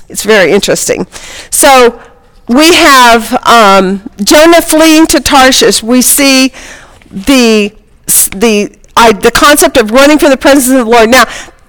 it's 0.08 0.24
very 0.24 0.52
interesting. 0.52 1.06
So 1.50 2.02
we 2.48 2.74
have 2.74 3.32
um, 3.46 4.08
Jonah 4.22 4.62
fleeing 4.62 5.06
to 5.08 5.20
Tarshish. 5.20 5.82
We 5.82 6.02
see 6.02 6.52
the 7.10 7.74
the 8.32 8.74
I, 8.96 9.12
the 9.12 9.30
concept 9.30 9.76
of 9.76 9.90
running 9.90 10.18
from 10.18 10.30
the 10.30 10.36
presence 10.36 10.68
of 10.68 10.86
the 10.86 10.90
Lord. 10.90 11.08
Now, 11.08 11.24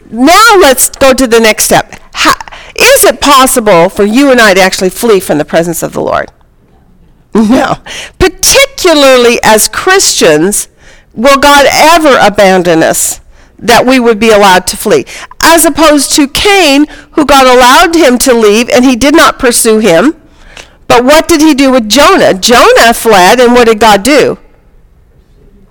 now 0.09 0.57
let's 0.59 0.89
go 0.89 1.13
to 1.13 1.27
the 1.27 1.39
next 1.39 1.65
step. 1.65 1.93
How, 2.13 2.33
is 2.75 3.03
it 3.03 3.21
possible 3.21 3.89
for 3.89 4.03
you 4.03 4.31
and 4.31 4.39
I 4.39 4.53
to 4.53 4.61
actually 4.61 4.89
flee 4.89 5.19
from 5.19 5.37
the 5.37 5.45
presence 5.45 5.83
of 5.83 5.93
the 5.93 6.01
Lord? 6.01 6.31
No. 7.33 7.75
Particularly 8.17 9.39
as 9.43 9.69
Christians, 9.69 10.67
will 11.13 11.37
God 11.37 11.67
ever 11.69 12.17
abandon 12.21 12.83
us 12.83 13.21
that 13.57 13.85
we 13.85 13.99
would 13.99 14.19
be 14.19 14.29
allowed 14.29 14.67
to 14.67 14.77
flee? 14.77 15.05
As 15.41 15.65
opposed 15.65 16.11
to 16.13 16.27
Cain, 16.27 16.87
who 17.13 17.25
God 17.25 17.45
allowed 17.47 17.95
him 17.95 18.17
to 18.19 18.33
leave 18.33 18.69
and 18.69 18.83
he 18.83 18.95
did 18.95 19.15
not 19.15 19.39
pursue 19.39 19.79
him. 19.79 20.21
But 20.87 21.03
what 21.03 21.27
did 21.27 21.41
he 21.41 21.53
do 21.53 21.71
with 21.71 21.87
Jonah? 21.87 22.33
Jonah 22.33 22.93
fled, 22.95 23.39
and 23.39 23.53
what 23.53 23.67
did 23.67 23.79
God 23.79 24.01
do? 24.01 24.39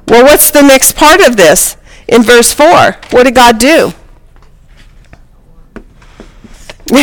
Well, 0.06 0.24
what's 0.24 0.50
the 0.50 0.62
next 0.62 0.94
part 0.94 1.20
of 1.20 1.36
this? 1.36 1.76
In 2.06 2.22
verse 2.22 2.52
4, 2.54 2.96
what 3.11 3.24
did 3.24 3.34
God 3.34 3.59
do? 3.59 3.92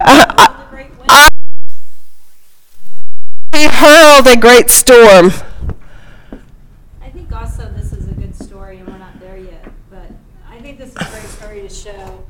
Uh, 0.00 0.57
The 0.57 0.57
he 3.58 3.66
hurled 3.66 4.26
a 4.28 4.36
great 4.36 4.70
storm. 4.70 5.32
I 7.02 7.10
think 7.10 7.32
also 7.34 7.68
this 7.70 7.92
is 7.92 8.06
a 8.06 8.12
good 8.12 8.34
story, 8.36 8.78
and 8.78 8.86
we're 8.86 8.98
not 8.98 9.18
there 9.18 9.36
yet, 9.36 9.68
but 9.90 10.08
I 10.48 10.60
think 10.60 10.78
this 10.78 10.90
is 10.90 10.96
a 10.96 11.10
great 11.10 11.24
story 11.24 11.62
to 11.62 11.68
show 11.68 12.24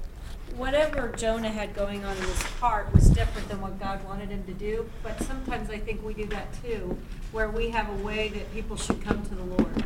whatever 0.56 1.08
Jonah 1.08 1.50
had 1.50 1.74
going 1.74 2.02
on 2.02 2.16
in 2.16 2.22
his 2.22 2.42
heart 2.42 2.92
was 2.94 3.10
different 3.10 3.46
than 3.48 3.60
what 3.60 3.78
God 3.78 4.02
wanted 4.04 4.30
him 4.30 4.42
to 4.44 4.54
do. 4.54 4.88
But 5.02 5.22
sometimes 5.22 5.68
I 5.68 5.78
think 5.78 6.02
we 6.02 6.14
do 6.14 6.24
that 6.28 6.48
too, 6.62 6.96
where 7.30 7.50
we 7.50 7.68
have 7.70 7.90
a 7.90 8.02
way 8.02 8.28
that 8.30 8.50
people 8.54 8.78
should 8.78 9.02
come 9.02 9.22
to 9.24 9.34
the 9.34 9.44
Lord. 9.44 9.84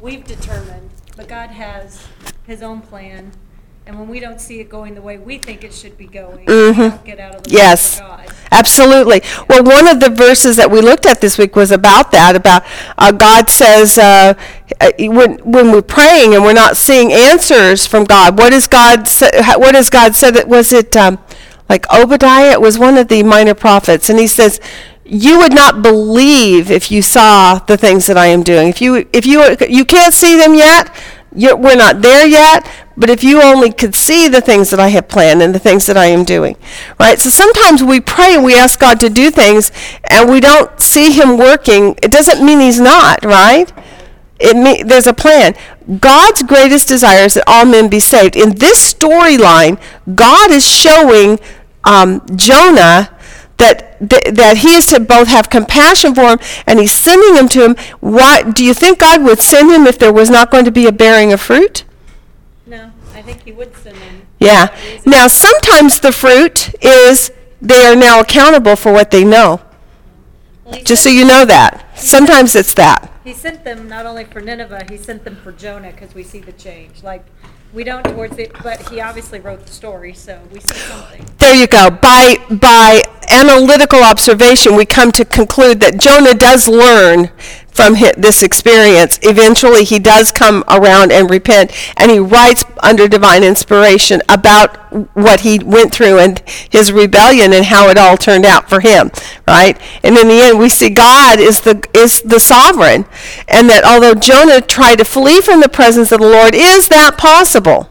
We've 0.00 0.24
determined, 0.24 0.90
but 1.16 1.26
God 1.26 1.50
has 1.50 2.06
his 2.46 2.62
own 2.62 2.80
plan. 2.80 3.32
And 3.92 4.00
when 4.00 4.08
we 4.08 4.20
don't 4.20 4.40
see 4.40 4.58
it 4.58 4.70
going 4.70 4.94
the 4.94 5.02
way 5.02 5.18
we 5.18 5.36
think 5.36 5.62
it 5.64 5.74
should 5.74 5.98
be 5.98 6.06
going, 6.06 6.38
we 6.38 6.44
don't 6.46 7.04
get 7.04 7.20
out 7.20 7.34
of 7.34 7.42
the 7.42 7.50
way 7.50 7.56
Yes. 7.58 7.98
for 7.98 8.04
God. 8.06 8.32
Absolutely. 8.50 9.20
Well, 9.50 9.62
one 9.64 9.86
of 9.86 10.00
the 10.00 10.08
verses 10.08 10.56
that 10.56 10.70
we 10.70 10.80
looked 10.80 11.04
at 11.04 11.20
this 11.20 11.36
week 11.36 11.54
was 11.56 11.70
about 11.70 12.10
that. 12.12 12.34
About 12.34 12.62
uh, 12.96 13.12
God 13.12 13.50
says 13.50 13.98
uh, 13.98 14.32
uh, 14.80 14.92
when 14.98 15.34
when 15.40 15.72
we're 15.72 15.82
praying 15.82 16.34
and 16.34 16.42
we're 16.42 16.54
not 16.54 16.78
seeing 16.78 17.12
answers 17.12 17.86
from 17.86 18.04
God, 18.04 18.38
what 18.38 18.54
is 18.54 18.66
God? 18.66 19.06
Sa- 19.08 19.28
ha- 19.34 19.58
what 19.58 19.74
has 19.74 19.90
God 19.90 20.14
said? 20.14 20.30
That 20.36 20.48
was 20.48 20.72
it. 20.72 20.96
Um, 20.96 21.18
like 21.68 21.84
Obadiah, 21.92 22.52
it 22.52 22.62
was 22.62 22.78
one 22.78 22.96
of 22.96 23.08
the 23.08 23.22
minor 23.22 23.52
prophets, 23.54 24.08
and 24.08 24.18
he 24.18 24.26
says, 24.26 24.58
"You 25.04 25.36
would 25.38 25.52
not 25.54 25.82
believe 25.82 26.70
if 26.70 26.90
you 26.90 27.02
saw 27.02 27.58
the 27.58 27.76
things 27.76 28.06
that 28.06 28.16
I 28.16 28.28
am 28.28 28.42
doing. 28.42 28.68
If 28.68 28.80
you 28.80 29.06
if 29.12 29.26
you 29.26 29.54
you 29.68 29.84
can't 29.84 30.14
see 30.14 30.34
them 30.36 30.54
yet, 30.54 30.88
you're, 31.34 31.56
we're 31.56 31.76
not 31.76 32.02
there 32.02 32.26
yet." 32.26 32.68
But 32.96 33.08
if 33.08 33.24
you 33.24 33.40
only 33.42 33.72
could 33.72 33.94
see 33.94 34.28
the 34.28 34.40
things 34.40 34.70
that 34.70 34.78
I 34.78 34.88
have 34.88 35.08
planned 35.08 35.42
and 35.42 35.54
the 35.54 35.58
things 35.58 35.86
that 35.86 35.96
I 35.96 36.06
am 36.06 36.24
doing, 36.24 36.56
right? 37.00 37.18
So 37.18 37.30
sometimes 37.30 37.82
we 37.82 38.00
pray 38.00 38.34
and 38.34 38.44
we 38.44 38.54
ask 38.54 38.78
God 38.78 39.00
to 39.00 39.08
do 39.08 39.30
things 39.30 39.72
and 40.10 40.30
we 40.30 40.40
don't 40.40 40.78
see 40.80 41.10
Him 41.12 41.38
working. 41.38 41.96
It 42.02 42.10
doesn't 42.10 42.44
mean 42.44 42.60
He's 42.60 42.80
not, 42.80 43.24
right? 43.24 43.72
It 44.38 44.86
there's 44.86 45.06
a 45.06 45.14
plan. 45.14 45.54
God's 46.00 46.42
greatest 46.42 46.88
desire 46.88 47.24
is 47.24 47.34
that 47.34 47.44
all 47.46 47.64
men 47.64 47.88
be 47.88 48.00
saved. 48.00 48.36
In 48.36 48.56
this 48.56 48.92
storyline, 48.92 49.80
God 50.14 50.50
is 50.50 50.66
showing 50.68 51.38
um, 51.84 52.20
Jonah 52.36 53.16
that, 53.58 53.98
that 54.00 54.34
that 54.34 54.56
he 54.58 54.74
is 54.74 54.86
to 54.86 55.00
both 55.00 55.28
have 55.28 55.50
compassion 55.50 56.14
for 56.14 56.30
him 56.30 56.38
and 56.66 56.78
he's 56.80 56.92
sending 56.92 57.36
him 57.36 57.48
to 57.50 57.64
him. 57.64 57.76
Why 58.00 58.42
do 58.42 58.64
you 58.64 58.74
think 58.74 58.98
God 58.98 59.22
would 59.22 59.40
send 59.40 59.70
him 59.70 59.86
if 59.86 59.98
there 59.98 60.12
was 60.12 60.30
not 60.30 60.50
going 60.50 60.64
to 60.64 60.72
be 60.72 60.86
a 60.86 60.92
bearing 60.92 61.32
of 61.32 61.40
fruit? 61.40 61.84
No, 62.66 62.90
I 63.14 63.22
think 63.22 63.42
he 63.44 63.52
would 63.52 63.76
send 63.76 63.96
in. 63.96 64.26
Yeah. 64.38 64.76
Now 65.06 65.28
sometimes 65.28 66.00
the 66.00 66.12
fruit 66.12 66.74
is 66.82 67.30
they 67.60 67.86
are 67.86 67.94
now 67.94 68.20
accountable 68.20 68.74
for 68.76 68.92
what 68.92 69.10
they 69.10 69.24
know. 69.24 69.60
Well, 70.64 70.82
Just 70.82 71.04
so 71.04 71.10
you 71.10 71.24
know 71.24 71.44
that. 71.44 71.86
Sometimes 71.96 72.56
it's 72.56 72.74
that. 72.74 73.12
He 73.24 73.32
sent 73.32 73.62
them 73.64 73.88
not 73.88 74.06
only 74.06 74.24
for 74.24 74.40
Nineveh, 74.40 74.86
he 74.90 74.96
sent 74.96 75.24
them 75.24 75.36
for 75.36 75.52
Jonah, 75.52 75.92
because 75.92 76.14
we 76.14 76.24
see 76.24 76.40
the 76.40 76.52
change. 76.52 77.02
Like, 77.04 77.24
we 77.72 77.84
don't 77.84 78.04
towards 78.04 78.38
it, 78.38 78.52
but 78.62 78.88
he 78.88 79.00
obviously 79.00 79.40
wrote 79.40 79.64
the 79.64 79.72
story, 79.72 80.12
so 80.12 80.40
we 80.52 80.60
see 80.60 80.74
something. 80.74 81.26
There 81.38 81.54
you 81.54 81.66
go. 81.66 81.90
By 81.90 82.36
by 82.50 83.02
analytical 83.30 84.02
observation, 84.02 84.76
we 84.76 84.84
come 84.84 85.10
to 85.12 85.24
conclude 85.24 85.80
that 85.80 85.98
Jonah 85.98 86.34
does 86.34 86.68
learn 86.68 87.30
from 87.72 87.94
hi- 87.96 88.12
this 88.16 88.42
experience. 88.42 89.18
Eventually, 89.22 89.84
he 89.84 89.98
does 89.98 90.30
come 90.30 90.62
around 90.68 91.10
and 91.10 91.30
repent, 91.30 91.72
and 91.96 92.10
he 92.10 92.18
writes 92.18 92.64
under 92.82 93.08
divine 93.08 93.42
inspiration 93.42 94.22
about 94.28 94.76
what 95.16 95.40
he 95.40 95.58
went 95.58 95.92
through 95.92 96.18
and 96.18 96.42
his 96.70 96.92
rebellion 96.92 97.52
and 97.52 97.64
how 97.66 97.88
it 97.88 97.96
all 97.96 98.16
turned 98.16 98.44
out 98.44 98.68
for 98.68 98.80
him. 98.80 99.10
Right? 99.48 99.80
And 100.02 100.16
in 100.16 100.28
the 100.28 100.40
end, 100.40 100.58
we 100.58 100.68
see 100.68 100.90
God 100.90 101.40
is 101.40 101.60
the 101.60 101.82
is 101.94 102.20
the 102.22 102.40
sovereign, 102.40 103.06
and 103.48 103.68
that 103.70 103.84
although 103.84 104.14
Jonah 104.14 104.60
tried 104.60 104.96
to 104.96 105.04
flee 105.04 105.40
from 105.40 105.60
the 105.60 105.68
presence 105.68 106.12
of 106.12 106.20
the 106.20 106.28
Lord, 106.28 106.54
is 106.54 106.88
that 106.88 107.16
possible? 107.16 107.88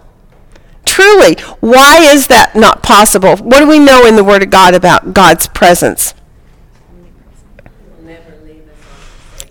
Truly, 0.85 1.35
why 1.59 1.99
is 2.01 2.27
that 2.27 2.55
not 2.55 2.81
possible? 2.83 3.37
What 3.37 3.59
do 3.59 3.67
we 3.67 3.79
know 3.79 4.05
in 4.05 4.15
the 4.15 4.23
Word 4.23 4.43
of 4.43 4.49
God 4.49 4.73
about 4.73 5.13
God's 5.13 5.47
presence? 5.47 6.13
Will 7.97 8.03
never 8.03 8.35
leave 8.43 8.67
us. 8.67 8.75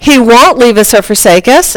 He 0.01 0.19
won't 0.19 0.59
leave 0.59 0.79
us 0.79 0.95
or 0.95 1.03
forsake 1.03 1.47
us. 1.47 1.77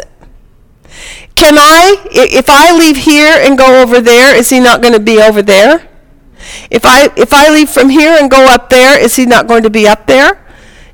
Can 1.35 1.57
I, 1.57 1.97
if 2.11 2.49
I 2.49 2.75
leave 2.75 2.97
here 2.97 3.35
and 3.37 3.57
go 3.57 3.81
over 3.81 3.99
there, 3.99 4.33
is 4.35 4.49
He 4.49 4.59
not 4.59 4.81
going 4.81 4.93
to 4.93 4.99
be 4.99 5.21
over 5.21 5.41
there? 5.41 5.89
If 6.71 6.85
I 6.85 7.09
if 7.17 7.33
I 7.33 7.49
leave 7.49 7.69
from 7.69 7.89
here 7.89 8.15
and 8.19 8.31
go 8.31 8.45
up 8.45 8.69
there, 8.69 8.99
is 8.99 9.15
He 9.15 9.25
not 9.25 9.47
going 9.47 9.63
to 9.63 9.69
be 9.69 9.87
up 9.87 10.07
there? 10.07 10.41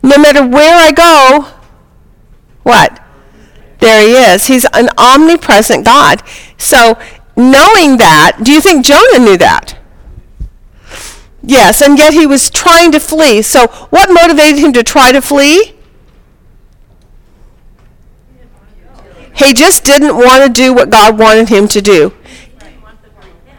No 0.02 0.18
matter 0.18 0.46
where 0.46 0.76
I 0.76 0.92
go, 0.92 1.48
what? 2.64 3.00
There 3.80 4.02
He 4.02 4.34
is. 4.34 4.48
He's 4.48 4.66
an 4.74 4.90
omnipresent 4.98 5.86
God. 5.86 6.24
So, 6.58 6.98
knowing 7.36 7.98
that, 7.98 8.40
do 8.44 8.52
you 8.52 8.62
think 8.62 8.86
Jonah 8.86 9.20
knew 9.20 9.38
that? 9.38 9.78
Yes, 11.44 11.82
and 11.82 11.98
yet 11.98 12.14
he 12.14 12.28
was 12.28 12.50
trying 12.50 12.92
to 12.92 13.00
flee. 13.00 13.42
So, 13.42 13.68
what 13.92 14.12
motivated 14.12 14.60
him 14.60 14.74
to 14.74 14.84
try 14.84 15.12
to 15.12 15.22
flee? 15.22 15.79
He 19.36 19.54
just 19.54 19.84
didn't 19.84 20.16
want 20.16 20.44
to 20.44 20.50
do 20.50 20.74
what 20.74 20.90
God 20.90 21.18
wanted 21.18 21.50
him 21.50 21.68
to 21.70 21.82
do. 21.82 22.14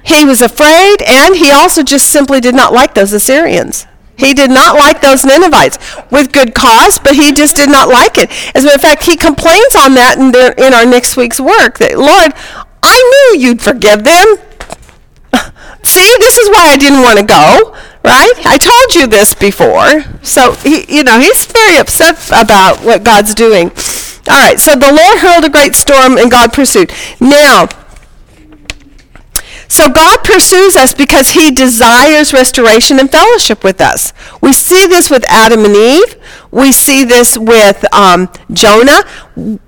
He 0.02 0.24
was 0.24 0.40
afraid, 0.42 1.02
and 1.02 1.36
he 1.36 1.51
also 1.51 1.82
just 1.82 2.09
simply 2.09 2.40
did 2.40 2.55
not 2.55 2.72
like 2.72 2.94
those 2.94 3.12
Assyrians. 3.12 3.86
He 4.20 4.34
did 4.34 4.51
not 4.51 4.76
like 4.76 5.01
those 5.01 5.24
Ninevites 5.24 5.78
with 6.10 6.32
good 6.32 6.55
cause, 6.55 6.98
but 6.98 7.14
he 7.16 7.32
just 7.32 7.56
did 7.56 7.70
not 7.70 7.88
like 7.88 8.18
it. 8.18 8.30
As 8.55 8.64
a 8.64 8.66
matter 8.66 8.76
of 8.76 8.82
fact, 8.82 9.05
he 9.05 9.16
complains 9.16 9.74
on 9.74 9.94
that 9.94 10.16
in, 10.18 10.32
the, 10.32 10.55
in 10.62 10.74
our 10.74 10.84
next 10.84 11.16
week's 11.16 11.40
work 11.40 11.78
that, 11.78 11.98
Lord, 11.98 12.32
I 12.82 13.30
knew 13.32 13.40
you'd 13.40 13.62
forgive 13.62 14.05
them. 14.05 14.36
See, 15.82 16.12
this 16.18 16.36
is 16.36 16.51
why 16.51 16.68
I 16.68 16.76
didn't 16.76 17.02
want 17.02 17.18
to 17.18 17.24
go, 17.24 17.74
right? 18.05 18.34
I 18.44 18.59
told 18.59 18.94
you 18.94 19.06
this 19.06 19.32
before. 19.32 20.02
So, 20.22 20.52
he, 20.52 20.84
you 20.94 21.02
know, 21.02 21.18
he's 21.18 21.47
very 21.47 21.78
upset 21.78 22.28
about 22.28 22.84
what 22.84 23.02
God's 23.02 23.34
doing. 23.34 23.70
All 24.31 24.36
right, 24.36 24.61
so 24.61 24.77
the 24.77 24.93
Lord 24.93 25.19
hurled 25.19 25.44
a 25.44 25.51
great 25.51 25.74
storm 25.74 26.16
and 26.16 26.31
God 26.31 26.52
pursued. 26.52 26.93
Now, 27.20 27.69
so 29.66 29.89
God 29.89 30.23
pursues 30.23 30.77
us 30.77 30.94
because 30.94 31.31
he 31.31 31.51
desires 31.51 32.32
restoration 32.32 33.01
and 33.01 33.11
fellowship 33.11 33.65
with 33.65 33.81
us. 33.81 34.12
We 34.40 34.52
see 34.52 34.86
this 34.86 35.11
with 35.11 35.24
Adam 35.28 35.65
and 35.65 35.74
Eve. 35.74 36.15
We 36.52 36.70
see 36.70 37.05
this 37.05 37.36
with 37.36 37.85
um, 37.93 38.28
Jonah. 38.52 39.02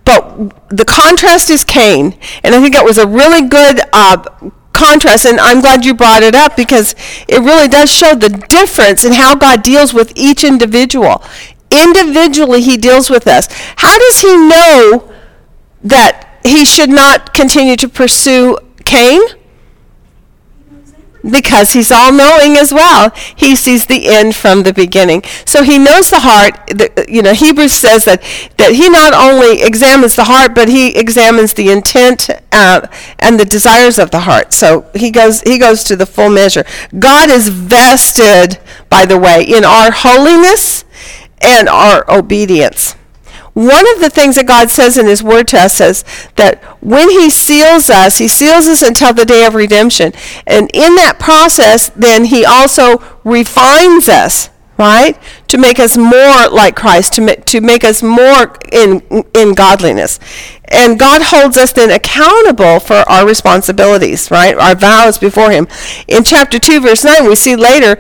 But 0.05 0.69
the 0.69 0.85
contrast 0.85 1.51
is 1.51 1.65
Cain. 1.65 2.17
And 2.45 2.55
I 2.55 2.61
think 2.61 2.75
that 2.75 2.85
was 2.85 2.99
a 2.99 3.07
really 3.07 3.49
good 3.49 3.81
uh, 3.93 4.51
contrast. 4.73 5.27
And 5.27 5.41
I'm 5.41 5.61
glad 5.61 5.85
you 5.85 5.95
brought 5.95 6.23
it 6.23 6.37
up 6.37 6.57
because 6.57 6.95
it 7.27 7.41
really 7.41 7.69
does 7.69 7.91
show 7.91 8.15
the 8.15 8.29
difference 8.29 9.05
in 9.05 9.13
how 9.13 9.35
God 9.35 9.63
deals 9.63 9.93
with 9.93 10.13
each 10.15 10.45
individual. 10.45 11.23
Individually, 11.73 12.61
he 12.61 12.77
deals 12.77 13.09
with 13.09 13.27
us. 13.27 13.49
How 13.77 13.99
does 13.99 14.21
he 14.21 14.37
know 14.37 15.11
that 15.83 16.39
he 16.45 16.65
should 16.65 16.91
not 16.91 17.33
continue 17.35 17.77
to 17.77 17.89
pursue 17.89 18.59
Cain? 18.85 19.21
because 21.29 21.73
he's 21.73 21.93
all 21.93 22.13
knowing 22.13 22.57
as 22.57 22.73
well. 22.73 23.11
He 23.37 23.55
sees 23.55 23.87
the 23.87 24.09
end 24.09 24.35
from 24.35 24.63
the 24.63 24.73
beginning. 24.73 25.23
So 25.45 25.63
he 25.63 25.79
knows 25.79 26.11
the 26.11 26.21
heart. 26.21 26.67
The, 26.67 27.07
you 27.09 27.23
know, 27.23 27.33
Hebrews 27.33 27.73
says 27.73 28.05
that, 28.05 28.23
that 28.57 28.73
he 28.73 28.89
not 28.89 29.15
only 29.15 29.63
examines 29.63 30.17
the 30.17 30.25
heart, 30.25 30.55
but 30.55 30.69
he 30.69 30.97
examines 30.97 31.55
the 31.55 31.71
intent 31.71 32.29
uh, 32.51 32.87
and 33.19 33.39
the 33.39 33.45
desires 33.45 33.99
of 33.99 34.11
the 34.11 34.21
heart. 34.21 34.53
So 34.53 34.87
he 34.95 35.11
goes, 35.11 35.43
he 35.43 35.59
goes 35.59 35.85
to 35.85 35.97
the 35.97 36.07
full 36.07 36.31
measure. 36.31 36.65
God 36.99 37.31
is 37.31 37.49
vested, 37.49 38.59
by 38.89 39.07
the 39.07 39.19
way, 39.19 39.45
in 39.45 39.65
our 39.65 39.91
holiness 39.93 40.85
and 41.43 41.69
our 41.69 42.05
obedience. 42.11 42.97
One 43.55 43.87
of 43.95 44.01
the 44.01 44.09
things 44.09 44.37
that 44.37 44.47
God 44.47 44.71
says 44.71 44.97
in 44.97 45.07
His 45.07 45.23
Word 45.23 45.47
to 45.49 45.59
us 45.61 45.81
is 45.81 46.05
that 46.37 46.63
when 46.83 47.11
He 47.11 47.29
seals 47.29 47.91
us, 47.91 48.17
He 48.19 48.29
seals 48.29 48.67
us 48.67 48.81
until 48.81 49.13
the 49.13 49.27
day 49.27 49.45
of 49.45 49.55
redemption. 49.55 50.13
And 50.47 50.71
in 50.73 50.97
that 50.97 51.19
process, 51.19 51.91
then 51.91 52.25
He 52.25 52.47
also 52.47 53.03
refines 53.25 54.09
us, 54.09 54.49
right? 54.79 55.19
To 55.49 55.59
make 55.59 55.79
us 55.79 55.99
more 55.99 56.49
like 56.49 56.77
Christ, 56.77 57.13
to, 57.15 57.21
ma- 57.21 57.35
to 57.45 57.61
make 57.61 57.85
us 57.85 58.03
more 58.03 58.57
in, 58.73 59.03
in 59.35 59.53
godliness. 59.53 60.19
And 60.69 60.99
God 60.99 61.21
holds 61.23 61.59
us 61.59 61.75
then 61.75 61.91
accountable 61.91 62.81
for 62.81 63.05
our 63.07 63.27
responsibilities, 63.27 64.31
right? 64.31 64.57
Our 64.57 64.75
vows 64.75 65.19
before 65.19 65.51
Him. 65.51 65.69
In 66.09 66.25
chapter 66.25 66.59
2, 66.59 66.81
verse 66.81 67.05
9, 67.05 67.29
we 67.29 67.35
see 67.35 67.55
later 67.55 67.99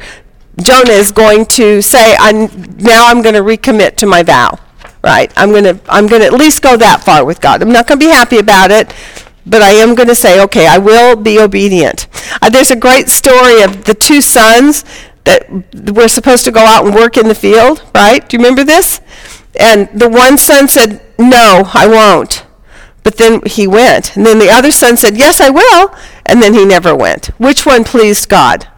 Jonah 0.60 0.90
is 0.92 1.12
going 1.12 1.46
to 1.46 1.80
say, 1.80 2.16
I'm, 2.18 2.48
now 2.76 3.06
I'm 3.08 3.22
going 3.22 3.34
to 3.34 3.40
recommit 3.40 3.96
to 3.96 4.06
my 4.06 4.22
vow 4.22 4.58
right? 5.02 5.32
I'm 5.36 5.50
going 5.50 5.64
to 5.64 5.80
i'm 5.88 6.06
going 6.06 6.20
to 6.20 6.26
at 6.26 6.32
least 6.32 6.62
go 6.62 6.76
that 6.76 7.02
far 7.04 7.24
with 7.24 7.40
god. 7.40 7.62
I'm 7.62 7.72
not 7.72 7.86
going 7.86 7.98
to 7.98 8.06
be 8.06 8.10
happy 8.10 8.38
about 8.38 8.70
it 8.70 8.94
but 9.44 9.60
i 9.60 9.70
am 9.70 9.96
going 9.96 10.06
to 10.06 10.14
say 10.14 10.40
okay 10.44 10.66
i 10.66 10.78
will 10.78 11.16
be 11.16 11.38
obedient. 11.38 12.06
Uh, 12.40 12.48
there's 12.48 12.70
a 12.70 12.76
great 12.76 13.08
story 13.08 13.62
of 13.62 13.84
the 13.84 13.94
two 13.94 14.20
sons 14.20 14.84
that 15.24 15.50
were 15.94 16.08
supposed 16.08 16.44
to 16.44 16.50
go 16.50 16.60
out 16.60 16.86
and 16.86 16.94
work 16.94 17.16
in 17.16 17.28
the 17.28 17.34
field 17.34 17.82
right? 17.94 18.28
Do 18.28 18.36
you 18.36 18.42
remember 18.42 18.64
this? 18.64 19.00
And 19.58 19.88
the 19.92 20.08
one 20.08 20.38
son 20.38 20.68
said 20.68 21.02
no 21.18 21.70
i 21.74 21.86
won't. 21.86 22.46
But 23.04 23.16
then 23.16 23.42
he 23.46 23.66
went. 23.66 24.16
And 24.16 24.24
then 24.24 24.38
the 24.38 24.48
other 24.48 24.70
son 24.70 24.96
said 24.96 25.16
yes 25.16 25.40
i 25.40 25.50
will. 25.50 25.94
And 26.24 26.40
then 26.40 26.54
he 26.54 26.64
never 26.64 26.94
went. 26.94 27.26
Which 27.38 27.66
one 27.66 27.82
pleased 27.82 28.28
god 28.28 28.68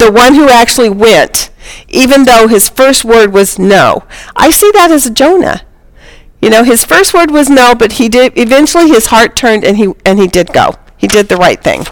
the 0.00 0.10
one 0.10 0.34
who 0.34 0.48
actually 0.48 0.90
went, 0.90 1.50
even 1.88 2.24
though 2.24 2.48
his 2.48 2.68
first 2.68 3.04
word 3.04 3.32
was 3.32 3.58
no. 3.58 4.04
I 4.34 4.50
see 4.50 4.70
that 4.72 4.90
as 4.90 5.08
Jonah. 5.10 5.62
You 6.42 6.50
know, 6.50 6.64
his 6.64 6.84
first 6.84 7.12
word 7.12 7.30
was 7.30 7.48
no, 7.50 7.74
but 7.74 7.92
he 7.92 8.08
did 8.08 8.36
eventually 8.36 8.88
his 8.88 9.06
heart 9.06 9.36
turned 9.36 9.62
and 9.62 9.76
he 9.76 9.92
and 10.04 10.18
he 10.18 10.26
did 10.26 10.52
go. 10.52 10.74
He 10.96 11.06
did 11.06 11.28
the 11.28 11.36
right 11.36 11.62
thing. 11.62 11.84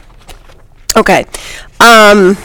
Okay. 0.97 1.27
Um, 1.81 2.37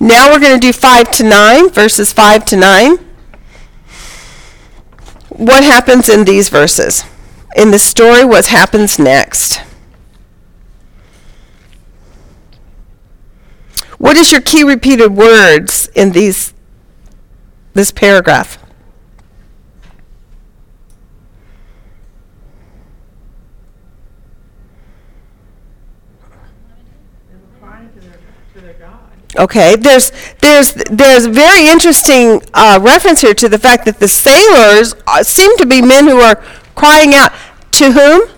now 0.00 0.30
we're 0.30 0.40
going 0.40 0.58
to 0.58 0.60
do 0.60 0.72
5 0.72 1.10
to 1.12 1.24
9, 1.24 1.70
verses 1.70 2.12
5 2.12 2.44
to 2.46 2.56
9. 2.56 2.96
What 5.30 5.64
happens 5.64 6.08
in 6.08 6.24
these 6.24 6.48
verses? 6.48 7.04
In 7.56 7.70
the 7.70 7.78
story, 7.78 8.24
what 8.24 8.46
happens 8.46 8.98
next? 8.98 9.60
What 14.02 14.16
is 14.16 14.32
your 14.32 14.40
key 14.40 14.64
repeated 14.64 15.14
words 15.14 15.88
in 15.94 16.10
these 16.10 16.52
this 17.72 17.92
paragraph? 17.92 18.58
Okay, 29.38 29.76
there's 29.76 30.10
there's 30.40 30.74
there's 30.90 31.26
very 31.26 31.68
interesting 31.68 32.42
uh, 32.54 32.80
reference 32.82 33.20
here 33.20 33.34
to 33.34 33.48
the 33.48 33.56
fact 33.56 33.84
that 33.84 34.00
the 34.00 34.08
sailors 34.08 34.96
uh, 35.06 35.22
seem 35.22 35.56
to 35.58 35.64
be 35.64 35.80
men 35.80 36.08
who 36.08 36.18
are 36.18 36.42
crying 36.74 37.14
out 37.14 37.32
to 37.70 37.92
whom? 37.92 38.28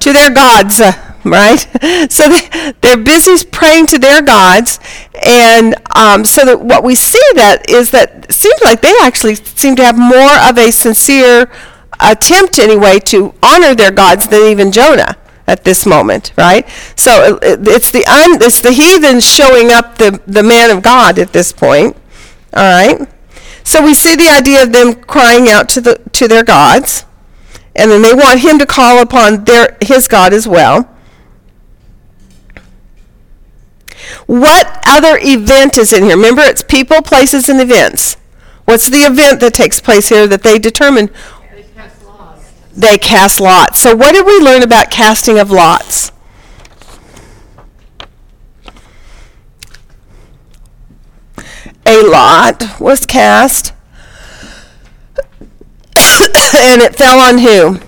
To 0.00 0.12
their 0.12 0.30
gods, 0.30 0.82
right? 1.24 1.66
So 2.10 2.28
they, 2.28 2.72
they're 2.80 2.96
busy 2.96 3.44
praying 3.46 3.86
to 3.88 3.98
their 3.98 4.22
gods, 4.22 4.80
and 5.24 5.74
um, 5.94 6.24
so 6.24 6.44
that 6.44 6.60
what 6.60 6.82
we 6.82 6.94
see 6.94 7.22
that 7.34 7.70
is 7.70 7.90
that 7.92 8.26
it 8.28 8.32
seems 8.32 8.60
like 8.62 8.82
they 8.82 8.94
actually 9.02 9.36
seem 9.36 9.76
to 9.76 9.84
have 9.84 9.96
more 9.98 10.38
of 10.48 10.58
a 10.58 10.70
sincere 10.72 11.50
attempt 12.00 12.58
anyway 12.58 12.98
to 12.98 13.34
honor 13.42 13.74
their 13.74 13.90
gods 13.90 14.26
than 14.28 14.42
even 14.42 14.72
Jonah 14.72 15.16
at 15.46 15.64
this 15.64 15.86
moment, 15.86 16.32
right? 16.36 16.68
So 16.96 17.38
it, 17.42 17.66
it's 17.66 17.90
the 17.90 18.04
un, 18.06 18.42
it's 18.42 18.60
the 18.60 18.72
heathens 18.72 19.24
showing 19.24 19.70
up 19.70 19.98
the 19.98 20.20
the 20.26 20.42
man 20.42 20.70
of 20.70 20.82
God 20.82 21.18
at 21.18 21.32
this 21.32 21.52
point. 21.52 21.96
All 22.54 22.62
right. 22.62 23.08
So 23.64 23.82
we 23.82 23.94
see 23.94 24.16
the 24.16 24.28
idea 24.28 24.62
of 24.62 24.72
them 24.72 24.94
crying 24.94 25.48
out 25.48 25.68
to 25.70 25.80
the 25.80 25.98
to 26.12 26.28
their 26.28 26.44
gods, 26.44 27.04
and 27.76 27.90
then 27.90 28.02
they 28.02 28.14
want 28.14 28.40
him 28.40 28.58
to 28.58 28.66
call 28.66 29.00
upon 29.00 29.44
their 29.44 29.76
his 29.80 30.08
God 30.08 30.32
as 30.32 30.46
well. 30.46 30.88
What 34.26 34.82
other 34.86 35.18
event 35.20 35.78
is 35.78 35.92
in 35.92 36.04
here? 36.04 36.16
Remember, 36.16 36.42
it's 36.42 36.62
people, 36.62 37.02
places, 37.02 37.48
and 37.48 37.60
events. 37.60 38.16
What's 38.64 38.88
the 38.88 38.98
event 38.98 39.40
that 39.40 39.54
takes 39.54 39.80
place 39.80 40.08
here 40.08 40.26
that 40.26 40.42
they 40.42 40.58
determine 40.58 41.10
they 41.52 41.62
cast 41.62 42.04
lots. 42.04 42.52
They 42.76 42.98
cast 42.98 43.40
lots. 43.40 43.80
So, 43.80 43.94
what 43.94 44.12
did 44.12 44.24
we 44.26 44.38
learn 44.38 44.62
about 44.62 44.90
casting 44.90 45.38
of 45.38 45.50
lots? 45.50 46.12
A 51.84 52.02
lot 52.02 52.80
was 52.80 53.04
cast, 53.04 53.74
and 56.54 56.80
it 56.80 56.94
fell 56.96 57.18
on 57.18 57.38
who? 57.38 57.80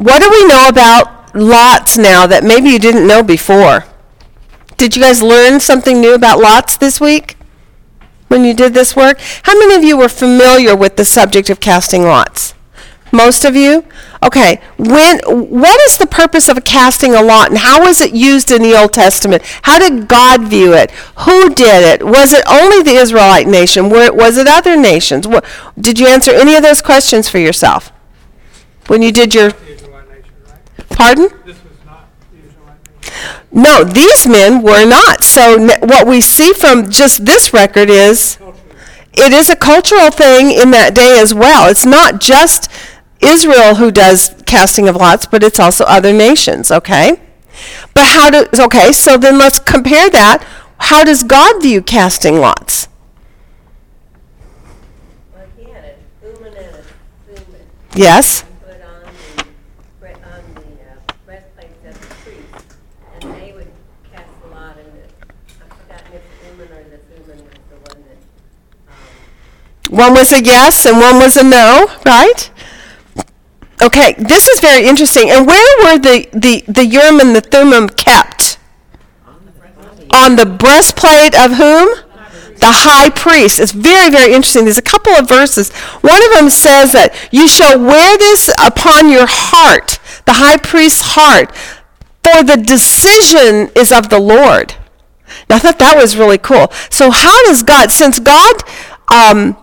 What 0.00 0.20
do 0.20 0.30
we 0.30 0.46
know 0.46 0.68
about 0.68 1.21
lots 1.34 1.96
now 1.98 2.26
that 2.26 2.44
maybe 2.44 2.70
you 2.70 2.78
didn't 2.78 3.06
know 3.06 3.22
before? 3.22 3.86
Did 4.76 4.96
you 4.96 5.02
guys 5.02 5.22
learn 5.22 5.60
something 5.60 6.00
new 6.00 6.14
about 6.14 6.38
lots 6.38 6.76
this 6.76 7.00
week? 7.00 7.36
when 8.32 8.44
you 8.44 8.54
did 8.54 8.72
this 8.72 8.96
work? 8.96 9.20
How 9.42 9.56
many 9.56 9.74
of 9.74 9.84
you 9.84 9.96
were 9.96 10.08
familiar 10.08 10.74
with 10.74 10.96
the 10.96 11.04
subject 11.04 11.50
of 11.50 11.60
casting 11.60 12.02
lots? 12.02 12.54
Most 13.12 13.44
of 13.44 13.54
you? 13.54 13.84
Okay. 14.22 14.58
When 14.78 15.18
what 15.28 15.78
is 15.82 15.98
the 15.98 16.06
purpose 16.06 16.48
of 16.48 16.64
casting 16.64 17.14
a 17.14 17.20
lot 17.20 17.50
and 17.50 17.58
how 17.58 17.84
was 17.84 18.00
it 18.00 18.14
used 18.14 18.50
in 18.50 18.62
the 18.62 18.74
Old 18.74 18.94
Testament? 18.94 19.42
How 19.62 19.78
did 19.78 20.08
God 20.08 20.44
view 20.44 20.72
it? 20.72 20.90
Who 21.26 21.54
did 21.54 21.84
it? 21.84 22.06
Was 22.06 22.32
it 22.32 22.42
only 22.48 22.82
the 22.82 22.96
Israelite 22.96 23.46
nation? 23.46 23.90
Was 23.90 24.38
it 24.38 24.48
other 24.48 24.76
nations? 24.76 25.26
Did 25.78 25.98
you 25.98 26.06
answer 26.06 26.32
any 26.32 26.54
of 26.54 26.62
those 26.62 26.80
questions 26.80 27.28
for 27.28 27.38
yourself? 27.38 27.92
When 28.86 29.02
you 29.02 29.12
did 29.12 29.34
your 29.34 29.50
The 29.50 29.74
Israelite 29.74 30.08
nation, 30.08 30.32
right? 30.46 30.81
Pardon? 30.96 31.28
This 31.44 31.56
was 31.62 31.72
not 31.86 32.08
the 32.30 32.38
Israelite 32.48 33.02
nation. 33.02 33.42
No, 33.52 33.84
these 33.84 34.26
men 34.26 34.62
were 34.62 34.84
not. 34.86 35.24
So 35.24 35.54
n- 35.58 35.80
what 35.88 36.06
we 36.06 36.20
see 36.20 36.52
from 36.52 36.90
just 36.90 37.24
this 37.26 37.52
record 37.52 37.90
is 37.90 38.38
it 39.14 39.32
is 39.32 39.50
a 39.50 39.56
cultural 39.56 40.10
thing 40.10 40.50
in 40.50 40.70
that 40.70 40.94
day 40.94 41.18
as 41.20 41.34
well. 41.34 41.68
It's 41.70 41.84
not 41.86 42.20
just 42.20 42.70
Israel 43.20 43.76
who 43.76 43.90
does 43.90 44.34
casting 44.46 44.88
of 44.88 44.96
lots, 44.96 45.26
but 45.26 45.42
it's 45.42 45.60
also 45.60 45.84
other 45.84 46.12
nations, 46.12 46.70
okay? 46.70 47.20
But 47.94 48.04
how 48.06 48.30
do 48.30 48.46
okay, 48.64 48.92
so 48.92 49.16
then 49.18 49.38
let's 49.38 49.58
compare 49.58 50.08
that. 50.10 50.42
How 50.78 51.04
does 51.04 51.22
God 51.22 51.62
view 51.62 51.82
casting 51.82 52.38
lots? 52.38 52.88
Well, 55.34 55.44
he 55.56 55.70
had 55.70 55.84
a 55.84 55.94
Urim 56.26 56.44
and 56.44 56.56
a 56.56 56.82
Thummim 57.28 57.60
Yes. 57.94 58.42
put 58.64 58.80
on 58.82 59.02
the, 59.36 59.44
bre- 60.00 60.06
on 60.08 60.42
the 60.54 60.60
uh, 60.60 61.14
breastplates 61.26 61.84
of 61.86 62.00
the 62.00 62.14
priests, 62.24 62.76
and 63.20 63.34
they 63.34 63.52
would 63.52 63.70
cast 64.12 64.28
a 64.44 64.48
lot 64.48 64.76
in 64.78 64.86
the, 64.86 65.04
I've 65.62 65.78
forgotten 65.78 66.12
if 66.14 66.22
the 66.40 66.46
Urim 66.56 66.72
or 66.72 66.84
the 66.90 66.98
Thummim 66.98 67.44
was 67.44 67.60
the 67.70 67.76
one 67.92 68.02
that, 68.08 68.18
um, 68.88 69.81
One 69.92 70.14
was 70.14 70.32
a 70.32 70.42
yes 70.42 70.86
and 70.86 70.98
one 70.98 71.16
was 71.16 71.36
a 71.36 71.44
no, 71.44 71.86
right? 72.06 72.50
Okay, 73.82 74.14
this 74.14 74.48
is 74.48 74.58
very 74.58 74.86
interesting. 74.86 75.28
And 75.28 75.46
where 75.46 75.76
were 75.84 75.98
the, 75.98 76.26
the, 76.32 76.64
the 76.66 76.86
Urim 76.86 77.20
and 77.20 77.36
the 77.36 77.42
Thummim 77.42 77.90
kept? 77.90 78.58
On 80.10 80.36
the 80.36 80.46
breastplate 80.46 81.38
of 81.38 81.52
whom? 81.52 81.88
The 82.56 82.72
high 82.72 83.10
priest. 83.10 83.60
It's 83.60 83.72
very, 83.72 84.10
very 84.10 84.32
interesting. 84.32 84.64
There's 84.64 84.78
a 84.78 84.82
couple 84.82 85.12
of 85.12 85.28
verses. 85.28 85.70
One 86.00 86.24
of 86.24 86.32
them 86.38 86.48
says 86.48 86.92
that 86.92 87.14
you 87.30 87.46
shall 87.46 87.78
wear 87.78 88.16
this 88.16 88.48
upon 88.64 89.10
your 89.10 89.26
heart, 89.28 89.98
the 90.24 90.32
high 90.32 90.56
priest's 90.56 91.02
heart, 91.02 91.54
for 92.24 92.42
the 92.42 92.56
decision 92.56 93.70
is 93.76 93.92
of 93.92 94.08
the 94.08 94.20
Lord. 94.20 94.74
Now, 95.50 95.56
I 95.56 95.58
thought 95.58 95.78
that 95.80 95.98
was 95.98 96.16
really 96.16 96.38
cool. 96.38 96.72
So, 96.88 97.10
how 97.10 97.44
does 97.44 97.62
God, 97.62 97.90
since 97.90 98.18
God 98.18 98.62
um, 99.12 99.56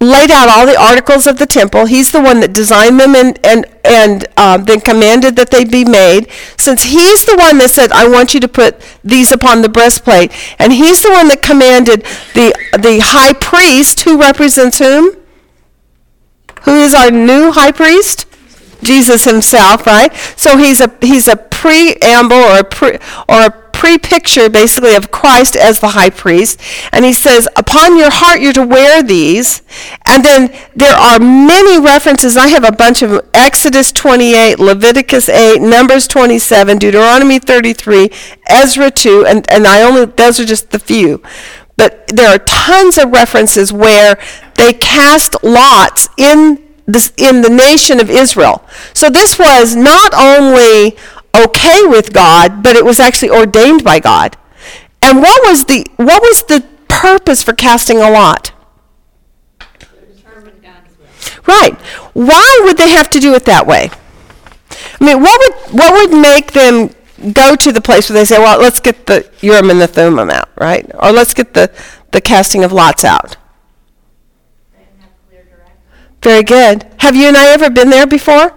laid 0.00 0.30
out 0.30 0.48
all 0.48 0.66
the 0.66 0.78
articles 0.78 1.26
of 1.26 1.38
the 1.38 1.46
temple, 1.46 1.86
He's 1.86 2.12
the 2.12 2.20
one 2.20 2.40
that 2.40 2.52
designed 2.52 3.00
them 3.00 3.14
and, 3.14 3.38
and, 3.44 3.66
and 3.84 4.26
um, 4.38 4.64
then 4.64 4.80
commanded 4.80 5.36
that 5.36 5.50
they 5.50 5.64
be 5.64 5.84
made. 5.84 6.30
Since 6.56 6.84
He's 6.84 7.24
the 7.24 7.36
one 7.36 7.58
that 7.58 7.70
said, 7.70 7.92
I 7.92 8.08
want 8.08 8.34
you 8.34 8.40
to 8.40 8.48
put 8.48 8.80
these 9.02 9.32
upon 9.32 9.62
the 9.62 9.68
breastplate, 9.68 10.32
and 10.58 10.72
He's 10.72 11.02
the 11.02 11.10
one 11.10 11.28
that 11.28 11.42
commanded 11.42 12.02
the, 12.34 12.54
the 12.72 13.00
high 13.02 13.32
priest, 13.32 14.00
who 14.00 14.20
represents 14.20 14.78
whom? 14.78 15.16
Who 16.62 16.80
is 16.80 16.94
our 16.94 17.10
new 17.10 17.52
high 17.52 17.72
priest? 17.72 18.26
Jesus 18.82 19.24
himself, 19.24 19.86
right? 19.86 20.14
So 20.36 20.56
he's 20.56 20.80
a 20.80 20.94
he's 21.00 21.26
a 21.26 21.36
preamble 21.36 22.36
or 22.36 22.58
a 22.60 22.64
pre, 22.64 22.98
or 23.28 23.46
a 23.46 23.50
pre-picture 23.80 24.48
basically 24.50 24.94
of 24.94 25.10
Christ 25.10 25.54
as 25.68 25.78
the 25.78 25.94
high 25.98 26.10
priest. 26.10 26.60
And 26.92 27.04
he 27.04 27.12
says, 27.12 27.48
"Upon 27.56 27.96
your 27.96 28.10
heart 28.10 28.40
you're 28.40 28.58
to 28.62 28.66
wear 28.76 29.02
these." 29.02 29.62
And 30.04 30.24
then 30.24 30.40
there 30.74 30.96
are 31.08 31.18
many 31.20 31.78
references. 31.78 32.36
I 32.36 32.48
have 32.48 32.64
a 32.64 32.72
bunch 32.72 33.02
of. 33.02 33.10
Exodus 33.48 33.92
28, 33.92 34.58
Leviticus 34.58 35.28
8, 35.28 35.60
Numbers 35.60 36.06
27, 36.06 36.78
Deuteronomy 36.78 37.38
33, 37.38 38.10
Ezra 38.48 38.90
2, 38.90 39.24
and 39.26 39.48
and 39.48 39.66
I 39.66 39.82
only 39.82 40.04
those 40.04 40.40
are 40.40 40.44
just 40.44 40.70
the 40.70 40.78
few. 40.78 41.22
But 41.76 42.08
there 42.08 42.28
are 42.28 42.38
tons 42.38 42.98
of 42.98 43.12
references 43.12 43.72
where 43.72 44.18
they 44.56 44.72
cast 44.72 45.36
lots 45.42 46.08
in 46.16 46.58
this, 46.86 47.12
in 47.16 47.42
the 47.42 47.50
nation 47.50 48.00
of 48.00 48.10
Israel. 48.10 48.64
So 48.94 49.08
this 49.08 49.38
was 49.38 49.76
not 49.76 50.12
only 50.14 50.96
okay 51.34 51.86
with 51.86 52.12
God, 52.12 52.62
but 52.62 52.76
it 52.76 52.84
was 52.84 53.00
actually 53.00 53.30
ordained 53.30 53.84
by 53.84 54.00
God. 54.00 54.36
And 55.02 55.20
what 55.20 55.48
was 55.48 55.64
the 55.64 55.86
what 55.96 56.22
was 56.22 56.42
the 56.44 56.66
purpose 56.88 57.42
for 57.42 57.52
casting 57.52 57.98
a 57.98 58.10
lot? 58.10 58.52
Right. 61.46 61.74
Why 62.12 62.60
would 62.64 62.76
they 62.76 62.90
have 62.90 63.08
to 63.10 63.20
do 63.20 63.34
it 63.34 63.44
that 63.46 63.66
way? 63.66 63.90
I 65.00 65.04
mean, 65.04 65.22
what 65.22 65.40
would 65.40 65.78
what 65.78 66.10
would 66.10 66.20
make 66.20 66.52
them 66.52 66.90
go 67.32 67.56
to 67.56 67.72
the 67.72 67.80
place 67.80 68.10
where 68.10 68.18
they 68.18 68.24
say, 68.24 68.38
"Well, 68.38 68.60
let's 68.60 68.80
get 68.80 69.06
the 69.06 69.28
Urim 69.40 69.70
and 69.70 69.80
the 69.80 69.86
Thummim 69.86 70.30
out," 70.30 70.48
right? 70.56 70.90
Or 70.94 71.10
let's 71.12 71.32
get 71.32 71.54
the 71.54 71.70
the 72.10 72.20
casting 72.20 72.64
of 72.64 72.72
lots 72.72 73.04
out. 73.04 73.36
Very 76.22 76.42
good. 76.42 76.86
Have 76.98 77.14
you 77.14 77.28
and 77.28 77.36
I 77.36 77.48
ever 77.48 77.70
been 77.70 77.90
there 77.90 78.06
before? 78.06 78.52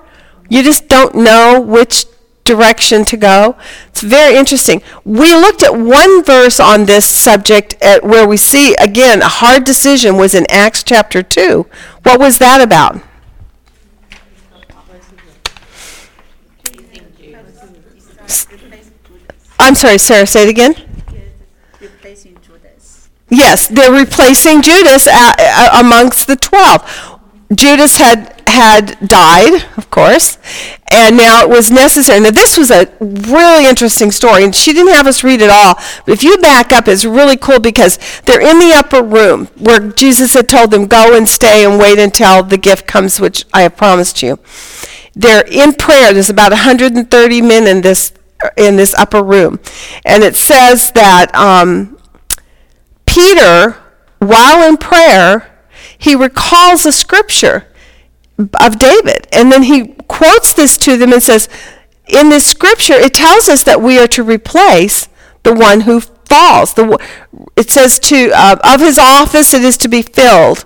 You 0.50 0.64
just 0.64 0.88
don't 0.88 1.16
know 1.16 1.62
which 1.62 2.06
direction 2.44 3.06
to 3.06 3.18
go. 3.18 3.56
It's 3.88 4.02
very 4.02 4.36
interesting. 4.36 4.82
We 5.04 5.34
looked 5.34 5.64
at 5.64 5.76
one 5.76 6.24
verse 6.24 6.60
on 6.60 6.86
this 6.86 7.06
subject 7.06 7.76
at 7.82 8.04
where 8.04 8.28
we 8.28 8.38
see 8.38 8.76
again 8.76 9.22
a 9.22 9.28
hard 9.28 9.64
decision 9.64 10.18
was 10.18 10.34
in 10.34 10.46
Acts 10.50 10.84
chapter 10.84 11.22
2. 11.24 11.66
What 12.04 12.20
was 12.20 12.38
that 12.40 12.62
about? 12.62 13.02
I'm 19.60 19.76
sorry, 19.76 19.98
Sarah, 20.00 20.26
say 20.26 20.44
it 20.44 20.50
again. 20.50 20.74
Yes, 23.30 23.68
they're 23.68 23.92
replacing 23.92 24.62
Judas 24.62 25.08
a- 25.08 25.36
a- 25.40 25.80
amongst 25.80 26.28
the 26.28 26.36
12. 26.36 27.20
Judas 27.54 27.98
had 27.98 28.42
had 28.48 28.98
died, 29.08 29.64
of 29.78 29.90
course, 29.90 30.38
and 30.92 31.16
now 31.16 31.42
it 31.42 31.50
was 31.50 31.72
necessary. 31.72 32.20
Now, 32.20 32.32
this 32.32 32.58
was 32.58 32.70
a 32.70 32.92
really 33.00 33.66
interesting 33.68 34.12
story, 34.12 34.44
and 34.44 34.54
she 34.54 34.74
didn't 34.74 34.94
have 34.94 35.08
us 35.08 35.24
read 35.24 35.42
it 35.42 35.50
all. 35.50 35.76
But 36.06 36.14
if 36.14 36.24
you 36.24 36.38
back 36.38 36.74
up, 36.74 36.88
it's 36.88 37.06
really 37.06 37.38
cool 37.38 37.60
because 37.60 37.98
they're 38.26 38.42
in 38.42 38.60
the 38.60 38.74
upper 38.76 39.02
room 39.02 39.48
where 39.58 39.80
Jesus 39.92 40.34
had 40.34 40.50
told 40.50 40.72
them, 40.72 40.88
Go 40.88 41.16
and 41.16 41.28
stay 41.28 41.66
and 41.66 41.80
wait 41.80 41.98
until 41.98 42.44
the 42.44 42.58
gift 42.58 42.88
comes, 42.88 43.20
which 43.20 43.46
I 43.54 43.62
have 43.62 43.78
promised 43.78 44.22
you. 44.22 44.38
They're 45.14 45.48
in 45.48 45.74
prayer. 45.74 46.14
There's 46.14 46.30
about 46.30 46.52
130 46.52 47.42
men 47.42 47.68
in 47.68 47.82
this 47.82 48.14
in 48.58 48.76
this 48.76 48.94
upper 48.96 49.22
room. 49.22 49.60
And 50.04 50.24
it 50.24 50.36
says 50.36 50.92
that 50.94 51.34
um, 51.36 51.98
Peter, 53.06 53.78
while 54.20 54.68
in 54.68 54.78
prayer, 54.78 55.51
he 56.02 56.16
recalls 56.16 56.86
a 56.86 56.92
scripture 56.92 57.68
of 58.60 58.80
David. 58.80 59.28
And 59.32 59.52
then 59.52 59.64
he 59.64 59.90
quotes 60.08 60.52
this 60.52 60.76
to 60.80 60.98
them 60.98 61.14
and 61.14 61.22
says, 61.22 61.48
in 62.08 62.30
this 62.30 62.46
scripture, 62.46 62.96
it 62.96 63.14
tells 63.14 63.48
us 63.48 63.64
that 63.64 63.82
we 63.82 64.00
are 64.00 64.08
to 64.08 64.24
replace 64.24 65.08
the 65.44 65.54
one 65.54 65.82
who 65.82 66.02
falls. 66.02 66.74
The, 66.74 66.98
it 67.56 67.70
says 67.70 68.00
to, 68.00 68.32
uh, 68.34 68.58
of 68.64 68.82
his 68.82 68.98
office 68.98 69.54
it 69.54 69.64
is 69.64 69.78
to 69.78 69.88
be 69.88 70.02
filled. 70.02 70.66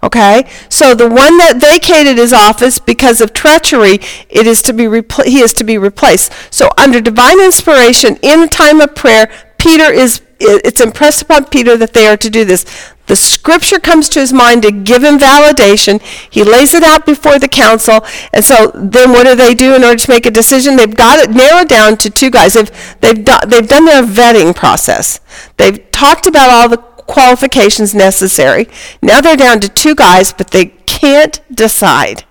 Okay? 0.00 0.48
So 0.68 0.94
the 0.94 1.08
one 1.08 1.38
that 1.38 1.56
vacated 1.56 2.16
his 2.16 2.32
office 2.32 2.78
because 2.78 3.20
of 3.20 3.32
treachery, 3.32 3.98
it 4.30 4.46
is 4.46 4.62
to 4.62 4.72
be 4.72 4.84
repl- 4.84 5.26
he 5.26 5.40
is 5.40 5.52
to 5.54 5.64
be 5.64 5.76
replaced. 5.76 6.32
So 6.54 6.70
under 6.78 7.00
divine 7.00 7.40
inspiration, 7.40 8.16
in 8.22 8.44
a 8.44 8.48
time 8.48 8.80
of 8.80 8.94
prayer, 8.94 9.28
Peter 9.58 9.92
is 9.92 10.22
it's 10.40 10.80
impressed 10.80 11.22
upon 11.22 11.46
Peter 11.46 11.76
that 11.76 11.94
they 11.94 12.06
are 12.06 12.16
to 12.16 12.30
do 12.30 12.44
this. 12.44 12.94
The 13.08 13.16
scripture 13.16 13.80
comes 13.80 14.08
to 14.10 14.20
his 14.20 14.32
mind 14.32 14.62
to 14.62 14.70
give 14.70 15.02
him 15.02 15.18
validation. 15.18 16.00
He 16.30 16.44
lays 16.44 16.74
it 16.74 16.82
out 16.82 17.06
before 17.06 17.38
the 17.38 17.48
council. 17.48 18.04
And 18.32 18.44
so 18.44 18.70
then 18.74 19.10
what 19.10 19.24
do 19.24 19.34
they 19.34 19.54
do 19.54 19.74
in 19.74 19.82
order 19.82 19.98
to 19.98 20.10
make 20.10 20.26
a 20.26 20.30
decision? 20.30 20.76
They've 20.76 20.94
got 20.94 21.18
it 21.18 21.30
narrowed 21.30 21.68
down 21.68 21.96
to 21.98 22.10
two 22.10 22.30
guys. 22.30 22.54
They've, 22.54 22.70
they've, 23.00 23.24
do, 23.24 23.34
they've 23.46 23.66
done 23.66 23.86
their 23.86 24.02
vetting 24.02 24.54
process. 24.54 25.20
They've 25.56 25.90
talked 25.90 26.26
about 26.26 26.50
all 26.50 26.68
the 26.68 26.76
qualifications 26.76 27.94
necessary. 27.94 28.68
Now 29.00 29.20
they're 29.20 29.36
down 29.36 29.60
to 29.60 29.68
two 29.68 29.94
guys, 29.94 30.32
but 30.32 30.50
they 30.50 30.66
can't 30.86 31.40
decide. 31.54 32.24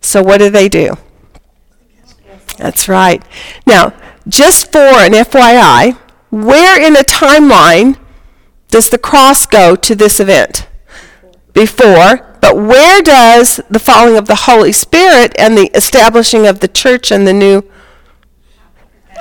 So 0.00 0.22
what 0.22 0.38
do 0.38 0.48
they 0.48 0.68
do? 0.68 0.96
That's 2.58 2.88
right. 2.88 3.22
Now, 3.66 3.92
just 4.28 4.70
for 4.70 4.78
an 4.78 5.12
FYI, 5.12 5.94
where 6.30 6.80
in 6.80 6.96
a 6.96 7.00
timeline 7.00 7.98
does 8.72 8.88
the 8.88 8.98
cross 8.98 9.44
go 9.46 9.76
to 9.76 9.94
this 9.94 10.18
event? 10.18 10.66
Before, 11.52 12.36
but 12.40 12.56
where 12.56 13.02
does 13.02 13.60
the 13.70 13.78
falling 13.78 14.16
of 14.16 14.26
the 14.26 14.34
Holy 14.46 14.72
Spirit 14.72 15.34
and 15.38 15.56
the 15.56 15.70
establishing 15.74 16.46
of 16.46 16.60
the 16.60 16.68
church 16.68 17.12
and 17.12 17.28
the 17.28 17.34
new 17.34 17.62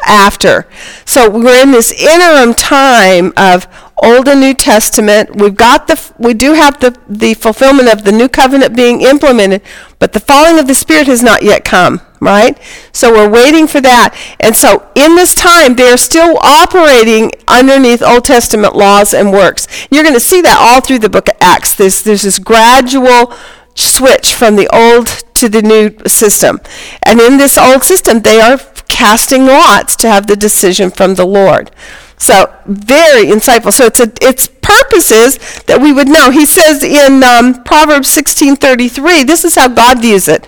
after? 0.08 0.68
So 1.06 1.30
we're 1.30 1.62
in 1.62 1.72
this 1.72 1.92
interim 1.92 2.54
time 2.54 3.34
of 3.36 3.68
Old 4.02 4.30
and 4.30 4.40
New 4.40 4.54
Testament. 4.54 5.36
We've 5.36 5.54
got 5.54 5.88
the 5.88 6.02
we 6.18 6.34
do 6.34 6.54
have 6.54 6.80
the 6.80 6.98
the 7.10 7.34
fulfillment 7.34 7.90
of 7.90 8.06
the 8.06 8.14
new 8.14 8.30
covenant 8.30 8.74
being 8.74 9.02
implemented, 9.02 9.62
but 10.00 10.14
the 10.14 10.22
falling 10.22 10.60
of 10.60 10.68
the 10.68 10.74
Spirit 10.74 11.08
has 11.08 11.22
not 11.22 11.44
yet 11.44 11.66
come, 11.66 12.00
right? 12.22 12.58
So 12.94 13.12
we're 13.12 13.30
waiting 13.30 13.68
for 13.68 13.82
that. 13.82 14.16
And 14.40 14.56
so 14.56 14.88
in 14.96 15.16
this 15.16 15.34
time, 15.34 15.76
they're 15.76 15.98
still 15.98 16.38
operating 16.38 17.32
underneath 17.48 18.02
Old 18.02 18.24
Testament 18.24 18.76
laws 18.76 19.14
and 19.14 19.34
works. 19.34 19.68
You're 19.90 20.04
going 20.04 20.14
to 20.14 20.22
see 20.22 20.40
that 20.42 20.58
all 20.58 20.80
through 20.80 21.00
the 21.00 21.10
book 21.10 21.28
of 21.28 21.36
Acts. 21.42 21.74
There's, 21.74 22.04
there's 22.04 22.22
this 22.22 22.40
gradual 22.40 23.34
switch 23.76 24.34
from 24.36 24.56
the 24.56 24.74
old 24.74 25.08
to 25.34 25.50
the 25.50 25.62
new 25.62 25.98
system. 26.08 26.62
And 27.04 27.20
in 27.20 27.38
this 27.38 27.58
old 27.58 27.84
system, 27.84 28.22
they 28.22 28.40
are 28.40 28.60
casting 28.88 29.48
lots 29.48 29.96
to 29.98 30.10
have 30.10 30.28
the 30.28 30.36
decision 30.36 30.92
from 30.92 31.16
the 31.16 31.26
Lord. 31.26 31.72
So 32.18 32.54
very 32.68 33.26
insightful. 33.26 33.74
So 33.74 33.86
it's 33.86 34.00
a, 34.00 34.12
its 34.22 34.48
purpose 34.48 35.10
is 35.10 35.40
that 35.64 35.82
we 35.82 35.92
would 35.92 36.08
know. 36.08 36.30
He 36.30 36.46
says 36.46 36.84
in 36.84 37.24
um, 37.24 37.64
Proverbs 37.64 38.16
16:33, 38.16 39.26
this 39.26 39.44
is 39.44 39.56
how 39.56 39.70
God 39.70 40.02
views 40.02 40.28
it. 40.28 40.48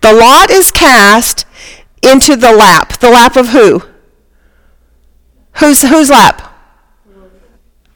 The 0.00 0.12
lot 0.12 0.50
is 0.50 0.70
cast 0.70 1.46
into 2.02 2.36
the 2.36 2.52
lap. 2.52 2.98
The 2.98 3.10
lap 3.10 3.36
of 3.36 3.48
who? 3.48 3.82
Whose 5.58 5.82
whose 5.82 6.10
lap? 6.10 6.46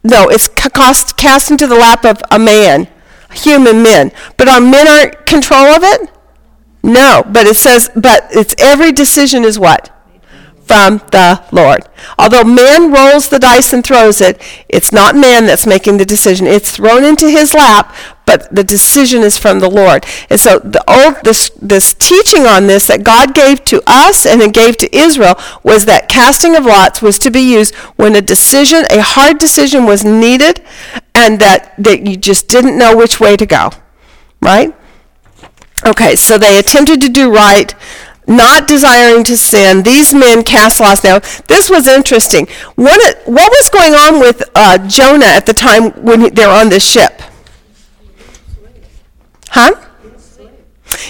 No, 0.03 0.29
it's 0.29 0.49
cast, 0.49 1.17
cast 1.17 1.51
into 1.51 1.67
the 1.67 1.77
lap 1.77 2.05
of 2.05 2.21
a 2.31 2.39
man, 2.39 2.89
human 3.33 3.83
men. 3.83 4.13
But 4.37 4.49
are 4.49 4.61
men 4.61 4.87
aren't 4.87 5.25
control 5.25 5.67
of 5.67 5.83
it? 5.83 6.11
No, 6.83 7.23
but 7.27 7.47
it 7.47 7.57
says, 7.57 7.91
but 7.97 8.27
it's 8.31 8.55
every 8.59 8.93
decision 8.93 9.45
is 9.45 9.59
what? 9.59 9.91
from 10.65 10.99
the 11.11 11.45
Lord. 11.53 11.83
Although 12.19 12.45
man 12.45 12.93
rolls 12.93 13.29
the 13.29 13.39
dice 13.39 13.73
and 13.73 13.85
throws 13.85 14.21
it, 14.21 14.41
it's 14.69 14.93
not 14.93 15.15
man 15.15 15.47
that's 15.47 15.67
making 15.67 15.99
the 15.99 16.05
decision. 16.05 16.47
It's 16.47 16.75
thrown 16.75 17.05
into 17.05 17.29
his 17.29 17.55
lap, 17.55 17.95
but 18.27 18.55
the 18.55 18.65
decision 18.65 19.23
is 19.23 19.39
from 19.39 19.61
the 19.61 19.69
Lord. 19.69 20.05
And 20.31 20.41
so 20.41 20.59
the 20.59 20.83
old 20.89 21.25
this 21.25 21.51
this 21.61 21.95
teaching 21.95 22.47
on 22.47 22.67
this 22.67 22.87
that 22.87 23.05
God 23.05 23.35
gave 23.35 23.65
to 23.67 23.83
us 23.87 24.27
and 24.27 24.41
it 24.41 24.53
gave 24.53 24.77
to 24.79 24.97
Israel 24.97 25.39
was 25.63 25.85
that 25.87 26.09
casting 26.09 26.57
of 26.57 26.65
lots 26.65 27.03
was 27.03 27.19
to 27.21 27.31
be 27.31 27.41
used 27.41 27.75
when 27.97 28.17
a 28.17 28.23
decision, 28.23 28.85
a 28.91 29.03
hard 29.03 29.39
decision 29.39 29.85
was 29.85 30.05
needed 30.05 30.63
and 31.15 31.39
that, 31.41 31.75
that 31.79 32.07
you 32.07 32.17
just 32.17 32.49
didn't 32.49 32.79
know 32.79 32.97
which 32.97 33.21
way 33.21 33.37
to 33.37 33.47
go. 33.47 33.71
Right? 34.41 34.75
Okay, 35.87 36.17
so 36.17 36.39
they 36.39 36.59
attempted 36.59 37.01
to 37.03 37.09
do 37.09 37.33
right 37.33 37.75
not 38.27 38.67
desiring 38.67 39.23
to 39.25 39.37
sin, 39.37 39.83
these 39.83 40.15
men 40.15 40.43
cast 40.43 40.81
lots. 40.81 41.05
Now, 41.05 41.19
this 41.47 41.69
was 41.69 41.87
interesting. 41.87 42.47
What, 42.75 43.19
what 43.27 43.51
was 43.51 43.69
going 43.69 43.93
on 43.93 44.19
with 44.19 44.43
uh, 44.55 44.79
Jonah 44.89 45.27
at 45.27 45.45
the 45.45 45.53
time 45.53 45.91
when 46.03 46.35
they 46.35 46.47
were 46.47 46.53
on 46.53 46.71
this 46.71 46.91
ship? 46.91 47.21
Huh? 49.55 49.71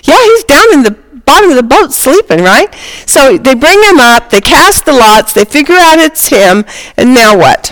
Yeah, 0.03 0.23
he's 0.23 0.45
down 0.45 0.75
in 0.75 0.83
the 0.83 0.91
bottom 1.25 1.49
of 1.49 1.57
the 1.57 1.63
boat 1.63 1.95
sleeping, 1.95 2.41
right? 2.41 2.75
So 3.07 3.39
they 3.39 3.55
bring 3.55 3.83
him 3.85 3.99
up, 3.99 4.29
they 4.29 4.43
cast 4.43 4.85
the 4.85 4.93
lots, 4.93 5.33
they 5.33 5.47
figure 5.47 5.77
out 5.77 5.99
it's 5.99 6.29
him, 6.29 6.67
and 6.99 7.15
now 7.15 7.39
what? 7.39 7.69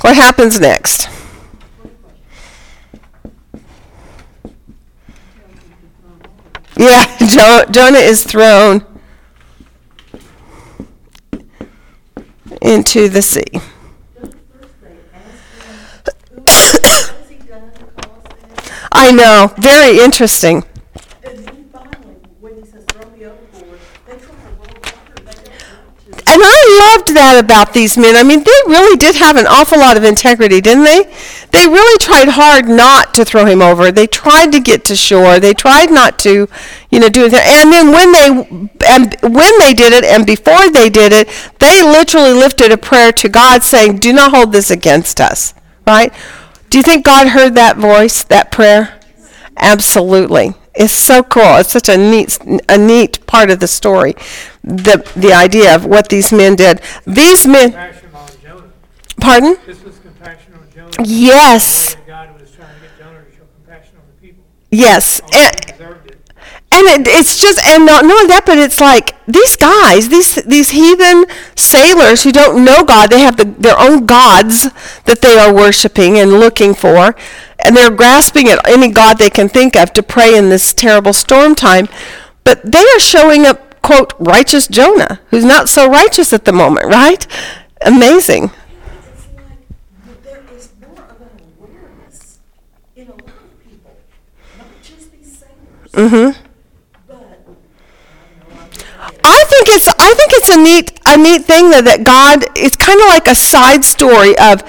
What 0.00 0.16
happens 0.16 0.58
next? 0.58 1.08
Yeah, 6.76 7.16
jo- 7.18 7.70
Jonah 7.70 7.98
is 7.98 8.24
thrown 8.24 8.84
into 12.60 13.08
the 13.08 13.22
sea. 13.22 13.60
I 18.94 19.10
know, 19.10 19.52
very 19.58 19.98
interesting. 19.98 20.64
And 26.32 26.40
I 26.42 26.94
loved 26.96 27.14
that 27.14 27.42
about 27.44 27.74
these 27.74 27.98
men. 27.98 28.16
I 28.16 28.22
mean, 28.22 28.42
they 28.42 28.58
really 28.66 28.96
did 28.96 29.16
have 29.16 29.36
an 29.36 29.46
awful 29.46 29.78
lot 29.78 29.98
of 29.98 30.04
integrity, 30.04 30.62
didn't 30.62 30.84
they? 30.84 31.12
They 31.50 31.66
really 31.66 31.98
tried 31.98 32.28
hard 32.28 32.68
not 32.68 33.14
to 33.14 33.24
throw 33.24 33.44
him 33.44 33.60
over. 33.60 33.92
They 33.92 34.06
tried 34.06 34.52
to 34.52 34.60
get 34.60 34.84
to 34.86 34.96
shore. 34.96 35.40
They 35.40 35.52
tried 35.52 35.90
not 35.90 36.18
to, 36.20 36.48
you 36.90 37.00
know, 37.00 37.10
do 37.10 37.26
it. 37.26 37.34
And 37.34 37.70
then 37.70 37.92
when 37.92 38.12
they 38.12 38.68
and 38.86 39.16
when 39.20 39.58
they 39.58 39.74
did 39.74 39.92
it 39.92 40.04
and 40.04 40.24
before 40.26 40.70
they 40.70 40.88
did 40.88 41.12
it, 41.12 41.28
they 41.58 41.82
literally 41.82 42.32
lifted 42.32 42.72
a 42.72 42.78
prayer 42.78 43.12
to 43.12 43.28
God 43.28 43.62
saying, 43.62 43.98
"Do 43.98 44.12
not 44.14 44.34
hold 44.34 44.52
this 44.52 44.70
against 44.70 45.20
us." 45.20 45.52
Right? 45.86 46.14
Do 46.72 46.78
you 46.78 46.82
think 46.82 47.04
God 47.04 47.28
heard 47.28 47.54
that 47.56 47.76
voice, 47.76 48.24
that 48.24 48.50
prayer? 48.50 48.98
Absolutely. 49.58 50.54
It's 50.74 50.94
so 50.94 51.22
cool. 51.22 51.56
It's 51.56 51.70
such 51.70 51.90
a 51.90 51.98
neat, 51.98 52.38
a 52.66 52.78
neat 52.78 53.26
part 53.26 53.50
of 53.50 53.60
the 53.60 53.66
story. 53.66 54.14
The 54.64 55.06
the 55.14 55.34
idea 55.34 55.74
of 55.74 55.84
what 55.84 56.08
these 56.08 56.32
men 56.32 56.56
did. 56.56 56.80
These 57.06 57.46
men. 57.46 57.72
Compassion 57.72 58.08
on 58.14 58.30
Jonah. 58.42 58.72
Pardon? 59.20 59.56
This 59.66 59.84
was 59.84 59.98
compassion 59.98 60.54
on 60.54 60.72
Jonah. 60.74 61.06
Yes. 61.06 61.94
God 62.06 62.40
was 62.40 62.50
trying 62.52 62.74
to 62.74 62.80
get 62.80 62.98
Jonah 62.98 63.22
to 63.22 63.30
show 63.36 63.44
compassion 63.54 63.96
on 63.98 64.04
the 64.06 64.26
people. 64.26 64.44
Yes. 64.70 65.20
And, 65.30 65.54
he 65.54 65.72
deserved 65.72 66.01
it. 66.01 66.01
And 66.72 67.06
it, 67.06 67.08
it's 67.08 67.40
just 67.40 67.58
and 67.66 67.84
not, 67.84 68.04
not 68.04 68.14
only 68.16 68.26
that, 68.28 68.44
but 68.46 68.58
it's 68.58 68.80
like 68.80 69.14
these 69.26 69.56
guys, 69.56 70.08
these 70.08 70.36
these 70.36 70.70
heathen 70.70 71.24
sailors 71.54 72.22
who 72.24 72.32
don't 72.32 72.64
know 72.64 72.82
God, 72.84 73.10
they 73.10 73.20
have 73.20 73.36
the, 73.36 73.44
their 73.44 73.78
own 73.78 74.06
gods 74.06 74.70
that 75.04 75.20
they 75.20 75.38
are 75.38 75.52
worshiping 75.52 76.18
and 76.18 76.32
looking 76.32 76.74
for, 76.74 77.14
and 77.64 77.76
they're 77.76 77.90
grasping 77.90 78.48
at 78.48 78.66
any 78.66 78.88
god 78.90 79.18
they 79.18 79.30
can 79.30 79.48
think 79.48 79.76
of 79.76 79.92
to 79.92 80.02
pray 80.02 80.36
in 80.36 80.48
this 80.48 80.72
terrible 80.72 81.12
storm 81.12 81.54
time. 81.54 81.88
But 82.44 82.62
they 82.72 82.82
are 82.96 83.00
showing 83.00 83.46
up, 83.46 83.80
quote, 83.82 84.14
righteous 84.18 84.66
Jonah, 84.66 85.20
who's 85.30 85.44
not 85.44 85.68
so 85.68 85.88
righteous 85.88 86.32
at 86.32 86.44
the 86.44 86.52
moment, 86.52 86.86
right? 86.86 87.26
Amazing. 87.84 88.44
It's 88.44 89.26
like 89.36 90.22
there 90.24 90.42
is 90.56 90.70
more 90.80 91.04
of 91.04 91.20
an 91.20 91.28
awareness 91.60 92.38
in 92.96 93.06
a 93.08 93.10
lot 93.10 93.20
of 93.28 93.64
people, 93.64 93.96
not 94.58 94.66
just 94.82 95.12
these 95.12 95.38
sailors, 95.38 95.92
Mm-hmm. 95.92 96.48
but 97.06 97.42
I 99.24 99.44
think 99.48 99.68
it's 99.68 99.88
I 99.88 100.14
think 100.14 100.32
it's 100.34 100.48
a 100.48 100.56
neat 100.56 101.00
a 101.06 101.16
neat 101.16 101.44
thing 101.44 101.70
that, 101.70 101.84
that 101.84 102.04
God 102.04 102.44
it's 102.56 102.76
kind 102.76 103.00
of 103.00 103.06
like 103.08 103.26
a 103.28 103.34
side 103.34 103.84
story 103.84 104.36
of 104.38 104.62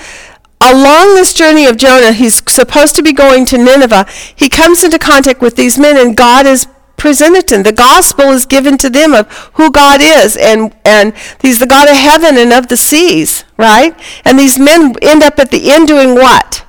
along 0.61 1.15
this 1.15 1.33
journey 1.33 1.65
of 1.65 1.77
Jonah 1.77 2.13
he's 2.13 2.41
supposed 2.51 2.95
to 2.95 3.03
be 3.03 3.13
going 3.13 3.45
to 3.47 3.57
Nineveh 3.57 4.05
he 4.35 4.49
comes 4.49 4.83
into 4.83 4.99
contact 4.99 5.41
with 5.41 5.55
these 5.55 5.77
men 5.77 5.97
and 5.97 6.15
God 6.15 6.45
is 6.45 6.67
presented 7.03 7.45
to 7.49 7.55
them. 7.55 7.63
The 7.63 7.73
gospel 7.73 8.31
is 8.31 8.45
given 8.45 8.77
to 8.77 8.89
them 8.89 9.13
of 9.13 9.29
who 9.55 9.69
God 9.69 9.99
is, 10.01 10.37
and 10.37 10.73
and 10.85 11.13
He's 11.41 11.59
the 11.59 11.67
God 11.67 11.89
of 11.89 11.97
heaven 11.97 12.37
and 12.37 12.53
of 12.53 12.69
the 12.69 12.77
seas, 12.77 13.43
right? 13.57 13.93
And 14.23 14.39
these 14.39 14.57
men 14.57 14.95
end 15.01 15.21
up 15.21 15.37
at 15.37 15.51
the 15.51 15.69
end 15.69 15.87
doing 15.89 16.15
what? 16.15 16.65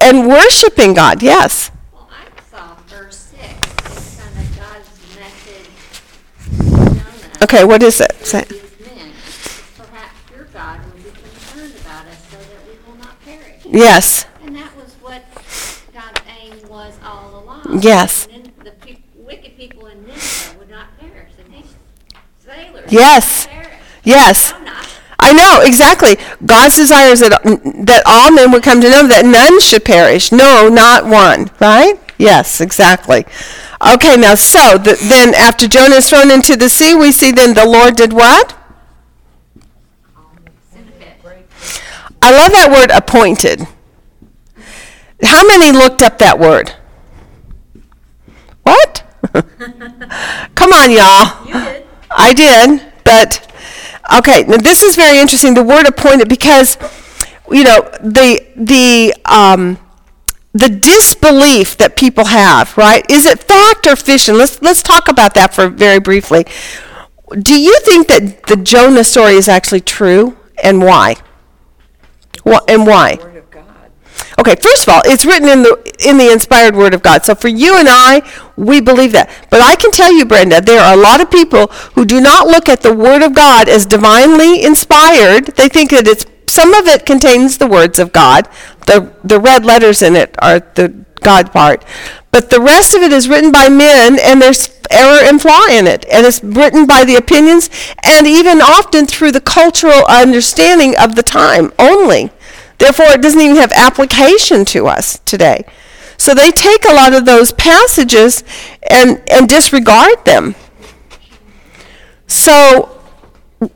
And 0.00 0.28
worshiping 0.28 0.94
God. 0.94 1.20
Yes. 1.20 1.72
Well, 1.92 2.08
I 2.12 2.26
saw 2.48 2.76
verse 2.86 3.16
six, 3.16 3.42
it's 3.86 4.20
kind 4.20 4.38
of 4.38 4.56
God's 4.56 4.88
message 5.18 5.70
to 6.46 6.62
Jonah. 6.94 7.28
Okay. 7.42 7.64
What 7.64 7.82
is 7.82 8.00
it? 8.00 8.12
Say- 8.24 8.44
men. 8.48 9.12
Perhaps 9.76 10.14
your 10.34 10.44
God 10.52 10.80
will 10.84 11.02
be 11.02 11.10
concerned 11.10 11.74
about 11.80 12.06
us 12.06 12.18
so 12.30 12.36
that 12.38 12.66
we 12.66 12.74
will 12.86 12.98
not 12.98 13.20
perish. 13.24 13.62
Yes. 13.64 14.26
And 14.44 14.56
that 14.56 14.74
was 14.76 14.94
what 15.00 15.22
God's 15.92 16.20
aim 16.42 16.68
was 16.68 16.94
all 17.04 17.42
along. 17.42 17.80
Yes. 17.82 18.26
And 18.32 18.44
then 18.46 18.52
the 18.64 18.70
peop 18.84 19.02
wicked 19.16 19.56
people 19.56 19.86
in 19.86 20.06
Nineveh 20.06 20.58
would 20.58 20.70
not 20.70 20.98
perish, 20.98 21.32
and 21.44 21.54
these 21.54 21.74
sailors 22.44 22.84
would 22.84 22.92
Yes. 22.92 23.46
not 23.46 23.54
perish. 23.54 23.68
Yes. 24.04 24.52
Jonah, 24.52 24.76
I 25.18 25.32
know 25.34 25.60
exactly. 25.62 26.16
God's 26.44 26.76
desire 26.76 27.10
is 27.10 27.20
that 27.20 27.42
mm, 27.42 27.86
that 27.86 28.02
all 28.06 28.30
men 28.32 28.50
would 28.52 28.62
come 28.62 28.80
to 28.80 28.88
know 28.88 29.06
that 29.06 29.24
none 29.26 29.60
should 29.60 29.84
perish. 29.84 30.32
No, 30.32 30.68
not 30.68 31.04
one. 31.04 31.50
Right? 31.60 31.98
Yes, 32.18 32.60
exactly. 32.60 33.26
Okay, 33.82 34.16
now 34.16 34.34
so 34.34 34.76
the, 34.76 34.96
then 35.08 35.34
after 35.34 35.66
Jonah 35.66 35.96
is 35.96 36.08
thrown 36.10 36.30
into 36.30 36.54
the 36.54 36.68
sea, 36.68 36.94
we 36.94 37.12
see 37.12 37.32
then 37.32 37.54
the 37.54 37.66
Lord 37.66 37.96
did 37.96 38.12
what? 38.12 38.56
sent 40.70 40.88
a 40.88 40.92
fish. 40.92 41.80
I 42.20 42.30
love 42.30 42.52
that 42.52 42.70
word 42.70 42.90
appointed. 42.90 43.66
How 45.22 45.46
many 45.46 45.72
looked 45.72 46.02
up 46.02 46.18
that 46.18 46.38
word? 46.38 46.74
What? 48.64 49.02
Come 50.54 50.72
on, 50.72 50.90
y'all. 50.90 51.46
You 51.46 51.52
did. 51.52 51.86
I 52.10 52.32
did, 52.34 52.92
but 53.04 53.50
okay. 54.18 54.44
Now 54.44 54.58
this 54.58 54.82
is 54.82 54.96
very 54.96 55.18
interesting. 55.18 55.54
The 55.54 55.62
word 55.62 55.86
appointed 55.86 56.28
because 56.28 56.76
you 57.50 57.64
know 57.64 57.80
the 58.02 58.46
the 58.56 59.14
um, 59.24 59.78
the 60.52 60.68
disbelief 60.68 61.76
that 61.78 61.96
people 61.96 62.26
have. 62.26 62.76
Right? 62.76 63.08
Is 63.10 63.26
it 63.26 63.42
fact 63.42 63.86
or 63.86 63.96
fiction? 63.96 64.38
Let's 64.38 64.60
let's 64.62 64.82
talk 64.82 65.08
about 65.08 65.34
that 65.34 65.54
for 65.54 65.68
very 65.68 66.00
briefly. 66.00 66.44
Do 67.38 67.60
you 67.60 67.78
think 67.80 68.08
that 68.08 68.46
the 68.46 68.56
Jonah 68.56 69.04
story 69.04 69.34
is 69.34 69.48
actually 69.48 69.80
true, 69.82 70.36
and 70.62 70.82
why? 70.82 71.16
Wha- 72.44 72.64
and 72.66 72.86
why? 72.86 73.18
Word 73.20 73.36
of 73.36 73.50
God. 73.50 73.64
Okay, 74.38 74.56
first 74.56 74.82
of 74.82 74.88
all, 74.88 75.02
it's 75.04 75.24
written 75.24 75.48
in 75.48 75.62
the 75.62 75.96
in 76.04 76.18
the 76.18 76.32
inspired 76.32 76.74
word 76.74 76.94
of 76.94 77.02
God. 77.02 77.24
So 77.24 77.34
for 77.34 77.48
you 77.48 77.76
and 77.78 77.88
I, 77.88 78.22
we 78.56 78.80
believe 78.80 79.12
that. 79.12 79.30
But 79.50 79.60
I 79.60 79.76
can 79.76 79.92
tell 79.92 80.12
you, 80.12 80.24
Brenda, 80.24 80.60
there 80.60 80.80
are 80.80 80.94
a 80.94 80.96
lot 80.96 81.20
of 81.20 81.30
people 81.30 81.68
who 81.94 82.04
do 82.04 82.20
not 82.20 82.46
look 82.46 82.68
at 82.68 82.80
the 82.80 82.94
word 82.94 83.22
of 83.22 83.34
God 83.34 83.68
as 83.68 83.86
divinely 83.86 84.62
inspired. 84.64 85.46
They 85.56 85.68
think 85.68 85.90
that 85.90 86.08
it's 86.08 86.24
some 86.50 86.74
of 86.74 86.86
it 86.86 87.06
contains 87.06 87.58
the 87.58 87.66
words 87.66 87.98
of 87.98 88.12
God. 88.12 88.48
The 88.86 89.12
the 89.22 89.40
red 89.40 89.64
letters 89.64 90.02
in 90.02 90.16
it 90.16 90.34
are 90.40 90.60
the 90.60 90.94
God 91.20 91.52
part. 91.52 91.84
But 92.30 92.50
the 92.50 92.60
rest 92.60 92.94
of 92.94 93.02
it 93.02 93.12
is 93.12 93.28
written 93.28 93.52
by 93.52 93.68
men 93.68 94.18
and 94.20 94.40
there's 94.40 94.78
error 94.90 95.20
and 95.22 95.40
flaw 95.40 95.66
in 95.66 95.86
it. 95.86 96.06
And 96.10 96.26
it's 96.26 96.42
written 96.42 96.86
by 96.86 97.04
the 97.04 97.16
opinions 97.16 97.70
and 98.02 98.26
even 98.26 98.60
often 98.60 99.06
through 99.06 99.32
the 99.32 99.40
cultural 99.40 100.04
understanding 100.06 100.96
of 100.96 101.16
the 101.16 101.22
time 101.22 101.72
only. 101.78 102.30
Therefore, 102.78 103.06
it 103.06 103.20
doesn't 103.20 103.40
even 103.40 103.56
have 103.56 103.72
application 103.72 104.64
to 104.66 104.86
us 104.86 105.18
today. 105.20 105.64
So 106.16 106.34
they 106.34 106.50
take 106.50 106.84
a 106.84 106.94
lot 106.94 107.14
of 107.14 107.24
those 107.24 107.52
passages 107.52 108.44
and, 108.88 109.22
and 109.30 109.48
disregard 109.48 110.24
them. 110.24 110.54
So, 112.26 113.02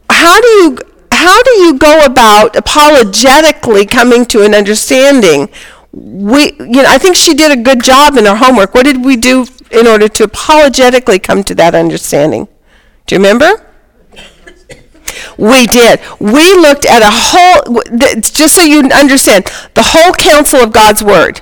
how 0.08 0.40
do 0.40 0.46
you 0.46 0.78
how 1.24 1.42
do 1.42 1.50
you 1.62 1.78
go 1.78 2.04
about 2.04 2.54
apologetically 2.54 3.86
coming 3.86 4.26
to 4.26 4.42
an 4.44 4.54
understanding? 4.54 5.48
We, 5.92 6.52
you 6.58 6.82
know, 6.82 6.88
I 6.88 6.98
think 6.98 7.16
she 7.16 7.34
did 7.34 7.56
a 7.56 7.62
good 7.62 7.82
job 7.82 8.16
in 8.16 8.26
her 8.26 8.36
homework. 8.36 8.74
What 8.74 8.84
did 8.84 9.04
we 9.04 9.16
do 9.16 9.46
in 9.70 9.86
order 9.86 10.08
to 10.08 10.24
apologetically 10.24 11.18
come 11.18 11.42
to 11.44 11.54
that 11.54 11.74
understanding? 11.74 12.48
Do 13.06 13.14
you 13.14 13.20
remember? 13.20 13.66
We 15.38 15.66
did. 15.66 16.00
We 16.20 16.54
looked 16.54 16.84
at 16.84 17.02
a 17.02 17.10
whole, 17.10 17.82
just 18.20 18.54
so 18.54 18.62
you 18.62 18.80
understand, 18.90 19.46
the 19.74 19.82
whole 19.82 20.12
counsel 20.12 20.60
of 20.60 20.72
God's 20.72 21.02
Word. 21.02 21.40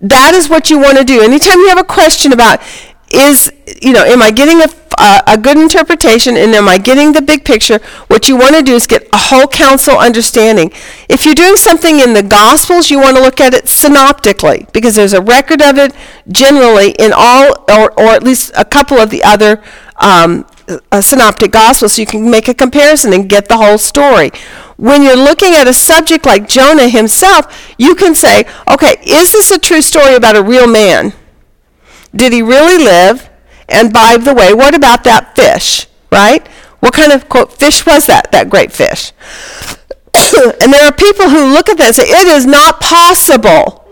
That 0.00 0.34
is 0.34 0.48
what 0.48 0.70
you 0.70 0.78
want 0.78 0.98
to 0.98 1.04
do. 1.04 1.22
Anytime 1.22 1.58
you 1.60 1.68
have 1.68 1.78
a 1.78 1.84
question 1.84 2.32
about, 2.32 2.60
is, 3.14 3.50
you 3.80 3.92
know, 3.92 4.04
am 4.04 4.20
I 4.22 4.30
getting 4.30 4.60
a, 4.60 4.68
a, 4.98 5.34
a 5.34 5.38
good 5.38 5.56
interpretation 5.56 6.36
and 6.36 6.54
am 6.54 6.68
I 6.68 6.78
getting 6.78 7.12
the 7.12 7.22
big 7.22 7.44
picture? 7.44 7.78
What 8.08 8.28
you 8.28 8.36
want 8.36 8.56
to 8.56 8.62
do 8.62 8.74
is 8.74 8.86
get 8.86 9.08
a 9.12 9.16
whole 9.16 9.46
counsel 9.46 9.96
understanding. 9.96 10.72
If 11.08 11.24
you're 11.24 11.34
doing 11.34 11.56
something 11.56 12.00
in 12.00 12.12
the 12.12 12.22
Gospels, 12.22 12.90
you 12.90 12.98
want 12.98 13.16
to 13.16 13.22
look 13.22 13.40
at 13.40 13.54
it 13.54 13.68
synoptically 13.68 14.66
because 14.72 14.94
there's 14.94 15.12
a 15.12 15.22
record 15.22 15.62
of 15.62 15.78
it 15.78 15.94
generally 16.28 16.90
in 16.98 17.12
all, 17.14 17.64
or, 17.70 17.92
or 17.98 18.08
at 18.08 18.22
least 18.22 18.52
a 18.56 18.64
couple 18.64 18.98
of 18.98 19.10
the 19.10 19.22
other 19.22 19.62
um, 19.96 20.44
uh, 20.90 21.00
synoptic 21.00 21.52
gospels, 21.52 21.92
so 21.92 22.00
you 22.00 22.06
can 22.06 22.30
make 22.30 22.48
a 22.48 22.54
comparison 22.54 23.12
and 23.12 23.28
get 23.28 23.48
the 23.48 23.56
whole 23.56 23.78
story. 23.78 24.30
When 24.76 25.02
you're 25.02 25.16
looking 25.16 25.54
at 25.54 25.68
a 25.68 25.74
subject 25.74 26.26
like 26.26 26.48
Jonah 26.48 26.88
himself, 26.88 27.74
you 27.78 27.94
can 27.94 28.14
say, 28.14 28.44
okay, 28.70 28.96
is 29.06 29.32
this 29.32 29.50
a 29.50 29.58
true 29.58 29.82
story 29.82 30.14
about 30.14 30.36
a 30.36 30.42
real 30.42 30.66
man? 30.66 31.12
Did 32.14 32.32
he 32.32 32.42
really 32.42 32.82
live? 32.82 33.28
And 33.68 33.92
by 33.92 34.16
the 34.16 34.34
way, 34.34 34.52
what 34.54 34.74
about 34.74 35.04
that 35.04 35.34
fish, 35.34 35.86
right? 36.12 36.46
What 36.80 36.92
kind 36.92 37.12
of 37.12 37.28
quote 37.28 37.52
fish 37.52 37.86
was 37.86 38.06
that? 38.06 38.30
That 38.32 38.50
great 38.50 38.72
fish. 38.72 39.12
and 40.60 40.72
there 40.72 40.84
are 40.84 40.92
people 40.92 41.28
who 41.28 41.52
look 41.52 41.68
at 41.68 41.78
that 41.78 41.86
and 41.86 41.96
say, 41.96 42.04
it 42.04 42.28
is 42.28 42.46
not 42.46 42.80
possible 42.80 43.84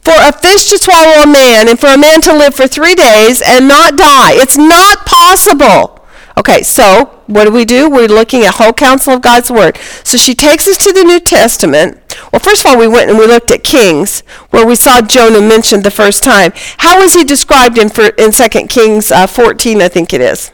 for 0.00 0.14
a 0.16 0.32
fish 0.32 0.68
to 0.70 0.78
swallow 0.78 1.22
a 1.22 1.26
man 1.26 1.68
and 1.68 1.78
for 1.78 1.86
a 1.88 1.98
man 1.98 2.20
to 2.22 2.32
live 2.32 2.54
for 2.54 2.66
three 2.66 2.94
days 2.94 3.40
and 3.40 3.68
not 3.68 3.96
die. 3.96 4.32
It's 4.34 4.56
not 4.56 5.06
possible. 5.06 6.04
Okay, 6.36 6.62
so 6.62 7.20
what 7.26 7.44
do 7.44 7.52
we 7.52 7.64
do? 7.64 7.88
We're 7.88 8.08
looking 8.08 8.42
at 8.42 8.54
whole 8.54 8.72
counsel 8.72 9.14
of 9.14 9.22
God's 9.22 9.50
word. 9.50 9.76
So 10.02 10.16
she 10.16 10.34
takes 10.34 10.66
us 10.66 10.76
to 10.78 10.92
the 10.92 11.04
New 11.04 11.20
Testament. 11.20 12.01
Well, 12.32 12.40
first 12.40 12.64
of 12.64 12.70
all, 12.70 12.78
we 12.78 12.88
went 12.88 13.10
and 13.10 13.18
we 13.18 13.26
looked 13.26 13.50
at 13.50 13.62
Kings, 13.62 14.20
where 14.50 14.66
we 14.66 14.74
saw 14.74 15.00
Jonah 15.00 15.40
mentioned 15.40 15.84
the 15.84 15.90
first 15.90 16.22
time. 16.22 16.52
How 16.78 17.00
was 17.00 17.14
he 17.14 17.24
described 17.24 17.78
in 17.78 17.88
for, 17.88 18.06
in 18.18 18.30
2 18.32 18.48
Kings 18.68 19.10
uh, 19.10 19.26
14, 19.26 19.80
I 19.82 19.88
think 19.88 20.12
it 20.12 20.20
is? 20.20 20.52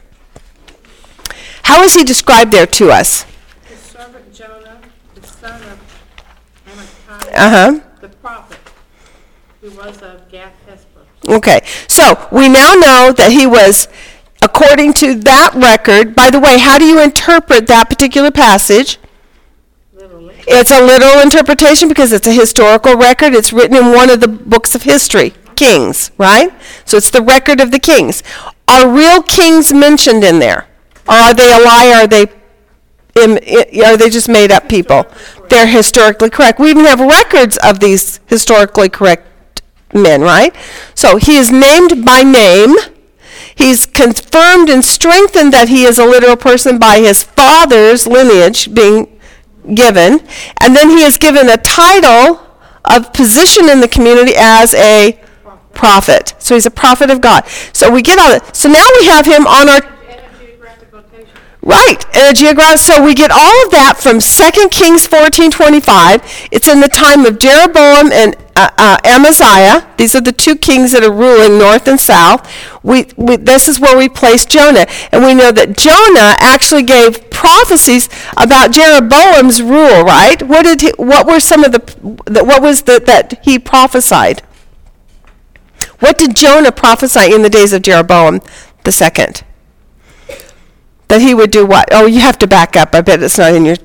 How 1.63 1.83
is 1.83 1.93
he 1.93 2.03
described 2.03 2.51
there 2.51 2.65
to 2.67 2.91
us? 2.91 3.25
His 3.67 3.79
servant 3.79 4.33
Jonah, 4.33 4.79
the 5.15 5.27
son 5.27 5.61
of 5.63 5.79
Amittai, 6.67 7.33
Uh-huh. 7.35 7.79
the 8.01 8.09
prophet, 8.09 8.57
who 9.61 9.69
was 9.71 10.01
of 10.01 10.29
Gath 10.29 10.53
Hepher. 10.67 11.35
Okay, 11.35 11.61
so 11.87 12.27
we 12.31 12.47
now 12.49 12.73
know 12.73 13.11
that 13.15 13.31
he 13.31 13.45
was, 13.45 13.87
according 14.41 14.93
to 14.93 15.13
that 15.15 15.53
record, 15.53 16.15
by 16.15 16.29
the 16.31 16.39
way, 16.39 16.57
how 16.57 16.77
do 16.77 16.85
you 16.85 17.01
interpret 17.03 17.67
that 17.67 17.89
particular 17.89 18.31
passage? 18.31 18.97
It's 20.51 20.71
a 20.71 20.83
literal 20.83 21.21
interpretation 21.21 21.87
because 21.87 22.11
it's 22.11 22.25
a 22.25 22.33
historical 22.33 22.95
record. 22.95 23.33
It's 23.35 23.53
written 23.53 23.77
in 23.77 23.91
one 23.91 24.09
of 24.09 24.19
the 24.19 24.27
books 24.27 24.73
of 24.73 24.81
history, 24.81 25.33
Kings, 25.55 26.09
right? 26.17 26.51
So 26.85 26.97
it's 26.97 27.11
the 27.11 27.21
record 27.21 27.61
of 27.61 27.71
the 27.71 27.79
kings. 27.79 28.23
Are 28.67 28.89
real 28.89 29.21
kings 29.21 29.71
mentioned 29.73 30.23
in 30.23 30.39
there? 30.39 30.67
Or 31.07 31.15
are 31.15 31.33
they 31.33 31.51
a 31.51 31.59
lie? 31.59 31.91
Are 31.95 32.07
they 32.07 32.27
are 33.83 33.97
they 33.97 34.09
just 34.09 34.29
made 34.29 34.51
up 34.51 34.69
people? 34.69 35.05
They're 35.49 35.67
historically 35.67 36.29
correct. 36.29 36.59
We 36.59 36.69
even 36.69 36.85
have 36.85 36.99
records 36.99 37.57
of 37.57 37.79
these 37.79 38.19
historically 38.27 38.89
correct 38.89 39.61
men, 39.93 40.21
right? 40.21 40.55
So 40.95 41.17
he 41.17 41.35
is 41.35 41.51
named 41.51 42.05
by 42.05 42.23
name. 42.23 42.75
He's 43.53 43.85
confirmed 43.85 44.69
and 44.69 44.85
strengthened 44.85 45.51
that 45.53 45.67
he 45.67 45.83
is 45.83 45.99
a 45.99 46.05
literal 46.05 46.37
person 46.37 46.79
by 46.79 46.99
his 46.99 47.23
father's 47.23 48.07
lineage 48.07 48.73
being 48.73 49.18
given. 49.73 50.19
And 50.61 50.75
then 50.75 50.89
he 50.89 51.03
is 51.03 51.17
given 51.17 51.49
a 51.49 51.57
title 51.57 52.45
of 52.85 53.13
position 53.13 53.69
in 53.69 53.81
the 53.81 53.87
community 53.87 54.33
as 54.37 54.73
a 54.73 55.19
prophet. 55.73 56.33
So 56.39 56.55
he's 56.55 56.65
a 56.65 56.71
prophet 56.71 57.09
of 57.09 57.21
God. 57.21 57.47
So 57.73 57.91
we 57.91 58.01
get 58.01 58.19
all 58.19 58.29
that. 58.29 58.55
So 58.55 58.69
now 58.69 58.85
we 58.99 59.05
have 59.07 59.25
him 59.25 59.47
on 59.47 59.69
our 59.69 59.81
And 59.81 60.21
a 60.21 60.39
geographic 60.39 60.91
location. 60.91 61.39
Right, 61.61 62.05
and 62.15 62.31
a 62.31 62.39
geographic. 62.39 62.79
So 62.79 63.03
we 63.03 63.13
get 63.13 63.31
all 63.31 63.65
of 63.65 63.71
that 63.71 63.97
from 63.99 64.19
2 64.19 64.69
Kings 64.69 65.05
14:25. 65.05 66.47
It's 66.51 66.69
in 66.69 66.79
the 66.79 66.87
time 66.87 67.25
of 67.25 67.37
Jeroboam 67.37 68.13
and 68.13 68.37
uh, 68.55 68.69
uh, 68.77 68.97
Amaziah. 69.03 69.85
These 69.97 70.15
are 70.15 70.21
the 70.21 70.31
two 70.31 70.55
kings 70.55 70.93
that 70.93 71.03
are 71.03 71.11
ruling 71.11 71.57
north 71.57 71.85
and 71.89 71.99
south. 71.99 72.49
We, 72.81 73.07
we, 73.17 73.35
this 73.35 73.67
is 73.67 73.77
where 73.77 73.97
we 73.97 74.07
place 74.07 74.45
Jonah, 74.45 74.85
and 75.11 75.23
we 75.25 75.33
know 75.33 75.51
that 75.51 75.75
Jonah 75.75 76.35
actually 76.39 76.83
gave 76.83 77.29
prophecies 77.29 78.07
about 78.37 78.71
Jeroboam's 78.71 79.61
rule. 79.61 80.03
Right? 80.03 80.41
What 80.41 80.63
did 80.63 80.79
he, 80.79 80.93
what 80.95 81.27
were 81.27 81.41
some 81.41 81.65
of 81.65 81.73
the, 81.73 81.79
the 82.25 82.45
what 82.45 82.61
was 82.61 82.83
the, 82.83 83.01
that 83.05 83.43
he 83.43 83.59
prophesied? 83.59 84.41
What 85.99 86.17
did 86.17 86.37
Jonah 86.37 86.71
prophesy 86.71 87.33
in 87.33 87.41
the 87.41 87.49
days 87.49 87.73
of 87.73 87.81
Jeroboam 87.81 88.39
the 88.85 88.93
second? 88.93 89.43
That 91.09 91.21
he 91.21 91.33
would 91.33 91.51
do 91.51 91.65
what? 91.65 91.89
Oh, 91.91 92.05
you 92.05 92.19
have 92.19 92.37
to 92.39 92.47
back 92.47 92.77
up. 92.77 92.93
I 92.93 93.01
bet 93.01 93.21
it's 93.21 93.37
not 93.37 93.53
in 93.53 93.65
your. 93.65 93.75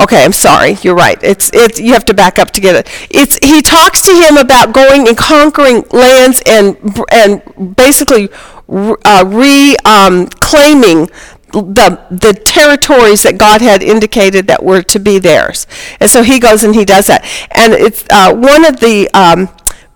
Okay, 0.00 0.24
I'm 0.24 0.32
sorry. 0.32 0.76
You're 0.82 0.94
right. 0.94 1.18
It's 1.22 1.50
it's 1.52 1.80
you 1.80 1.92
have 1.92 2.04
to 2.06 2.14
back 2.14 2.38
up 2.38 2.52
to 2.52 2.60
get 2.60 2.76
it. 2.76 2.88
It's 3.10 3.36
he 3.42 3.62
talks 3.62 4.02
to 4.02 4.12
him 4.12 4.36
about 4.36 4.72
going 4.72 5.08
and 5.08 5.16
conquering 5.16 5.84
lands 5.90 6.40
and 6.46 6.76
and 7.10 7.76
basically 7.76 8.28
uh, 8.68 9.24
reclaiming 9.26 11.08
the 11.52 12.00
the 12.10 12.32
territories 12.32 13.22
that 13.24 13.38
God 13.38 13.60
had 13.60 13.82
indicated 13.82 14.46
that 14.46 14.62
were 14.62 14.82
to 14.82 14.98
be 14.98 15.18
theirs. 15.18 15.66
And 16.00 16.10
so 16.10 16.22
he 16.22 16.38
goes 16.38 16.64
and 16.64 16.74
he 16.74 16.84
does 16.84 17.08
that. 17.08 17.24
And 17.50 17.72
it's 17.74 18.04
uh, 18.10 18.34
one 18.34 18.64
of 18.64 18.80
the 18.80 19.10
um, 19.12 19.48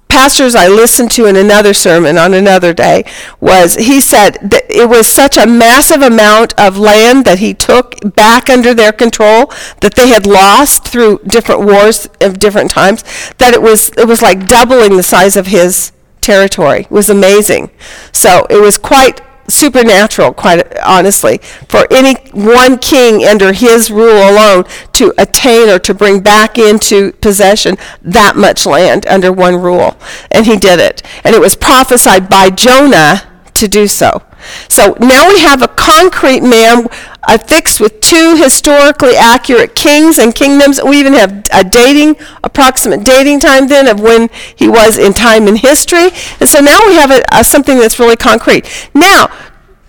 pastors 0.09 0.55
I 0.55 0.69
listened 0.69 1.11
to 1.13 1.27
in 1.27 1.37
another 1.37 1.75
sermon 1.75 2.17
on 2.17 2.33
another 2.35 2.73
day 2.73 3.05
was 3.41 3.75
he 3.75 4.01
said 4.01 4.39
that 4.43 4.65
it 4.71 4.89
was 4.89 5.07
such 5.07 5.37
a 5.37 5.47
massive 5.47 6.03
amount 6.03 6.59
of 6.59 6.79
land 6.79 7.25
that 7.25 7.39
he 7.39 7.55
took 7.55 8.15
back 8.15 8.49
under 8.49 8.73
their 8.73 8.93
control 8.93 9.53
that 9.81 9.95
they 9.95 10.09
had 10.09 10.27
lost 10.27 10.87
through 10.87 11.21
different 11.27 11.63
wars 11.63 12.09
of 12.21 12.39
different 12.39 12.71
times 12.71 13.03
that 13.39 13.55
it 13.55 13.63
was 13.63 13.91
it 13.91 14.07
was 14.07 14.23
like 14.23 14.47
doubling 14.47 14.97
the 14.97 15.03
size 15.03 15.37
of 15.37 15.49
his 15.49 15.93
territory. 16.21 16.81
It 16.81 16.91
was 16.91 17.09
amazing. 17.09 17.71
So 18.13 18.47
it 18.51 18.61
was 18.61 18.79
quite 18.79 19.21
supernatural, 19.49 20.33
quite 20.33 20.79
honestly, 20.81 21.39
for 21.69 21.87
any 21.91 22.15
one 22.33 22.79
king 22.79 23.25
under 23.25 23.53
his 23.53 23.91
rule 23.91 24.31
alone 24.31 24.65
to 24.93 25.13
attain 25.19 25.69
or 25.69 25.79
to 25.79 25.95
bring 25.95 26.21
back 26.21 26.59
into 26.59 27.13
possession 27.13 27.77
that 28.03 28.37
much 28.37 28.67
land 28.67 29.07
under 29.07 29.33
one 29.33 29.57
rule. 29.57 29.97
And 30.31 30.47
he 30.47 30.57
did 30.57 30.81
it. 30.81 31.03
And 31.25 31.35
it 31.35 31.41
was 31.41 31.55
prophesied 31.55 32.29
by 32.29 32.51
Jonah 32.51 33.23
to 33.61 33.69
do 33.69 33.87
so. 33.87 34.23
So 34.69 34.97
now 35.01 35.29
we 35.29 35.41
have 35.41 35.63
a 35.63 35.69
concrete 35.69 36.43
man 36.43 36.87
affixed 37.29 37.81
with 37.81 38.01
two 38.01 38.37
historically 38.37 39.17
accurate 39.17 39.75
kings 39.75 40.19
and 40.19 40.35
kingdoms. 40.35 40.81
We 40.83 40.99
even 41.01 41.15
have 41.15 41.47
a 41.53 41.65
dating, 41.65 42.17
approximate 42.45 43.05
dating 43.05 43.41
time 43.41 43.69
then 43.69 43.89
of 43.89 44.01
when 44.01 44.29
he 44.55 44.69
was 44.69 44.99
in 44.99 45.13
time 45.13 45.49
in 45.49 45.57
history. 45.57 46.11
And 46.41 46.49
so 46.49 46.61
now 46.61 46.79
we 46.87 46.95
have 46.95 47.11
a, 47.11 47.23
a, 47.33 47.45
something 47.45 47.79
that's 47.79 47.99
really 47.99 48.17
concrete. 48.17 48.91
Now, 48.95 49.29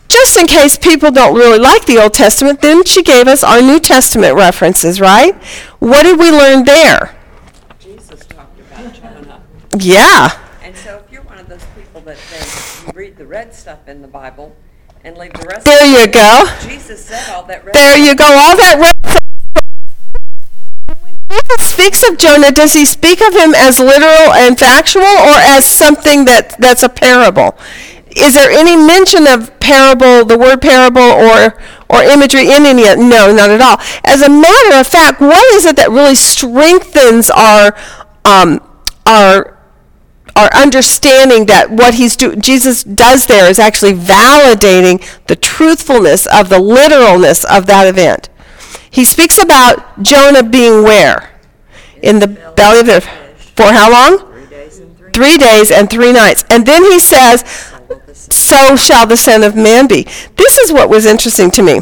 just 0.07 0.37
in 0.37 0.47
case 0.47 0.77
people 0.77 1.11
don't 1.11 1.35
really 1.35 1.59
like 1.59 1.85
the 1.85 2.01
Old 2.01 2.13
Testament, 2.13 2.61
then 2.61 2.85
she 2.85 3.03
gave 3.03 3.27
us 3.27 3.43
our 3.43 3.61
New 3.61 3.79
Testament 3.79 4.35
references, 4.35 5.01
right? 5.01 5.35
What 5.79 6.03
did 6.03 6.17
we 6.17 6.31
learn 6.31 6.63
there? 6.63 7.15
Jesus 7.79 8.25
talked 8.25 8.59
about 8.59 8.93
Jonah. 8.93 9.41
Yeah. 9.77 10.29
And 10.63 10.75
so 10.75 11.03
if 11.05 11.11
you're 11.11 11.23
one 11.23 11.39
of 11.39 11.49
those 11.49 11.63
people 11.75 12.01
that 12.01 12.17
you 12.17 12.37
read 12.97 13.15
the 13.15 13.27
red 13.27 13.53
stuff 13.53 13.87
in 13.87 14.01
the 14.01 14.07
Bible 14.07 14.55
and 15.03 15.15
leave 15.17 15.31
the 15.33 15.47
rest. 15.47 15.65
There 15.65 15.85
of 15.85 15.91
you 15.91 15.99
it, 15.99 16.13
go. 16.13 16.45
Jesus 16.67 17.05
said 17.05 17.29
all 17.29 17.43
that. 17.43 17.63
Red 17.63 17.75
There 17.75 17.95
you 17.95 18.15
go. 18.15 18.25
All 18.25 18.57
that. 18.57 18.73
Red. 18.81 18.95
When 21.03 21.15
Jesus 21.29 21.69
speaks 21.69 22.09
of 22.09 22.17
Jonah, 22.17 22.51
does 22.51 22.73
he 22.73 22.85
speak 22.85 23.21
of 23.21 23.35
him 23.35 23.53
as 23.53 23.79
literal 23.79 24.33
and 24.33 24.57
factual, 24.57 25.03
or 25.03 25.37
as 25.37 25.63
something 25.63 26.25
that 26.25 26.55
that's 26.57 26.81
a 26.81 26.89
parable? 26.89 27.55
Is 28.15 28.33
there 28.33 28.49
any 28.49 28.75
mention 28.75 29.27
of 29.27 29.59
parable, 29.59 30.25
the 30.25 30.35
word 30.35 30.59
parable, 30.59 30.99
or 30.99 31.53
or 31.89 32.01
imagery 32.01 32.49
in 32.49 32.65
any? 32.65 32.81
Of 32.81 32.97
it? 32.97 33.03
No, 33.03 33.31
not 33.31 33.51
at 33.51 33.61
all. 33.61 33.77
As 34.05 34.23
a 34.23 34.29
matter 34.29 34.79
of 34.79 34.87
fact, 34.87 35.21
what 35.21 35.53
is 35.53 35.65
it 35.65 35.75
that 35.75 35.91
really 35.91 36.15
strengthens 36.15 37.29
our 37.29 37.77
um, 38.25 38.59
our 39.05 39.56
our 40.37 40.53
understanding 40.53 41.47
that 41.47 41.71
what 41.71 41.95
he's 41.95 42.15
do, 42.15 42.35
Jesus 42.35 42.83
does 42.83 43.25
there 43.25 43.49
is 43.49 43.57
actually 43.57 43.93
validating 43.93 45.03
the 45.25 45.35
truthfulness 45.35 46.27
of 46.27 46.49
the 46.49 46.59
literalness 46.59 47.43
of 47.43 47.65
that 47.65 47.87
event. 47.87 48.29
He 48.91 49.03
speaks 49.03 49.41
about 49.41 50.03
Jonah 50.03 50.43
being 50.43 50.83
where? 50.83 51.33
In 52.03 52.19
the 52.19 52.27
belly 52.55 52.81
of 52.81 52.85
the 52.85 53.01
for 53.55 53.73
how 53.73 53.91
long? 53.91 54.19
Three 54.31 54.45
days 54.45 54.79
and 54.79 54.97
three. 54.97 55.11
Three 55.11 55.37
days 55.37 55.71
and 55.71 55.89
three 55.89 56.13
nights. 56.13 56.45
And 56.51 56.67
then 56.67 56.83
he 56.83 56.99
says, 56.99 57.43
so 58.13 58.75
shall 58.75 59.07
the 59.07 59.17
Son 59.17 59.43
of 59.43 59.55
Man 59.55 59.87
be. 59.87 60.03
This 60.35 60.59
is 60.59 60.71
what 60.71 60.89
was 60.89 61.07
interesting 61.07 61.49
to 61.51 61.63
me. 61.63 61.79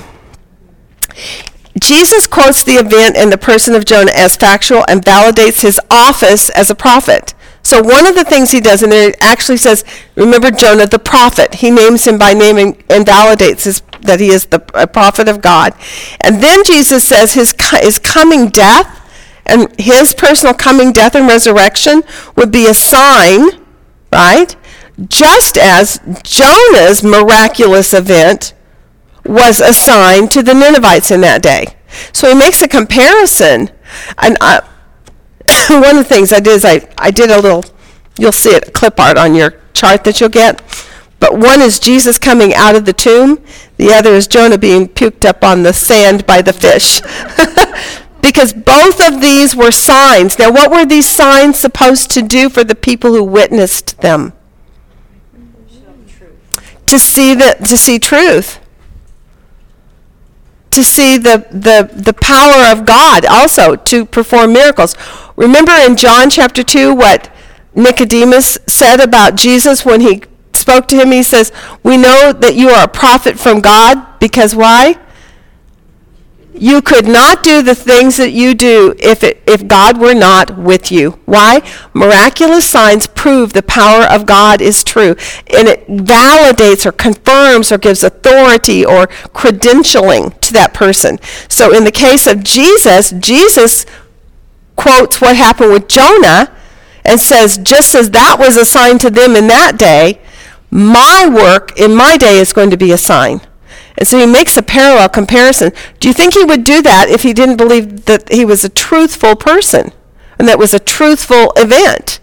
Jesus 1.77 2.25
quotes 2.25 2.63
the 2.63 2.75
event 2.75 3.17
in 3.17 3.29
the 3.29 3.37
person 3.37 3.75
of 3.75 3.83
Jonah 3.83 4.13
as 4.15 4.37
factual 4.37 4.85
and 4.87 5.03
validates 5.03 5.61
his 5.61 5.79
office 5.91 6.49
as 6.51 6.69
a 6.69 6.75
prophet. 6.75 7.33
So 7.65 7.81
one 7.81 8.05
of 8.05 8.13
the 8.13 8.23
things 8.23 8.51
he 8.51 8.59
does, 8.61 8.83
and 8.83 8.93
it 8.93 9.17
actually 9.21 9.57
says, 9.57 9.83
remember 10.13 10.51
Jonah 10.51 10.85
the 10.85 10.99
prophet. 10.99 11.55
He 11.55 11.71
names 11.71 12.05
him 12.05 12.19
by 12.19 12.35
name 12.35 12.57
and, 12.57 12.75
and 12.91 13.03
validates 13.03 13.63
his, 13.63 13.81
that 14.01 14.19
he 14.19 14.27
is 14.27 14.45
the 14.45 14.63
a 14.75 14.85
prophet 14.85 15.27
of 15.27 15.41
God. 15.41 15.73
And 16.21 16.43
then 16.43 16.63
Jesus 16.63 17.03
says 17.03 17.33
his, 17.33 17.55
his 17.71 17.97
coming 17.97 18.49
death 18.49 19.01
and 19.47 19.67
his 19.79 20.13
personal 20.13 20.53
coming 20.53 20.91
death 20.91 21.15
and 21.15 21.27
resurrection 21.27 22.03
would 22.35 22.51
be 22.51 22.67
a 22.67 22.75
sign, 22.75 23.49
right? 24.11 24.55
Just 25.07 25.57
as 25.57 25.99
Jonah's 26.21 27.01
miraculous 27.03 27.95
event 27.95 28.53
was 29.25 29.59
a 29.59 29.73
sign 29.73 30.27
to 30.29 30.43
the 30.43 30.53
Ninevites 30.53 31.09
in 31.09 31.21
that 31.21 31.41
day. 31.41 31.75
So 32.13 32.29
he 32.29 32.35
makes 32.35 32.61
a 32.61 32.67
comparison. 32.67 33.71
And 34.19 34.37
I, 34.39 34.61
one 35.69 35.97
of 35.97 35.97
the 35.97 36.03
things 36.03 36.31
I 36.33 36.39
did 36.39 36.53
is 36.53 36.65
I, 36.65 36.87
I 36.97 37.11
did 37.11 37.29
a 37.29 37.39
little, 37.39 37.63
you'll 38.17 38.31
see 38.31 38.49
it, 38.49 38.73
clip 38.73 38.99
art 38.99 39.17
on 39.17 39.35
your 39.35 39.55
chart 39.73 40.03
that 40.03 40.19
you'll 40.19 40.29
get. 40.29 40.61
But 41.19 41.37
one 41.37 41.61
is 41.61 41.79
Jesus 41.79 42.19
coming 42.19 42.53
out 42.53 42.75
of 42.75 42.85
the 42.85 42.93
tomb. 42.93 43.43
The 43.77 43.93
other 43.93 44.11
is 44.11 44.27
Jonah 44.27 44.57
being 44.57 44.87
puked 44.87 45.25
up 45.25 45.43
on 45.43 45.63
the 45.63 45.73
sand 45.73 46.25
by 46.27 46.41
the 46.41 46.53
fish. 46.53 47.01
because 48.21 48.53
both 48.53 48.99
of 49.05 49.21
these 49.21 49.55
were 49.55 49.71
signs. 49.71 50.37
Now, 50.37 50.51
what 50.51 50.71
were 50.71 50.85
these 50.85 51.07
signs 51.07 51.57
supposed 51.57 52.11
to 52.11 52.21
do 52.21 52.49
for 52.49 52.63
the 52.63 52.75
people 52.75 53.13
who 53.13 53.23
witnessed 53.23 54.01
them? 54.01 54.33
To 56.87 56.99
see 56.99 57.33
the, 57.33 57.55
to 57.65 57.77
see 57.77 57.97
truth 57.97 58.59
to 60.75 60.83
see 60.83 61.17
the, 61.17 61.47
the, 61.51 61.89
the 61.93 62.13
power 62.13 62.71
of 62.71 62.85
God 62.85 63.25
also 63.25 63.75
to 63.75 64.05
perform 64.05 64.53
miracles. 64.53 64.95
Remember 65.35 65.71
in 65.71 65.95
John 65.95 66.29
chapter 66.29 66.63
2 66.63 66.93
what 66.93 67.33
Nicodemus 67.73 68.57
said 68.67 68.99
about 68.99 69.35
Jesus 69.35 69.85
when 69.85 70.01
he 70.01 70.23
spoke 70.53 70.87
to 70.89 70.97
him? 70.97 71.11
He 71.11 71.23
says, 71.23 71.51
We 71.81 71.97
know 71.97 72.33
that 72.33 72.55
you 72.55 72.69
are 72.69 72.83
a 72.83 72.89
prophet 72.89 73.39
from 73.39 73.61
God 73.61 74.19
because 74.19 74.53
why? 74.53 74.99
You 76.57 76.81
could 76.81 77.05
not 77.05 77.43
do 77.43 77.61
the 77.61 77.75
things 77.75 78.17
that 78.17 78.31
you 78.31 78.53
do 78.53 78.95
if, 78.97 79.23
it, 79.23 79.43
if 79.45 79.67
God 79.67 79.99
were 79.99 80.13
not 80.13 80.57
with 80.57 80.91
you. 80.91 81.19
Why? 81.25 81.61
Miraculous 81.93 82.69
signs 82.69 83.07
prove 83.07 83.53
the 83.53 83.61
power 83.61 84.03
of 84.03 84.25
God 84.25 84.61
is 84.61 84.83
true. 84.83 85.15
And 85.53 85.67
it 85.67 85.85
validates 85.87 86.85
or 86.85 86.91
confirms 86.93 87.71
or 87.71 87.77
gives 87.77 88.03
authority 88.03 88.85
or 88.85 89.07
credentialing 89.33 90.39
to 90.41 90.53
that 90.53 90.73
person. 90.73 91.19
So 91.49 91.75
in 91.75 91.83
the 91.83 91.91
case 91.91 92.25
of 92.25 92.43
Jesus, 92.43 93.11
Jesus 93.19 93.85
quotes 94.75 95.19
what 95.19 95.35
happened 95.35 95.71
with 95.71 95.87
Jonah 95.87 96.55
and 97.03 97.19
says, 97.19 97.57
just 97.57 97.95
as 97.95 98.11
that 98.11 98.37
was 98.39 98.57
a 98.57 98.65
sign 98.65 98.97
to 98.99 99.09
them 99.09 99.35
in 99.35 99.47
that 99.47 99.77
day, 99.77 100.21
my 100.71 101.27
work 101.27 101.77
in 101.79 101.95
my 101.95 102.17
day 102.17 102.37
is 102.39 102.53
going 102.53 102.69
to 102.69 102.77
be 102.77 102.91
a 102.91 102.97
sign. 102.97 103.41
And 103.97 104.07
so 104.07 104.19
he 104.19 104.25
makes 104.25 104.57
a 104.57 104.61
parallel 104.61 105.09
comparison. 105.09 105.71
Do 105.99 106.07
you 106.07 106.13
think 106.13 106.33
he 106.33 106.43
would 106.43 106.63
do 106.63 106.81
that 106.81 107.09
if 107.09 107.23
he 107.23 107.33
didn't 107.33 107.57
believe 107.57 108.05
that 108.05 108.31
he 108.31 108.45
was 108.45 108.63
a 108.63 108.69
truthful 108.69 109.35
person 109.35 109.91
and 110.37 110.47
that 110.47 110.59
was 110.59 110.73
a 110.73 110.79
truthful 110.79 111.53
event? 111.55 112.19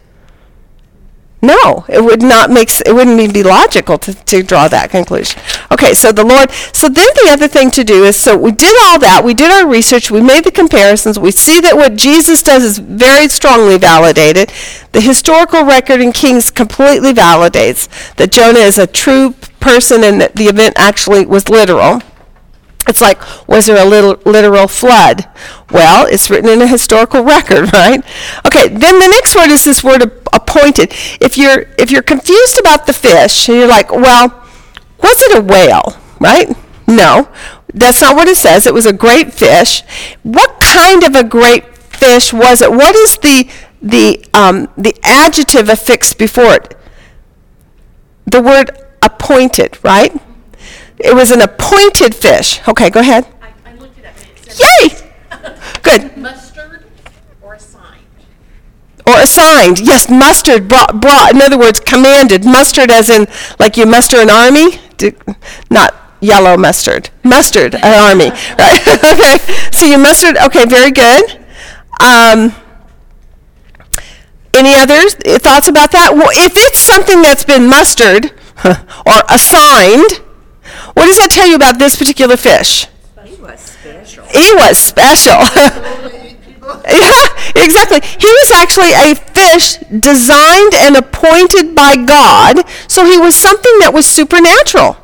No, 1.44 1.84
it 1.88 2.04
would 2.04 2.22
not 2.22 2.50
make 2.50 2.70
it 2.86 2.94
wouldn't 2.94 3.18
even 3.18 3.32
be 3.32 3.42
logical 3.42 3.98
to, 3.98 4.14
to 4.14 4.44
draw 4.44 4.68
that 4.68 4.90
conclusion. 4.90 5.42
Okay, 5.72 5.92
so 5.92 6.12
the 6.12 6.24
Lord 6.24 6.52
so 6.52 6.88
then 6.88 7.08
the 7.24 7.30
other 7.30 7.48
thing 7.48 7.68
to 7.72 7.82
do 7.82 8.04
is 8.04 8.14
so 8.14 8.36
we 8.36 8.52
did 8.52 8.72
all 8.84 9.00
that, 9.00 9.24
we 9.24 9.34
did 9.34 9.50
our 9.50 9.68
research, 9.68 10.08
we 10.08 10.20
made 10.20 10.44
the 10.44 10.52
comparisons, 10.52 11.18
we 11.18 11.32
see 11.32 11.58
that 11.58 11.76
what 11.76 11.96
Jesus 11.96 12.44
does 12.44 12.62
is 12.62 12.78
very 12.78 13.26
strongly 13.26 13.76
validated. 13.76 14.52
The 14.92 15.00
historical 15.00 15.64
record 15.64 16.00
in 16.00 16.12
Kings 16.12 16.48
completely 16.48 17.12
validates 17.12 17.88
that 18.14 18.30
Jonah 18.30 18.60
is 18.60 18.78
a 18.78 18.86
true 18.86 19.34
person 19.62 20.04
and 20.04 20.20
that 20.20 20.36
the 20.36 20.44
event 20.44 20.74
actually 20.76 21.24
was 21.24 21.48
literal. 21.48 22.02
It's 22.88 23.00
like, 23.00 23.18
was 23.48 23.66
there 23.66 23.80
a 23.80 23.88
little 23.88 24.20
literal 24.30 24.66
flood? 24.66 25.28
Well, 25.70 26.06
it's 26.06 26.28
written 26.28 26.50
in 26.50 26.60
a 26.60 26.66
historical 26.66 27.22
record, 27.22 27.72
right? 27.72 28.02
Okay, 28.44 28.68
then 28.68 28.98
the 28.98 29.08
next 29.08 29.34
word 29.34 29.50
is 29.50 29.64
this 29.64 29.82
word 29.82 30.02
appointed. 30.32 30.92
If 31.20 31.38
you're 31.38 31.66
if 31.78 31.90
you're 31.90 32.02
confused 32.02 32.58
about 32.58 32.86
the 32.86 32.92
fish, 32.92 33.48
and 33.48 33.56
you're 33.56 33.68
like, 33.68 33.90
well, 33.90 34.28
was 35.02 35.22
it 35.22 35.38
a 35.38 35.40
whale, 35.40 35.96
right? 36.20 36.54
No, 36.88 37.28
that's 37.72 38.02
not 38.02 38.16
what 38.16 38.28
it 38.28 38.36
says. 38.36 38.66
It 38.66 38.74
was 38.74 38.86
a 38.86 38.92
great 38.92 39.32
fish. 39.32 39.82
What 40.24 40.60
kind 40.60 41.04
of 41.04 41.14
a 41.14 41.24
great 41.24 41.64
fish 41.76 42.32
was 42.32 42.60
it? 42.60 42.72
What 42.72 42.96
is 42.96 43.16
the 43.18 43.48
the 43.80 44.26
um, 44.34 44.68
the 44.76 44.94
adjective 45.04 45.68
affixed 45.68 46.18
before 46.18 46.54
it? 46.54 46.76
the 48.26 48.40
word 48.40 48.70
appointed, 49.02 49.78
right? 49.82 50.12
It 50.98 51.14
was 51.14 51.30
an 51.30 51.40
appointed 51.40 52.14
fish. 52.14 52.60
Okay, 52.68 52.88
go 52.90 53.00
ahead. 53.00 53.26
I, 53.42 53.70
I 53.70 53.74
looked 53.74 53.98
it 53.98 54.04
up 54.06 54.14
it 54.16 54.52
said. 54.52 54.66
Yay! 54.80 55.12
Good. 55.82 56.16
Mustard 56.16 56.84
or 57.42 57.54
assigned. 57.54 58.04
Or 59.06 59.18
assigned. 59.18 59.80
Yes, 59.80 60.08
mustard 60.08 60.68
brought, 60.68 61.00
brought, 61.00 61.34
in 61.34 61.42
other 61.42 61.58
words, 61.58 61.80
commanded. 61.80 62.44
Mustard 62.44 62.90
as 62.90 63.10
in, 63.10 63.26
like 63.58 63.76
you 63.76 63.84
muster 63.84 64.18
an 64.18 64.30
army, 64.30 64.78
D- 64.96 65.12
not 65.70 65.94
yellow 66.20 66.56
mustard. 66.56 67.10
Mustard, 67.24 67.74
an 67.74 68.10
army, 68.10 68.30
right? 68.58 68.80
okay, 69.04 69.38
so 69.72 69.86
you 69.86 69.98
mustered, 69.98 70.36
okay, 70.36 70.64
very 70.66 70.92
good. 70.92 71.40
Um, 72.00 72.54
any 74.54 74.74
others 74.74 75.16
uh, 75.26 75.38
thoughts 75.38 75.66
about 75.68 75.90
that? 75.92 76.12
Well, 76.14 76.30
if 76.32 76.52
it's 76.56 76.78
something 76.78 77.22
that's 77.22 77.44
been 77.44 77.68
mustered 77.68 78.32
or 79.06 79.18
assigned, 79.28 80.22
what 80.94 81.06
does 81.06 81.18
that 81.18 81.28
tell 81.30 81.46
you 81.46 81.56
about 81.56 81.78
this 81.78 81.96
particular 81.96 82.36
fish? 82.36 82.86
He 83.24 83.36
was 83.36 83.60
special. 83.60 84.24
He 84.26 84.54
was 84.54 84.78
special. 84.78 85.32
yeah, 86.86 87.26
exactly. 87.56 88.00
He 88.00 88.26
was 88.26 88.52
actually 88.54 88.92
a 88.92 89.14
fish 89.14 89.76
designed 90.00 90.74
and 90.74 90.96
appointed 90.96 91.74
by 91.74 91.96
God, 91.96 92.68
so 92.88 93.04
he 93.04 93.18
was 93.18 93.34
something 93.34 93.78
that 93.80 93.92
was 93.92 94.06
supernatural. 94.06 94.96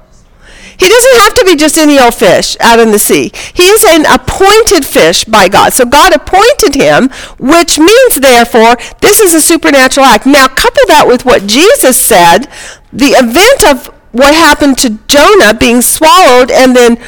He 0.79 0.89
doesn't 0.89 1.17
have 1.17 1.35
to 1.35 1.45
be 1.45 1.57
just 1.57 1.77
any 1.77 1.99
old 1.99 2.15
fish 2.15 2.57
out 2.61 2.79
in 2.79 2.93
the 2.93 2.99
sea. 2.99 3.33
He 3.55 3.65
is 3.65 3.85
an 3.85 4.07
appointed 4.07 4.87
fish 4.87 5.25
by 5.25 5.49
God. 5.49 5.73
So 5.73 5.85
God 5.85 6.15
appointed 6.15 6.75
him, 6.75 7.11
which 7.39 7.79
means, 7.79 8.17
therefore, 8.17 8.77
this 9.01 9.21
is 9.21 9.35
a 9.35 9.41
supernatural 9.41 10.07
act. 10.07 10.25
Now, 10.27 10.47
couple 10.47 10.83
that 10.87 11.07
with 11.07 11.25
what 11.25 11.47
Jesus 11.47 12.01
said 12.01 12.49
the 12.93 13.09
event 13.09 13.65
of 13.69 13.87
what 14.13 14.35
happened 14.35 14.79
to 14.79 14.99
Jonah 15.07 15.55
being 15.55 15.83
swallowed 15.83 16.51
and 16.51 16.75
then 16.75 16.99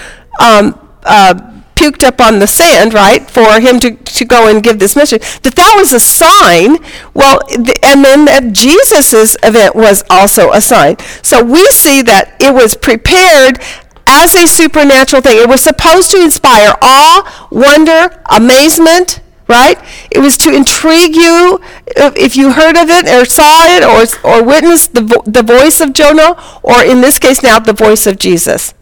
um, 0.41 0.79
uh, 1.05 1.50
puked 1.81 2.05
up 2.05 2.20
on 2.20 2.39
the 2.39 2.47
sand, 2.47 2.93
right, 2.93 3.28
for 3.31 3.59
him 3.61 3.81
to, 3.81 3.97
to 3.97 4.24
go 4.24 4.48
and 4.48 4.62
give 4.62 4.78
this 4.78 4.94
message, 4.94 5.23
that 5.40 5.55
that 5.57 5.74
was 5.77 5.93
a 5.93 6.01
sign. 6.01 6.77
Well, 7.15 7.40
and 7.82 8.05
then 8.05 8.27
that 8.27 8.52
Jesus' 8.52 9.36
event 9.43 9.74
was 9.74 10.05
also 10.11 10.52
a 10.52 10.61
sign. 10.61 10.98
So 11.23 11.43
we 11.43 11.65
see 11.69 12.02
that 12.02 12.36
it 12.39 12.52
was 12.52 12.74
prepared 12.74 13.59
as 14.07 14.35
a 14.35 14.47
supernatural 14.47 15.23
thing. 15.23 15.39
It 15.39 15.48
was 15.48 15.62
supposed 15.62 16.11
to 16.11 16.23
inspire 16.23 16.74
awe, 16.82 17.48
wonder, 17.51 18.23
amazement, 18.31 19.20
right? 19.48 19.78
It 20.11 20.19
was 20.19 20.36
to 20.39 20.55
intrigue 20.55 21.16
you 21.16 21.61
if, 21.86 22.16
if 22.16 22.36
you 22.36 22.52
heard 22.52 22.77
of 22.77 22.89
it 22.89 23.09
or 23.09 23.24
saw 23.24 23.65
it 23.66 23.82
or, 23.82 24.05
or 24.28 24.44
witnessed 24.44 24.94
the, 24.94 25.02
vo- 25.02 25.23
the 25.27 25.43
voice 25.43 25.81
of 25.81 25.93
Jonah, 25.93 26.36
or 26.62 26.85
in 26.85 27.01
this 27.01 27.19
case 27.19 27.43
now, 27.43 27.59
the 27.59 27.73
voice 27.73 28.07
of 28.07 28.19
Jesus. 28.19 28.74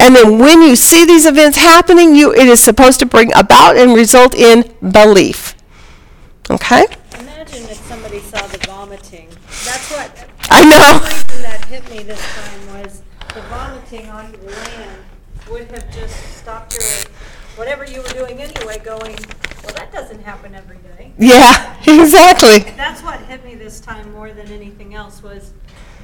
And 0.00 0.14
then 0.16 0.38
when 0.38 0.62
you 0.62 0.76
see 0.76 1.04
these 1.04 1.26
events 1.26 1.56
happening, 1.56 2.14
you 2.14 2.32
it 2.32 2.46
is 2.46 2.60
supposed 2.60 2.98
to 3.00 3.06
bring 3.06 3.32
about 3.34 3.76
and 3.76 3.94
result 3.94 4.34
in 4.34 4.72
belief. 4.80 5.54
Okay? 6.50 6.86
Imagine 7.18 7.64
if 7.64 7.76
somebody 7.86 8.20
saw 8.20 8.46
the 8.48 8.58
vomiting. 8.66 9.28
That's 9.28 9.90
what. 9.90 10.28
I 10.50 10.64
know. 10.64 10.98
The 10.98 11.14
reason 11.14 11.42
that 11.42 11.64
hit 11.66 11.90
me 11.90 12.02
this 12.02 12.20
time 12.34 12.82
was 12.82 13.02
the 13.34 13.40
vomiting 13.42 14.10
on 14.10 14.32
the 14.32 14.38
land 14.50 15.00
would 15.50 15.70
have 15.70 15.90
just 15.92 16.14
stopped 16.38 16.74
your, 16.74 17.12
whatever 17.56 17.84
you 17.84 18.02
were 18.02 18.08
doing 18.08 18.40
anyway, 18.40 18.78
going, 18.78 19.16
well, 19.64 19.74
that 19.74 19.92
doesn't 19.92 20.22
happen 20.22 20.54
every 20.54 20.78
day. 20.78 21.12
Yeah, 21.18 21.76
exactly. 21.86 22.70
That's 22.72 23.02
what 23.02 23.20
hit 23.20 23.44
me 23.44 23.54
this 23.54 23.80
time 23.80 24.12
more 24.12 24.32
than 24.32 24.48
anything 24.48 24.94
else 24.94 25.22
was 25.22 25.52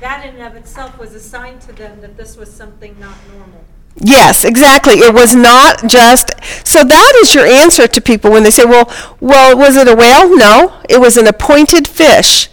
that 0.01 0.25
in 0.25 0.37
and 0.37 0.43
of 0.43 0.57
itself 0.57 0.99
was 0.99 1.15
a 1.15 1.21
sign 1.21 1.59
to 1.61 1.73
them 1.73 2.01
that 2.01 2.17
this 2.17 2.37
was 2.37 2.53
something 2.53 2.99
not 2.99 3.17
normal. 3.37 3.65
Yes, 3.97 4.45
exactly. 4.45 4.95
It 4.95 5.13
was 5.13 5.35
not 5.35 5.87
just 5.87 6.33
so 6.65 6.85
that 6.85 7.13
is 7.23 7.35
your 7.35 7.45
answer 7.45 7.87
to 7.87 8.01
people 8.01 8.31
when 8.31 8.45
they 8.45 8.51
say, 8.51 8.65
"Well, 8.65 8.91
well, 9.21 9.57
was 9.57 9.77
it 9.77 9.89
a 9.89 9.95
whale?" 9.95 10.35
No, 10.35 10.81
it 10.89 11.01
was 11.01 11.17
an 11.17 11.27
appointed 11.27 11.87
fish. 11.87 12.49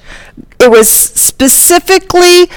It 0.60 0.70
was 0.70 0.90
specifically 0.90 2.50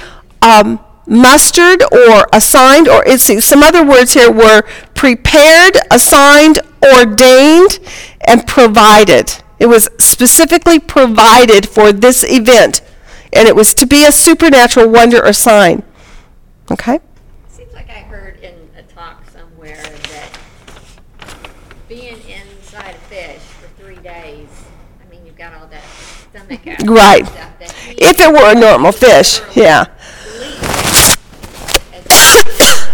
um, 0.43 0.81
mustered 1.07 1.83
or 1.93 2.27
assigned, 2.33 2.89
or 2.89 3.03
it's 3.07 3.45
some 3.45 3.63
other 3.63 3.85
words 3.85 4.15
here 4.15 4.31
were 4.31 4.63
prepared, 4.95 5.77
assigned, 5.91 6.61
ordained, 6.83 7.79
and 8.27 8.47
provided. 8.47 9.43
It 9.59 9.67
was 9.67 9.89
specifically 9.99 10.79
provided 10.79 11.69
for 11.69 11.93
this 11.93 12.25
event, 12.25 12.81
and 13.33 13.47
it 13.47 13.55
was 13.55 13.75
to 13.75 13.87
be 13.87 14.07
a 14.07 14.13
supernatural 14.13 14.89
wonder 14.89 15.25
or 15.25 15.33
sign. 15.33 15.83
Okay. 16.71 17.01
Seems 17.49 17.73
like 17.75 17.91
I 17.91 18.01
heard 18.01 18.39
in 18.41 18.55
a 18.77 18.83
talk 18.83 19.29
somewhere 19.31 19.83
that 19.83 20.39
being 21.89 22.19
inside 22.23 22.95
a 22.95 22.99
fish 23.09 23.43
for 23.43 23.69
three 23.83 23.97
days, 23.97 24.49
I 25.05 25.11
mean, 25.11 25.27
you've 25.27 25.37
got 25.37 25.53
all 25.55 25.67
that 25.67 25.85
Right. 26.85 27.29
If 27.99 28.19
it 28.19 28.33
were 28.33 28.51
a 28.51 28.55
normal 28.55 28.93
fish, 28.93 29.41
yeah. 29.55 29.87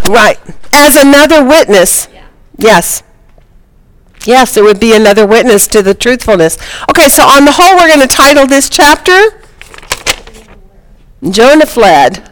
Right. 0.09 0.39
As 0.73 0.97
another 0.97 1.45
witness. 1.45 2.09
Yeah. 2.12 2.27
Yes. 2.59 3.03
Yes, 4.24 4.57
it 4.57 4.65
would 4.65 4.81
be 4.81 4.95
another 4.95 5.27
witness 5.27 5.66
to 5.69 5.83
the 5.83 5.95
truthfulness. 5.95 6.59
Okay, 6.91 7.09
so 7.09 7.24
on 7.24 7.45
the 7.45 7.53
whole, 7.53 7.77
we're 7.77 7.89
going 7.89 8.07
to 8.07 8.09
title 8.09 8.47
this 8.47 8.69
chapter 8.69 9.43
Jonah 11.31 11.66
Fled. 11.66 12.31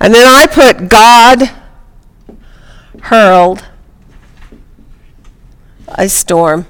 And 0.00 0.14
then 0.14 0.26
I 0.26 0.46
put 0.46 0.88
God 0.88 1.50
hurled 3.02 3.64
a 5.88 6.08
storm. 6.08 6.66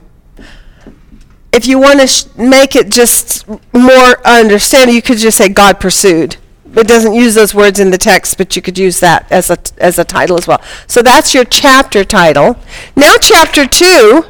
If 1.59 1.66
you 1.66 1.80
want 1.80 1.98
to 1.98 2.06
sh- 2.06 2.26
make 2.36 2.76
it 2.76 2.89
just 2.89 3.44
more 3.72 4.24
understanding, 4.24 4.94
you 4.94 5.02
could 5.02 5.18
just 5.18 5.39
say 5.39 5.48
God 5.48 5.80
pursued. 5.80 6.36
It 6.76 6.86
doesn't 6.86 7.14
use 7.14 7.35
those 7.35 7.52
words 7.52 7.80
in 7.80 7.90
the 7.90 7.98
text, 7.98 8.39
but 8.39 8.55
you 8.55 8.62
could 8.62 8.78
use 8.78 9.01
that 9.01 9.26
as 9.28 9.51
a, 9.51 9.59
as 9.78 9.98
a 9.98 10.05
title 10.05 10.39
as 10.39 10.47
well. 10.47 10.62
So 10.86 11.02
that's 11.02 11.35
your 11.35 11.43
chapter 11.44 12.05
title. 12.05 12.56
Now, 12.94 13.16
chapter 13.20 13.66
2. 13.66 14.22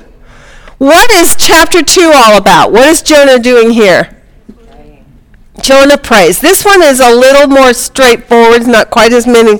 What 0.78 1.10
is 1.10 1.36
chapter 1.36 1.82
2 1.82 2.12
all 2.14 2.38
about? 2.38 2.72
What 2.72 2.88
is 2.88 3.02
Jonah 3.02 3.38
doing 3.38 3.72
here? 3.72 4.16
Jonah 5.60 5.98
prays. 5.98 6.40
This 6.40 6.64
one 6.64 6.80
is 6.80 6.98
a 6.98 7.14
little 7.14 7.46
more 7.46 7.74
straightforward, 7.74 8.66
not 8.66 8.88
quite 8.88 9.12
as 9.12 9.26
many 9.26 9.58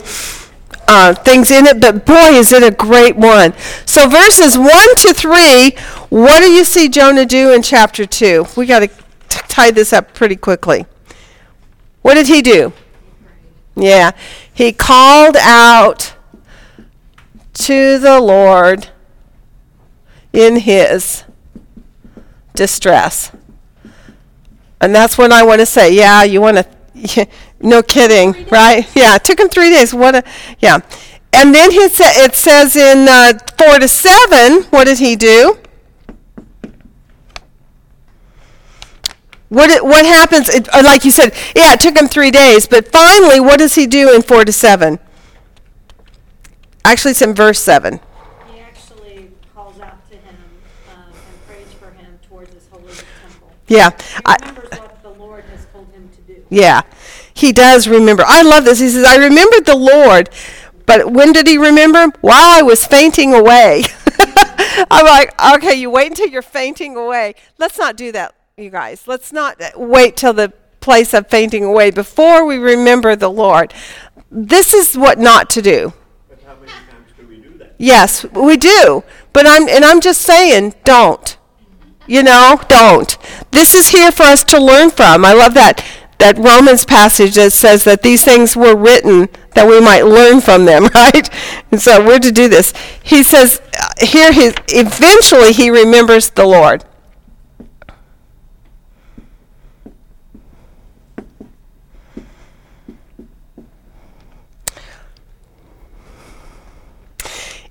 uh, 0.89 1.15
things 1.15 1.51
in 1.51 1.67
it, 1.67 1.81
but 1.81 2.07
boy, 2.07 2.31
is 2.33 2.51
it 2.51 2.63
a 2.63 2.71
great 2.71 3.15
one. 3.15 3.53
So, 3.85 4.09
verses 4.09 4.57
1 4.57 4.69
to 4.69 5.15
3, 5.15 5.71
what 6.09 6.41
do 6.41 6.51
you 6.51 6.65
see 6.65 6.89
Jonah 6.89 7.27
do 7.27 7.53
in 7.53 7.63
chapter 7.63 8.07
2? 8.07 8.47
We 8.57 8.65
got 8.67 8.81
to 8.81 8.89
tie 9.29 9.71
this 9.71 9.93
up 9.93 10.15
pretty 10.15 10.37
quickly. 10.37 10.87
What 12.01 12.15
did 12.15 12.27
he 12.27 12.41
do? 12.41 12.73
Yeah, 13.77 14.13
he 14.53 14.73
called 14.73 15.37
out 15.37 16.15
to 17.53 17.99
the 17.99 18.19
Lord 18.19 18.89
in 20.33 20.57
his 20.57 21.25
distress. 22.55 23.31
And 24.81 24.95
that's 24.95 25.19
when 25.19 25.33
I 25.33 25.43
want 25.43 25.61
to 25.61 25.67
say, 25.67 25.95
yeah, 25.95 26.23
you 26.23 26.41
want 26.41 26.57
to, 26.57 26.67
no 27.61 27.83
kidding, 27.83 28.47
right? 28.51 28.87
Yeah, 28.95 29.17
it 29.17 29.25
took 29.25 29.39
him 29.39 29.49
three 29.49 29.71
days. 29.71 29.95
What 29.95 30.15
a, 30.15 30.25
yeah. 30.61 30.81
And 31.33 31.55
then 31.55 31.71
he 31.71 31.89
sa- 31.89 32.05
it 32.09 32.35
says 32.35 32.77
in 32.77 33.07
uh, 33.09 33.39
4 33.59 33.79
to 33.79 33.89
7, 33.89 34.63
what 34.71 34.85
did 34.85 34.99
he 34.99 35.15
do? 35.15 35.59
What, 39.49 39.71
it, 39.71 39.83
what 39.83 40.05
happens, 40.05 40.49
it, 40.49 40.69
uh, 40.75 40.83
like 40.85 41.05
you 41.05 41.11
said, 41.11 41.33
yeah, 41.57 41.73
it 41.73 41.81
took 41.81 41.97
him 41.97 42.07
three 42.07 42.31
days, 42.31 42.69
but 42.69 42.93
finally, 42.93 43.41
what 43.41 43.59
does 43.59 43.75
he 43.75 43.87
do 43.87 44.15
in 44.15 44.23
4 44.23 44.45
to 44.45 44.53
7? 44.53 44.99
Actually, 46.85 47.13
it's 47.13 47.23
in 47.23 47.35
verse 47.35 47.61
7. 47.61 48.01
He 48.53 48.61
actually 48.61 49.31
calls 49.55 49.81
out 49.81 50.07
to 50.11 50.17
him 50.17 50.37
um, 50.95 51.05
and 51.13 51.47
prays 51.47 51.73
for 51.79 51.91
him 51.91 52.19
towards 52.29 52.53
his 52.53 52.67
holy 52.71 52.93
temple. 52.93 53.51
Yeah. 53.69 53.91
He 53.91 54.23
I, 54.27 54.37
remembers 54.41 54.71
what 54.79 55.03
the 55.03 55.11
Lord 55.11 55.45
has 55.45 55.67
told 55.73 55.91
him 55.93 56.11
to 56.11 56.21
do. 56.33 56.38
Yeah, 56.51 56.83
he 57.35 57.53
does 57.53 57.89
remember. 57.89 58.25
I 58.27 58.43
love 58.43 58.65
this. 58.65 58.79
He 58.79 58.89
says, 58.89 59.05
I 59.05 59.17
remembered 59.17 59.67
the 59.67 59.77
Lord, 59.77 60.31
but 60.87 61.13
when 61.13 61.33
did 61.33 61.47
he 61.47 61.59
remember? 61.59 62.07
While 62.21 62.59
I 62.59 62.63
was 62.63 62.87
fainting 62.87 63.35
away. 63.35 63.85
I'm 64.91 65.07
like, 65.07 65.35
okay, 65.57 65.75
you 65.75 65.91
wait 65.91 66.09
until 66.09 66.29
you're 66.29 66.43
fainting 66.43 66.97
away. 66.97 67.35
Let's 67.59 67.79
not 67.79 67.97
do 67.97 68.13
that, 68.13 68.35
you 68.57 68.71
guys. 68.71 69.07
Let's 69.07 69.33
not 69.33 69.61
uh, 69.61 69.71
wait 69.77 70.17
till 70.17 70.33
the 70.33 70.53
place 70.81 71.13
of 71.15 71.29
fainting 71.29 71.65
away 71.65 71.91
before 71.91 72.45
we 72.45 72.59
remember 72.59 73.15
the 73.17 73.29
Lord. 73.29 73.75
This 74.31 74.73
is 74.73 74.97
what 74.97 75.19
not 75.19 75.51
to 75.51 75.63
do. 75.63 75.93
But 76.29 76.43
how 76.43 76.55
many 76.57 76.73
times 76.73 77.11
do 77.19 77.27
we 77.27 77.39
do 77.39 77.59
that? 77.59 77.75
Yes, 77.79 78.25
we 78.33 78.57
do. 78.57 79.05
But 79.33 79.47
I'm 79.47 79.69
and 79.69 79.85
I'm 79.85 80.01
just 80.01 80.23
saying, 80.23 80.75
don't. 80.85 81.37
You 82.07 82.23
know, 82.23 82.59
don't. 82.69 83.19
this 83.51 83.75
is 83.75 83.89
here 83.89 84.11
for 84.11 84.23
us 84.23 84.43
to 84.45 84.59
learn 84.59 84.91
from. 84.91 85.27
I 85.27 85.35
love 85.35 85.53
that 85.55 85.85
that 86.19 86.37
Romans 86.37 86.85
passage 86.85 87.35
that 87.35 87.53
says 87.53 87.85
that 87.85 88.03
these 88.03 88.25
things 88.25 88.57
were 88.57 88.77
written 88.77 89.29
that 89.55 89.67
we 89.69 89.81
might 89.81 90.03
learn 90.03 90.41
from 90.41 90.65
them, 90.65 90.85
right? 90.95 91.29
And 91.71 91.81
so 91.81 92.05
we're 92.05 92.19
to 92.19 92.33
do 92.33 92.49
this. 92.49 92.73
He 93.03 93.23
says 93.23 93.61
uh, 93.81 93.89
here 94.01 94.33
he 94.33 94.53
eventually 94.69 95.53
he 95.53 95.71
remembers 95.71 96.31
the 96.31 96.47
Lord. 96.47 96.85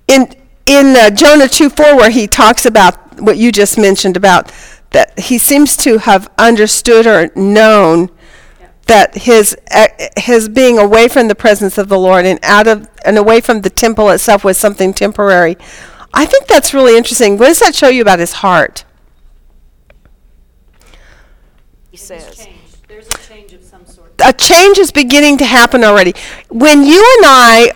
in 0.08 0.34
in 0.66 0.96
uh, 0.96 1.10
Jonah 1.10 1.48
2 1.48 1.70
4, 1.70 1.96
where 1.96 2.10
he 2.10 2.26
talks 2.26 2.66
about 2.66 3.20
what 3.20 3.36
you 3.36 3.52
just 3.52 3.78
mentioned 3.78 4.16
about 4.16 4.52
that 4.90 5.18
he 5.18 5.38
seems 5.38 5.76
to 5.76 5.98
have 5.98 6.30
understood 6.38 7.06
or 7.06 7.30
known 7.36 8.10
that 8.88 9.14
his 9.14 9.56
uh, 9.70 9.88
his 10.16 10.48
being 10.48 10.78
away 10.78 11.08
from 11.08 11.28
the 11.28 11.34
presence 11.34 11.78
of 11.78 11.88
the 11.88 11.98
Lord 11.98 12.26
and 12.26 12.40
out 12.42 12.66
of 12.66 12.88
and 13.04 13.16
away 13.16 13.40
from 13.40 13.60
the 13.60 13.70
temple 13.70 14.10
itself 14.10 14.44
was 14.44 14.58
something 14.58 14.92
temporary. 14.92 15.56
I 16.12 16.26
think 16.26 16.46
that's 16.46 16.74
really 16.74 16.96
interesting. 16.96 17.38
What 17.38 17.46
does 17.46 17.60
that 17.60 17.74
show 17.74 17.88
you 17.88 18.02
about 18.02 18.18
his 18.18 18.32
heart? 18.32 18.84
He 21.90 21.96
says. 21.96 22.46
There's 22.88 23.08
a 23.08 23.18
change 23.18 23.52
of 23.52 23.62
some 23.62 23.86
sort. 23.86 24.14
a 24.24 24.32
change 24.32 24.78
is 24.78 24.90
beginning 24.90 25.36
to 25.38 25.44
happen 25.44 25.84
already. 25.84 26.14
When 26.48 26.84
you 26.84 27.16
and 27.18 27.26
I 27.26 27.72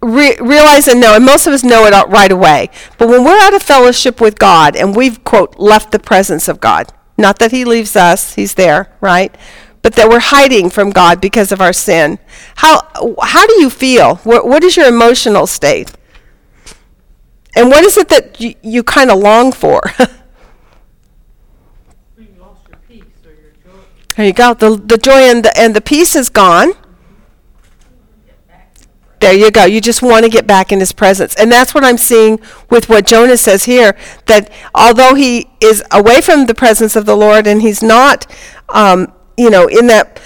re- 0.00 0.36
realize 0.40 0.86
and 0.86 1.00
know, 1.00 1.16
and 1.16 1.24
most 1.24 1.46
of 1.48 1.52
us 1.52 1.64
know 1.64 1.84
it 1.84 1.92
out 1.92 2.08
right 2.10 2.30
away, 2.30 2.70
but 2.96 3.08
when 3.08 3.24
we're 3.24 3.38
out 3.38 3.54
of 3.54 3.62
fellowship 3.62 4.20
with 4.20 4.38
God 4.38 4.76
and 4.76 4.94
we've, 4.94 5.22
quote, 5.24 5.58
left 5.58 5.90
the 5.90 5.98
presence 5.98 6.48
of 6.48 6.60
God, 6.60 6.92
not 7.16 7.40
that 7.40 7.50
He 7.50 7.64
leaves 7.64 7.96
us, 7.96 8.34
He's 8.34 8.54
there, 8.54 8.92
right? 9.00 9.36
But 9.82 9.94
that 9.94 10.08
we're 10.08 10.18
hiding 10.18 10.70
from 10.70 10.90
God 10.90 11.20
because 11.20 11.52
of 11.52 11.60
our 11.60 11.72
sin. 11.72 12.18
How, 12.56 12.82
how 13.22 13.46
do 13.46 13.60
you 13.60 13.70
feel? 13.70 14.16
What, 14.16 14.46
what 14.46 14.64
is 14.64 14.76
your 14.76 14.86
emotional 14.86 15.46
state? 15.46 15.92
And 17.54 17.68
what 17.68 17.84
is 17.84 17.96
it 17.96 18.08
that 18.08 18.40
you, 18.40 18.54
you 18.62 18.82
kind 18.82 19.10
of 19.10 19.18
long 19.18 19.52
for? 19.52 19.80
You 22.16 22.26
lost 22.40 22.68
your 22.68 22.78
peace 22.88 23.04
or 23.24 23.30
your 23.30 23.52
joy. 23.64 23.80
There 24.16 24.26
you 24.26 24.32
go. 24.32 24.54
The, 24.54 24.76
the 24.76 24.98
joy 24.98 25.30
and 25.30 25.44
the, 25.44 25.56
and 25.58 25.74
the 25.74 25.80
peace 25.80 26.16
is 26.16 26.28
gone. 26.28 26.72
There 29.20 29.34
you 29.34 29.50
go. 29.50 29.64
You 29.64 29.80
just 29.80 30.00
want 30.00 30.24
to 30.24 30.30
get 30.30 30.46
back 30.46 30.70
in 30.70 30.78
his 30.78 30.92
presence. 30.92 31.34
And 31.34 31.50
that's 31.50 31.74
what 31.74 31.82
I'm 31.84 31.98
seeing 31.98 32.40
with 32.70 32.88
what 32.88 33.06
Jonah 33.06 33.36
says 33.36 33.64
here 33.64 33.96
that 34.26 34.52
although 34.74 35.14
he 35.14 35.50
is 35.60 35.82
away 35.90 36.20
from 36.20 36.46
the 36.46 36.54
presence 36.54 36.94
of 36.94 37.04
the 37.04 37.16
Lord 37.16 37.46
and 37.46 37.60
he's 37.60 37.82
not, 37.82 38.32
um, 38.68 39.12
you 39.38 39.50
know, 39.50 39.66
in 39.68 39.86
that 39.86 40.18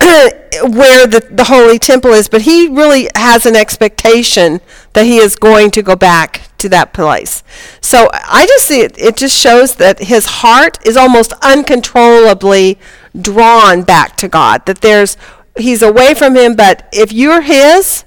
where 0.68 1.06
the, 1.06 1.26
the 1.30 1.44
holy 1.44 1.78
temple 1.78 2.12
is, 2.12 2.28
but 2.28 2.42
he 2.42 2.68
really 2.68 3.08
has 3.14 3.46
an 3.46 3.56
expectation 3.56 4.60
that 4.92 5.06
he 5.06 5.16
is 5.18 5.36
going 5.36 5.70
to 5.72 5.82
go 5.82 5.96
back 5.96 6.42
to 6.58 6.68
that 6.68 6.92
place. 6.92 7.42
So 7.80 8.08
I 8.12 8.46
just 8.46 8.66
see 8.66 8.80
it, 8.82 8.98
it 8.98 9.16
just 9.16 9.36
shows 9.36 9.76
that 9.76 9.98
his 9.98 10.26
heart 10.26 10.78
is 10.86 10.96
almost 10.96 11.32
uncontrollably 11.42 12.78
drawn 13.18 13.82
back 13.82 14.16
to 14.18 14.28
God. 14.28 14.66
That 14.66 14.80
there's, 14.80 15.16
he's 15.56 15.82
away 15.82 16.14
from 16.14 16.36
him, 16.36 16.54
but 16.54 16.88
if 16.92 17.12
you're 17.12 17.42
his, 17.42 18.04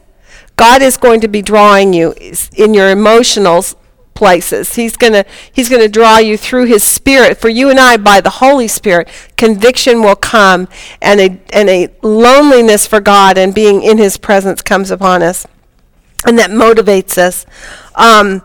God 0.56 0.82
is 0.82 0.98
going 0.98 1.22
to 1.22 1.28
be 1.28 1.42
drawing 1.42 1.94
you 1.94 2.14
in 2.56 2.74
your 2.74 2.90
emotional 2.90 3.58
s- 3.58 3.76
places. 4.14 4.76
He's 4.76 4.96
going 4.96 5.14
to 5.14 5.26
he's 5.52 5.70
going 5.70 5.82
to 5.82 5.90
draw 5.90 6.18
you 6.18 6.38
through 6.38 6.66
his 6.66 6.84
spirit. 6.84 7.38
For 7.38 7.50
you 7.50 7.70
and 7.70 7.80
I 7.80 7.98
by 7.98 8.22
the 8.22 8.30
Holy 8.30 8.68
Spirit, 8.68 9.10
conviction 9.38 10.02
will 10.02 10.16
come 10.16 10.68
and 11.02 11.20
a 11.20 11.42
and 11.52 11.70
a 11.70 11.90
loneliness 12.02 12.88
for 12.88 13.00
God 13.00 13.38
and 13.38 13.54
being 13.54 13.84
in 13.84 13.98
his 13.98 14.18
presence 14.18 14.62
comes 14.62 14.92
upon 14.92 15.24
us. 15.24 15.46
And 16.26 16.38
that 16.40 16.52
motivates 16.52 17.18
us. 17.18 17.46
Um, 17.96 18.42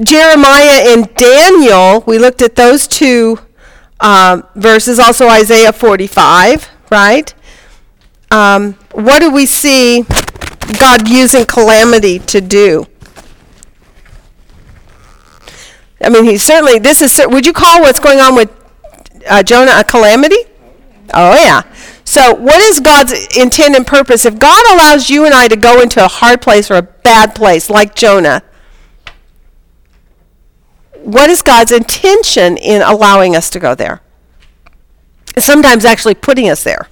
Jeremiah 0.00 0.92
and 0.92 1.14
Daniel, 1.14 2.02
we 2.06 2.18
looked 2.18 2.42
at 2.42 2.56
those 2.56 2.86
two 2.86 3.38
um, 4.00 4.46
verses, 4.54 4.98
also 4.98 5.28
Isaiah 5.28 5.72
45, 5.72 6.68
right? 6.90 7.32
Um, 8.30 8.74
what 8.92 9.20
do 9.20 9.30
we 9.30 9.46
see 9.46 10.02
God 10.78 11.08
using 11.08 11.44
calamity 11.44 12.18
to 12.18 12.40
do? 12.40 12.86
I 16.04 16.08
mean, 16.08 16.24
he 16.24 16.38
certainly, 16.38 16.78
this 16.78 17.02
is, 17.02 17.20
would 17.26 17.46
you 17.46 17.52
call 17.52 17.80
what's 17.80 18.00
going 18.00 18.18
on 18.18 18.34
with 18.34 18.50
uh, 19.28 19.42
Jonah 19.42 19.72
a 19.76 19.84
calamity? 19.84 20.44
Oh, 21.14 21.34
yeah. 21.34 21.62
So, 22.04 22.34
what 22.34 22.60
is 22.60 22.80
God's 22.80 23.12
intent 23.36 23.76
and 23.76 23.86
purpose? 23.86 24.26
If 24.26 24.38
God 24.38 24.74
allows 24.74 25.08
you 25.08 25.24
and 25.24 25.32
I 25.32 25.48
to 25.48 25.56
go 25.56 25.80
into 25.80 26.04
a 26.04 26.08
hard 26.08 26.42
place 26.42 26.70
or 26.70 26.74
a 26.74 26.82
bad 26.82 27.34
place, 27.34 27.70
like 27.70 27.94
Jonah, 27.94 28.42
what 31.02 31.30
is 31.30 31.42
God's 31.42 31.72
intention 31.72 32.56
in 32.56 32.82
allowing 32.82 33.34
us 33.36 33.50
to 33.50 33.60
go 33.60 33.74
there? 33.74 34.00
Sometimes 35.38 35.84
actually 35.84 36.14
putting 36.14 36.48
us 36.48 36.62
there. 36.62 36.88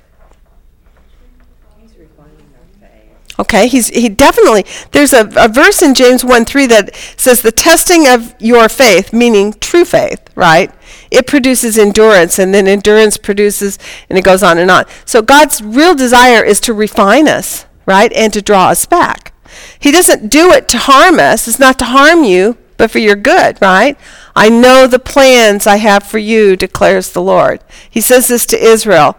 He's 1.78 1.97
refining 1.97 2.55
our 2.57 2.89
faith. 2.89 3.28
Okay, 3.40 3.68
he's 3.68 3.88
he 3.88 4.10
definitely 4.10 4.66
there's 4.92 5.14
a, 5.14 5.26
a 5.34 5.48
verse 5.48 5.80
in 5.80 5.94
James 5.94 6.22
1 6.22 6.44
3 6.44 6.66
that 6.66 6.94
says 7.16 7.40
the 7.40 7.50
testing 7.50 8.06
of 8.06 8.34
your 8.38 8.68
faith, 8.68 9.14
meaning 9.14 9.54
true 9.54 9.86
faith, 9.86 10.20
right? 10.34 10.70
It 11.10 11.26
produces 11.26 11.78
endurance, 11.78 12.38
and 12.38 12.52
then 12.52 12.68
endurance 12.68 13.16
produces, 13.16 13.78
and 14.10 14.18
it 14.18 14.24
goes 14.24 14.42
on 14.42 14.58
and 14.58 14.70
on. 14.70 14.84
So 15.06 15.22
God's 15.22 15.62
real 15.62 15.94
desire 15.94 16.44
is 16.44 16.60
to 16.60 16.74
refine 16.74 17.26
us, 17.28 17.64
right, 17.86 18.12
and 18.12 18.30
to 18.34 18.42
draw 18.42 18.68
us 18.68 18.84
back. 18.84 19.32
He 19.78 19.90
doesn't 19.90 20.28
do 20.28 20.52
it 20.52 20.68
to 20.68 20.78
harm 20.78 21.18
us. 21.18 21.48
It's 21.48 21.58
not 21.58 21.78
to 21.78 21.86
harm 21.86 22.24
you, 22.24 22.58
but 22.76 22.90
for 22.90 22.98
your 22.98 23.16
good, 23.16 23.56
right? 23.62 23.96
I 24.36 24.50
know 24.50 24.86
the 24.86 24.98
plans 24.98 25.66
I 25.66 25.76
have 25.76 26.02
for 26.02 26.18
you, 26.18 26.56
declares 26.56 27.10
the 27.10 27.22
Lord. 27.22 27.60
He 27.88 28.02
says 28.02 28.28
this 28.28 28.44
to 28.46 28.62
Israel. 28.62 29.16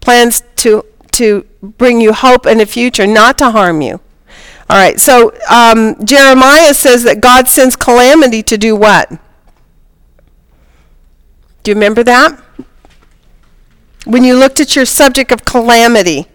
Plans 0.00 0.44
to 0.56 0.84
to 1.16 1.46
bring 1.62 2.00
you 2.00 2.12
hope 2.12 2.46
and 2.46 2.60
a 2.60 2.66
future, 2.66 3.06
not 3.06 3.38
to 3.38 3.50
harm 3.50 3.80
you. 3.80 4.00
All 4.68 4.76
right, 4.76 4.98
so 4.98 5.32
um, 5.48 6.04
Jeremiah 6.04 6.74
says 6.74 7.04
that 7.04 7.20
God 7.20 7.46
sends 7.48 7.76
calamity 7.76 8.42
to 8.42 8.58
do 8.58 8.74
what? 8.74 9.10
Do 11.62 11.70
you 11.70 11.74
remember 11.74 12.02
that? 12.04 12.40
When 14.04 14.24
you 14.24 14.34
looked 14.36 14.60
at 14.60 14.76
your 14.76 14.84
subject 14.84 15.32
of 15.32 15.44
calamity, 15.44 16.26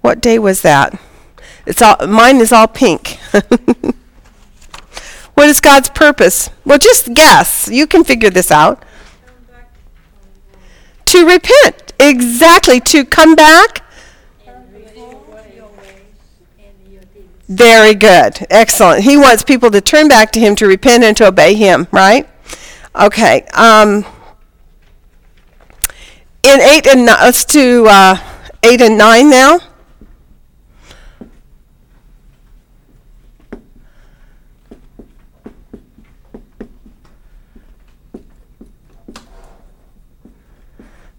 what 0.00 0.20
day 0.20 0.38
was 0.38 0.62
that? 0.62 1.00
It's 1.66 1.82
all 1.82 1.96
mine 2.06 2.36
is 2.36 2.52
all 2.52 2.68
pink. 2.68 3.18
what 5.34 5.48
is 5.48 5.60
God's 5.60 5.90
purpose? 5.90 6.50
Well, 6.64 6.78
just 6.78 7.12
guess. 7.14 7.68
You 7.68 7.88
can 7.88 8.04
figure 8.04 8.30
this 8.30 8.52
out. 8.52 8.84
To 11.06 11.26
repent. 11.26 11.92
Exactly. 11.98 12.80
To 12.80 13.04
come 13.04 13.34
back. 13.34 13.82
Very 17.48 17.94
good. 17.94 18.44
Excellent. 18.50 19.04
He 19.04 19.16
wants 19.16 19.44
people 19.44 19.70
to 19.70 19.80
turn 19.80 20.08
back 20.08 20.32
to 20.32 20.40
him, 20.40 20.56
to 20.56 20.66
repent, 20.66 21.04
and 21.04 21.16
to 21.16 21.28
obey 21.28 21.54
him, 21.54 21.86
right? 21.92 22.28
Okay. 22.94 23.42
Um, 23.54 24.04
in 26.42 26.60
8 26.60 26.86
and 26.88 27.06
9, 27.06 27.16
let's 27.20 27.44
do 27.44 27.86
uh, 27.86 28.18
8 28.62 28.80
and 28.80 28.98
9 28.98 29.30
now. 29.30 29.60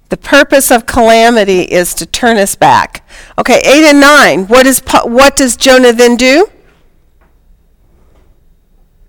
The 0.09 0.17
purpose 0.17 0.71
of 0.71 0.85
calamity 0.85 1.61
is 1.61 1.93
to 1.95 2.05
turn 2.05 2.37
us 2.37 2.55
back. 2.55 3.05
Okay, 3.37 3.59
8 3.59 3.89
and 3.89 3.99
9. 3.99 4.47
What, 4.47 4.65
is, 4.65 4.81
what 5.03 5.35
does 5.35 5.57
Jonah 5.57 5.91
then 5.91 6.15
do? 6.15 6.47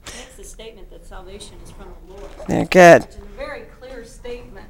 Makes 0.04 0.36
the 0.36 0.44
statement 0.44 0.90
that 0.90 1.06
salvation 1.06 1.56
is 1.64 1.70
from 1.70 1.86
the 2.06 2.14
Lord. 2.14 2.30
They're 2.48 2.64
good. 2.64 3.04
It's 3.04 3.16
a 3.16 3.20
very 3.36 3.62
clear 3.78 4.04
statement. 4.04 4.66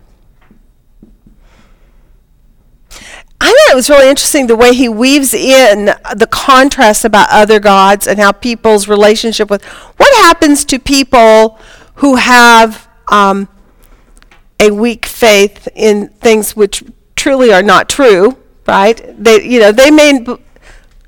I 3.40 3.46
thought 3.46 3.72
it 3.72 3.76
was 3.76 3.88
really 3.88 4.10
interesting 4.10 4.48
the 4.48 4.56
way 4.56 4.74
he 4.74 4.88
weaves 4.88 5.32
in 5.32 5.86
the 6.14 6.28
contrast 6.30 7.06
about 7.06 7.28
other 7.30 7.58
gods 7.58 8.06
and 8.06 8.18
how 8.18 8.32
people's 8.32 8.86
relationship 8.86 9.48
with 9.48 9.64
what 9.64 10.14
happens 10.24 10.66
to 10.66 10.78
people 10.78 11.58
who 11.94 12.16
have 12.16 12.86
um, 13.08 13.48
a 14.60 14.70
weak 14.70 15.06
faith 15.06 15.68
in 15.74 16.08
things 16.08 16.56
which 16.56 16.82
truly 17.16 17.52
are 17.52 17.62
not 17.62 17.88
true, 17.88 18.36
right? 18.66 19.14
They, 19.22 19.44
you 19.44 19.60
know, 19.60 19.72
they 19.72 19.90
may 19.90 20.20
b- 20.20 20.36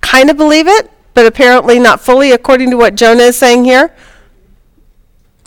kind 0.01 0.31
of 0.31 0.37
believe 0.37 0.69
it, 0.69 0.91
but 1.15 1.27
apparently 1.27 1.79
not 1.79 2.01
fully, 2.01 2.33
according 2.33 2.71
to 2.71 2.77
what 2.77 2.95
Jonah 2.95 3.25
is 3.25 3.37
saying 3.37 3.65
here. 3.65 3.95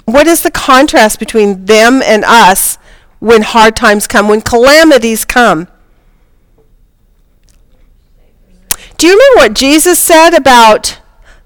What 0.05 0.27
is 0.27 0.41
the 0.41 0.51
contrast 0.51 1.19
between 1.19 1.65
them 1.65 2.01
and 2.03 2.25
us 2.25 2.77
when 3.23 3.41
hard 3.41 3.73
times 3.73 4.05
come, 4.05 4.27
when 4.27 4.41
calamities 4.41 5.23
come. 5.23 5.69
Do 8.97 9.07
you 9.07 9.13
remember 9.13 9.37
what 9.37 9.53
Jesus 9.53 9.97
said 9.97 10.33
about 10.33 10.99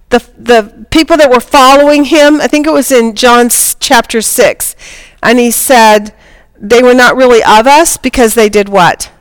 the, 0.09 0.27
the 0.35 0.87
people 0.89 1.17
that 1.17 1.29
were 1.29 1.39
following 1.39 2.05
him? 2.05 2.41
I 2.41 2.47
think 2.47 2.65
it 2.65 2.73
was 2.73 2.91
in 2.91 3.13
John 3.13 3.49
chapter 3.79 4.23
6. 4.23 4.75
And 5.21 5.37
he 5.37 5.51
said 5.51 6.15
they 6.59 6.81
were 6.81 6.93
not 6.93 7.15
really 7.15 7.43
of 7.43 7.67
us 7.67 7.97
because 7.97 8.33
they 8.33 8.49
did 8.49 8.69
what? 8.69 9.11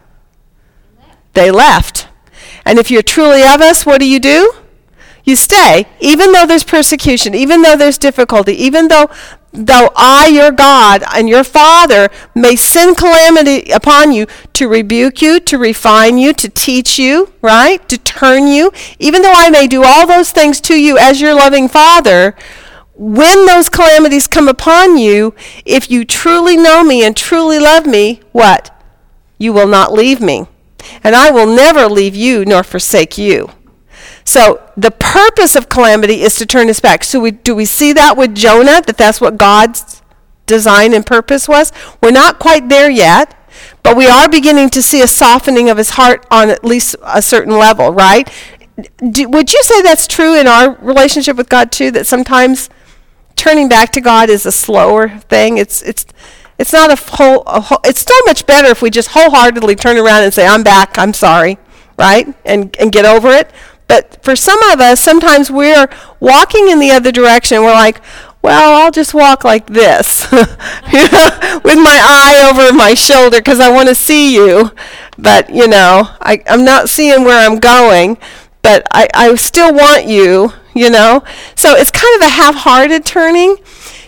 They 1.35 1.51
left. 1.51 2.09
And 2.65 2.79
if 2.79 2.91
you're 2.91 3.03
truly 3.03 3.43
of 3.43 3.61
us, 3.61 3.87
what 3.87 4.01
do 4.01 4.09
you 4.09 4.19
do? 4.19 4.53
You 5.25 5.37
stay, 5.37 5.87
even 6.01 6.33
though 6.33 6.47
there's 6.47 6.65
persecution, 6.65 7.35
even 7.35 7.63
though 7.63 7.77
there's 7.77 7.99
difficulty, 7.99 8.53
even 8.53 8.89
though 8.89 9.11
though 9.53 9.91
I, 9.97 10.29
your 10.29 10.53
God, 10.53 11.03
and 11.15 11.29
your 11.29 11.43
Father 11.43 12.11
may 12.35 12.57
send 12.57 12.97
calamity 12.97 13.71
upon 13.71 14.13
you 14.13 14.27
to 14.53 14.69
rebuke 14.69 15.23
you, 15.23 15.41
to 15.41 15.59
refine 15.59 16.19
you, 16.19 16.33
to 16.35 16.49
teach 16.49 16.99
you, 16.99 17.33
right? 17.41 17.87
To 17.89 17.99
turn 17.99 18.47
you, 18.47 18.71
even 18.99 19.23
though 19.23 19.33
I 19.35 19.51
may 19.51 19.67
do 19.67 19.83
all 19.83 20.07
those 20.07 20.31
things 20.31 20.61
to 20.63 20.75
you 20.79 20.99
as 20.99 21.21
your 21.21 21.35
loving 21.35 21.69
Father, 21.69 22.37
when 22.97 23.47
those 23.47 23.69
calamities 23.69 24.27
come 24.27 24.49
upon 24.49 24.97
you, 24.97 25.35
if 25.65 25.91
you 25.91 26.05
truly 26.05 26.57
know 26.57 26.83
me 26.83 27.05
and 27.05 27.17
truly 27.17 27.59
love 27.59 27.87
me, 27.87 28.21
what? 28.33 28.73
You 29.39 29.53
will 29.53 29.67
not 29.67 29.93
leave 29.93 30.21
me. 30.21 30.47
And 31.03 31.15
I 31.15 31.31
will 31.31 31.47
never 31.47 31.87
leave 31.87 32.15
you 32.15 32.45
nor 32.45 32.63
forsake 32.63 33.19
you. 33.19 33.51
So 34.25 34.63
the 34.77 34.91
purpose 34.91 35.55
of 35.55 35.69
calamity 35.69 36.23
is 36.23 36.35
to 36.37 36.47
turn 36.47 36.69
us 36.69 36.81
back. 36.81 37.05
So 37.05 37.21
we, 37.21 37.31
do 37.31 37.55
we 37.55 37.65
see 37.65 37.93
that 37.93 38.17
with 38.17 38.35
Jonah, 38.35 38.83
that 38.83 38.97
that's 38.97 39.21
what 39.21 39.37
God's 39.37 40.03
design 40.47 40.95
and 40.95 41.05
purpose 41.05 41.49
was? 41.49 41.73
We're 42.03 42.11
not 42.11 42.39
quite 42.39 42.69
there 42.69 42.91
yet, 42.91 43.35
but 43.83 43.97
we 43.97 44.07
are 44.07 44.29
beginning 44.29 44.71
to 44.71 44.83
see 44.83 45.03
a 45.03 45.07
softening 45.07 45.69
of 45.69 45.77
his 45.77 45.91
heart 45.91 46.27
on 46.31 46.51
at 46.51 46.65
least 46.65 46.97
a 47.05 47.23
certain 47.23 47.57
level, 47.59 47.91
right? 47.91 48.29
Do, 48.99 49.29
would 49.29 49.53
you 49.53 49.63
say 49.63 49.81
that's 49.83 50.07
true 50.07 50.35
in 50.35 50.47
our 50.47 50.75
relationship 50.77 51.37
with 51.37 51.49
God 51.49 51.71
too? 51.71 51.91
That 51.91 52.07
sometimes 52.07 52.69
turning 53.37 53.69
back 53.69 53.93
to 53.93 54.01
God 54.01 54.29
is 54.31 54.47
a 54.47 54.53
slower 54.53 55.09
thing. 55.09 55.59
It's 55.59 55.83
it's 55.83 56.07
it's 56.59 56.73
not 56.73 56.91
a 56.91 57.17
whole, 57.17 57.43
a 57.43 57.61
whole. 57.61 57.81
It's 57.85 58.01
so 58.01 58.15
much 58.25 58.47
better 58.47 58.69
if 58.69 58.83
we 58.83 58.91
just 58.91 59.11
wholeheartedly 59.13 59.77
turn 59.77 59.97
around 59.97 60.25
and 60.25 60.35
say, 60.35 60.47
"I'm 60.47 60.63
back. 60.63 60.99
I'm 60.99 61.13
sorry," 61.13 61.59
right, 61.99 62.27
and 62.45 62.75
and 62.79 62.91
get 62.91 63.05
over 63.05 63.29
it. 63.29 63.51
But 63.89 64.23
for 64.25 64.35
some 64.35 64.61
of 64.73 64.81
us, 64.81 65.01
sometimes 65.01 65.51
we're 65.51 65.89
walking 66.19 66.71
in 66.71 66.81
the 66.81 66.91
other 66.91 67.13
direction. 67.13 67.63
We're 67.63 67.73
like, 67.73 68.01
well, 68.47 68.81
I'll 68.81 68.93
just 68.93 69.13
walk 69.13 69.43
like 69.43 69.67
this, 69.67 70.31
you 70.31 70.39
know, 71.13 71.61
with 71.65 71.79
my 71.79 71.99
eye 72.01 72.49
over 72.49 72.73
my 72.73 72.95
shoulder 72.95 73.39
because 73.39 73.59
I 73.59 73.71
want 73.73 73.89
to 73.89 73.95
see 73.97 74.37
you. 74.37 74.71
But, 75.19 75.51
you 75.51 75.67
know, 75.67 76.11
I, 76.21 76.45
I'm 76.47 76.65
not 76.65 76.89
seeing 76.89 77.25
where 77.25 77.45
I'm 77.45 77.59
going, 77.59 78.19
but 78.63 78.87
I, 78.93 79.09
I 79.15 79.35
still 79.35 79.75
want 79.75 80.05
you, 80.05 80.53
you 80.83 80.91
know. 80.91 81.23
So 81.55 81.75
it's 81.75 81.91
kind 81.91 82.15
of 82.23 82.27
a 82.27 82.31
half 82.31 82.55
hearted 82.55 83.05
turning. 83.05 83.57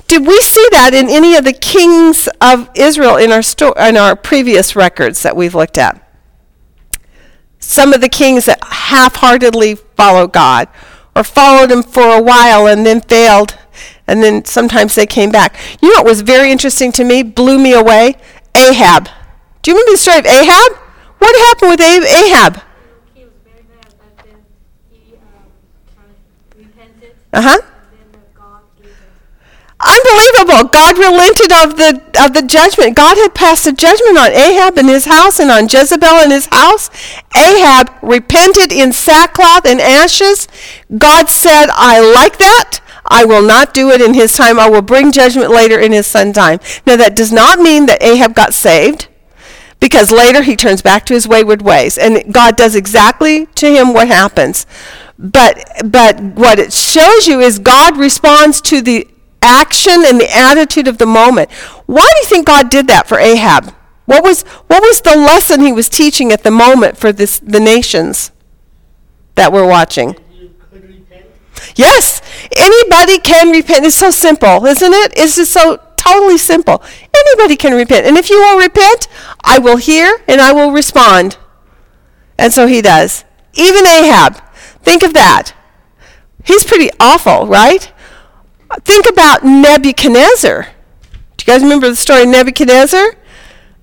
Did 0.07 0.27
we 0.27 0.40
see 0.40 0.66
that 0.73 0.93
in 0.95 1.09
any 1.09 1.35
of 1.36 1.45
the 1.45 1.53
kings 1.53 2.28
of 2.40 2.70
Israel 2.74 3.16
in 3.16 3.31
our, 3.31 3.43
sto- 3.43 3.73
in 3.73 3.97
our 3.97 4.16
previous 4.16 4.74
records 4.74 5.23
that 5.23 5.36
we've 5.36 5.55
looked 5.55 5.78
at? 5.78 6.05
some 7.61 7.93
of 7.93 8.01
the 8.01 8.09
kings 8.09 8.47
that 8.47 8.59
half-heartedly 8.65 9.74
followed 9.74 10.32
God 10.32 10.69
or 11.15 11.24
followed 11.24 11.70
him 11.70 11.82
for 11.82 12.03
a 12.03 12.23
while 12.23 12.66
and 12.66 12.86
then 12.86 13.01
failed 13.01 13.59
and 14.07 14.23
then 14.23 14.45
sometimes 14.45 14.95
they 14.95 15.05
came 15.07 15.31
back. 15.31 15.55
You 15.82 15.90
know 15.90 15.97
what 16.03 16.07
was 16.07 16.23
very 16.23 16.51
interesting 16.51 16.93
to 16.93 17.05
me, 17.05 17.23
blew 17.23 17.59
me 17.59 17.74
away? 17.74 18.15
Ahab. 18.55 19.09
Do 19.61 19.70
you 19.70 19.74
remember 19.77 19.93
the 19.93 19.99
story 19.99 20.19
of 20.19 20.27
Ahab? 20.27 20.73
What 21.19 21.36
happened 21.49 21.70
with 21.73 21.81
Ahab? 21.82 22.62
He 23.15 23.24
was 23.24 23.32
very 23.45 23.65
bad, 23.65 23.93
but 23.99 24.24
then 24.24 24.36
he 24.90 25.15
um, 25.16 25.51
kind 25.95 26.09
of 26.11 26.57
repented, 26.57 26.86
Uh-huh. 26.86 26.86
and 26.95 27.05
then 27.05 27.18
uh, 27.33 27.43
him 27.43 27.61
Unbelievable. 29.81 30.69
God 30.71 30.99
relented 30.99 31.53
of 31.53 31.77
the 31.77 32.03
of 32.21 32.35
the 32.35 32.43
judgment. 32.43 32.97
God 32.97 33.17
had 33.17 33.33
passed 33.33 33.65
a 33.65 33.73
judgment 33.73 34.19
on 34.19 34.33
Ahab 34.33 34.77
and 34.77 34.89
his 34.89 35.05
house 35.05 35.39
and 35.39 35.53
on 35.53 35.69
Jezebel 35.69 36.19
and 36.19 36.33
his 36.33 36.47
house. 36.47 36.91
Ahab 37.37 37.91
repented 38.03 38.73
in 38.73 38.93
sackcloth 38.93 39.65
and 39.65 39.81
ashes. 39.81 40.49
God 40.99 41.29
said, 41.29 41.67
I 41.71 42.01
like 42.01 42.39
that. 42.39 42.81
I 43.07 43.25
will 43.25 43.47
not 43.47 43.73
do 43.73 43.91
it 43.91 44.01
in 44.01 44.15
his 44.15 44.33
time. 44.37 44.59
I 44.59 44.69
will 44.69 44.83
bring 44.83 45.13
judgment 45.13 45.51
later 45.51 45.79
in 45.79 45.93
his 45.93 46.09
son's 46.09 46.35
time. 46.35 46.59
Now 46.85 46.97
that 46.97 47.15
does 47.15 47.31
not 47.31 47.61
mean 47.61 47.87
that 47.87 48.03
Ahab 48.03 48.35
got 48.35 48.55
saved 48.55 49.07
because 49.79 50.11
later 50.11 50.43
he 50.43 50.57
turns 50.57 50.83
back 50.83 51.07
to 51.07 51.15
his 51.15 51.29
wayward 51.29 51.63
ways 51.63 51.97
and 51.97 52.35
God 52.35 52.57
does 52.57 52.75
exactly 52.75 53.47
to 53.47 53.71
him 53.71 53.95
what 53.95 54.09
happens. 54.09 54.67
But 55.19 55.69
but 55.85 56.20
what 56.20 56.61
it 56.61 56.73
shows 56.73 57.27
you 57.27 57.40
is 57.40 57.59
God 57.59 57.97
responds 57.97 58.61
to 58.62 58.81
the 58.81 59.09
action 59.43 60.05
and 60.05 60.20
the 60.20 60.31
attitude 60.32 60.86
of 60.86 60.99
the 60.99 61.07
moment. 61.07 61.51
Why 61.86 62.07
do 62.09 62.19
you 62.19 62.24
think 62.24 62.47
God 62.47 62.70
did 62.70 62.86
that 62.86 63.09
for 63.09 63.19
Ahab? 63.19 63.74
What 64.07 64.23
was 64.23 64.43
what 64.43 64.81
was 64.81 65.01
the 65.01 65.16
lesson 65.16 65.61
he 65.61 65.73
was 65.73 65.89
teaching 65.89 66.32
at 66.32 66.45
the 66.45 66.53
moment 66.53 66.97
for 66.97 67.12
this 67.12 67.40
the 67.40 67.61
nations 67.61 68.31
that 69.35 69.53
we're 69.53 69.69
watching? 69.69 70.16
Yes, 71.74 72.23
anybody 72.57 73.19
can 73.19 73.51
repent. 73.51 73.85
It's 73.85 73.97
so 73.97 74.11
simple, 74.11 74.65
isn't 74.66 74.93
it? 74.93 75.12
It's 75.16 75.36
just 75.36 75.53
so 75.53 75.81
totally 75.97 76.39
simple. 76.39 76.82
Anybody 77.15 77.57
can 77.57 77.74
repent. 77.74 78.07
And 78.07 78.16
if 78.16 78.31
you 78.31 78.39
will 78.39 78.59
repent, 78.59 79.09
I 79.43 79.59
will 79.59 79.77
hear 79.77 80.20
and 80.28 80.40
I 80.40 80.53
will 80.53 80.70
respond. 80.70 81.36
And 82.39 82.53
so 82.53 82.66
he 82.66 82.81
does. 82.81 83.24
Even 83.55 83.86
Ahab. 83.86 84.40
Think 84.89 85.02
of 85.02 85.12
that. 85.12 85.52
He's 86.44 86.65
pretty 86.65 86.89
awful, 86.98 87.47
right? 87.47 87.93
Think 88.86 89.06
about 89.06 89.44
Nebuchadnezzar. 89.44 90.62
Do 90.62 91.43
you 91.43 91.47
guys 91.47 91.62
remember 91.62 91.90
the 91.90 91.97
story 91.97 92.23
of 92.23 92.28
Nebuchadnezzar? 92.28 93.15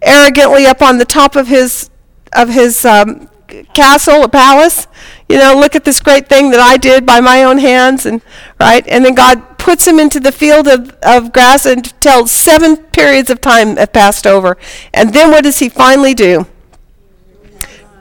Arrogantly 0.01 0.65
up 0.65 0.81
on 0.81 0.97
the 0.97 1.05
top 1.05 1.35
of 1.35 1.47
his 1.47 1.91
of 2.33 2.49
his 2.49 2.83
um, 2.85 3.29
castle 3.75 4.23
or 4.23 4.27
palace. 4.27 4.87
You 5.29 5.37
know, 5.37 5.53
look 5.55 5.75
at 5.75 5.85
this 5.85 5.99
great 6.01 6.27
thing 6.27 6.49
that 6.49 6.59
I 6.59 6.75
did 6.77 7.05
by 7.05 7.19
my 7.21 7.43
own 7.43 7.59
hands, 7.59 8.07
and 8.07 8.19
right. 8.59 8.83
And 8.87 9.05
then 9.05 9.13
God 9.13 9.59
puts 9.59 9.85
him 9.85 9.99
into 9.99 10.19
the 10.19 10.31
field 10.31 10.67
of, 10.67 10.89
of 11.03 11.33
grass 11.33 11.67
until 11.67 12.25
seven 12.25 12.77
periods 12.77 13.29
of 13.29 13.41
time 13.41 13.77
have 13.77 13.93
passed 13.93 14.25
over. 14.25 14.57
And 14.91 15.13
then 15.13 15.29
what 15.29 15.43
does 15.43 15.59
he 15.59 15.69
finally 15.69 16.15
do? 16.15 16.47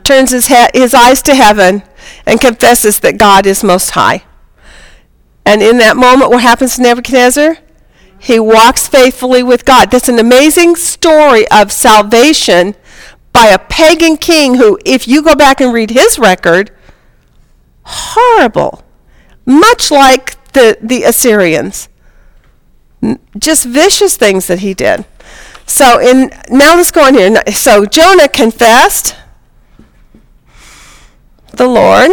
Turns 0.05 0.31
his, 0.31 0.47
he- 0.47 0.69
his 0.73 0.95
eyes 0.95 1.21
to 1.23 1.35
heaven 1.35 1.83
and 2.27 2.41
confesses 2.41 3.01
that 3.01 3.19
God 3.19 3.47
is 3.47 3.65
most 3.65 3.91
high. 3.91 4.25
And 5.47 5.63
in 5.63 5.79
that 5.79 5.97
moment, 5.97 6.31
what 6.31 6.43
happens 6.43 6.77
to 6.77 6.83
Nebuchadnezzar? 6.83 7.59
He 8.19 8.41
walks 8.41 8.89
faithfully 8.89 9.43
with 9.43 9.65
God. 9.65 9.91
That's 9.91 10.09
an 10.09 10.19
amazing 10.19 10.77
story 10.77 11.47
of 11.49 11.71
salvation 11.71 12.75
by 13.33 13.47
a 13.47 13.59
pagan 13.59 14.17
king 14.17 14.55
who, 14.55 14.79
if 14.85 15.07
you 15.07 15.23
go 15.23 15.35
back 15.35 15.61
and 15.61 15.73
read 15.73 15.91
his 15.91 16.19
record, 16.19 16.71
horrible. 17.83 18.83
Much 19.45 19.91
like 19.91 20.53
the, 20.55 20.79
the 20.81 21.03
Assyrians. 21.03 21.89
Just 23.39 23.67
vicious 23.67 24.17
things 24.17 24.47
that 24.47 24.61
he 24.61 24.73
did. 24.73 25.05
So 25.67 25.99
in 25.99 26.31
now 26.51 26.77
let's 26.77 26.91
go 26.91 27.05
on 27.05 27.15
here. 27.15 27.43
So 27.53 27.85
Jonah 27.85 28.29
confessed 28.29 29.17
the 31.57 31.67
Lord. 31.67 32.11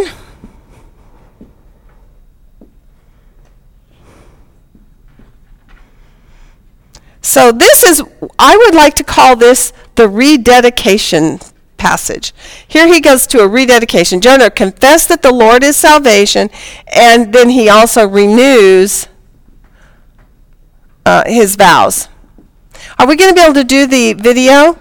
So 7.21 7.51
this 7.51 7.83
is, 7.83 8.03
I 8.37 8.57
would 8.57 8.75
like 8.75 8.95
to 8.95 9.03
call 9.03 9.35
this 9.35 9.71
the 9.95 10.09
rededication 10.09 11.39
passage. 11.77 12.33
Here 12.67 12.87
he 12.87 12.99
goes 12.99 13.25
to 13.27 13.39
a 13.39 13.47
rededication. 13.47 14.21
Jonah 14.21 14.51
confessed 14.51 15.09
that 15.09 15.21
the 15.21 15.33
Lord 15.33 15.63
is 15.63 15.77
salvation, 15.77 16.49
and 16.87 17.33
then 17.33 17.49
he 17.49 17.69
also 17.69 18.07
renews 18.07 19.07
uh, 21.05 21.23
his 21.25 21.55
vows. 21.55 22.09
Are 22.99 23.07
we 23.07 23.15
going 23.15 23.29
to 23.29 23.35
be 23.35 23.41
able 23.41 23.55
to 23.55 23.63
do 23.63 23.87
the 23.87 24.13
video? 24.13 24.77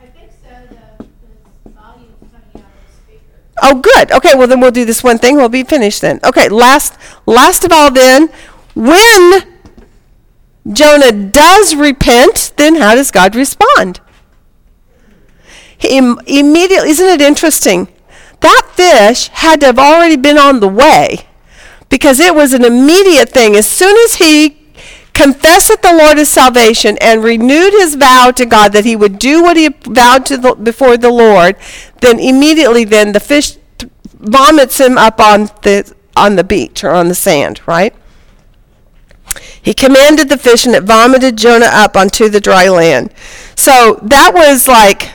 I 0.00 0.06
think 0.06 0.32
so, 0.42 0.48
the, 0.68 1.06
the 1.64 1.70
volume's 1.70 2.18
coming 2.32 2.54
out 2.54 2.56
of 2.56 2.86
the 2.86 2.92
speaker. 2.92 3.40
Oh, 3.62 3.80
good. 3.80 4.12
Okay, 4.12 4.34
well 4.34 4.46
then 4.46 4.60
we'll 4.60 4.70
do 4.70 4.84
this 4.84 5.02
one 5.02 5.18
thing. 5.18 5.36
We'll 5.36 5.48
be 5.48 5.64
finished 5.64 6.02
then. 6.02 6.20
Okay, 6.24 6.48
last, 6.48 6.94
last 7.24 7.64
of 7.64 7.72
all, 7.72 7.90
then, 7.90 8.28
when 8.74 9.42
Jonah 10.72 11.12
does 11.12 11.74
repent, 11.74 12.52
then 12.56 12.76
how 12.76 12.94
does 12.94 13.10
God 13.10 13.34
respond? 13.34 14.00
He 15.78 15.96
im- 15.96 16.20
immediately, 16.26 16.90
isn't 16.90 17.06
it 17.06 17.20
interesting? 17.20 17.88
That 18.40 18.62
fish 18.74 19.28
had 19.28 19.60
to 19.60 19.66
have 19.66 19.78
already 19.78 20.16
been 20.16 20.38
on 20.38 20.60
the 20.60 20.68
way 20.68 21.26
because 21.88 22.20
it 22.20 22.34
was 22.34 22.52
an 22.52 22.64
immediate 22.64 23.30
thing. 23.30 23.56
As 23.56 23.66
soon 23.66 23.96
as 24.04 24.16
he 24.16 24.65
confesseth 25.16 25.80
the 25.80 25.94
Lord 25.94 26.18
his 26.18 26.28
salvation, 26.28 26.98
and 27.00 27.24
renewed 27.24 27.72
his 27.72 27.94
vow 27.94 28.30
to 28.32 28.44
God 28.44 28.72
that 28.72 28.84
he 28.84 28.94
would 28.94 29.18
do 29.18 29.42
what 29.42 29.56
he 29.56 29.68
vowed 29.68 30.26
to 30.26 30.36
the, 30.36 30.54
before 30.54 30.98
the 30.98 31.10
Lord, 31.10 31.56
then 32.02 32.20
immediately 32.20 32.84
then 32.84 33.12
the 33.12 33.20
fish 33.20 33.56
th- 33.78 33.90
vomits 34.12 34.78
him 34.78 34.98
up 34.98 35.18
on 35.18 35.46
the 35.62 35.94
on 36.14 36.36
the 36.36 36.44
beach 36.44 36.84
or 36.84 36.90
on 36.90 37.08
the 37.08 37.14
sand, 37.14 37.60
right? 37.66 37.94
He 39.60 39.72
commanded 39.72 40.28
the 40.28 40.38
fish, 40.38 40.66
and 40.66 40.74
it 40.74 40.84
vomited 40.84 41.38
Jonah 41.38 41.70
up 41.70 41.96
onto 41.96 42.28
the 42.28 42.40
dry 42.40 42.68
land. 42.68 43.12
So 43.54 43.98
that 44.02 44.32
was 44.34 44.68
like, 44.68 45.12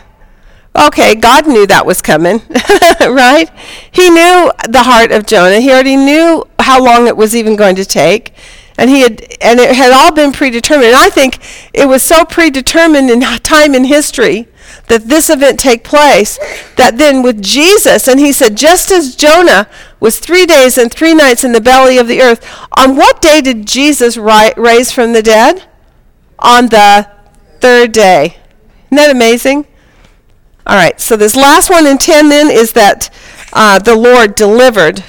okay, 0.76 1.14
God 1.14 1.48
knew 1.48 1.68
that 1.68 1.86
was 1.86 2.02
coming, 2.02 2.41
right? 3.02 3.49
He 3.91 4.10
knew 4.10 4.52
the 4.68 4.84
heart 4.84 5.11
of 5.11 5.28
Jonah. 5.28 5.60
He 5.60 5.72
already 5.72 5.95
knew 5.95 6.44
how 6.60 6.84
long 6.84 7.07
it 7.07 7.15
was 7.15 7.36
even 7.36 7.56
going 7.56 7.76
to 7.76 7.86
take. 7.86 8.34
And 8.82 8.90
he 8.90 9.02
had, 9.02 9.22
and 9.41 9.60
it 9.60 9.76
had 9.76 9.91
all 9.91 10.12
been 10.12 10.32
predetermined. 10.32 10.88
And 10.88 10.95
I 10.95 11.12
think 11.12 11.38
it 11.72 11.88
was 11.88 12.02
so 12.02 12.26
predetermined 12.26 13.12
in 13.12 13.22
time 13.22 13.76
in 13.76 13.84
history 13.84 14.48
that 14.88 15.08
this 15.08 15.30
event 15.30 15.60
take 15.60 15.84
place 15.84 16.40
that 16.78 16.98
then 16.98 17.22
with 17.22 17.44
Jesus, 17.44 18.08
and 18.08 18.20
he 18.20 18.34
said, 18.34 18.58
just 18.58 18.90
as 18.90 19.16
Jonah 19.16 19.68
was 19.99 20.18
three 20.18 20.48
days 20.48 20.80
and 20.80 20.91
three 20.91 21.14
nights 21.14 21.44
in 21.44 21.52
the 21.52 21.62
belly 21.62 21.99
of 21.99 22.08
the 22.08 22.24
earth, 22.24 22.44
on 22.76 22.95
what 22.95 23.22
day 23.22 23.40
did 23.40 23.68
Jesus 23.68 24.18
ri- 24.18 24.53
raise 24.58 24.91
from 24.91 25.14
the 25.14 25.22
dead? 25.22 25.66
On 26.40 26.66
the 26.66 27.08
third 27.60 27.91
day. 27.91 28.38
Isn't 28.86 28.98
that 28.98 29.12
amazing? 29.12 29.68
All 30.66 30.76
right, 30.76 30.99
so 30.99 31.16
this 31.16 31.36
last 31.36 31.70
one 31.70 31.86
in 31.86 31.99
10 31.99 32.30
then 32.30 32.49
is 32.49 32.74
that 32.74 33.14
uh, 33.53 33.78
the 33.78 33.95
Lord 33.95 34.34
delivered. 34.34 35.03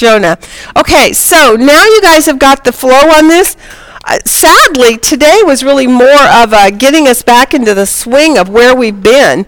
Jonah. 0.00 0.38
Okay, 0.78 1.12
so 1.12 1.56
now 1.56 1.84
you 1.84 2.00
guys 2.00 2.24
have 2.24 2.38
got 2.38 2.64
the 2.64 2.72
flow 2.72 2.90
on 2.90 3.28
this. 3.28 3.54
Uh, 4.02 4.18
sadly, 4.24 4.96
today 4.96 5.42
was 5.44 5.62
really 5.62 5.86
more 5.86 6.08
of 6.08 6.54
uh, 6.54 6.70
getting 6.70 7.06
us 7.06 7.22
back 7.22 7.52
into 7.52 7.74
the 7.74 7.84
swing 7.84 8.38
of 8.38 8.48
where 8.48 8.74
we've 8.74 9.02
been. 9.02 9.46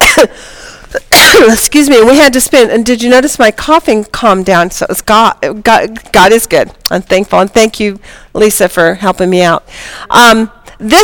Excuse 1.50 1.90
me. 1.90 2.00
We 2.04 2.16
had 2.16 2.32
to 2.34 2.40
spend. 2.40 2.70
And 2.70 2.86
did 2.86 3.02
you 3.02 3.10
notice 3.10 3.40
my 3.40 3.50
coughing 3.50 4.04
calmed 4.04 4.46
down? 4.46 4.70
So 4.70 4.86
it's 4.88 5.02
God. 5.02 5.64
God, 5.64 6.12
God 6.12 6.32
is 6.32 6.46
good. 6.46 6.70
I'm 6.92 7.02
thankful, 7.02 7.40
and 7.40 7.50
thank 7.50 7.80
you, 7.80 7.98
Lisa, 8.34 8.68
for 8.68 8.94
helping 8.94 9.28
me 9.28 9.42
out. 9.42 9.68
Um, 10.10 10.50